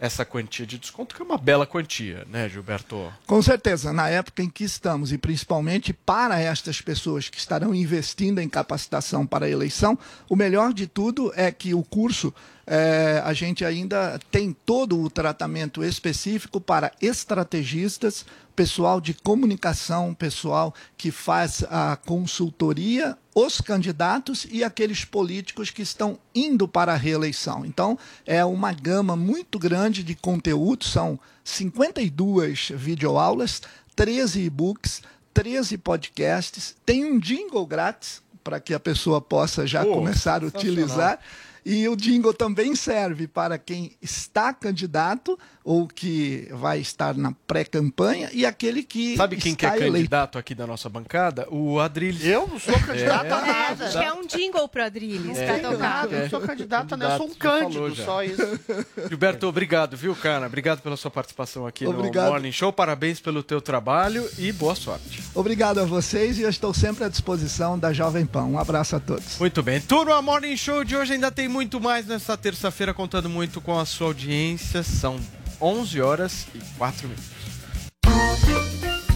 essa 0.03 0.25
quantia 0.25 0.67
de 0.67 0.79
desconto, 0.79 1.15
que 1.15 1.23
é 1.23 1.25
uma 1.25 1.39
bela 1.39 1.65
quantia, 1.65 2.27
né, 2.29 2.49
Gilberto? 2.49 3.13
Com 3.25 3.41
certeza. 3.41 3.93
Na 3.93 4.09
época 4.09 4.43
em 4.43 4.51
que 4.51 4.65
estamos, 4.65 5.13
e 5.13 5.17
principalmente 5.17 5.93
para 5.93 6.41
estas 6.41 6.81
pessoas 6.81 7.29
que 7.29 7.39
estarão 7.39 7.73
investindo 7.73 8.41
em 8.41 8.49
capacitação 8.49 9.25
para 9.25 9.47
a 9.47 9.49
eleição, 9.49 9.97
o 10.29 10.35
melhor 10.35 10.73
de 10.73 10.89
tudo 10.89 11.33
é 11.37 11.53
que 11.53 11.73
o 11.73 11.85
curso 11.85 12.35
é, 12.67 13.23
a 13.25 13.33
gente 13.33 13.65
ainda 13.65 14.19
tem 14.29 14.53
todo 14.67 15.01
o 15.01 15.09
tratamento 15.09 15.85
específico 15.85 16.61
para 16.61 16.91
estrategistas, 17.01 18.27
pessoal 18.55 19.01
de 19.01 19.15
comunicação, 19.15 20.15
pessoal 20.15 20.75
que 20.97 21.11
faz 21.11 21.65
a 21.71 21.97
consultoria, 21.97 23.17
os 23.35 23.61
candidatos 23.61 24.47
e 24.51 24.63
aqueles 24.63 25.05
políticos 25.05 25.71
que 25.71 25.83
estão 25.83 26.19
indo 26.35 26.69
para 26.69 26.93
a 26.93 26.97
reeleição. 26.97 27.65
Então, 27.65 27.99
é 28.27 28.45
uma 28.45 28.73
gama 28.73 29.17
muito 29.17 29.59
grande 29.59 30.03
de 30.03 30.15
conteúdos, 30.15 30.93
são 30.93 31.19
52 31.45 32.73
videoaulas, 32.75 33.63
13 33.97 34.43
e-books, 34.43 35.03
13 35.33 35.79
podcasts, 35.79 36.77
tem 36.85 37.05
um 37.05 37.19
jingle 37.19 37.67
grátis 37.67 38.23
para 38.45 38.61
que 38.61 38.75
a 38.75 38.81
pessoa 38.81 39.21
possa 39.21 39.67
já 39.67 39.83
oh, 39.83 39.95
começar 39.95 40.43
a 40.43 40.47
utilizar. 40.47 41.19
E 41.65 41.89
o 41.89 41.95
jingle 41.95 42.35
também 42.35 42.75
serve 42.75 43.29
para 43.29 43.57
quem 43.57 43.97
está 44.03 44.53
candidato 44.53 45.39
ou 45.65 45.87
que 45.87 46.49
vai 46.51 46.81
estar 46.81 47.15
na 47.17 47.33
pré-campanha 47.47 48.31
e 48.33 48.45
aquele 48.45 48.83
que 48.83 49.17
Sabe 49.17 49.37
quem 49.37 49.53
está 49.53 49.71
que 49.71 49.75
é 49.75 49.87
eleito. 49.87 49.95
candidato 49.95 50.39
aqui 50.39 50.55
da 50.55 50.67
nossa 50.67 50.89
bancada? 50.89 51.47
O 51.51 51.79
Adriles. 51.79 52.25
Eu 52.25 52.47
não 52.47 52.59
sou 52.59 52.75
candidato 52.81 53.27
é. 53.27 53.33
a 53.33 53.41
nada. 53.41 53.87
Acho 53.87 53.99
que 53.99 54.05
é 54.05 54.13
um 54.13 54.27
jingle 54.27 54.69
pro 54.69 54.85
Adriles. 54.85 55.39
É. 55.39 55.61
Não 55.63 55.79
nada, 55.79 56.17
eu 56.17 56.23
não 56.23 56.31
sou 56.31 56.41
candidato, 56.41 56.97
né? 56.97 57.07
Eu 57.07 57.17
sou 57.17 57.27
um 57.27 57.35
cândido, 57.35 57.95
só 57.97 58.23
isso. 58.23 58.43
Gilberto, 59.09 59.47
obrigado, 59.47 59.97
viu, 59.97 60.15
cara? 60.17 60.47
Obrigado 60.47 60.81
pela 60.81 60.97
sua 60.97 61.11
participação 61.11 61.67
aqui 61.67 61.87
obrigado. 61.87 62.27
no 62.27 62.31
Morning 62.33 62.53
Show. 62.53 62.73
Parabéns 62.73 63.21
pelo 63.21 63.43
teu 63.43 63.61
trabalho 63.61 64.29
e 64.39 64.53
boa 64.53 64.75
sorte. 64.75 65.23
Obrigado 65.35 65.79
a 65.79 65.85
vocês 65.85 66.39
e 66.39 66.43
eu 66.43 66.51
estou 66.51 66.75
sempre 66.75 67.05
à 67.05 67.09
disposição 67.09 67.79
da 67.79 67.93
Jovem 67.93 68.27
Pan. 68.27 68.45
Um 68.45 68.59
abraço 68.59 68.97
a 68.97 69.01
todos. 69.01 69.39
Muito 69.39 69.63
bem. 69.63 69.81
Turma 69.81 70.21
Morning 70.21 70.57
Show 70.57 70.85
de 70.85 70.97
hoje 70.97 71.13
ainda 71.15 71.31
tem 71.31 71.49
muito 71.49 71.81
mais 71.81 72.07
nessa 72.07 72.37
terça-feira, 72.37 72.93
contando 72.93 73.29
muito 73.29 73.61
com 73.61 73.79
a 73.79 73.85
sua 73.85 74.09
audiência. 74.09 74.83
São 74.83 75.21
11 75.63 76.01
horas 76.03 76.47
e 76.53 76.59
4 76.77 77.07
minutos. 77.07 78.62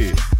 Yeah. 0.00 0.39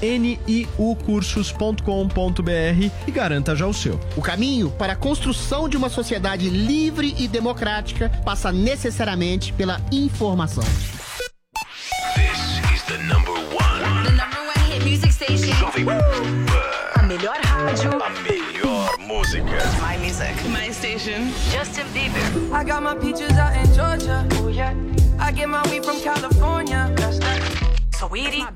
niucursos.com.br 1.16 2.92
e 3.08 3.12
garanta 3.12 3.56
já 3.56 3.66
o 3.66 3.74
seu. 3.74 4.00
O 4.16 4.22
caminho 4.22 4.70
para 4.72 4.94
a 4.94 4.96
construção 4.96 5.70
de 5.70 5.78
uma 5.78 5.90
sociedade 5.90 6.50
livre 6.50 7.16
e 7.18 7.28
democrática 7.28 8.10
passa 8.24 8.52
necessariamente 8.52 9.54
pela 9.54 9.80
informação. 9.92 10.64
This 12.16 12.74
is 12.74 12.82
the 12.84 12.98
number 13.04 13.34
one. 13.34 14.04
The 14.04 14.12
number 14.12 14.40
one 14.40 14.72
hit 14.72 14.84
music 14.84 15.14
station. 15.14 15.56
Jovem 15.58 15.86
Pan. 15.86 16.00
A 16.96 17.04
melhor 17.04 17.38
rádio. 17.44 17.92
A 18.04 18.10
melhor 18.22 18.98
música. 19.00 19.58
My 19.82 19.98
music. 19.98 20.36
My 20.50 20.72
station. 20.72 21.32
Justin 21.52 21.86
Bieber. 21.94 22.54
I 22.54 22.64
got 22.64 22.82
my 22.84 22.96
peaches 22.96 23.32
out 23.38 23.56
in 23.56 23.74
Georgia. 23.74 24.28
Oh 24.42 24.50
yeah. 24.50 24.74
I 25.20 25.32
get 25.32 25.48
my 25.48 25.62
weed 25.70 25.86
from 25.86 26.02
California. 26.02 26.92
That's 26.96 27.20
that. 27.20 27.42
Sweetie. 27.98 28.40
My 28.40 28.52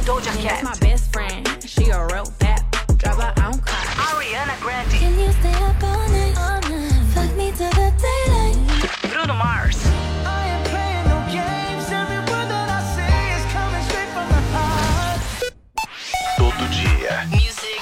best 0.00 0.08
Doja 0.08 0.42
Cat. 0.42 0.64
my 0.64 0.74
best 0.78 1.12
friend. 1.12 1.46
She 1.66 1.90
a 1.90 2.06
real 2.06 2.32
bad. 2.38 2.64
Drive 2.96 3.16
her 3.16 3.34
own 3.44 3.58
car. 3.60 3.84
Ariana 4.08 4.58
Grande. 4.60 4.90
Can 4.90 5.18
you 5.18 5.32
stay 5.32 5.52
up 5.52 5.82
all 5.82 6.08
night? 6.08 6.34
All 6.36 6.60
night. 6.70 6.92
Fuck 7.14 7.36
me 7.36 7.50
to 7.52 7.68
the 7.78 7.92
daylight. 8.00 9.10
Bruno 9.10 9.34
Mars. 9.34 9.78
I 10.24 10.56
ain't 10.56 10.64
playing 10.68 11.06
no 11.08 11.18
games. 11.30 11.90
Every 11.90 12.18
word 12.30 12.48
that 12.48 12.68
I 12.70 12.80
say 12.96 13.18
is 13.36 13.44
coming 13.52 13.82
straight 13.88 14.10
from 14.14 14.28
the 14.28 14.42
heart. 14.54 15.20
Todo 16.36 16.64
dia. 16.72 17.26
Music. 17.30 17.80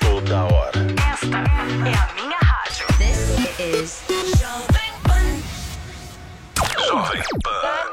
Toda 0.00 0.44
hora. 0.44 0.80
Esta 1.12 1.38
é 1.38 1.94
a 1.94 2.12
minha 2.22 2.38
rádio. 2.42 2.86
This 2.98 3.20
is 3.58 4.02
Jovem 4.38 4.94
Pan. 5.04 5.42
Jovem 6.88 7.22
Pan. 7.42 7.83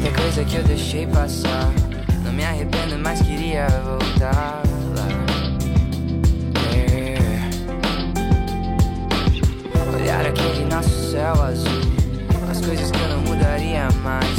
Tanta 0.00 0.22
coisa 0.22 0.44
que 0.44 0.56
eu 0.56 0.62
deixei 0.62 1.08
passar. 1.08 1.72
Não 2.24 2.32
me 2.32 2.44
arrependo, 2.44 2.96
mas 3.02 3.20
queria 3.20 3.66
voltar 3.84 4.62
lá. 4.94 5.08
É. 6.72 7.18
Olhar 9.96 10.24
aquele 10.24 10.66
nosso 10.66 11.10
céu 11.10 11.42
azul. 11.42 11.82
As 12.48 12.64
coisas 12.64 12.92
que 12.92 13.00
eu 13.00 13.08
não 13.08 13.22
mudaria 13.22 13.88
mais, 14.04 14.37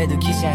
Melhor 0.00 0.06
viver 0.06 0.06
do 0.06 0.18
que 0.18 0.32
se 0.32 0.46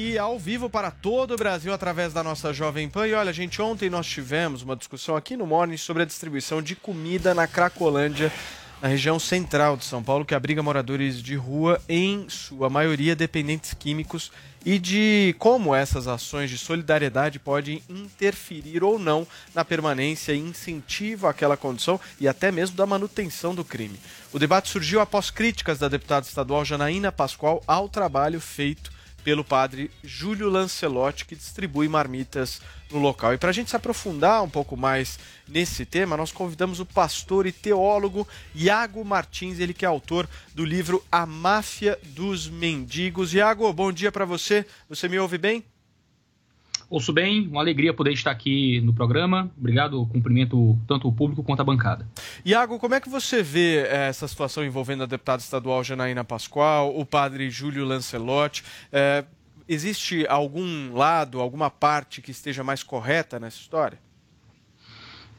aqui 0.00 0.16
ao 0.16 0.38
vivo 0.38 0.70
para 0.70 0.90
todo 0.90 1.34
o 1.34 1.36
Brasil 1.36 1.74
através 1.74 2.14
da 2.14 2.22
nossa 2.22 2.54
Jovem 2.54 2.88
Pan. 2.88 3.06
E 3.06 3.12
olha, 3.12 3.32
gente, 3.34 3.60
ontem 3.60 3.90
nós 3.90 4.06
tivemos 4.06 4.62
uma 4.62 4.74
discussão 4.74 5.14
aqui 5.14 5.36
no 5.36 5.46
Morning 5.46 5.76
sobre 5.76 6.02
a 6.02 6.06
distribuição 6.06 6.62
de 6.62 6.74
comida 6.74 7.34
na 7.34 7.46
Cracolândia 7.46 8.32
na 8.80 8.88
região 8.88 9.18
central 9.18 9.76
de 9.76 9.84
São 9.84 10.02
Paulo, 10.02 10.24
que 10.24 10.34
abriga 10.34 10.62
moradores 10.62 11.22
de 11.22 11.34
rua, 11.34 11.78
em 11.86 12.26
sua 12.30 12.70
maioria 12.70 13.14
dependentes 13.14 13.74
químicos, 13.74 14.32
e 14.64 14.78
de 14.78 15.36
como 15.38 15.74
essas 15.74 16.08
ações 16.08 16.48
de 16.48 16.56
solidariedade 16.56 17.38
podem 17.38 17.82
interferir 17.86 18.82
ou 18.82 18.98
não 18.98 19.26
na 19.54 19.66
permanência 19.66 20.32
e 20.32 20.38
incentivo 20.38 21.26
àquela 21.26 21.58
condição 21.58 22.00
e 22.18 22.26
até 22.26 22.50
mesmo 22.50 22.74
da 22.74 22.86
manutenção 22.86 23.54
do 23.54 23.66
crime. 23.66 24.00
O 24.32 24.38
debate 24.38 24.70
surgiu 24.70 25.02
após 25.02 25.30
críticas 25.30 25.78
da 25.78 25.88
deputada 25.88 26.26
estadual 26.26 26.64
Janaína 26.64 27.12
Pascoal 27.12 27.62
ao 27.66 27.86
trabalho 27.86 28.40
feito 28.40 28.90
pelo 29.24 29.44
padre 29.44 29.90
Júlio 30.02 30.48
Lancelotti, 30.48 31.24
que 31.24 31.36
distribui 31.36 31.88
marmitas 31.88 32.60
no 32.90 32.98
local. 32.98 33.34
E 33.34 33.38
para 33.38 33.50
a 33.50 33.52
gente 33.52 33.70
se 33.70 33.76
aprofundar 33.76 34.42
um 34.42 34.48
pouco 34.48 34.76
mais 34.76 35.18
nesse 35.46 35.84
tema, 35.84 36.16
nós 36.16 36.32
convidamos 36.32 36.80
o 36.80 36.86
pastor 36.86 37.46
e 37.46 37.52
teólogo 37.52 38.26
Iago 38.54 39.04
Martins, 39.04 39.58
ele 39.58 39.74
que 39.74 39.84
é 39.84 39.88
autor 39.88 40.28
do 40.54 40.64
livro 40.64 41.04
A 41.10 41.24
Máfia 41.24 41.98
dos 42.02 42.48
Mendigos. 42.48 43.32
Iago, 43.34 43.72
bom 43.72 43.92
dia 43.92 44.10
para 44.10 44.24
você. 44.24 44.66
Você 44.88 45.08
me 45.08 45.18
ouve 45.18 45.38
bem? 45.38 45.64
Ouço 46.90 47.12
bem, 47.12 47.46
uma 47.46 47.60
alegria 47.60 47.94
poder 47.94 48.12
estar 48.12 48.32
aqui 48.32 48.80
no 48.80 48.92
programa. 48.92 49.48
Obrigado, 49.56 50.04
cumprimento 50.06 50.76
tanto 50.88 51.06
o 51.06 51.12
público 51.12 51.40
quanto 51.40 51.60
a 51.60 51.64
bancada. 51.64 52.04
Iago, 52.44 52.80
como 52.80 52.96
é 52.96 53.00
que 53.00 53.08
você 53.08 53.44
vê 53.44 53.76
eh, 53.86 54.08
essa 54.08 54.26
situação 54.26 54.64
envolvendo 54.64 55.04
a 55.04 55.06
deputada 55.06 55.40
estadual 55.40 55.84
Janaína 55.84 56.24
Pascoal, 56.24 56.98
o 56.98 57.06
padre 57.06 57.48
Júlio 57.48 57.84
Lancelotti? 57.84 58.64
Eh, 58.90 59.24
existe 59.68 60.26
algum 60.28 60.92
lado, 60.92 61.40
alguma 61.40 61.70
parte 61.70 62.20
que 62.20 62.32
esteja 62.32 62.64
mais 62.64 62.82
correta 62.82 63.38
nessa 63.38 63.60
história? 63.60 64.00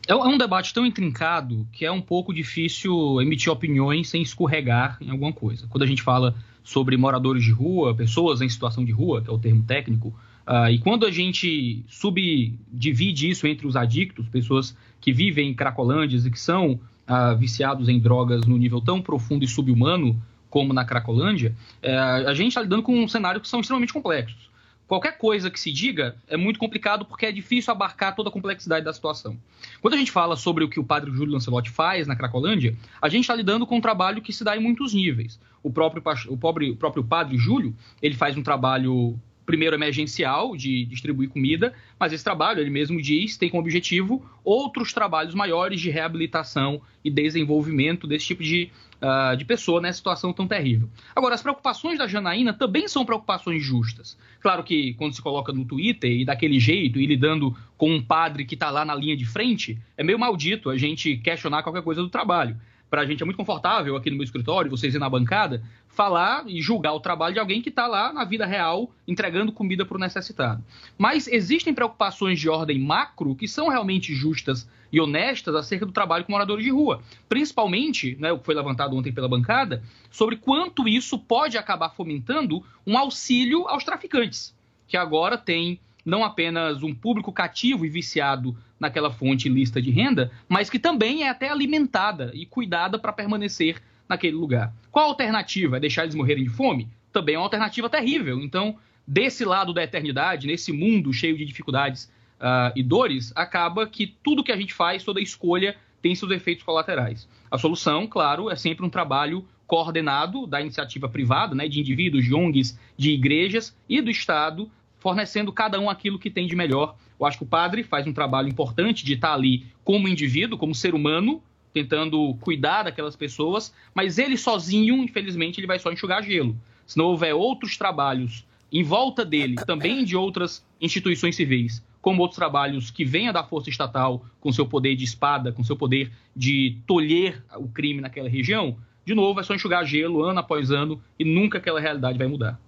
É 0.07 0.14
é 0.14 0.15
um 0.15 0.38
debate 0.38 0.73
tão 0.73 0.86
intrincado 0.86 1.68
que 1.73 1.86
é 1.86 1.91
um 1.91 2.02
pouco 2.02 2.34
difícil 2.34 3.22
emitir 3.22 3.52
opiniões 3.52 4.07
sem 4.07 4.22
escorregar 4.22 4.98
em 5.02 5.10
alguma 5.10 5.34
coisa. 5.34 5.68
Quando 5.68 5.84
a 5.84 5.88
gente 5.88 6.02
fala 6.02 6.34
sobre 6.64 6.95
moradores 6.95 7.44
de 7.44 7.52
rua, 7.52 7.94
pessoas 7.94 8.40
em 8.40 8.48
situação 8.48 8.86
de 8.86 8.94
rua, 8.94 9.22
que 9.22 9.30
é 9.30 9.34
o 9.34 9.38
termo 9.38 9.64
técnico, 9.64 10.18
ah, 10.46 10.72
e 10.72 10.80
quando 10.80 11.06
a 11.06 11.12
gente 11.12 11.84
subdivide 11.88 13.30
isso 13.30 13.48
entre 13.48 13.68
os 13.68 13.76
adictos, 13.76 14.28
pessoas 14.28 14.76
que 15.00 15.12
vivem 15.12 15.50
em 15.50 15.54
cracolândias 15.54 16.26
e 16.26 16.32
que 16.32 16.40
são 16.40 16.80
ah, 17.08 17.34
viciados 17.34 17.90
em 17.90 18.00
drogas 18.00 18.46
no 18.46 18.58
nível 18.58 18.82
tão 18.82 19.02
profundo 19.02 19.44
e 19.44 19.48
subhumano 19.48 20.22
como 20.50 20.74
na 20.74 20.84
Cracolândia, 20.84 21.56
eh, 21.82 21.96
a 21.98 22.34
gente 22.34 22.50
está 22.50 22.62
lidando 22.62 22.84
com 22.84 22.94
um 22.94 23.08
cenário 23.08 23.40
que 23.40 23.48
são 23.48 23.62
extremamente 23.62 23.94
complexos. 23.94 24.52
Qualquer 24.86 25.18
coisa 25.18 25.50
que 25.50 25.58
se 25.58 25.72
diga 25.72 26.18
é 26.28 26.36
muito 26.36 26.60
complicado 26.60 27.06
porque 27.06 27.26
é 27.26 27.32
difícil 27.32 27.72
abarcar 27.72 28.14
toda 28.14 28.28
a 28.28 28.32
complexidade 28.34 28.84
da 28.84 28.92
situação. 28.92 29.38
Quando 29.82 29.94
a 29.94 29.98
gente 29.98 30.12
fala 30.12 30.36
sobre 30.36 30.66
o 30.66 30.70
que 30.70 30.78
o 30.78 30.84
padre 30.84 31.10
Júlio 31.10 31.32
Lancelotti 31.32 31.70
faz 31.70 32.06
na 32.06 32.18
Cracolândia, 32.18 32.76
a 33.02 33.08
gente 33.08 33.22
está 33.22 33.34
lidando 33.34 33.66
com 33.66 33.78
um 33.78 33.82
trabalho 33.82 34.22
que 34.22 34.34
se 34.34 34.44
dá 34.44 34.58
em 34.58 34.60
muitos 34.60 34.94
níveis. 34.94 35.40
O 35.64 35.72
próprio, 35.72 36.04
o 36.28 36.36
pobre- 36.36 36.72
o 36.72 36.76
próprio 36.76 37.02
padre 37.02 37.38
Júlio, 37.38 37.74
ele 38.02 38.16
faz 38.16 38.36
um 38.36 38.44
trabalho 38.44 39.18
primeiro 39.52 39.76
emergencial 39.76 40.56
de 40.56 40.86
distribuir 40.86 41.28
comida, 41.28 41.73
mas 41.99 42.14
esse 42.14 42.23
trabalho, 42.23 42.61
ele 42.61 42.69
mesmo 42.69 43.02
diz, 43.02 43.36
tem 43.36 43.49
como 43.49 43.61
objetivo 43.61 44.26
outros 44.45 44.94
trabalhos 44.94 45.36
maiores 45.36 45.82
de 45.82 45.90
reabilitação 45.90 46.82
e 47.03 47.11
desenvolvimento 47.11 48.07
desse 48.07 48.28
tipo 48.28 48.41
de, 48.41 48.69
ah, 49.02 49.36
de 49.38 49.44
pessoa 49.44 49.82
nessa 49.82 49.98
situação 49.98 50.32
tão 50.32 50.48
terrível. 50.48 50.88
Agora, 51.14 51.36
as 51.36 51.41
preocupações 51.41 51.99
da 51.99 52.07
Janaína 52.07 52.53
também 52.53 52.88
são 52.88 53.06
preocupações 53.06 53.61
justas. 53.61 54.18
Claro 54.40 54.64
que 54.64 54.94
quando 54.94 55.14
se 55.14 55.22
coloca 55.22 55.52
no 55.52 55.65
Twitter 55.65 56.10
e 56.10 56.23
daquele 56.23 56.57
jeito, 56.57 56.98
e 56.98 57.06
lidando 57.06 57.53
com 57.78 57.94
um 57.94 58.02
padre 58.02 58.45
que 58.45 58.53
está 58.53 58.72
lá 58.72 58.86
na 58.86 58.95
linha 58.95 59.18
de 59.18 59.26
frente, 59.26 59.78
é 59.98 60.03
meio 60.03 60.18
maldito 60.18 60.69
a 60.69 60.78
gente 60.78 61.18
questionar 61.18 61.61
qualquer 61.61 61.84
coisa 61.84 62.02
do 62.02 62.07
trabalho. 62.07 62.56
Para 62.92 63.04
a 63.04 63.06
gente 63.06 63.24
é 63.24 63.26
muito 63.26 63.38
confortável 63.38 63.96
aqui 63.96 64.10
no 64.10 64.18
meu 64.18 64.26
escritório, 64.26 64.70
vocês 64.70 64.94
ir 64.94 65.00
na 65.00 65.10
bancada, 65.10 65.64
falar 65.88 66.44
e 66.46 66.62
julgar 66.62 66.92
o 66.92 67.00
trabalho 67.00 67.34
de 67.34 67.40
alguém 67.40 67.62
que 67.62 67.70
está 67.70 67.88
lá 67.88 68.12
na 68.12 68.26
vida 68.26 68.46
real 68.46 68.92
entregando 69.08 69.54
comida 69.54 69.86
para 69.86 69.96
o 69.96 70.00
necessitado. 70.00 70.62
Mas 70.98 71.26
existem 71.26 71.74
preocupações 71.74 72.38
de 72.38 72.50
ordem 72.50 72.78
macro 72.78 73.34
que 73.34 73.48
são 73.48 73.70
realmente 73.70 74.14
justas 74.14 74.70
e 74.92 75.00
honestas 75.00 75.56
acerca 75.56 75.86
do 75.86 75.94
trabalho 75.94 76.26
com 76.26 76.34
moradores 76.34 76.66
de 76.66 76.70
rua. 76.70 77.02
Principalmente, 77.30 78.18
né, 78.20 78.30
o 78.34 78.40
que 78.40 78.46
foi 78.46 78.56
levantado 78.56 78.94
ontem 78.94 79.14
pela 79.14 79.30
bancada, 79.30 79.82
sobre 80.10 80.36
quanto 80.36 80.86
isso 80.86 81.18
pode 81.18 81.58
acabar 81.58 81.92
fomentando 81.92 82.62
um 82.86 82.98
auxílio 82.98 83.70
aos 83.70 83.86
traficantes, 83.86 84.54
que 84.86 84.98
agora 84.98 85.38
tem 85.38 85.80
não 86.06 86.26
apenas 86.26 86.84
um 86.84 86.94
público 86.94 87.32
cativo 87.32 87.86
e 87.86 87.90
viciado 87.90 88.54
naquela 88.82 89.12
fonte 89.12 89.48
lista 89.48 89.80
de 89.80 89.91
renda, 89.91 90.32
mas 90.49 90.68
que 90.68 90.80
também 90.80 91.24
é 91.24 91.30
até 91.30 91.49
alimentada 91.49 92.32
e 92.34 92.48
cuidada 92.48 92.98
para 92.98 93.14
permanecer 93.14 93.80
naquele 94.10 94.36
lugar. 94.36 94.74
Qual 94.91 95.06
a 95.06 95.10
alternativa? 95.10 95.78
É 95.78 95.80
deixar 95.80 96.02
eles 96.03 96.16
morrerem 96.16 96.44
de 96.44 96.49
fome? 96.49 96.90
Também 97.14 97.36
é 97.36 97.38
uma 97.38 97.45
alternativa 97.45 97.88
terrível. 97.88 98.41
Então, 98.41 98.76
desse 99.06 99.45
lado 99.45 99.72
da 99.72 99.84
eternidade, 99.84 100.48
nesse 100.48 100.72
mundo 100.72 101.14
cheio 101.14 101.38
de 101.38 101.45
dificuldades 101.45 102.12
ah, 102.40 102.74
e 102.76 102.82
dores, 102.82 103.32
acaba 103.36 103.86
que 103.86 104.08
tudo 104.24 104.44
que 104.44 104.52
a 104.52 104.58
gente 104.58 104.74
faz, 104.74 105.03
toda 105.03 105.22
escolha, 105.22 105.76
tem 106.02 106.16
seus 106.16 106.32
efeitos 106.32 106.64
colaterais. 106.64 107.30
A 107.52 107.60
solução, 107.60 108.08
claro, 108.08 108.49
é 108.49 108.56
sempre 108.56 108.84
um 108.84 108.90
trabalho 108.90 109.45
coordenado 109.68 110.48
da 110.48 110.60
iniciativa 110.60 111.08
privada, 111.08 111.53
né, 111.53 111.68
de 111.68 111.80
indivíduos, 111.80 112.26
de 112.26 112.34
ONGs, 112.34 112.78
de 112.98 113.12
igrejas 113.12 113.78
e 113.88 114.02
do 114.02 114.10
Estado, 114.10 114.70
fornecendo 115.02 115.52
cada 115.52 115.80
um 115.80 115.90
aquilo 115.90 116.19
que 116.19 116.30
tem 116.30 116.48
de 116.48 116.56
melhor. 116.56 116.95
Eu 117.19 117.26
acho 117.26 117.38
que 117.40 117.44
o 117.44 117.48
padre 117.48 117.84
faz 117.84 118.07
um 118.07 118.14
trabalho 118.14 118.48
importante 118.48 119.03
de 119.03 119.14
estar 119.14 119.34
ali 119.34 119.65
como 119.84 120.07
indivíduo, 120.07 120.57
como 120.57 120.73
ser 120.73 120.94
humano, 120.94 121.41
tentando 121.73 122.36
cuidar 122.36 122.84
daquelas 122.84 123.15
pessoas, 123.15 123.73
mas 123.95 124.18
ele 124.18 124.38
sozinho, 124.38 125.03
infelizmente, 125.03 125.60
ele 125.60 125.68
vai 125.68 125.80
só 125.80 125.91
enxugar 125.91 126.23
gelo. 126.23 126.56
Se 126.86 126.98
não 126.98 127.06
houver 127.06 127.34
outros 127.34 127.78
trabalhos 127.78 128.45
em 128.72 128.84
volta 128.84 129.26
dele, 129.26 129.56
também 129.65 130.06
de 130.06 130.15
outras 130.15 130.65
instituições 130.80 131.36
civis, 131.36 131.84
como 131.99 132.22
outros 132.22 132.38
trabalhos 132.38 132.91
que 132.91 133.03
venha 133.03 133.34
da 133.34 133.44
força 133.44 133.69
estatal, 133.69 134.23
com 134.40 134.52
seu 134.52 134.68
poder 134.68 134.95
de 134.95 135.03
espada, 135.03 135.52
com 135.52 135.64
seu 135.64 135.76
poder 135.76 136.11
de 136.36 136.78
tolher 136.86 137.44
o 137.56 137.68
crime 137.68 138.02
naquela 138.02 138.30
região, 138.30 138.78
de 139.03 139.15
novo 139.15 139.40
é 139.40 139.44
só 139.44 139.56
enxugar 139.56 139.84
gelo 139.86 140.23
ano 140.23 140.40
após 140.40 140.69
ano 140.69 141.02
e 141.18 141.26
nunca 141.26 141.57
aquela 141.57 141.80
realidade 141.80 142.18
vai 142.18 142.28
mudar. 142.28 142.60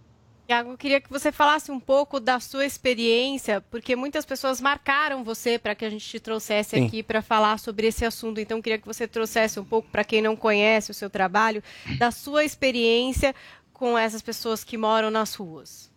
Tiago, 0.45 0.71
eu 0.71 0.77
queria 0.77 0.99
que 0.99 1.09
você 1.09 1.31
falasse 1.31 1.71
um 1.71 1.79
pouco 1.79 2.19
da 2.19 2.39
sua 2.39 2.65
experiência, 2.65 3.61
porque 3.71 3.95
muitas 3.95 4.25
pessoas 4.25 4.59
marcaram 4.59 5.23
você 5.23 5.57
para 5.57 5.73
que 5.73 5.85
a 5.85 5.89
gente 5.89 6.05
te 6.05 6.19
trouxesse 6.19 6.77
Sim. 6.77 6.85
aqui 6.85 7.01
para 7.01 7.21
falar 7.21 7.57
sobre 7.59 7.87
esse 7.87 8.03
assunto. 8.03 8.39
Então, 8.41 8.57
eu 8.57 8.63
queria 8.63 8.77
que 8.77 8.85
você 8.85 9.07
trouxesse 9.07 9.57
um 9.59 9.63
pouco, 9.63 9.89
para 9.89 10.03
quem 10.03 10.21
não 10.21 10.35
conhece 10.35 10.91
o 10.91 10.93
seu 10.93 11.09
trabalho, 11.09 11.63
da 11.97 12.11
sua 12.11 12.43
experiência 12.43 13.33
com 13.71 13.97
essas 13.97 14.21
pessoas 14.21 14.63
que 14.63 14.77
moram 14.77 15.09
nas 15.09 15.33
ruas. 15.33 15.91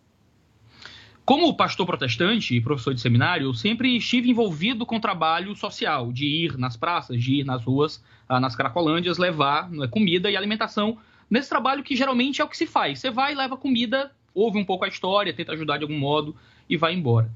Como 1.25 1.57
pastor 1.57 1.85
protestante 1.85 2.55
e 2.55 2.61
professor 2.61 2.93
de 2.93 3.01
seminário, 3.01 3.47
eu 3.47 3.53
sempre 3.53 3.97
estive 3.97 4.29
envolvido 4.29 4.85
com 4.85 4.97
trabalho 4.97 5.53
social, 5.57 6.09
de 6.13 6.25
ir 6.25 6.57
nas 6.57 6.77
praças, 6.77 7.21
de 7.21 7.41
ir 7.41 7.43
nas 7.43 7.61
ruas, 7.61 8.01
ah, 8.29 8.39
nas 8.39 8.55
cracolândias, 8.55 9.17
levar 9.17 9.69
né, 9.69 9.89
comida 9.89 10.31
e 10.31 10.37
alimentação. 10.37 10.97
Nesse 11.29 11.49
trabalho 11.49 11.83
que 11.83 11.97
geralmente 11.97 12.41
é 12.41 12.45
o 12.45 12.47
que 12.47 12.55
se 12.55 12.65
faz. 12.65 12.99
Você 12.99 13.11
vai, 13.11 13.35
leva 13.35 13.57
comida, 13.57 14.09
ouve 14.37 14.59
um 14.59 14.65
pouco 14.65 14.85
a 14.85 14.87
história, 14.87 15.33
tenta 15.33 15.53
ajudar 15.53 15.77
de 15.77 15.83
algum 15.83 15.97
modo 15.97 16.35
e 16.69 16.77
vai 16.77 16.93
embora. 16.93 17.29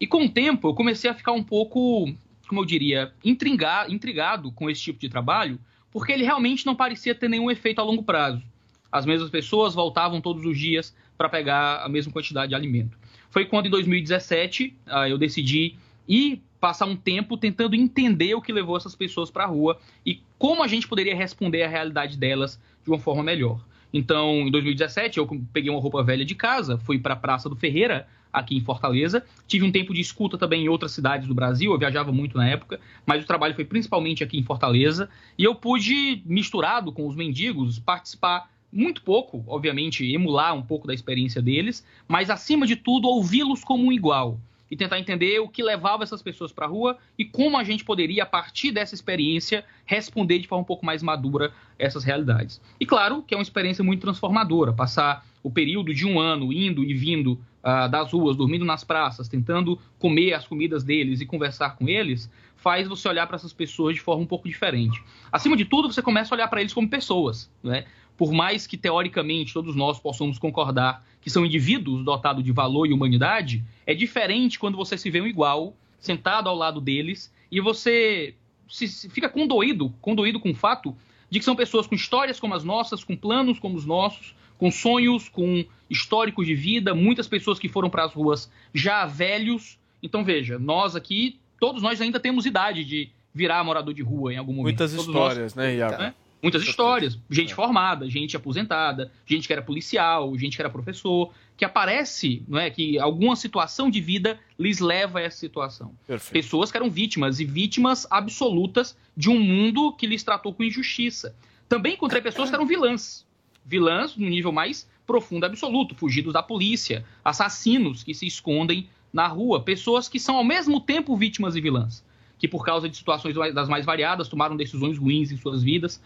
E 0.00 0.06
com 0.06 0.24
o 0.24 0.28
tempo 0.28 0.68
eu 0.68 0.74
comecei 0.74 1.08
a 1.08 1.14
ficar 1.14 1.32
um 1.32 1.42
pouco, 1.42 2.12
como 2.48 2.60
eu 2.60 2.64
diria, 2.64 3.12
intriga- 3.24 3.86
intrigado 3.88 4.50
com 4.50 4.68
esse 4.68 4.82
tipo 4.82 4.98
de 4.98 5.08
trabalho, 5.08 5.58
porque 5.92 6.12
ele 6.12 6.24
realmente 6.24 6.66
não 6.66 6.74
parecia 6.74 7.14
ter 7.14 7.28
nenhum 7.28 7.50
efeito 7.50 7.80
a 7.80 7.84
longo 7.84 8.02
prazo. 8.02 8.42
As 8.90 9.06
mesmas 9.06 9.30
pessoas 9.30 9.74
voltavam 9.74 10.20
todos 10.20 10.44
os 10.44 10.58
dias 10.58 10.94
para 11.16 11.28
pegar 11.28 11.84
a 11.84 11.88
mesma 11.88 12.12
quantidade 12.12 12.48
de 12.48 12.54
alimento. 12.54 12.98
Foi 13.30 13.44
quando, 13.44 13.66
em 13.66 13.70
2017, 13.70 14.74
ah, 14.86 15.08
eu 15.08 15.18
decidi 15.18 15.76
ir 16.08 16.42
passar 16.58 16.86
um 16.86 16.96
tempo 16.96 17.36
tentando 17.36 17.76
entender 17.76 18.34
o 18.34 18.42
que 18.42 18.52
levou 18.52 18.76
essas 18.76 18.96
pessoas 18.96 19.30
para 19.30 19.44
a 19.44 19.46
rua 19.46 19.78
e 20.04 20.20
como 20.38 20.62
a 20.62 20.66
gente 20.66 20.88
poderia 20.88 21.14
responder 21.14 21.62
à 21.62 21.68
realidade 21.68 22.16
delas 22.16 22.60
de 22.82 22.90
uma 22.90 22.98
forma 22.98 23.22
melhor. 23.22 23.60
Então, 23.92 24.46
em 24.46 24.50
2017, 24.50 25.18
eu 25.18 25.26
peguei 25.52 25.70
uma 25.70 25.80
roupa 25.80 26.02
velha 26.02 26.24
de 26.24 26.34
casa, 26.34 26.78
fui 26.78 26.98
para 26.98 27.14
a 27.14 27.16
Praça 27.16 27.48
do 27.48 27.56
Ferreira, 27.56 28.06
aqui 28.32 28.56
em 28.56 28.60
Fortaleza. 28.60 29.24
Tive 29.46 29.64
um 29.64 29.72
tempo 29.72 29.94
de 29.94 30.00
escuta 30.00 30.36
também 30.36 30.64
em 30.64 30.68
outras 30.68 30.92
cidades 30.92 31.26
do 31.26 31.34
Brasil, 31.34 31.72
eu 31.72 31.78
viajava 31.78 32.12
muito 32.12 32.36
na 32.36 32.46
época, 32.46 32.80
mas 33.06 33.22
o 33.24 33.26
trabalho 33.26 33.54
foi 33.54 33.64
principalmente 33.64 34.22
aqui 34.22 34.38
em 34.38 34.42
Fortaleza. 34.42 35.08
E 35.36 35.44
eu 35.44 35.54
pude, 35.54 36.22
misturado 36.26 36.92
com 36.92 37.06
os 37.06 37.16
mendigos, 37.16 37.78
participar 37.78 38.50
muito 38.70 39.02
pouco, 39.02 39.42
obviamente, 39.46 40.04
emular 40.12 40.54
um 40.54 40.62
pouco 40.62 40.86
da 40.86 40.92
experiência 40.92 41.40
deles, 41.40 41.84
mas 42.06 42.28
acima 42.28 42.66
de 42.66 42.76
tudo, 42.76 43.08
ouvi-los 43.08 43.64
como 43.64 43.86
um 43.86 43.92
igual 43.92 44.38
e 44.70 44.76
tentar 44.76 44.98
entender 44.98 45.38
o 45.40 45.48
que 45.48 45.62
levava 45.62 46.02
essas 46.02 46.22
pessoas 46.22 46.52
para 46.52 46.66
a 46.66 46.68
rua 46.68 46.98
e 47.18 47.24
como 47.24 47.56
a 47.56 47.64
gente 47.64 47.84
poderia, 47.84 48.22
a 48.22 48.26
partir 48.26 48.70
dessa 48.70 48.94
experiência, 48.94 49.64
responder 49.84 50.38
de 50.38 50.48
forma 50.48 50.62
um 50.62 50.66
pouco 50.66 50.84
mais 50.84 51.02
madura 51.02 51.52
essas 51.78 52.04
realidades. 52.04 52.60
E 52.78 52.86
claro 52.86 53.22
que 53.22 53.34
é 53.34 53.36
uma 53.36 53.42
experiência 53.42 53.82
muito 53.82 54.00
transformadora, 54.00 54.72
passar 54.72 55.26
o 55.42 55.50
período 55.50 55.94
de 55.94 56.06
um 56.06 56.18
ano 56.18 56.52
indo 56.52 56.84
e 56.84 56.92
vindo 56.92 57.38
ah, 57.62 57.86
das 57.86 58.12
ruas, 58.12 58.36
dormindo 58.36 58.64
nas 58.64 58.84
praças, 58.84 59.28
tentando 59.28 59.78
comer 59.98 60.34
as 60.34 60.46
comidas 60.46 60.84
deles 60.84 61.20
e 61.20 61.26
conversar 61.26 61.76
com 61.76 61.88
eles, 61.88 62.30
faz 62.56 62.88
você 62.88 63.08
olhar 63.08 63.26
para 63.26 63.36
essas 63.36 63.52
pessoas 63.52 63.94
de 63.94 64.00
forma 64.00 64.22
um 64.22 64.26
pouco 64.26 64.48
diferente. 64.48 65.02
Acima 65.30 65.56
de 65.56 65.64
tudo, 65.64 65.92
você 65.92 66.02
começa 66.02 66.34
a 66.34 66.36
olhar 66.36 66.48
para 66.48 66.60
eles 66.60 66.72
como 66.72 66.88
pessoas, 66.88 67.50
né? 67.62 67.84
Por 68.16 68.32
mais 68.32 68.66
que 68.66 68.76
teoricamente 68.76 69.54
todos 69.54 69.76
nós 69.76 70.00
possamos 70.00 70.38
concordar 70.38 71.04
que 71.28 71.32
são 71.32 71.44
indivíduos 71.44 72.02
dotados 72.02 72.42
de 72.42 72.50
valor 72.52 72.86
e 72.86 72.92
humanidade, 72.94 73.62
é 73.86 73.92
diferente 73.92 74.58
quando 74.58 74.78
você 74.78 74.96
se 74.96 75.10
vê 75.10 75.20
um 75.20 75.26
igual 75.26 75.76
sentado 76.00 76.48
ao 76.48 76.56
lado 76.56 76.80
deles 76.80 77.30
e 77.52 77.60
você 77.60 78.34
se, 78.66 78.88
se 78.88 79.10
fica 79.10 79.28
condoído, 79.28 79.92
condoído 80.00 80.40
com 80.40 80.52
o 80.52 80.54
fato 80.54 80.96
de 81.28 81.38
que 81.38 81.44
são 81.44 81.54
pessoas 81.54 81.86
com 81.86 81.94
histórias 81.94 82.40
como 82.40 82.54
as 82.54 82.64
nossas, 82.64 83.04
com 83.04 83.14
planos 83.14 83.58
como 83.58 83.76
os 83.76 83.84
nossos, 83.84 84.34
com 84.56 84.70
sonhos, 84.70 85.28
com 85.28 85.66
históricos 85.90 86.46
de 86.46 86.54
vida, 86.54 86.94
muitas 86.94 87.28
pessoas 87.28 87.58
que 87.58 87.68
foram 87.68 87.90
para 87.90 88.04
as 88.04 88.14
ruas 88.14 88.50
já 88.72 89.04
velhos. 89.04 89.78
Então 90.02 90.24
veja, 90.24 90.58
nós 90.58 90.96
aqui, 90.96 91.38
todos 91.60 91.82
nós 91.82 92.00
ainda 92.00 92.18
temos 92.18 92.46
idade 92.46 92.86
de 92.86 93.10
virar 93.34 93.62
morador 93.62 93.92
de 93.92 94.02
rua 94.02 94.32
em 94.32 94.38
algum 94.38 94.52
momento. 94.52 94.78
Muitas 94.78 94.92
Todos 94.92 95.06
histórias, 95.08 95.54
nós, 95.54 95.66
né, 95.66 95.76
Iago? 95.76 96.02
né? 96.02 96.14
Muitas 96.42 96.62
histórias. 96.62 97.18
Gente 97.28 97.54
formada, 97.54 98.08
gente 98.08 98.36
aposentada, 98.36 99.10
gente 99.26 99.46
que 99.46 99.52
era 99.52 99.62
policial, 99.62 100.36
gente 100.38 100.56
que 100.56 100.62
era 100.62 100.70
professor, 100.70 101.32
que 101.56 101.64
aparece, 101.64 102.42
não 102.46 102.58
é, 102.58 102.70
que 102.70 102.98
alguma 102.98 103.34
situação 103.34 103.90
de 103.90 104.00
vida 104.00 104.38
lhes 104.58 104.78
leva 104.78 105.18
a 105.18 105.22
essa 105.22 105.38
situação. 105.38 105.92
Perfeito. 106.06 106.32
Pessoas 106.32 106.70
que 106.70 106.76
eram 106.76 106.88
vítimas 106.88 107.40
e 107.40 107.44
vítimas 107.44 108.06
absolutas 108.10 108.96
de 109.16 109.28
um 109.28 109.38
mundo 109.38 109.92
que 109.92 110.06
lhes 110.06 110.22
tratou 110.22 110.54
com 110.54 110.62
injustiça. 110.62 111.34
Também 111.68 111.94
encontrei 111.94 112.22
pessoas 112.22 112.48
que 112.48 112.54
eram 112.54 112.66
vilãs. 112.66 113.26
Vilãs 113.64 114.16
no 114.16 114.28
nível 114.28 114.52
mais 114.52 114.88
profundo 115.06 115.44
absoluto, 115.44 115.94
fugidos 115.94 116.32
da 116.32 116.42
polícia, 116.42 117.04
assassinos 117.24 118.04
que 118.04 118.14
se 118.14 118.26
escondem 118.26 118.88
na 119.12 119.26
rua, 119.26 119.62
pessoas 119.62 120.08
que 120.08 120.20
são 120.20 120.36
ao 120.36 120.44
mesmo 120.44 120.80
tempo 120.80 121.16
vítimas 121.16 121.56
e 121.56 121.60
vilãs, 121.60 122.04
que 122.38 122.46
por 122.46 122.64
causa 122.64 122.88
de 122.88 122.96
situações 122.96 123.34
das 123.52 123.68
mais 123.68 123.84
variadas 123.84 124.28
tomaram 124.28 124.56
decisões 124.56 124.96
ruins 124.96 125.32
em 125.32 125.36
suas 125.36 125.62
vidas. 125.62 126.00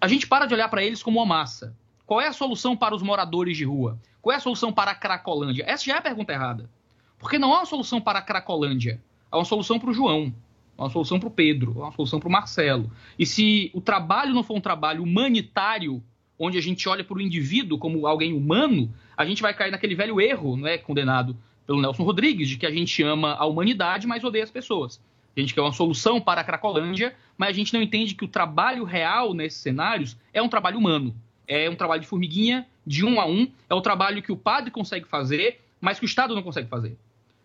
A 0.00 0.08
gente 0.08 0.26
para 0.26 0.46
de 0.46 0.54
olhar 0.54 0.68
para 0.68 0.82
eles 0.82 1.02
como 1.02 1.18
uma 1.18 1.26
massa. 1.26 1.76
Qual 2.06 2.20
é 2.20 2.26
a 2.26 2.32
solução 2.32 2.76
para 2.76 2.94
os 2.94 3.02
moradores 3.02 3.56
de 3.56 3.64
rua? 3.64 3.98
Qual 4.22 4.32
é 4.32 4.36
a 4.36 4.40
solução 4.40 4.72
para 4.72 4.90
a 4.90 4.94
Cracolândia? 4.94 5.64
Essa 5.66 5.84
já 5.84 5.94
é 5.96 5.98
a 5.98 6.02
pergunta 6.02 6.32
errada. 6.32 6.70
Porque 7.18 7.38
não 7.38 7.52
há 7.52 7.58
uma 7.58 7.66
solução 7.66 8.00
para 8.00 8.20
a 8.20 8.22
Cracolândia. 8.22 9.02
Há 9.30 9.36
uma 9.36 9.44
solução 9.44 9.78
para 9.78 9.90
o 9.90 9.92
João. 9.92 10.32
Há 10.76 10.84
uma 10.84 10.90
solução 10.90 11.20
para 11.20 11.28
o 11.28 11.30
Pedro. 11.30 11.74
Há 11.82 11.86
uma 11.86 11.92
solução 11.92 12.18
para 12.18 12.28
o 12.28 12.32
Marcelo. 12.32 12.90
E 13.18 13.26
se 13.26 13.70
o 13.74 13.80
trabalho 13.80 14.32
não 14.32 14.42
for 14.42 14.56
um 14.56 14.60
trabalho 14.60 15.02
humanitário, 15.02 16.02
onde 16.38 16.56
a 16.56 16.62
gente 16.62 16.88
olha 16.88 17.04
para 17.04 17.18
o 17.18 17.20
indivíduo 17.20 17.78
como 17.78 18.06
alguém 18.06 18.32
humano, 18.32 18.92
a 19.16 19.26
gente 19.26 19.42
vai 19.42 19.52
cair 19.52 19.70
naquele 19.70 19.94
velho 19.94 20.20
erro, 20.20 20.56
não 20.56 20.66
é 20.66 20.78
condenado 20.78 21.36
pelo 21.66 21.82
Nelson 21.82 22.04
Rodrigues, 22.04 22.48
de 22.48 22.56
que 22.56 22.64
a 22.64 22.70
gente 22.70 23.02
ama 23.02 23.34
a 23.34 23.44
humanidade, 23.44 24.06
mas 24.06 24.24
odeia 24.24 24.44
as 24.44 24.50
pessoas. 24.50 25.00
A 25.38 25.40
gente 25.40 25.54
quer 25.54 25.60
uma 25.60 25.72
solução 25.72 26.20
para 26.20 26.40
a 26.40 26.44
Cracolândia, 26.44 27.14
mas 27.36 27.50
a 27.50 27.52
gente 27.52 27.72
não 27.72 27.80
entende 27.80 28.16
que 28.16 28.24
o 28.24 28.28
trabalho 28.28 28.82
real 28.82 29.32
nesses 29.32 29.60
cenários 29.60 30.16
é 30.32 30.42
um 30.42 30.48
trabalho 30.48 30.76
humano. 30.76 31.14
É 31.46 31.70
um 31.70 31.76
trabalho 31.76 32.00
de 32.00 32.08
formiguinha, 32.08 32.66
de 32.84 33.04
um 33.04 33.20
a 33.20 33.26
um. 33.26 33.48
É 33.70 33.74
o 33.74 33.80
trabalho 33.80 34.20
que 34.20 34.32
o 34.32 34.36
padre 34.36 34.72
consegue 34.72 35.06
fazer, 35.06 35.60
mas 35.80 36.00
que 36.00 36.04
o 36.04 36.06
Estado 36.06 36.34
não 36.34 36.42
consegue 36.42 36.68
fazer. 36.68 36.96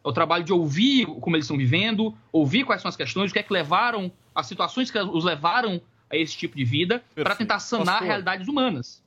É 0.03 0.09
o 0.09 0.11
trabalho 0.11 0.43
de 0.43 0.51
ouvir 0.51 1.05
como 1.05 1.35
eles 1.35 1.45
estão 1.45 1.55
vivendo, 1.55 2.17
ouvir 2.31 2.65
quais 2.65 2.81
são 2.81 2.89
as 2.89 2.97
questões, 2.97 3.29
o 3.29 3.33
que 3.33 3.39
é 3.39 3.43
que 3.43 3.53
levaram, 3.53 4.11
as 4.33 4.47
situações 4.47 4.89
que 4.89 4.97
os 4.97 5.23
levaram 5.23 5.79
a 6.09 6.17
esse 6.17 6.35
tipo 6.35 6.57
de 6.57 6.65
vida, 6.65 7.03
para 7.13 7.35
tentar 7.35 7.59
sanar 7.59 7.85
Pastor. 7.85 8.07
realidades 8.07 8.47
humanas. 8.47 9.03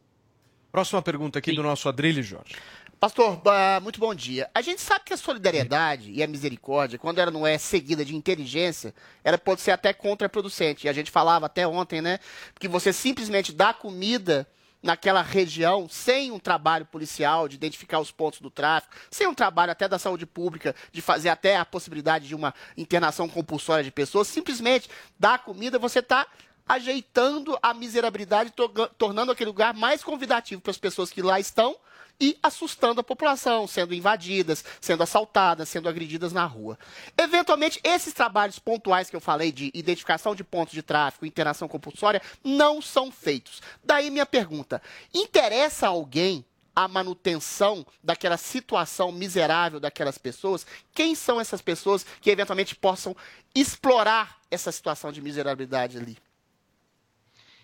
Próxima 0.71 1.03
pergunta 1.03 1.41
aqui 1.41 1.53
do 1.53 1.63
nosso 1.63 1.89
Adrilho 1.89 2.23
Jorge. 2.23 2.55
Pastor, 2.98 3.43
muito 3.82 4.01
bom 4.01 4.14
dia. 4.14 4.51
A 4.55 4.62
gente 4.62 4.81
sabe 4.81 5.05
que 5.05 5.12
a 5.12 5.18
solidariedade 5.18 6.10
e 6.10 6.23
a 6.23 6.27
misericórdia, 6.27 6.98
quando 6.98 7.18
ela 7.18 7.31
não 7.31 7.47
é 7.47 7.59
seguida 7.59 8.02
de 8.02 8.16
inteligência, 8.16 8.94
ela 9.23 9.36
pode 9.36 9.60
ser 9.60 9.70
até 9.73 9.93
contraproducente. 9.93 10.86
E 10.86 10.89
a 10.89 10.94
gente 10.94 11.10
falava 11.10 11.44
até 11.44 11.68
ontem, 11.68 12.01
né? 12.01 12.18
Que 12.59 12.66
você 12.66 12.94
simplesmente 12.94 13.52
dá 13.52 13.74
comida 13.74 14.48
naquela 14.82 15.20
região 15.20 15.86
sem 15.90 16.31
um 16.32 16.39
trabalho 16.39 16.86
policial 16.86 17.48
de 17.48 17.56
identificar 17.56 18.01
os 18.01 18.10
pontos 18.10 18.40
do 18.40 18.51
tráfico, 18.51 18.94
sem 19.10 19.27
um 19.27 19.35
trabalho 19.35 19.73
até 19.73 19.86
da 19.86 19.98
saúde 19.98 20.24
pública 20.24 20.74
de 20.90 21.02
fazer 21.02 21.28
até 21.28 21.59
a 21.59 21.66
possibilidade 21.66 22.27
de 22.27 22.35
uma 22.35 22.55
internação 22.78 23.28
compulsória 23.28 23.85
de 23.85 23.90
pessoas, 23.90 24.27
simplesmente 24.27 24.89
dá 25.18 25.36
comida, 25.36 25.78
você 25.78 25.98
está 25.98 26.27
ajeitando 26.66 27.59
a 27.62 27.74
miserabilidade, 27.74 28.55
tornando 28.97 29.32
aquele 29.32 29.48
lugar 29.48 29.74
mais 29.74 30.02
convidativo 30.02 30.62
para 30.62 30.70
as 30.70 30.78
pessoas 30.78 31.10
que 31.10 31.20
lá 31.20 31.39
estão 31.39 31.77
e 32.20 32.36
assustando 32.43 33.01
a 33.01 33.05
população, 33.05 33.66
sendo 33.66 33.94
invadidas, 33.94 34.64
sendo 34.80 35.02
assaltadas, 35.02 35.68
sendo 35.68 35.88
agredidas 35.88 36.32
na 36.32 36.44
rua. 36.44 36.78
Eventualmente, 37.16 37.80
esses 37.84 38.12
trabalhos 38.12 38.59
pontuais 38.59 39.10
que 39.10 39.16
eu 39.16 39.20
falei 39.20 39.52
de 39.52 39.70
identificação 39.74 40.34
de 40.34 40.44
pontos 40.44 40.74
de 40.74 40.82
tráfico, 40.82 41.26
internação 41.26 41.68
compulsória, 41.68 42.22
não 42.43 42.80
são 42.80 43.10
feitos. 43.10 43.62
Daí 43.84 44.10
minha 44.10 44.26
pergunta: 44.26 44.80
interessa 45.14 45.86
a 45.86 45.90
alguém 45.90 46.44
a 46.74 46.86
manutenção 46.86 47.86
daquela 48.05 48.36
situação 48.36 49.10
miserável 49.10 49.80
daquelas 49.80 50.18
pessoas? 50.18 50.66
Quem 50.94 51.14
são 51.14 51.40
essas 51.40 51.62
pessoas 51.62 52.05
que 52.20 52.30
eventualmente 52.30 52.76
possam 52.76 53.16
explorar 53.55 54.38
essa 54.51 54.70
situação 54.70 55.10
de 55.10 55.22
miserabilidade 55.22 55.97
ali? 55.97 56.18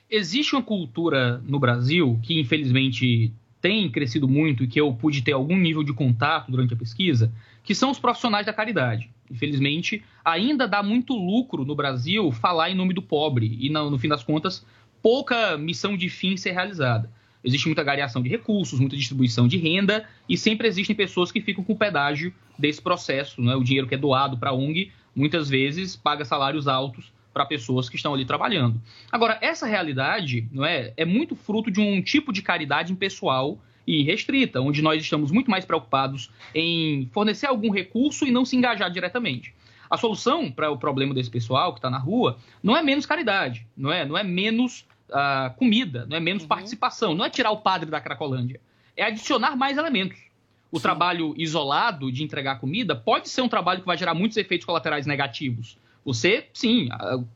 Existe 0.09 0.55
uma 0.55 0.63
cultura 0.63 1.39
no 1.39 1.59
Brasil 1.59 2.19
que, 2.23 2.41
infelizmente, 2.41 3.33
tem 3.63 3.89
crescido 3.89 4.29
muito 4.29 4.65
e 4.65 4.67
que 4.67 4.81
eu 4.81 4.93
pude 4.93 5.23
ter 5.23 5.33
algum 5.33 5.57
nível 5.57 5.85
de 5.85 5.93
contato 5.93 6.51
durante 6.51 6.75
a 6.75 6.77
pesquisa, 6.77 7.33
que 7.63 7.77
são 7.77 7.93
os 7.93 7.99
profissionais 7.99 8.45
da 8.45 8.53
caridade. 8.53 9.09
Infelizmente, 9.31 10.03
ainda 10.25 10.67
dá 10.67 10.83
muito 10.83 11.15
lucro 11.15 11.65
no 11.65 11.77
Brasil 11.77 12.33
falar 12.33 12.71
em 12.71 12.75
nome 12.75 12.93
do 12.93 13.01
pobre 13.01 13.57
e, 13.61 13.71
no, 13.71 13.97
fim 13.99 14.09
das 14.09 14.25
contas, 14.25 14.67
pouca 15.01 15.57
missão 15.57 15.97
de 15.97 16.09
fim 16.09 16.37
ser 16.37 16.51
realizada. 16.51 17.09
Existe 17.45 17.67
muita 17.67 17.85
gareação 17.85 18.21
de 18.21 18.29
recursos, 18.29 18.81
muita 18.81 18.97
distribuição 18.97 19.47
de 19.47 19.57
renda 19.57 20.07
e 20.29 20.37
sempre 20.37 20.67
existem 20.67 20.95
pessoas 20.95 21.31
que 21.31 21.41
ficam 21.41 21.63
com 21.63 21.73
o 21.73 21.79
pedágio 21.79 22.35
desse 22.59 22.83
processo. 22.83 23.41
Né? 23.41 23.55
O 23.55 23.63
dinheiro 23.63 23.87
que 23.87 23.95
é 23.95 23.99
doado 23.99 24.37
para 24.37 24.51
a 24.51 24.55
ONG, 24.55 24.91
muitas 25.15 25.49
vezes, 25.49 25.95
paga 25.95 26.25
salários 26.25 26.67
altos 26.67 27.13
para 27.33 27.47
pessoas 27.47 27.89
que 27.89 27.97
estão 27.97 28.15
ali 28.15 28.25
trabalhando. 28.25 28.81
Agora, 29.11 29.39
essa 29.41 29.67
realidade 29.67 30.47
não 30.53 30.65
é, 30.65 30.93
é 30.97 31.05
muito 31.05 31.35
fruto 31.35 31.71
de 31.71 31.81
um 31.81 32.03
tipo 32.03 32.33
de 32.33 32.43
caridade 32.43 32.93
impessoal 32.93 33.59
e 33.87 34.03
restrita, 34.03 34.61
onde 34.61 34.83
nós 34.83 35.03
estamos 35.03 35.31
muito 35.31 35.51
mais 35.51 35.65
preocupados 35.65 36.31
em 36.55 37.09
fornecer 37.13 37.47
algum 37.47 37.71
recurso 37.71 38.27
e 38.27 38.31
não 38.31 38.45
se 38.45 38.57
engajar 38.57 38.91
diretamente. 38.91 39.55
A 39.91 39.97
solução 39.97 40.51
para 40.51 40.71
o 40.71 40.79
problema 40.79 41.13
desse 41.13 41.31
pessoal 41.31 41.73
que 41.73 41.79
está 41.79 41.91
na 41.91 41.99
rua 41.99 42.39
não 42.63 42.77
é 42.77 42.83
menos 42.83 43.05
caridade, 43.05 43.67
não 43.77 43.93
é, 43.93 44.05
não 44.05 44.17
é 44.17 44.23
menos 44.23 44.87
ah, 45.13 45.53
comida, 45.57 46.07
não 46.09 46.17
é 46.17 46.21
menos 46.21 46.47
participação, 46.47 47.15
não 47.15 47.25
é 47.25 47.31
tirar 47.31 47.51
o 47.51 47.59
padre 47.59 47.91
da 47.91 48.01
Cracolândia, 48.01 48.61
é 48.97 49.05
adicionar 49.05 49.57
mais 49.57 49.77
elementos. 49.77 50.19
O 50.71 50.81
trabalho 50.81 51.35
isolado 51.37 52.11
de 52.11 52.25
entregar 52.25 52.59
comida 52.59 52.97
pode 52.97 53.29
ser 53.29 53.43
um 53.43 53.49
trabalho 53.49 53.81
que 53.81 53.87
vai 53.87 53.99
gerar 53.99 54.15
muitos 54.15 54.39
efeitos 54.39 54.65
colaterais 54.65 55.05
negativos. 55.05 55.77
Você, 56.05 56.49
sim, 56.53 56.89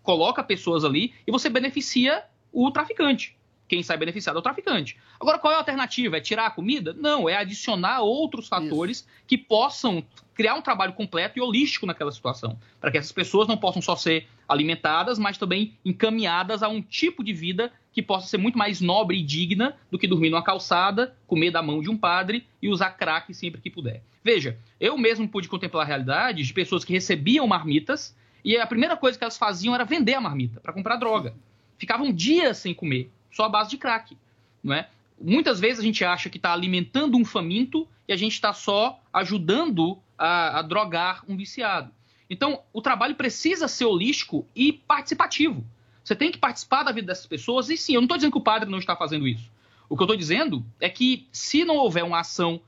coloca 0.03 0.43
pessoas 0.43 0.85
ali 0.85 1.15
e 1.27 1.31
você 1.31 1.49
beneficia 1.49 2.25
o 2.53 2.71
traficante. 2.71 3.37
Quem 3.69 3.83
sai 3.83 3.97
beneficiado 3.97 4.37
é 4.37 4.39
o 4.39 4.43
traficante. 4.43 4.97
Agora, 5.19 5.39
qual 5.39 5.53
é 5.53 5.57
a 5.57 5.59
alternativa? 5.59 6.17
É 6.17 6.21
tirar 6.21 6.47
a 6.47 6.51
comida? 6.51 6.93
Não, 6.93 7.29
é 7.29 7.37
adicionar 7.37 8.01
outros 8.01 8.49
fatores 8.49 9.07
que 9.27 9.37
possam 9.37 10.05
criar 10.35 10.55
um 10.55 10.63
trabalho 10.63 10.93
completo 10.93 11.39
e 11.39 11.43
holístico 11.43 11.87
naquela 11.87 12.13
situação. 12.13 12.59
Para 12.81 12.91
que 12.91 12.99
essas 12.99 13.11
pessoas 13.11 13.49
não 13.49 13.57
possam 13.57 13.83
só 13.83 13.97
ser 13.97 14.29
alimentadas, 14.49 15.19
mas 15.19 15.37
também 15.37 15.77
encaminhadas 15.85 16.63
a 16.63 16.69
um 16.69 16.81
tipo 16.81 17.25
de 17.25 17.33
vida 17.33 17.73
que 17.93 18.03
possa 18.03 18.29
ser 18.29 18.37
muito 18.37 18.59
mais 18.59 18.81
nobre 18.81 19.19
e 19.19 19.23
digna 19.23 19.75
do 19.91 19.99
que 19.99 20.07
dormir 20.07 20.31
numa 20.31 20.45
calçada, 20.45 21.17
comer 21.27 21.51
da 21.51 21.63
mão 21.63 21.81
de 21.81 21.91
um 21.91 21.97
padre 21.97 22.47
e 22.63 22.69
usar 22.69 22.91
crack 22.91 23.33
sempre 23.35 23.61
que 23.61 23.71
puder. 23.71 24.03
Veja, 24.23 24.59
eu 24.79 24.97
mesmo 24.99 25.29
pude 25.29 25.49
contemplar 25.49 25.85
a 25.85 25.89
realidade 25.89 26.43
de 26.43 26.53
pessoas 26.53 26.85
que 26.85 26.93
recebiam 26.93 27.47
marmitas 27.47 28.15
e 28.45 28.57
a 28.57 28.67
primeira 28.67 28.97
coisa 28.97 29.19
que 29.19 29.25
elas 29.25 29.37
faziam 29.37 29.75
era 29.75 29.85
vender 29.85 30.15
a 30.15 30.21
marmita 30.21 30.61
para 30.61 30.73
comprar 30.73 30.97
droga. 30.97 31.35
Ficavam 31.79 32.13
dias 32.13 32.59
sem 32.59 32.75
comer, 32.75 33.11
só 33.31 33.45
à 33.45 33.49
base 33.49 33.71
de 33.71 33.79
crack, 33.79 34.17
não 34.63 34.75
é? 34.75 34.89
Muitas 35.21 35.59
vezes 35.59 35.81
a 35.81 35.83
gente 35.83 36.05
acha 36.05 36.29
que 36.29 36.37
está 36.37 36.53
alimentando 36.53 37.17
um 37.17 37.25
faminto 37.25 37.89
e 38.07 38.13
a 38.13 38.17
gente 38.17 38.33
está 38.33 38.53
só 38.53 39.01
ajudando 39.13 39.99
a, 40.17 40.59
a 40.59 40.63
drogar 40.63 41.25
um 41.29 41.37
viciado. 41.37 41.91
Então, 42.29 42.61
o 42.73 42.83
trabalho 42.83 43.15
precisa 43.15 43.69
ser 43.69 43.85
holístico 43.85 44.47
e 44.55 44.73
participativo. 44.73 45.65
Você 46.03 46.15
tem 46.15 46.31
que 46.31 46.39
participar 46.39 46.83
da 46.83 46.93
vida 46.93 47.09
dessas 47.09 47.27
pessoas. 47.27 47.69
E 47.71 47.77
sim, 47.77 47.95
eu 47.95 48.01
não 48.01 48.07
estou 48.07 48.17
dizendo 48.17 48.33
que 48.33 48.39
o 48.39 48.43
padre 48.43 48.69
não 48.71 48.79
está 48.79 48.95
fazendo 48.95 49.27
isso. 49.27 49.51
O 49.89 49.97
que 49.97 50.03
eu 50.03 50.07
estou 50.07 50.17
dizendo 50.17 50.65
é 50.81 50.89
que 50.89 51.27
se 51.33 51.65
não 51.65 51.77
houver 51.77 52.05
uma 52.05 52.21
ação 52.21 52.61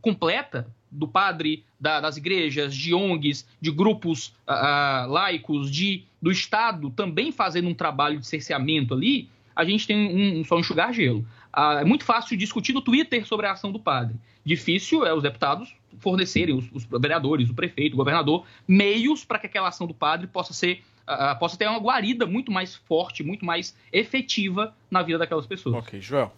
completa 0.00 0.66
do 0.92 1.08
padre, 1.08 1.64
da- 1.80 2.00
das 2.00 2.16
igrejas, 2.16 2.74
de 2.76 2.94
ONGs, 2.94 3.46
de 3.60 3.70
grupos 3.70 4.34
ah, 4.46 5.02
ah, 5.02 5.06
laicos, 5.06 5.70
de, 5.70 6.04
do 6.20 6.30
Estado 6.30 6.90
também 6.90 7.32
fazendo 7.32 7.68
um 7.68 7.74
trabalho 7.74 8.20
de 8.20 8.26
cerceamento 8.26 8.92
ali, 8.94 9.28
a 9.56 9.64
gente 9.64 9.86
tem 9.86 9.96
um, 9.96 10.40
um 10.40 10.44
só 10.44 10.58
enxugar 10.58 10.92
gelo. 10.92 11.26
Ah, 11.52 11.78
é 11.80 11.84
muito 11.84 12.04
fácil 12.04 12.36
discutir 12.36 12.72
no 12.72 12.80
Twitter 12.82 13.26
sobre 13.26 13.46
a 13.46 13.52
ação 13.52 13.72
do 13.72 13.78
padre. 13.78 14.14
Difícil 14.44 15.04
é 15.06 15.12
os 15.14 15.22
deputados 15.22 15.74
fornecerem, 15.98 16.54
os, 16.54 16.64
os 16.72 16.84
vereadores, 16.84 17.48
o 17.50 17.54
prefeito, 17.54 17.94
o 17.94 17.96
governador, 17.96 18.44
meios 18.68 19.24
para 19.24 19.38
que 19.38 19.46
aquela 19.46 19.68
ação 19.68 19.86
do 19.86 19.94
padre 19.94 20.26
possa 20.26 20.52
ser 20.52 20.82
ah, 21.06 21.34
possa 21.34 21.56
ter 21.56 21.66
uma 21.68 21.80
guarida 21.80 22.26
muito 22.26 22.52
mais 22.52 22.76
forte, 22.76 23.24
muito 23.24 23.44
mais 23.44 23.76
efetiva 23.92 24.72
na 24.90 25.02
vida 25.02 25.18
daquelas 25.18 25.46
pessoas. 25.46 25.74
Ok, 25.76 26.00
Joel. 26.00 26.32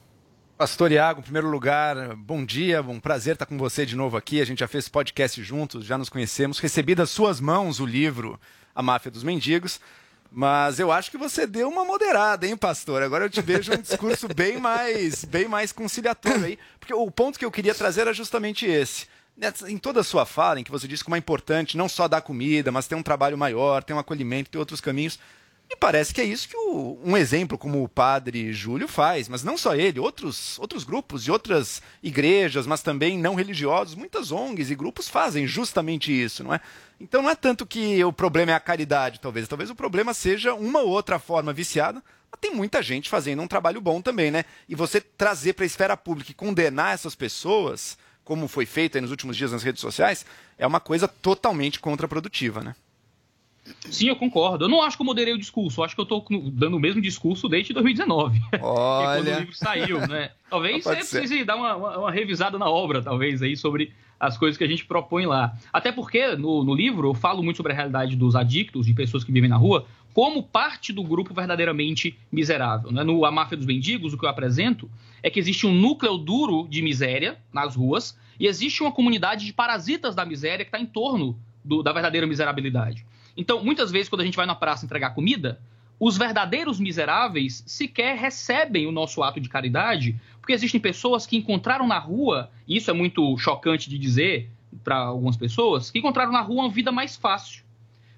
Pastor 0.57 0.93
Iago, 0.93 1.19
em 1.19 1.25
primeiro 1.25 1.51
lugar, 1.51 2.15
bom 2.15 2.45
dia, 2.45 2.81
um 2.81 3.01
prazer 3.01 3.33
estar 3.33 3.45
com 3.45 3.59
você 3.59 3.85
de 3.85 3.97
novo 3.97 4.17
aqui. 4.17 4.41
A 4.41 4.47
gente 4.47 4.61
já 4.61 4.69
fez 4.69 4.89
podcast 4.89 5.43
juntos, 5.43 5.85
já 5.85 5.99
nos 5.99 6.09
conhecemos. 6.09 6.61
Recebi 6.61 6.95
das 6.95 7.11
suas 7.11 7.41
mãos 7.41 7.81
o 7.81 7.87
livro 7.87 8.39
A 8.73 8.81
Máfia 8.81 9.11
dos 9.11 9.25
Mendigos. 9.25 9.81
Mas 10.31 10.79
eu 10.79 10.93
acho 10.93 11.11
que 11.11 11.19
você 11.19 11.45
deu 11.45 11.69
uma 11.69 11.85
moderada, 11.85 12.47
hein, 12.47 12.57
pastor? 12.57 13.03
Agora 13.03 13.25
eu 13.25 13.31
te 13.31 13.43
vejo 13.43 13.73
um 13.73 13.83
discurso 13.83 14.29
bem 14.33 14.57
mais, 14.61 15.25
bem 15.25 15.49
mais 15.49 15.73
conciliatório 15.73 16.45
aí. 16.45 16.59
Porque 16.79 16.95
o 16.95 17.11
ponto 17.11 17.37
que 17.37 17.45
eu 17.45 17.51
queria 17.51 17.75
trazer 17.75 18.03
era 18.03 18.13
justamente 18.13 18.65
esse. 18.65 19.09
Em 19.67 19.77
toda 19.77 20.03
a 20.03 20.05
sua 20.05 20.25
fala, 20.25 20.61
em 20.61 20.65
que 20.65 20.71
você 20.71 20.87
disse 20.87 21.03
como 21.03 21.17
é 21.17 21.19
importante 21.19 21.77
não 21.77 21.89
só 21.89 22.07
dar 22.07 22.21
comida, 22.21 22.71
mas 22.71 22.87
ter 22.87 22.95
um 22.95 23.03
trabalho 23.03 23.37
maior, 23.37 23.83
ter 23.83 23.93
um 23.93 23.99
acolhimento, 23.99 24.51
ter 24.51 24.59
outros 24.59 24.81
caminhos. 24.81 25.19
Me 25.69 25.77
parece 25.77 26.13
que 26.13 26.21
é 26.21 26.25
isso 26.25 26.49
que 26.49 26.57
o- 26.57 26.99
um 27.03 27.17
exemplo 27.17 27.57
como 27.57 27.83
o 27.83 27.89
padre 27.89 28.53
Júlio 28.53 28.87
faz, 28.87 29.29
mas 29.29 29.43
não 29.43 29.57
só 29.57 29.75
ele, 29.75 29.99
outros, 29.99 30.59
outros 30.59 30.85
grupos 30.85 31.25
de 31.25 31.33
outras 31.33 31.83
igrejas, 32.03 32.67
mas 32.67 32.83
também 32.83 33.19
não 33.19 33.35
religiosos, 33.35 33.95
muitas 33.95 34.31
ONGs 34.31 34.71
e 34.71 34.75
grupos 34.75 35.09
fazem 35.09 35.47
justamente 35.47 36.13
isso, 36.13 36.45
não 36.45 36.55
é? 36.55 36.61
Então 37.01 37.23
não 37.23 37.31
é 37.31 37.35
tanto 37.35 37.67
que 37.67 38.03
o 38.05 38.13
problema 38.13 38.53
é 38.53 38.55
a 38.55 38.61
caridade, 38.61 39.19
talvez, 39.21 39.49
talvez 39.49 39.71
o 39.71 39.75
problema 39.75 40.13
seja 40.15 40.55
uma 40.55 40.81
ou 40.81 40.89
outra 40.91 41.19
forma 41.19 41.53
viciada, 41.53 42.03
mas 42.31 42.41
tem 42.41 42.55
muita 42.55 42.83
gente 42.83 43.09
fazendo 43.09 43.43
um 43.43 43.49
trabalho 43.49 43.81
bom 43.81 44.01
também, 44.03 44.31
né? 44.31 44.45
E 44.69 44.75
você 44.75 45.01
trazer 45.01 45.55
para 45.55 45.65
a 45.65 45.67
esfera 45.67 45.97
pública 45.97 46.31
e 46.31 46.35
condenar 46.35 46.93
essas 46.95 47.15
pessoas, 47.15 47.97
como 48.23 48.49
foi 48.49 48.67
feito 48.67 49.01
nos 49.01 49.11
últimos 49.11 49.37
dias 49.37 49.51
nas 49.51 49.63
redes 49.63 49.81
sociais, 49.81 50.25
é 50.59 50.67
uma 50.67 50.81
coisa 50.81 51.09
totalmente 51.09 51.81
contraprodutiva, 51.81 52.63
né? 52.63 52.77
Sim, 53.91 54.09
eu 54.09 54.17
concordo. 54.17 54.65
Eu 54.65 54.69
não 54.69 54.83
acho 54.83 54.97
que 54.97 55.03
eu 55.03 55.07
moderei 55.07 55.33
o 55.35 55.39
discurso. 55.39 55.81
Eu 55.81 55.85
acho 55.85 55.95
que 55.95 56.01
eu 56.01 56.05
estou 56.05 56.25
dando 56.53 56.77
o 56.77 56.81
mesmo 56.81 57.01
discurso 57.01 57.49
desde 57.49 57.73
2019. 57.73 58.39
que 58.51 58.57
é 58.57 58.59
quando 58.59 58.63
o 58.65 58.67
Olha. 58.75 59.39
livro 59.39 59.55
saiu, 59.55 60.01
né? 60.07 60.31
Talvez 60.51 60.85
você 60.85 61.03
ser. 61.03 61.19
precise 61.21 61.45
dar 61.45 61.57
uma, 61.57 61.75
uma- 61.77 61.99
uma 61.99 62.11
revisada 62.11 62.59
na 62.59 62.69
obra, 62.69 63.03
talvez, 63.03 63.43
aí, 63.43 63.57
sobre 63.57 63.93
as 64.21 64.37
coisas 64.39 64.57
que 64.57 64.65
a 64.65 64.69
gente 64.69 64.85
propõe 64.85 65.27
lá. 65.27 65.57
Até 65.73 65.91
porque, 65.93 66.37
no, 66.37 66.63
no 66.65 66.75
livro, 66.75 67.09
eu 67.09 67.15
falo 67.15 67.43
muito 67.43 67.57
sobre 67.57 67.73
a 67.73 67.75
realidade 67.75 68.17
dos 68.17 68.37
adictos, 68.37 68.87
de 68.87 68.95
pessoas 68.95 69.25
que 69.25 69.33
vivem 69.33 69.51
na 69.51 69.57
rua, 69.57 69.87
como 70.15 70.43
parte 70.43 70.93
do 70.93 71.03
grupo 71.03 71.35
verdadeiramente 71.35 72.17
miserável. 72.31 72.93
Né? 72.93 73.03
No 73.03 73.25
A 73.25 73.33
Máfia 73.33 73.57
dos 73.57 73.67
Mendigos, 73.67 74.13
o 74.13 74.19
que 74.19 74.25
eu 74.25 74.29
apresento 74.29 74.89
é 75.23 75.29
que 75.29 75.41
existe 75.41 75.67
um 75.67 75.73
núcleo 75.75 76.17
duro 76.17 76.69
de 76.69 76.81
miséria 76.83 77.39
nas 77.53 77.75
ruas 77.75 78.17
e 78.39 78.47
existe 78.47 78.83
uma 78.83 78.93
comunidade 78.93 79.45
de 79.45 79.53
parasitas 79.53 80.15
da 80.15 80.25
miséria 80.25 80.65
que 80.65 80.69
está 80.69 80.79
em 80.79 80.87
torno 80.87 81.37
do- 81.65 81.83
da 81.83 81.93
verdadeira 81.93 82.27
miserabilidade. 82.27 83.05
Então, 83.37 83.65
muitas 83.65 83.91
vezes, 83.91 84.09
quando 84.09 84.21
a 84.21 84.25
gente 84.25 84.37
vai 84.37 84.47
na 84.47 84.55
praça 84.55 84.85
entregar 84.85 85.11
comida, 85.11 85.61
os 85.99 86.17
verdadeiros 86.17 86.81
miseráveis 86.81 87.63
sequer 87.67 88.17
recebem 88.17 88.87
o 88.87 88.93
nosso 88.93 89.23
ato 89.23 89.41
de 89.41 89.49
caridade, 89.49 90.21
porque 90.41 90.53
existem 90.53 90.81
pessoas 90.81 91.27
que 91.27 91.37
encontraram 91.37 91.87
na 91.87 91.99
rua, 91.99 92.51
e 92.67 92.77
isso 92.77 92.91
é 92.91 92.95
muito 92.95 93.37
chocante 93.39 93.89
de 93.89 93.99
dizer 93.99 94.51
para 94.83 94.97
algumas 94.97 95.37
pessoas, 95.37 95.91
que 95.91 95.99
encontraram 95.99 96.33
na 96.33 96.41
rua 96.41 96.65
uma 96.65 96.71
vida 96.71 96.91
mais 96.91 97.17
fácil. 97.17 97.65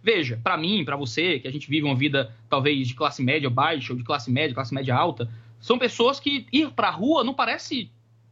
Veja, 0.02 0.40
para 0.42 0.56
mim, 0.56 0.84
para 0.84 0.96
você, 0.96 1.38
que 1.38 1.48
a 1.48 1.50
gente 1.50 1.68
vive 1.68 1.84
uma 1.84 1.94
vida 1.94 2.34
talvez 2.48 2.88
de 2.88 2.94
classe 2.94 3.22
média 3.22 3.50
baixa 3.50 3.92
ou 3.92 3.98
de 3.98 4.04
classe 4.04 4.30
média, 4.30 4.54
classe 4.54 4.72
média 4.72 4.94
alta, 4.94 5.28
são 5.60 5.78
pessoas 5.78 6.20
que 6.20 6.46
ir 6.52 6.70
para 6.70 6.88
a 6.88 6.92
rua 6.92 7.24
não 7.24 7.34
parece 7.34 7.90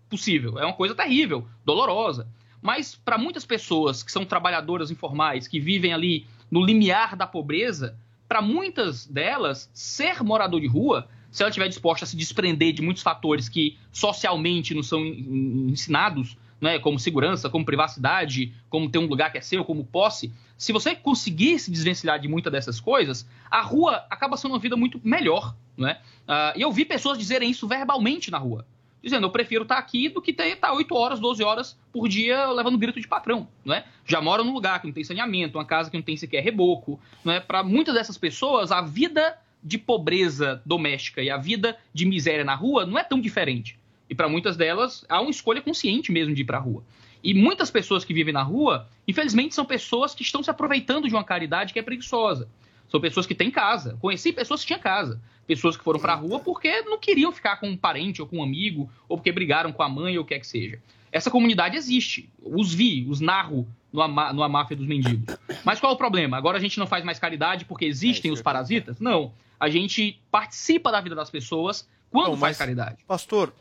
possível, 0.08 0.58
é 0.58 0.64
uma 0.64 0.74
coisa 0.74 0.94
terrível, 0.94 1.46
dolorosa. 1.64 2.28
Mas 2.62 2.94
para 2.94 3.18
muitas 3.18 3.44
pessoas 3.44 4.02
que 4.02 4.10
são 4.10 4.24
trabalhadoras 4.24 4.90
informais, 4.90 5.46
que 5.46 5.60
vivem 5.60 5.92
ali 5.92 6.26
no 6.50 6.64
limiar 6.64 7.16
da 7.16 7.26
pobreza, 7.26 7.96
para 8.28 8.40
muitas 8.40 9.06
delas, 9.06 9.70
ser 9.72 10.22
morador 10.22 10.60
de 10.60 10.66
rua, 10.66 11.08
se 11.30 11.42
ela 11.42 11.50
estiver 11.50 11.68
disposta 11.68 12.04
a 12.04 12.08
se 12.08 12.16
desprender 12.16 12.72
de 12.72 12.82
muitos 12.82 13.02
fatores 13.02 13.48
que 13.48 13.76
socialmente 13.92 14.74
não 14.74 14.82
são 14.82 15.04
en- 15.04 15.68
ensinados, 15.70 16.36
né, 16.60 16.78
como 16.78 16.98
segurança, 16.98 17.50
como 17.50 17.64
privacidade, 17.64 18.52
como 18.70 18.88
ter 18.88 18.98
um 18.98 19.06
lugar 19.06 19.30
que 19.30 19.38
é 19.38 19.40
seu, 19.40 19.64
como 19.64 19.84
posse, 19.84 20.32
se 20.56 20.72
você 20.72 20.94
conseguir 20.94 21.58
se 21.58 21.70
desvencilhar 21.70 22.18
de 22.18 22.28
muitas 22.28 22.52
dessas 22.52 22.80
coisas, 22.80 23.28
a 23.50 23.60
rua 23.60 24.06
acaba 24.08 24.36
sendo 24.36 24.52
uma 24.52 24.60
vida 24.60 24.76
muito 24.76 25.00
melhor. 25.04 25.54
Né? 25.76 25.98
Ah, 26.26 26.54
e 26.56 26.62
eu 26.62 26.70
vi 26.72 26.84
pessoas 26.84 27.18
dizerem 27.18 27.50
isso 27.50 27.66
verbalmente 27.66 28.30
na 28.30 28.38
rua 28.38 28.64
dizendo, 29.04 29.26
eu 29.26 29.30
prefiro 29.30 29.62
estar 29.62 29.78
aqui 29.78 30.08
do 30.08 30.20
que 30.20 30.30
estar 30.30 30.72
8 30.72 30.94
horas, 30.94 31.20
12 31.20 31.44
horas 31.44 31.78
por 31.92 32.08
dia 32.08 32.46
levando 32.50 32.78
grito 32.78 33.00
de 33.00 33.06
patrão, 33.06 33.46
não 33.64 33.74
é? 33.74 33.84
Já 34.04 34.20
mora 34.20 34.42
num 34.42 34.52
lugar 34.52 34.80
que 34.80 34.86
não 34.86 34.94
tem 34.94 35.04
saneamento, 35.04 35.58
uma 35.58 35.64
casa 35.64 35.90
que 35.90 35.96
não 35.96 36.02
tem 36.02 36.16
sequer 36.16 36.42
reboco, 36.42 36.98
não 37.24 37.32
é? 37.32 37.40
Para 37.40 37.62
muitas 37.62 37.94
dessas 37.94 38.18
pessoas, 38.18 38.72
a 38.72 38.80
vida 38.80 39.38
de 39.62 39.78
pobreza 39.78 40.60
doméstica 40.66 41.22
e 41.22 41.30
a 41.30 41.36
vida 41.36 41.78
de 41.92 42.04
miséria 42.04 42.44
na 42.44 42.54
rua 42.54 42.84
não 42.84 42.98
é 42.98 43.04
tão 43.04 43.20
diferente. 43.20 43.78
E 44.08 44.14
para 44.14 44.28
muitas 44.28 44.56
delas, 44.56 45.04
há 45.08 45.20
uma 45.20 45.30
escolha 45.30 45.62
consciente 45.62 46.12
mesmo 46.12 46.34
de 46.34 46.42
ir 46.42 46.44
para 46.44 46.58
a 46.58 46.60
rua. 46.60 46.82
E 47.22 47.32
muitas 47.32 47.70
pessoas 47.70 48.04
que 48.04 48.12
vivem 48.12 48.34
na 48.34 48.42
rua, 48.42 48.86
infelizmente, 49.08 49.54
são 49.54 49.64
pessoas 49.64 50.14
que 50.14 50.22
estão 50.22 50.42
se 50.42 50.50
aproveitando 50.50 51.08
de 51.08 51.14
uma 51.14 51.24
caridade 51.24 51.72
que 51.72 51.78
é 51.78 51.82
preguiçosa. 51.82 52.48
São 52.88 53.00
pessoas 53.00 53.26
que 53.26 53.34
têm 53.34 53.50
casa. 53.50 53.96
Conheci 54.00 54.32
pessoas 54.32 54.60
que 54.60 54.66
tinham 54.68 54.80
casa. 54.80 55.20
Pessoas 55.46 55.76
que 55.76 55.84
foram 55.84 56.00
pra 56.00 56.14
rua 56.14 56.40
porque 56.40 56.82
não 56.82 56.98
queriam 56.98 57.32
ficar 57.32 57.56
com 57.56 57.68
um 57.68 57.76
parente 57.76 58.22
ou 58.22 58.28
com 58.28 58.38
um 58.38 58.42
amigo, 58.42 58.90
ou 59.08 59.16
porque 59.16 59.32
brigaram 59.32 59.72
com 59.72 59.82
a 59.82 59.88
mãe 59.88 60.16
ou 60.16 60.24
o 60.24 60.26
que 60.26 60.34
é 60.34 60.38
que 60.38 60.46
seja. 60.46 60.78
Essa 61.12 61.30
comunidade 61.30 61.76
existe. 61.76 62.28
Os 62.42 62.72
vi, 62.74 63.06
os 63.08 63.20
narro 63.20 63.68
no, 63.92 64.02
ama, 64.02 64.32
no 64.32 64.42
A 64.42 64.48
Máfia 64.48 64.76
dos 64.76 64.86
Mendigos. 64.86 65.36
Mas 65.64 65.78
qual 65.78 65.92
é 65.92 65.94
o 65.94 65.98
problema? 65.98 66.36
Agora 66.36 66.58
a 66.58 66.60
gente 66.60 66.78
não 66.78 66.86
faz 66.86 67.04
mais 67.04 67.18
caridade 67.18 67.64
porque 67.64 67.84
existem 67.84 68.32
os 68.32 68.42
parasitas? 68.42 68.98
Não. 68.98 69.32
A 69.60 69.68
gente 69.68 70.20
participa 70.30 70.90
da 70.90 71.00
vida 71.00 71.14
das 71.14 71.30
pessoas 71.30 71.88
quando 72.10 72.30
Não, 72.30 72.36
faz 72.36 72.58
caridade. 72.58 73.04
Pastor, 73.06 73.52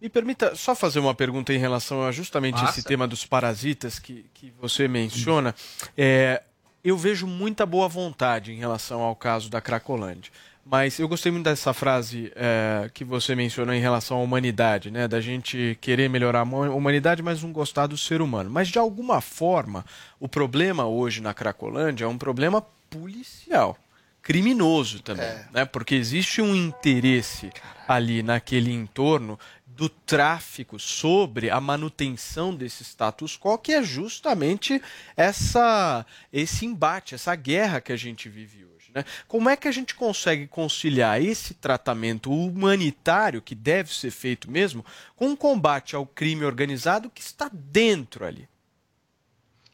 me 0.00 0.08
permita 0.08 0.54
só 0.54 0.74
fazer 0.74 0.98
uma 0.98 1.14
pergunta 1.14 1.52
em 1.52 1.58
relação 1.58 2.02
a 2.02 2.12
justamente 2.12 2.58
Faça. 2.58 2.78
esse 2.78 2.88
tema 2.88 3.06
dos 3.06 3.26
parasitas 3.26 3.98
que, 3.98 4.24
que 4.32 4.52
você 4.60 4.88
menciona. 4.88 5.54
É, 5.96 6.42
eu 6.84 6.96
vejo 6.98 7.26
muita 7.26 7.64
boa 7.64 7.88
vontade 7.88 8.52
em 8.52 8.56
relação 8.58 9.00
ao 9.00 9.16
caso 9.16 9.48
da 9.48 9.60
Cracolândia. 9.60 10.30
Mas 10.66 10.98
eu 10.98 11.06
gostei 11.06 11.30
muito 11.30 11.44
dessa 11.44 11.74
frase 11.74 12.32
é, 12.34 12.90
que 12.94 13.04
você 13.04 13.34
mencionou 13.34 13.74
em 13.74 13.80
relação 13.80 14.16
à 14.18 14.22
humanidade, 14.22 14.90
né? 14.90 15.06
Da 15.06 15.20
gente 15.20 15.76
querer 15.80 16.08
melhorar 16.08 16.40
a 16.40 16.42
huma- 16.42 16.70
humanidade, 16.70 17.22
mas 17.22 17.42
não 17.42 17.52
gostar 17.52 17.86
do 17.86 17.98
ser 17.98 18.22
humano. 18.22 18.48
Mas 18.50 18.68
de 18.68 18.78
alguma 18.78 19.20
forma, 19.20 19.84
o 20.18 20.26
problema 20.26 20.86
hoje 20.86 21.20
na 21.20 21.34
Cracolândia 21.34 22.06
é 22.06 22.08
um 22.08 22.16
problema 22.16 22.64
policial, 22.88 23.76
criminoso 24.22 25.02
também, 25.02 25.28
né? 25.52 25.66
Porque 25.66 25.94
existe 25.94 26.40
um 26.40 26.54
interesse 26.56 27.50
ali 27.86 28.22
naquele 28.22 28.72
entorno 28.72 29.38
do 29.76 29.88
tráfico 29.88 30.78
sobre 30.78 31.50
a 31.50 31.60
manutenção 31.60 32.54
desse 32.54 32.84
status 32.84 33.36
quo, 33.36 33.58
que 33.58 33.72
é 33.72 33.82
justamente 33.82 34.80
essa 35.16 36.06
esse 36.32 36.64
embate, 36.64 37.14
essa 37.14 37.34
guerra 37.34 37.80
que 37.80 37.92
a 37.92 37.96
gente 37.96 38.28
vive 38.28 38.64
hoje. 38.64 38.90
Né? 38.94 39.04
Como 39.26 39.48
é 39.48 39.56
que 39.56 39.66
a 39.66 39.72
gente 39.72 39.94
consegue 39.94 40.46
conciliar 40.46 41.20
esse 41.20 41.54
tratamento 41.54 42.32
humanitário, 42.32 43.42
que 43.42 43.54
deve 43.54 43.92
ser 43.92 44.12
feito 44.12 44.50
mesmo, 44.50 44.84
com 45.16 45.32
o 45.32 45.36
combate 45.36 45.96
ao 45.96 46.06
crime 46.06 46.44
organizado 46.44 47.10
que 47.10 47.20
está 47.20 47.50
dentro 47.52 48.24
ali? 48.24 48.48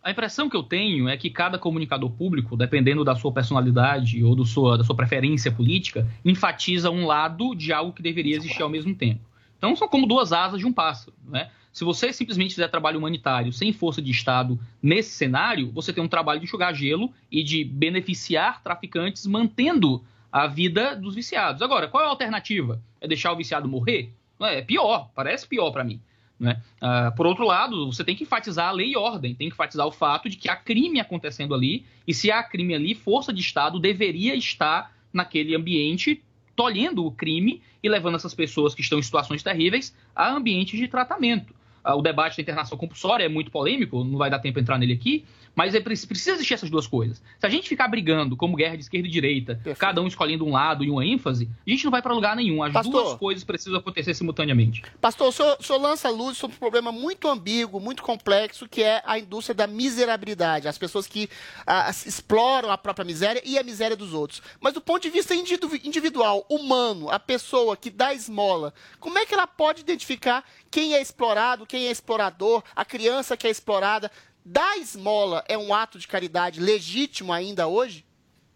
A 0.03 0.11
impressão 0.11 0.49
que 0.49 0.57
eu 0.57 0.63
tenho 0.63 1.11
é 1.11 1.17
que 1.19 1.29
cada 1.29 1.59
comunicador 1.59 2.11
público, 2.13 2.57
dependendo 2.57 3.05
da 3.05 3.15
sua 3.15 3.31
personalidade 3.31 4.25
ou 4.25 4.35
do 4.35 4.47
sua, 4.47 4.79
da 4.79 4.85
sua 4.85 4.97
preferência 4.97 5.53
política, 5.53 6.09
enfatiza 6.25 6.91
um 6.91 7.05
lado 7.05 7.55
de 7.55 7.71
algo 7.71 7.93
que 7.93 8.01
deveria 8.01 8.37
existir 8.37 8.63
ao 8.63 8.71
mesmo 8.71 8.95
tempo. 8.95 9.30
Então 9.61 9.77
são 9.77 9.87
como 9.87 10.07
duas 10.07 10.33
asas 10.33 10.59
de 10.59 10.67
um 10.67 10.73
pássaro. 10.73 11.13
Né? 11.23 11.51
Se 11.71 11.85
você 11.85 12.15
simplesmente 12.15 12.55
fizer 12.55 12.69
trabalho 12.69 12.99
humanitário 12.99 13.53
sem 13.53 13.75
força 13.75 14.01
de 14.01 14.11
Estado 14.11 14.59
nesse 14.83 15.11
cenário, 15.11 15.71
você 15.71 15.93
tem 15.93 16.03
um 16.03 16.09
trabalho 16.09 16.41
de 16.41 16.47
enxugar 16.47 16.75
gelo 16.75 17.13
e 17.31 17.43
de 17.43 17.63
beneficiar 17.63 18.63
traficantes 18.63 19.27
mantendo 19.27 20.03
a 20.33 20.47
vida 20.47 20.97
dos 20.97 21.15
viciados. 21.15 21.61
Agora, 21.61 21.89
qual 21.89 22.03
é 22.03 22.07
a 22.07 22.09
alternativa? 22.09 22.83
É 23.03 23.07
deixar 23.07 23.33
o 23.33 23.37
viciado 23.37 23.69
morrer? 23.69 24.15
É, 24.41 24.61
é 24.61 24.63
pior, 24.63 25.11
parece 25.15 25.47
pior 25.47 25.71
para 25.71 25.85
mim. 25.85 26.01
Né? 26.39 26.63
Ah, 26.81 27.13
por 27.15 27.27
outro 27.27 27.45
lado, 27.45 27.93
você 27.93 28.03
tem 28.03 28.17
que 28.17 28.23
enfatizar 28.23 28.69
a 28.69 28.73
lei 28.73 28.93
e 28.93 28.97
ordem, 28.97 29.35
tem 29.35 29.49
que 29.49 29.53
enfatizar 29.53 29.87
o 29.87 29.93
fato 29.93 30.31
de 30.31 30.39
que 30.39 30.49
há 30.49 30.57
crime 30.57 30.99
acontecendo 30.99 31.55
ali, 31.55 31.85
e 32.09 32.15
se 32.15 32.31
há 32.31 32.43
crime 32.43 32.75
ali, 32.75 32.95
força 32.95 33.31
de 33.31 33.43
Estado 33.43 33.79
deveria 33.79 34.35
estar 34.35 34.91
naquele 35.13 35.55
ambiente 35.55 36.23
tolhendo 36.61 37.07
o 37.07 37.11
crime 37.11 37.63
e 37.83 37.89
levando 37.89 38.17
essas 38.17 38.35
pessoas 38.35 38.75
que 38.75 38.83
estão 38.83 38.99
em 38.99 39.03
situações 39.03 39.43
terríveis 39.43 39.97
a 40.15 40.31
ambientes 40.31 40.79
de 40.79 40.87
tratamento. 40.87 41.55
Ah, 41.85 41.95
o 41.95 42.03
debate 42.03 42.37
da 42.37 42.43
internação 42.43 42.77
compulsória 42.79 43.25
é 43.25 43.29
muito 43.29 43.51
polêmico, 43.51 44.05
não 44.05 44.19
vai 44.19 44.31
dar 44.31 44.39
tempo 44.39 44.55
para 44.55 44.63
entrar 44.63 44.79
nele 44.79 44.93
aqui, 44.93 45.25
mas 45.55 45.75
é, 45.75 45.81
preci- 45.81 46.07
precisa 46.07 46.33
existir 46.33 46.55
essas 46.55 46.71
duas 46.71 46.87
coisas. 46.87 47.21
Se 47.39 47.47
a 47.47 47.49
gente 47.49 47.69
ficar 47.69 47.89
brigando 47.89 48.37
como 48.37 48.57
guerra 48.57 48.77
de 48.77 48.83
esquerda 48.83 49.09
e 49.09 49.11
direita, 49.11 49.61
cada 49.79 50.01
um 50.01 50.07
escolhendo 50.07 50.47
um 50.47 50.53
lado 50.53 50.85
e 50.85 50.91
uma 50.91 51.05
ênfase, 51.05 51.49
a 51.67 51.71
gente 51.71 51.85
não 51.85 51.91
vai 51.91 52.01
para 52.01 52.15
lugar 52.15 52.37
nenhum. 52.37 52.63
As 52.63 52.73
Pastor. 52.73 52.93
duas 52.93 53.19
coisas 53.19 53.43
precisam 53.45 53.79
acontecer 53.79 54.15
simultaneamente. 54.15 54.83
Pastor, 55.01 55.29
o 55.29 55.33
senhor, 55.33 55.57
o 55.59 55.63
senhor 55.63 55.81
lança 55.81 56.09
luz 56.09 56.37
sobre 56.39 56.57
um 56.57 56.59
problema 56.59 56.93
muito 56.93 57.29
ambíguo, 57.29 57.81
muito 57.81 58.03
complexo, 58.03 58.69
que 58.69 58.83
é 58.83 59.03
a 59.05 59.19
indústria 59.19 59.55
da 59.55 59.67
miserabilidade. 59.67 60.69
As 60.69 60.79
pessoas 60.79 61.07
que 61.07 61.29
ah, 61.67 61.91
exploram 61.91 62.71
a 62.71 62.79
própria 62.79 63.05
miséria 63.05 63.43
e 63.45 63.59
a 63.59 63.63
miséria 63.63 63.97
dos 63.97 64.15
outros. 64.15 64.41
Mas 64.61 64.73
do 64.73 64.81
ponto 64.81 65.03
de 65.03 65.11
vista 65.11 65.35
individu- 65.35 65.77
individual, 65.85 66.47
humano, 66.49 67.11
a 67.11 67.19
pessoa 67.19 67.77
que 67.77 67.91
dá 67.91 68.15
esmola, 68.15 68.73
como 68.99 69.19
é 69.19 69.27
que 69.27 69.35
ela 69.35 69.47
pode 69.47 69.81
identificar 69.81 70.45
quem 70.71 70.95
é 70.95 71.03
explorado, 71.03 71.67
quem 71.67 71.89
é 71.89 71.91
explorador, 71.91 72.63
a 72.75 72.85
criança 72.85 73.37
que 73.37 73.47
é 73.47 73.51
explorada? 73.51 74.11
Dar 74.45 74.79
esmola 74.79 75.45
é 75.49 75.59
um 75.59 75.75
ato 75.75 75.99
de 75.99 76.07
caridade 76.07 76.61
legítimo 76.61 77.33
ainda 77.33 77.67
hoje? 77.67 78.05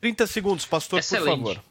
30 0.01 0.27
segundos, 0.27 0.67
pastor, 0.67 0.99
Excelente. 0.99 1.41
por 1.41 1.55
favor. 1.55 1.65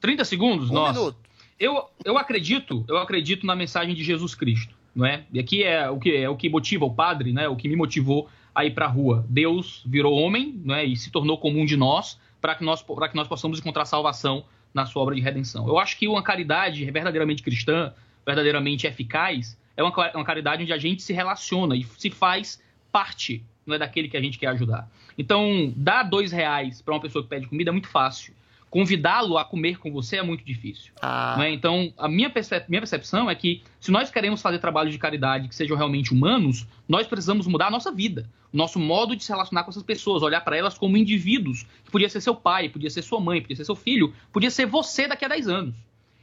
30 0.00 0.24
segundos? 0.24 0.70
Um 0.70 0.74
Nossa. 0.74 0.98
minuto. 0.98 1.18
Eu, 1.58 1.88
eu 2.04 2.18
acredito, 2.18 2.84
eu 2.88 2.96
acredito 2.96 3.46
na 3.46 3.54
mensagem 3.54 3.94
de 3.94 4.02
Jesus 4.02 4.34
Cristo, 4.34 4.74
não 4.94 5.06
é? 5.06 5.24
E 5.32 5.38
aqui 5.38 5.62
é 5.62 5.88
o 5.88 5.98
que 5.98 6.16
é 6.16 6.28
o 6.28 6.36
que 6.36 6.48
motiva 6.48 6.84
o 6.84 6.92
padre, 6.92 7.32
né? 7.32 7.46
O 7.46 7.54
que 7.54 7.68
me 7.68 7.76
motivou 7.76 8.28
a 8.54 8.64
ir 8.64 8.72
para 8.72 8.86
a 8.86 8.88
rua. 8.88 9.24
Deus 9.28 9.82
virou 9.86 10.14
homem, 10.14 10.60
né? 10.64 10.84
E 10.84 10.96
se 10.96 11.10
tornou 11.10 11.38
comum 11.38 11.64
de 11.64 11.76
nós 11.76 12.18
para 12.40 12.54
que 12.56 12.64
nós 12.64 12.82
para 12.82 13.08
que 13.08 13.14
nós 13.14 13.28
possamos 13.28 13.60
encontrar 13.60 13.84
salvação 13.84 14.44
na 14.74 14.86
sua 14.86 15.02
obra 15.02 15.14
de 15.14 15.20
redenção. 15.20 15.68
Eu 15.68 15.78
acho 15.78 15.96
que 15.96 16.08
uma 16.08 16.22
caridade 16.22 16.84
verdadeiramente 16.90 17.42
cristã, 17.42 17.92
verdadeiramente 18.26 18.86
eficaz, 18.86 19.56
é 19.76 19.82
uma, 19.82 19.90
uma 20.14 20.24
caridade 20.24 20.62
onde 20.62 20.72
a 20.72 20.78
gente 20.78 21.02
se 21.02 21.12
relaciona 21.12 21.76
e 21.76 21.84
se 21.98 22.10
faz 22.10 22.60
parte, 22.90 23.44
não 23.66 23.74
é 23.74 23.78
daquele 23.78 24.08
que 24.08 24.16
a 24.16 24.20
gente 24.20 24.38
quer 24.38 24.48
ajudar. 24.48 24.88
Então, 25.16 25.72
dar 25.76 26.02
dois 26.02 26.32
reais 26.32 26.82
para 26.82 26.94
uma 26.94 27.00
pessoa 27.00 27.22
que 27.22 27.28
pede 27.28 27.46
comida 27.46 27.70
é 27.70 27.72
muito 27.72 27.88
fácil. 27.88 28.34
Convidá-lo 28.70 29.36
a 29.36 29.44
comer 29.44 29.78
com 29.78 29.92
você 29.92 30.16
é 30.16 30.22
muito 30.22 30.42
difícil. 30.42 30.94
Ah. 31.02 31.34
não 31.36 31.44
é? 31.44 31.52
Então, 31.52 31.92
a 31.98 32.08
minha, 32.08 32.30
percep- 32.30 32.66
minha 32.70 32.80
percepção 32.80 33.28
é 33.28 33.34
que 33.34 33.62
se 33.78 33.90
nós 33.90 34.10
queremos 34.10 34.40
fazer 34.40 34.58
trabalho 34.60 34.90
de 34.90 34.96
caridade 34.96 35.46
que 35.46 35.54
sejam 35.54 35.76
realmente 35.76 36.10
humanos, 36.10 36.66
nós 36.88 37.06
precisamos 37.06 37.46
mudar 37.46 37.66
a 37.66 37.70
nossa 37.70 37.92
vida, 37.92 38.30
o 38.50 38.56
nosso 38.56 38.78
modo 38.78 39.14
de 39.14 39.24
se 39.24 39.30
relacionar 39.30 39.64
com 39.64 39.70
essas 39.70 39.82
pessoas, 39.82 40.22
olhar 40.22 40.40
para 40.40 40.56
elas 40.56 40.78
como 40.78 40.96
indivíduos, 40.96 41.66
que 41.84 41.90
podia 41.90 42.08
ser 42.08 42.22
seu 42.22 42.34
pai, 42.34 42.70
podia 42.70 42.88
ser 42.88 43.02
sua 43.02 43.20
mãe, 43.20 43.42
podia 43.42 43.56
ser 43.56 43.66
seu 43.66 43.76
filho, 43.76 44.14
podia 44.32 44.50
ser 44.50 44.64
você 44.64 45.06
daqui 45.06 45.26
a 45.26 45.28
10 45.28 45.48
anos. 45.48 45.74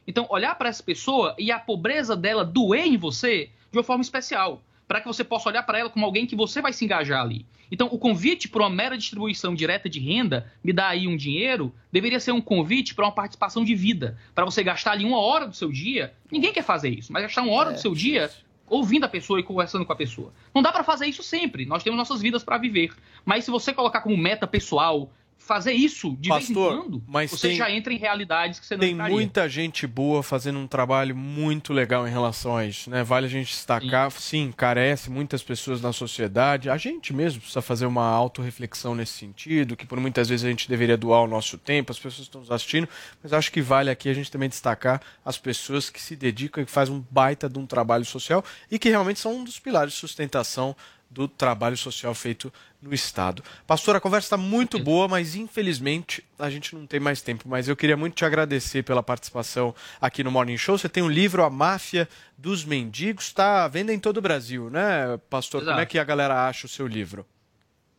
Então, 0.09 0.25
olhar 0.27 0.55
para 0.55 0.69
essa 0.69 0.81
pessoa 0.81 1.35
e 1.37 1.51
a 1.51 1.59
pobreza 1.59 2.17
dela 2.17 2.43
doer 2.43 2.87
em 2.87 2.97
você 2.97 3.51
de 3.71 3.77
uma 3.77 3.83
forma 3.83 4.01
especial, 4.01 4.59
para 4.87 4.99
que 4.99 5.05
você 5.05 5.23
possa 5.23 5.49
olhar 5.49 5.61
para 5.61 5.77
ela 5.77 5.89
como 5.91 6.03
alguém 6.03 6.25
que 6.25 6.35
você 6.35 6.63
vai 6.63 6.73
se 6.73 6.83
engajar 6.83 7.21
ali. 7.21 7.45
Então, 7.71 7.87
o 7.91 7.99
convite 7.99 8.49
para 8.49 8.63
uma 8.63 8.71
mera 8.71 8.97
distribuição 8.97 9.53
direta 9.53 9.87
de 9.87 9.99
renda, 9.99 10.51
me 10.63 10.73
dá 10.73 10.87
aí 10.87 11.07
um 11.07 11.15
dinheiro, 11.15 11.71
deveria 11.91 12.19
ser 12.19 12.31
um 12.31 12.41
convite 12.41 12.95
para 12.95 13.05
uma 13.05 13.11
participação 13.11 13.63
de 13.63 13.75
vida, 13.75 14.17
para 14.33 14.45
você 14.45 14.63
gastar 14.63 14.93
ali 14.93 15.05
uma 15.05 15.19
hora 15.19 15.45
do 15.45 15.55
seu 15.55 15.71
dia. 15.71 16.11
Ninguém 16.31 16.51
quer 16.51 16.63
fazer 16.63 16.89
isso, 16.89 17.13
mas 17.13 17.21
gastar 17.21 17.43
uma 17.43 17.53
hora 17.53 17.71
do 17.73 17.79
seu 17.79 17.93
dia 17.93 18.31
ouvindo 18.65 19.03
a 19.03 19.09
pessoa 19.09 19.39
e 19.39 19.43
conversando 19.43 19.85
com 19.85 19.93
a 19.93 19.95
pessoa. 19.95 20.33
Não 20.55 20.63
dá 20.63 20.71
para 20.71 20.83
fazer 20.83 21.05
isso 21.05 21.21
sempre. 21.21 21.67
Nós 21.67 21.83
temos 21.83 21.97
nossas 21.97 22.19
vidas 22.19 22.43
para 22.43 22.57
viver. 22.57 22.93
Mas 23.23 23.45
se 23.45 23.51
você 23.51 23.73
colocar 23.73 24.01
como 24.01 24.17
meta 24.17 24.47
pessoal 24.47 25.11
fazer 25.39 25.71
isso 25.71 26.15
de 26.19 26.29
vez 26.29 26.45
Pastor, 26.45 26.73
em 26.73 26.77
quando, 26.81 27.03
mas 27.07 27.31
você 27.31 27.47
tem- 27.47 27.57
já 27.57 27.71
entra 27.71 27.91
em 27.91 27.97
realidades 27.97 28.59
que 28.59 28.65
você 28.67 28.75
não 28.75 28.81
Tem 28.81 28.91
entraria. 28.91 29.15
muita 29.15 29.49
gente 29.49 29.87
boa 29.87 30.21
fazendo 30.21 30.59
um 30.59 30.67
trabalho 30.67 31.15
muito 31.15 31.73
legal 31.73 32.07
em 32.07 32.11
relação 32.11 32.55
a 32.55 32.65
isso, 32.67 32.89
né? 32.89 33.03
Vale 33.03 33.25
a 33.25 33.29
gente 33.29 33.47
destacar, 33.47 34.11
sim, 34.11 34.53
carece 34.55 35.09
muitas 35.09 35.41
pessoas 35.41 35.81
na 35.81 35.91
sociedade. 35.91 36.69
A 36.69 36.77
gente 36.77 37.13
mesmo 37.13 37.39
precisa 37.41 37.61
fazer 37.63 37.87
uma 37.87 38.03
autorreflexão 38.03 38.93
nesse 38.93 39.13
sentido, 39.13 39.75
que 39.75 39.87
por 39.87 39.99
muitas 39.99 40.29
vezes 40.29 40.45
a 40.45 40.49
gente 40.49 40.69
deveria 40.69 40.97
doar 40.97 41.23
o 41.23 41.27
nosso 41.27 41.57
tempo, 41.57 41.91
as 41.91 41.97
pessoas 41.97 42.27
estão 42.27 42.41
nos 42.41 42.51
assistindo, 42.51 42.87
mas 43.23 43.33
acho 43.33 43.51
que 43.51 43.61
vale 43.61 43.89
aqui 43.89 44.07
a 44.09 44.13
gente 44.13 44.29
também 44.29 44.49
destacar 44.49 45.01
as 45.25 45.37
pessoas 45.37 45.89
que 45.89 45.99
se 46.01 46.15
dedicam 46.15 46.61
e 46.61 46.65
que 46.65 46.71
fazem 46.71 46.93
um 46.93 47.03
baita 47.09 47.49
de 47.49 47.57
um 47.57 47.65
trabalho 47.65 48.05
social 48.05 48.43
e 48.69 48.77
que 48.77 48.89
realmente 48.89 49.19
são 49.19 49.37
um 49.37 49.43
dos 49.43 49.57
pilares 49.57 49.93
de 49.93 49.99
sustentação 49.99 50.75
do 51.11 51.27
trabalho 51.27 51.75
social 51.75 52.13
feito 52.13 52.53
no 52.81 52.93
Estado. 52.93 53.43
Pastor, 53.67 53.95
a 53.95 53.99
conversa 53.99 54.27
está 54.27 54.37
muito 54.37 54.79
boa, 54.79 55.07
mas 55.07 55.35
infelizmente 55.35 56.23
a 56.37 56.49
gente 56.49 56.75
não 56.75 56.85
tem 56.85 56.99
mais 56.99 57.21
tempo. 57.21 57.47
Mas 57.47 57.67
eu 57.67 57.75
queria 57.75 57.97
muito 57.97 58.15
te 58.15 58.25
agradecer 58.25 58.83
pela 58.83 59.03
participação 59.03 59.75
aqui 59.99 60.23
no 60.23 60.31
Morning 60.31 60.57
Show. 60.57 60.77
Você 60.77 60.87
tem 60.87 61.03
um 61.03 61.09
livro, 61.09 61.43
A 61.43 61.49
Máfia 61.49 62.07
dos 62.37 62.63
Mendigos, 62.63 63.25
está 63.25 63.65
à 63.65 63.67
venda 63.67 63.93
em 63.93 63.99
todo 63.99 64.17
o 64.17 64.21
Brasil, 64.21 64.69
né, 64.69 65.17
Pastor? 65.29 65.61
Como 65.61 65.71
é 65.71 65.75
Exato. 65.75 65.91
que 65.91 65.99
a 65.99 66.03
galera 66.03 66.47
acha 66.47 66.65
o 66.65 66.69
seu 66.69 66.87
livro? 66.87 67.25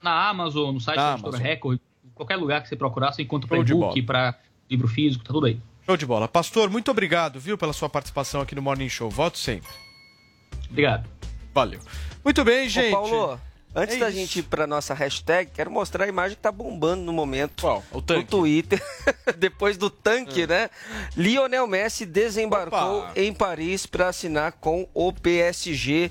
Na 0.03 0.29
Amazon, 0.31 0.73
no 0.73 0.81
site 0.81 0.97
da 0.97 1.13
Amazon. 1.13 1.41
Record, 1.41 1.79
em 2.05 2.11
qualquer 2.15 2.37
lugar 2.37 2.63
que 2.63 2.69
você 2.69 2.77
procurar, 2.77 3.13
você 3.13 3.23
encontra 3.23 3.47
para 3.47 3.59
e-book, 3.59 4.03
para 4.03 4.39
livro 4.69 4.89
físico, 4.89 5.23
tá 5.23 5.33
tudo 5.33 5.47
aí. 5.47 5.61
Show 5.85 5.97
de 5.97 6.07
bola. 6.07 6.27
Pastor, 6.27 6.71
muito 6.71 6.91
obrigado, 6.91 7.39
viu, 7.39 7.59
pela 7.59 7.75
sua 7.75 7.89
participação 7.89 8.41
aqui 8.41 8.55
no 8.55 8.63
Morning 8.63 8.89
Show. 8.89 9.11
Volte 9.11 9.39
sempre. 9.39 9.71
Obrigado. 10.71 11.07
Valeu. 11.53 11.81
Muito 12.25 12.45
bem, 12.45 12.69
gente. 12.69 12.95
Ô, 12.95 13.03
Paulo, 13.03 13.41
antes 13.75 13.97
É 13.97 13.99
da 13.99 14.09
isso. 14.09 14.19
gente 14.19 14.39
ir 14.41 14.43
pra 14.45 14.67
nossa 14.67 14.93
hashtag, 14.95 15.51
quero 15.55 15.71
mostrar 15.71 16.05
a 16.05 16.09
imagem 16.09 16.37
que 16.37 16.43
tá 16.43 16.51
bombando 16.53 17.03
no 17.03 17.13
momento. 17.13 17.61
Qual? 17.63 17.83
O 17.93 18.01
tanque. 18.03 18.21
No 18.23 18.27
Twitter. 18.41 18.83
Depois 19.39 19.77
do 19.77 19.89
tanque, 19.91 20.47
né? 20.47 20.71
Lionel 21.17 21.67
Messi 21.67 22.05
desembarcou 22.07 23.01
Opa. 23.01 23.13
em 23.17 23.33
Paris 23.33 23.87
para 23.87 24.09
assinar 24.09 24.53
com 24.53 24.89
o 24.95 25.13
PSG. 25.13 26.11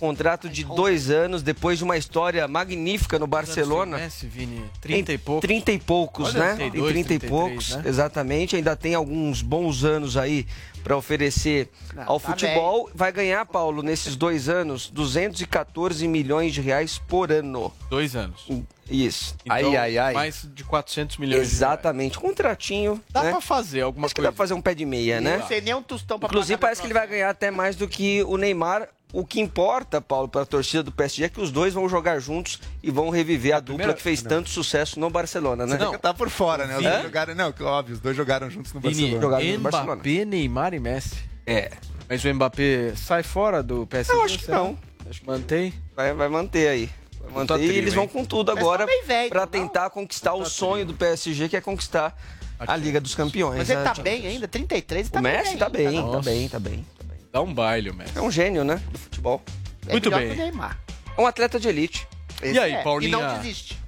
Contrato 0.00 0.48
de 0.48 0.64
dois 0.64 1.10
anos, 1.10 1.42
depois 1.42 1.76
de 1.76 1.84
uma 1.84 1.94
história 1.94 2.48
magnífica 2.48 3.18
no 3.18 3.26
Barcelona. 3.26 3.98
Messi, 3.98 4.26
Vini, 4.26 4.64
30 4.80 5.12
e 5.12 5.18
poucos. 5.18 5.46
30 5.46 5.72
e 5.72 5.78
poucos, 5.78 6.34
Olha, 6.34 6.38
né? 6.38 6.54
32, 6.54 6.72
em 6.72 6.92
30 6.94 7.00
e 7.00 7.18
33, 7.18 7.30
poucos, 7.30 7.76
né? 7.76 7.82
exatamente. 7.84 8.56
Ainda 8.56 8.74
tem 8.74 8.94
alguns 8.94 9.42
bons 9.42 9.84
anos 9.84 10.16
aí 10.16 10.46
para 10.82 10.96
oferecer 10.96 11.68
ao 12.06 12.18
tá 12.18 12.30
futebol. 12.30 12.90
Vai 12.94 13.12
ganhar, 13.12 13.44
Paulo, 13.44 13.82
nesses 13.82 14.16
dois 14.16 14.48
anos, 14.48 14.88
214 14.88 16.08
milhões 16.08 16.54
de 16.54 16.62
reais 16.62 16.98
por 16.98 17.30
ano. 17.30 17.70
Dois 17.90 18.16
anos. 18.16 18.48
Isso. 18.90 19.36
Então, 19.44 19.72
mais 20.14 20.48
de 20.54 20.64
400 20.64 21.18
milhões 21.18 21.46
de 21.46 21.54
Exatamente. 21.54 22.18
Contratinho. 22.18 22.98
Dá 23.10 23.22
né? 23.22 23.32
pra 23.32 23.40
fazer 23.42 23.82
alguma 23.82 24.06
Acho 24.06 24.14
que 24.14 24.22
coisa. 24.22 24.30
dá 24.30 24.32
pra 24.32 24.38
fazer 24.38 24.54
um 24.54 24.62
pé 24.62 24.74
de 24.74 24.86
meia, 24.86 25.20
né? 25.20 25.36
Não 25.36 25.46
sei 25.46 25.60
nem 25.60 25.74
um 25.74 25.82
tostão 25.82 26.18
pra 26.18 26.26
Inclusive, 26.26 26.56
pagar 26.56 26.68
parece 26.68 26.80
que 26.80 26.86
ele 26.86 26.94
vai 26.94 27.06
ganhar 27.06 27.28
até 27.28 27.50
mais 27.50 27.76
do 27.76 27.86
que 27.86 28.22
o 28.24 28.38
Neymar. 28.38 28.88
O 29.12 29.24
que 29.24 29.40
importa, 29.40 30.00
Paulo, 30.00 30.28
para 30.28 30.42
a 30.42 30.46
torcida 30.46 30.82
do 30.82 30.92
PSG 30.92 31.24
é 31.24 31.28
que 31.28 31.40
os 31.40 31.50
dois 31.50 31.74
vão 31.74 31.88
jogar 31.88 32.20
juntos 32.20 32.60
e 32.82 32.90
vão 32.90 33.10
reviver 33.10 33.54
a 33.56 33.60
dupla 33.60 33.74
primeira- 33.76 33.94
que 33.94 34.02
fez 34.02 34.22
não. 34.22 34.28
tanto 34.28 34.50
sucesso 34.50 35.00
no 35.00 35.10
Barcelona, 35.10 35.66
né? 35.66 35.76
Você 35.76 35.98
tá 35.98 36.14
por 36.14 36.30
fora, 36.30 36.66
né? 36.66 36.76
Os 36.76 36.82
dois 36.82 37.02
jogaram, 37.02 37.34
não, 37.34 37.52
que 37.52 37.62
óbvio, 37.62 37.94
os 37.94 38.00
dois 38.00 38.16
jogaram 38.16 38.48
juntos 38.48 38.72
no 38.72 38.80
Vini, 38.80 39.18
Barcelona. 39.58 39.96
Mbappé, 39.96 40.24
Neymar 40.24 40.74
e 40.74 40.78
Messi. 40.80 41.16
É. 41.46 41.72
Mas 42.08 42.24
o 42.24 42.34
Mbappé 42.34 42.94
sai 42.96 43.22
fora 43.22 43.62
do 43.62 43.86
PSG? 43.86 44.12
Eu 44.12 44.22
acho 44.22 44.38
que 44.38 44.44
será? 44.44 44.58
não. 44.58 44.78
Acho 45.08 45.20
que 45.20 45.26
mantém. 45.26 45.74
Vai, 45.96 46.12
vai 46.14 46.28
manter 46.28 46.68
aí. 46.68 46.90
Vai 47.20 47.32
manter. 47.32 47.54
Puta 47.54 47.64
e 47.64 47.66
trio, 47.68 47.78
eles 47.78 47.94
vão 47.94 48.06
com 48.06 48.24
tudo 48.24 48.52
agora 48.52 48.86
tá 48.86 48.92
velho, 49.06 49.28
para 49.30 49.40
não? 49.40 49.46
tentar 49.48 49.90
conquistar 49.90 50.34
o 50.34 50.44
sonho 50.44 50.86
do 50.86 50.94
PSG, 50.94 51.48
que 51.48 51.56
é 51.56 51.60
conquistar 51.60 52.16
a 52.58 52.76
Liga 52.76 53.00
dos 53.00 53.14
Campeões. 53.14 53.58
Mas 53.58 53.70
ele 53.70 53.80
né? 53.80 53.84
tá 53.84 53.94
bem 54.00 54.26
ainda, 54.26 54.46
33, 54.46 55.00
ele 55.06 55.10
tá 55.10 55.18
O 55.18 55.22
Messi 55.22 55.50
bem 55.50 55.58
tá 55.58 55.68
bem, 55.68 56.10
tá 56.12 56.20
bem, 56.20 56.48
tá 56.48 56.58
bem. 56.60 56.86
Dá 57.32 57.40
um 57.40 57.52
baile 57.52 57.92
Messi. 57.92 58.16
É 58.16 58.20
um 58.20 58.30
gênio, 58.30 58.64
né? 58.64 58.80
Do 58.90 58.98
futebol. 58.98 59.42
É 59.86 59.92
Muito 59.92 60.10
melhor 60.10 60.20
bem. 60.26 60.34
que 60.36 60.40
o 60.40 60.44
Neymar. 60.44 60.78
É 61.16 61.20
um 61.20 61.26
atleta 61.26 61.60
de 61.60 61.68
elite. 61.68 62.06
Esse 62.42 62.54
E 62.54 62.58
aí, 62.58 62.72
é, 62.72 62.82
Paulinha? 62.82 63.08
E 63.08 63.20
não 63.20 63.36
desiste. 63.36 63.78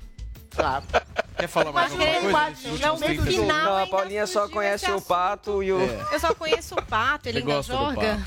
Claro. 0.50 0.84
Quer 1.36 1.46
falar 1.48 1.72
mais 1.72 1.92
Mas 1.94 2.00
alguma 2.16 2.44
coisa? 2.44 2.86
não, 2.86 2.94
no 2.94 3.00
30 3.00 3.22
final-? 3.24 3.64
Não, 3.64 3.82
a 3.82 3.86
Paulinha 3.86 4.26
só 4.26 4.48
conhece 4.48 4.90
o 4.90 5.00
pato 5.00 5.62
e 5.62 5.72
o. 5.72 5.80
É. 5.80 6.14
Eu 6.14 6.20
só 6.20 6.34
conheço 6.34 6.74
o 6.74 6.82
Pato, 6.82 7.28
ele 7.28 7.40
Você 7.40 7.50
ainda 7.50 7.54
gosta 7.54 7.72
do 7.72 7.78
joga. 7.78 8.18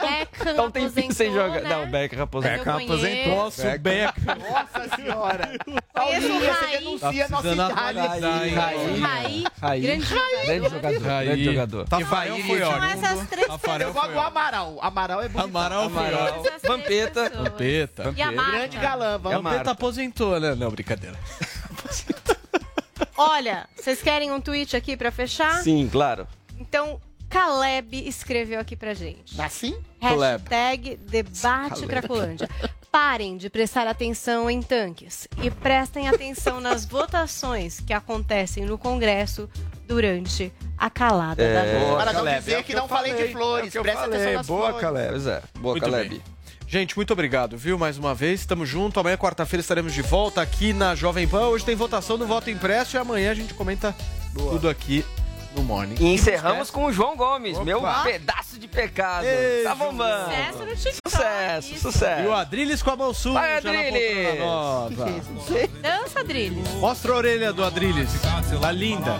Beckham 0.00 0.52
Então 0.52 0.70
tem 0.70 0.90
tempo 0.90 1.14
sem 1.14 1.32
jogar. 1.32 1.60
né? 1.62 1.68
Não, 1.68 1.84
o 1.84 1.86
Beckham 1.86 2.22
aposentou. 2.22 2.56
Beckham 2.58 2.76
aposentou. 2.76 3.36
Nossa, 3.36 3.74
o 3.74 3.78
Beckham. 3.78 4.36
Nossa 4.36 4.96
senhora. 4.96 5.50
Conheço 5.94 6.26
o 6.26 6.30
Paulinha, 6.30 6.54
você 6.54 6.64
Raí. 6.66 6.78
denuncia 6.78 7.24
a 7.24 7.28
nossa 7.28 7.52
idade. 7.52 8.50
Raí, 9.00 9.44
Raí. 9.60 9.80
grande 9.80 10.04
jogador. 10.06 10.44
Grande 10.46 10.68
jogador. 10.68 11.02
Raí. 11.02 11.26
Grande 11.26 11.44
jogador. 11.44 11.88
Tafarel 11.88 12.36
foi 12.38 12.58
São 12.58 12.68
ótimo. 12.68 12.84
essas 12.84 13.28
três 13.28 13.46
Tafarel 13.46 13.88
Eu 13.88 13.94
gosto 13.94 14.12
do. 14.12 14.20
Amaral. 14.20 14.78
Amaral 14.82 15.22
é 15.22 15.28
bonito. 15.28 15.44
Amaral 15.56 15.90
foi 15.90 16.06
Amaral. 16.08 16.40
ótimo. 16.40 16.56
Vampeta. 16.66 17.30
Vampeta. 17.30 18.14
E. 18.16 18.50
Grande 18.52 18.76
galã, 18.78 19.14
É 19.14 19.18
Vampeta 19.18 19.70
aposentou, 19.70 20.38
né? 20.38 20.54
Não, 20.54 20.70
brincadeira. 20.70 21.16
Olha, 23.16 23.68
vocês 23.76 24.02
querem 24.02 24.30
um 24.32 24.40
tweet 24.40 24.76
aqui 24.76 24.96
pra 24.96 25.10
fechar? 25.10 25.62
Sim, 25.62 25.88
claro. 25.90 26.26
Então, 26.58 27.00
Caleb 27.28 28.06
escreveu 28.06 28.60
aqui 28.60 28.76
pra 28.76 28.94
gente. 28.94 29.40
Assim? 29.40 29.76
Caleb. 30.00 30.42
Hashtag 30.48 30.96
debate 30.96 31.86
Cracolândia. 31.86 32.48
Parem 32.90 33.36
de 33.36 33.50
prestar 33.50 33.86
atenção 33.86 34.48
em 34.50 34.62
tanques 34.62 35.28
e 35.42 35.50
prestem 35.50 36.08
atenção 36.08 36.60
nas 36.60 36.84
votações 36.88 37.80
que 37.80 37.92
acontecem 37.92 38.64
no 38.64 38.78
Congresso 38.78 39.48
durante 39.86 40.52
a 40.78 40.88
calada 40.90 41.42
da 41.42 41.64
É. 41.64 41.78
noite. 41.78 41.96
Para 41.96 42.12
não 42.12 42.20
Caleb, 42.20 42.38
dizer 42.40 42.52
é 42.52 42.56
que 42.58 42.62
que 42.64 42.74
não 42.74 42.84
eu 42.84 42.88
falei 42.88 43.12
de 43.12 43.18
falei, 43.18 43.32
flores. 43.32 43.76
é 43.76 43.80
Presta 43.82 44.00
falei, 44.02 44.16
atenção 44.16 44.34
nas 44.34 44.46
boa, 44.46 44.60
flores. 44.68 44.80
Caleb. 44.80 45.08
Pois 45.10 45.26
é. 45.26 45.42
Boa, 45.58 45.74
Muito 45.74 45.84
Caleb. 45.84 46.08
bem. 46.10 46.22
Gente, 46.66 46.96
muito 46.96 47.12
obrigado, 47.12 47.56
viu? 47.56 47.78
Mais 47.78 47.96
uma 47.96 48.12
vez, 48.14 48.40
estamos 48.40 48.68
juntos. 48.68 48.98
Amanhã, 48.98 49.16
quarta-feira, 49.16 49.60
estaremos 49.60 49.94
de 49.94 50.02
volta 50.02 50.42
aqui 50.42 50.72
na 50.72 50.94
Jovem 50.96 51.26
Pan. 51.28 51.46
Hoje 51.46 51.64
tem 51.64 51.76
votação 51.76 52.18
do 52.18 52.26
voto 52.26 52.50
impresso 52.50 52.96
e 52.96 52.98
amanhã 52.98 53.30
a 53.30 53.34
gente 53.34 53.54
comenta 53.54 53.94
tudo 54.34 54.68
aqui 54.68 55.04
no 55.54 55.62
Morning. 55.62 55.94
E 56.00 56.12
encerramos 56.12 56.68
com 56.70 56.86
o 56.86 56.92
João 56.92 57.16
Gomes, 57.16 57.56
meu 57.60 57.80
pedaço 58.02 58.58
de 58.58 58.66
pecado. 58.66 59.24
Ei, 59.24 59.62
tá 59.62 59.76
bombando. 59.76 60.24
Sucesso 60.24 60.58
no 60.58 60.76
TikTok. 60.76 61.00
Sucesso, 61.08 61.74
E 61.74 61.78
sucesso. 61.78 62.28
o 62.28 62.32
Adrilles 62.34 62.82
com 62.82 62.90
a 62.90 62.96
mão 62.96 63.14
suja 63.14 63.34
Vai, 63.38 63.56
Adrilles! 63.58 64.38
Dança, 65.80 66.20
Adrilles. 66.20 66.68
Mostra 66.74 67.12
a 67.12 67.16
orelha 67.16 67.52
do 67.52 67.64
Adrilles. 67.64 68.10
Tá 68.60 68.72
linda. 68.72 69.18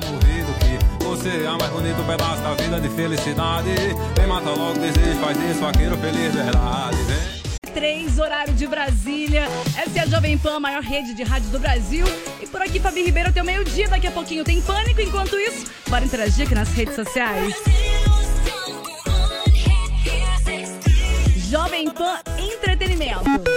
Você 1.06 1.44
é 1.44 1.50
o 1.50 1.58
mais 1.58 1.72
bonito 1.72 2.04
pedaço 2.04 2.42
da 2.42 2.54
vida 2.54 2.80
de 2.80 2.88
felicidade. 2.88 3.70
Vem 4.16 4.26
mata 4.26 4.50
logo 4.50 4.78
desejo, 4.78 5.18
faz 5.20 5.38
isso, 5.38 5.60
vaqueiro 5.60 5.96
feliz, 5.98 6.34
verdade. 6.34 6.96
Vem. 7.04 7.72
3, 7.72 8.18
horário 8.18 8.54
de 8.54 8.66
Brasília. 8.66 9.44
Essa 9.76 9.98
é 9.98 10.02
a 10.02 10.06
Jovem 10.06 10.36
Pan, 10.36 10.56
a 10.56 10.60
maior 10.60 10.82
rede 10.82 11.14
de 11.14 11.22
rádio 11.22 11.50
do 11.50 11.58
Brasil. 11.58 12.06
E 12.40 12.46
por 12.46 12.60
aqui, 12.60 12.80
Fabi 12.80 13.02
Ribeiro, 13.02 13.28
até 13.28 13.42
o 13.42 13.44
meio-dia. 13.44 13.88
Daqui 13.88 14.06
a 14.06 14.10
pouquinho 14.10 14.42
tem 14.44 14.60
pânico. 14.60 15.00
Enquanto 15.00 15.38
isso, 15.38 15.66
bora 15.88 16.04
interagir 16.04 16.46
aqui 16.46 16.54
nas 16.54 16.70
redes 16.70 16.94
sociais. 16.94 17.54
Jovem 21.48 21.90
Pan 21.90 22.18
Entretenimento. 22.38 23.55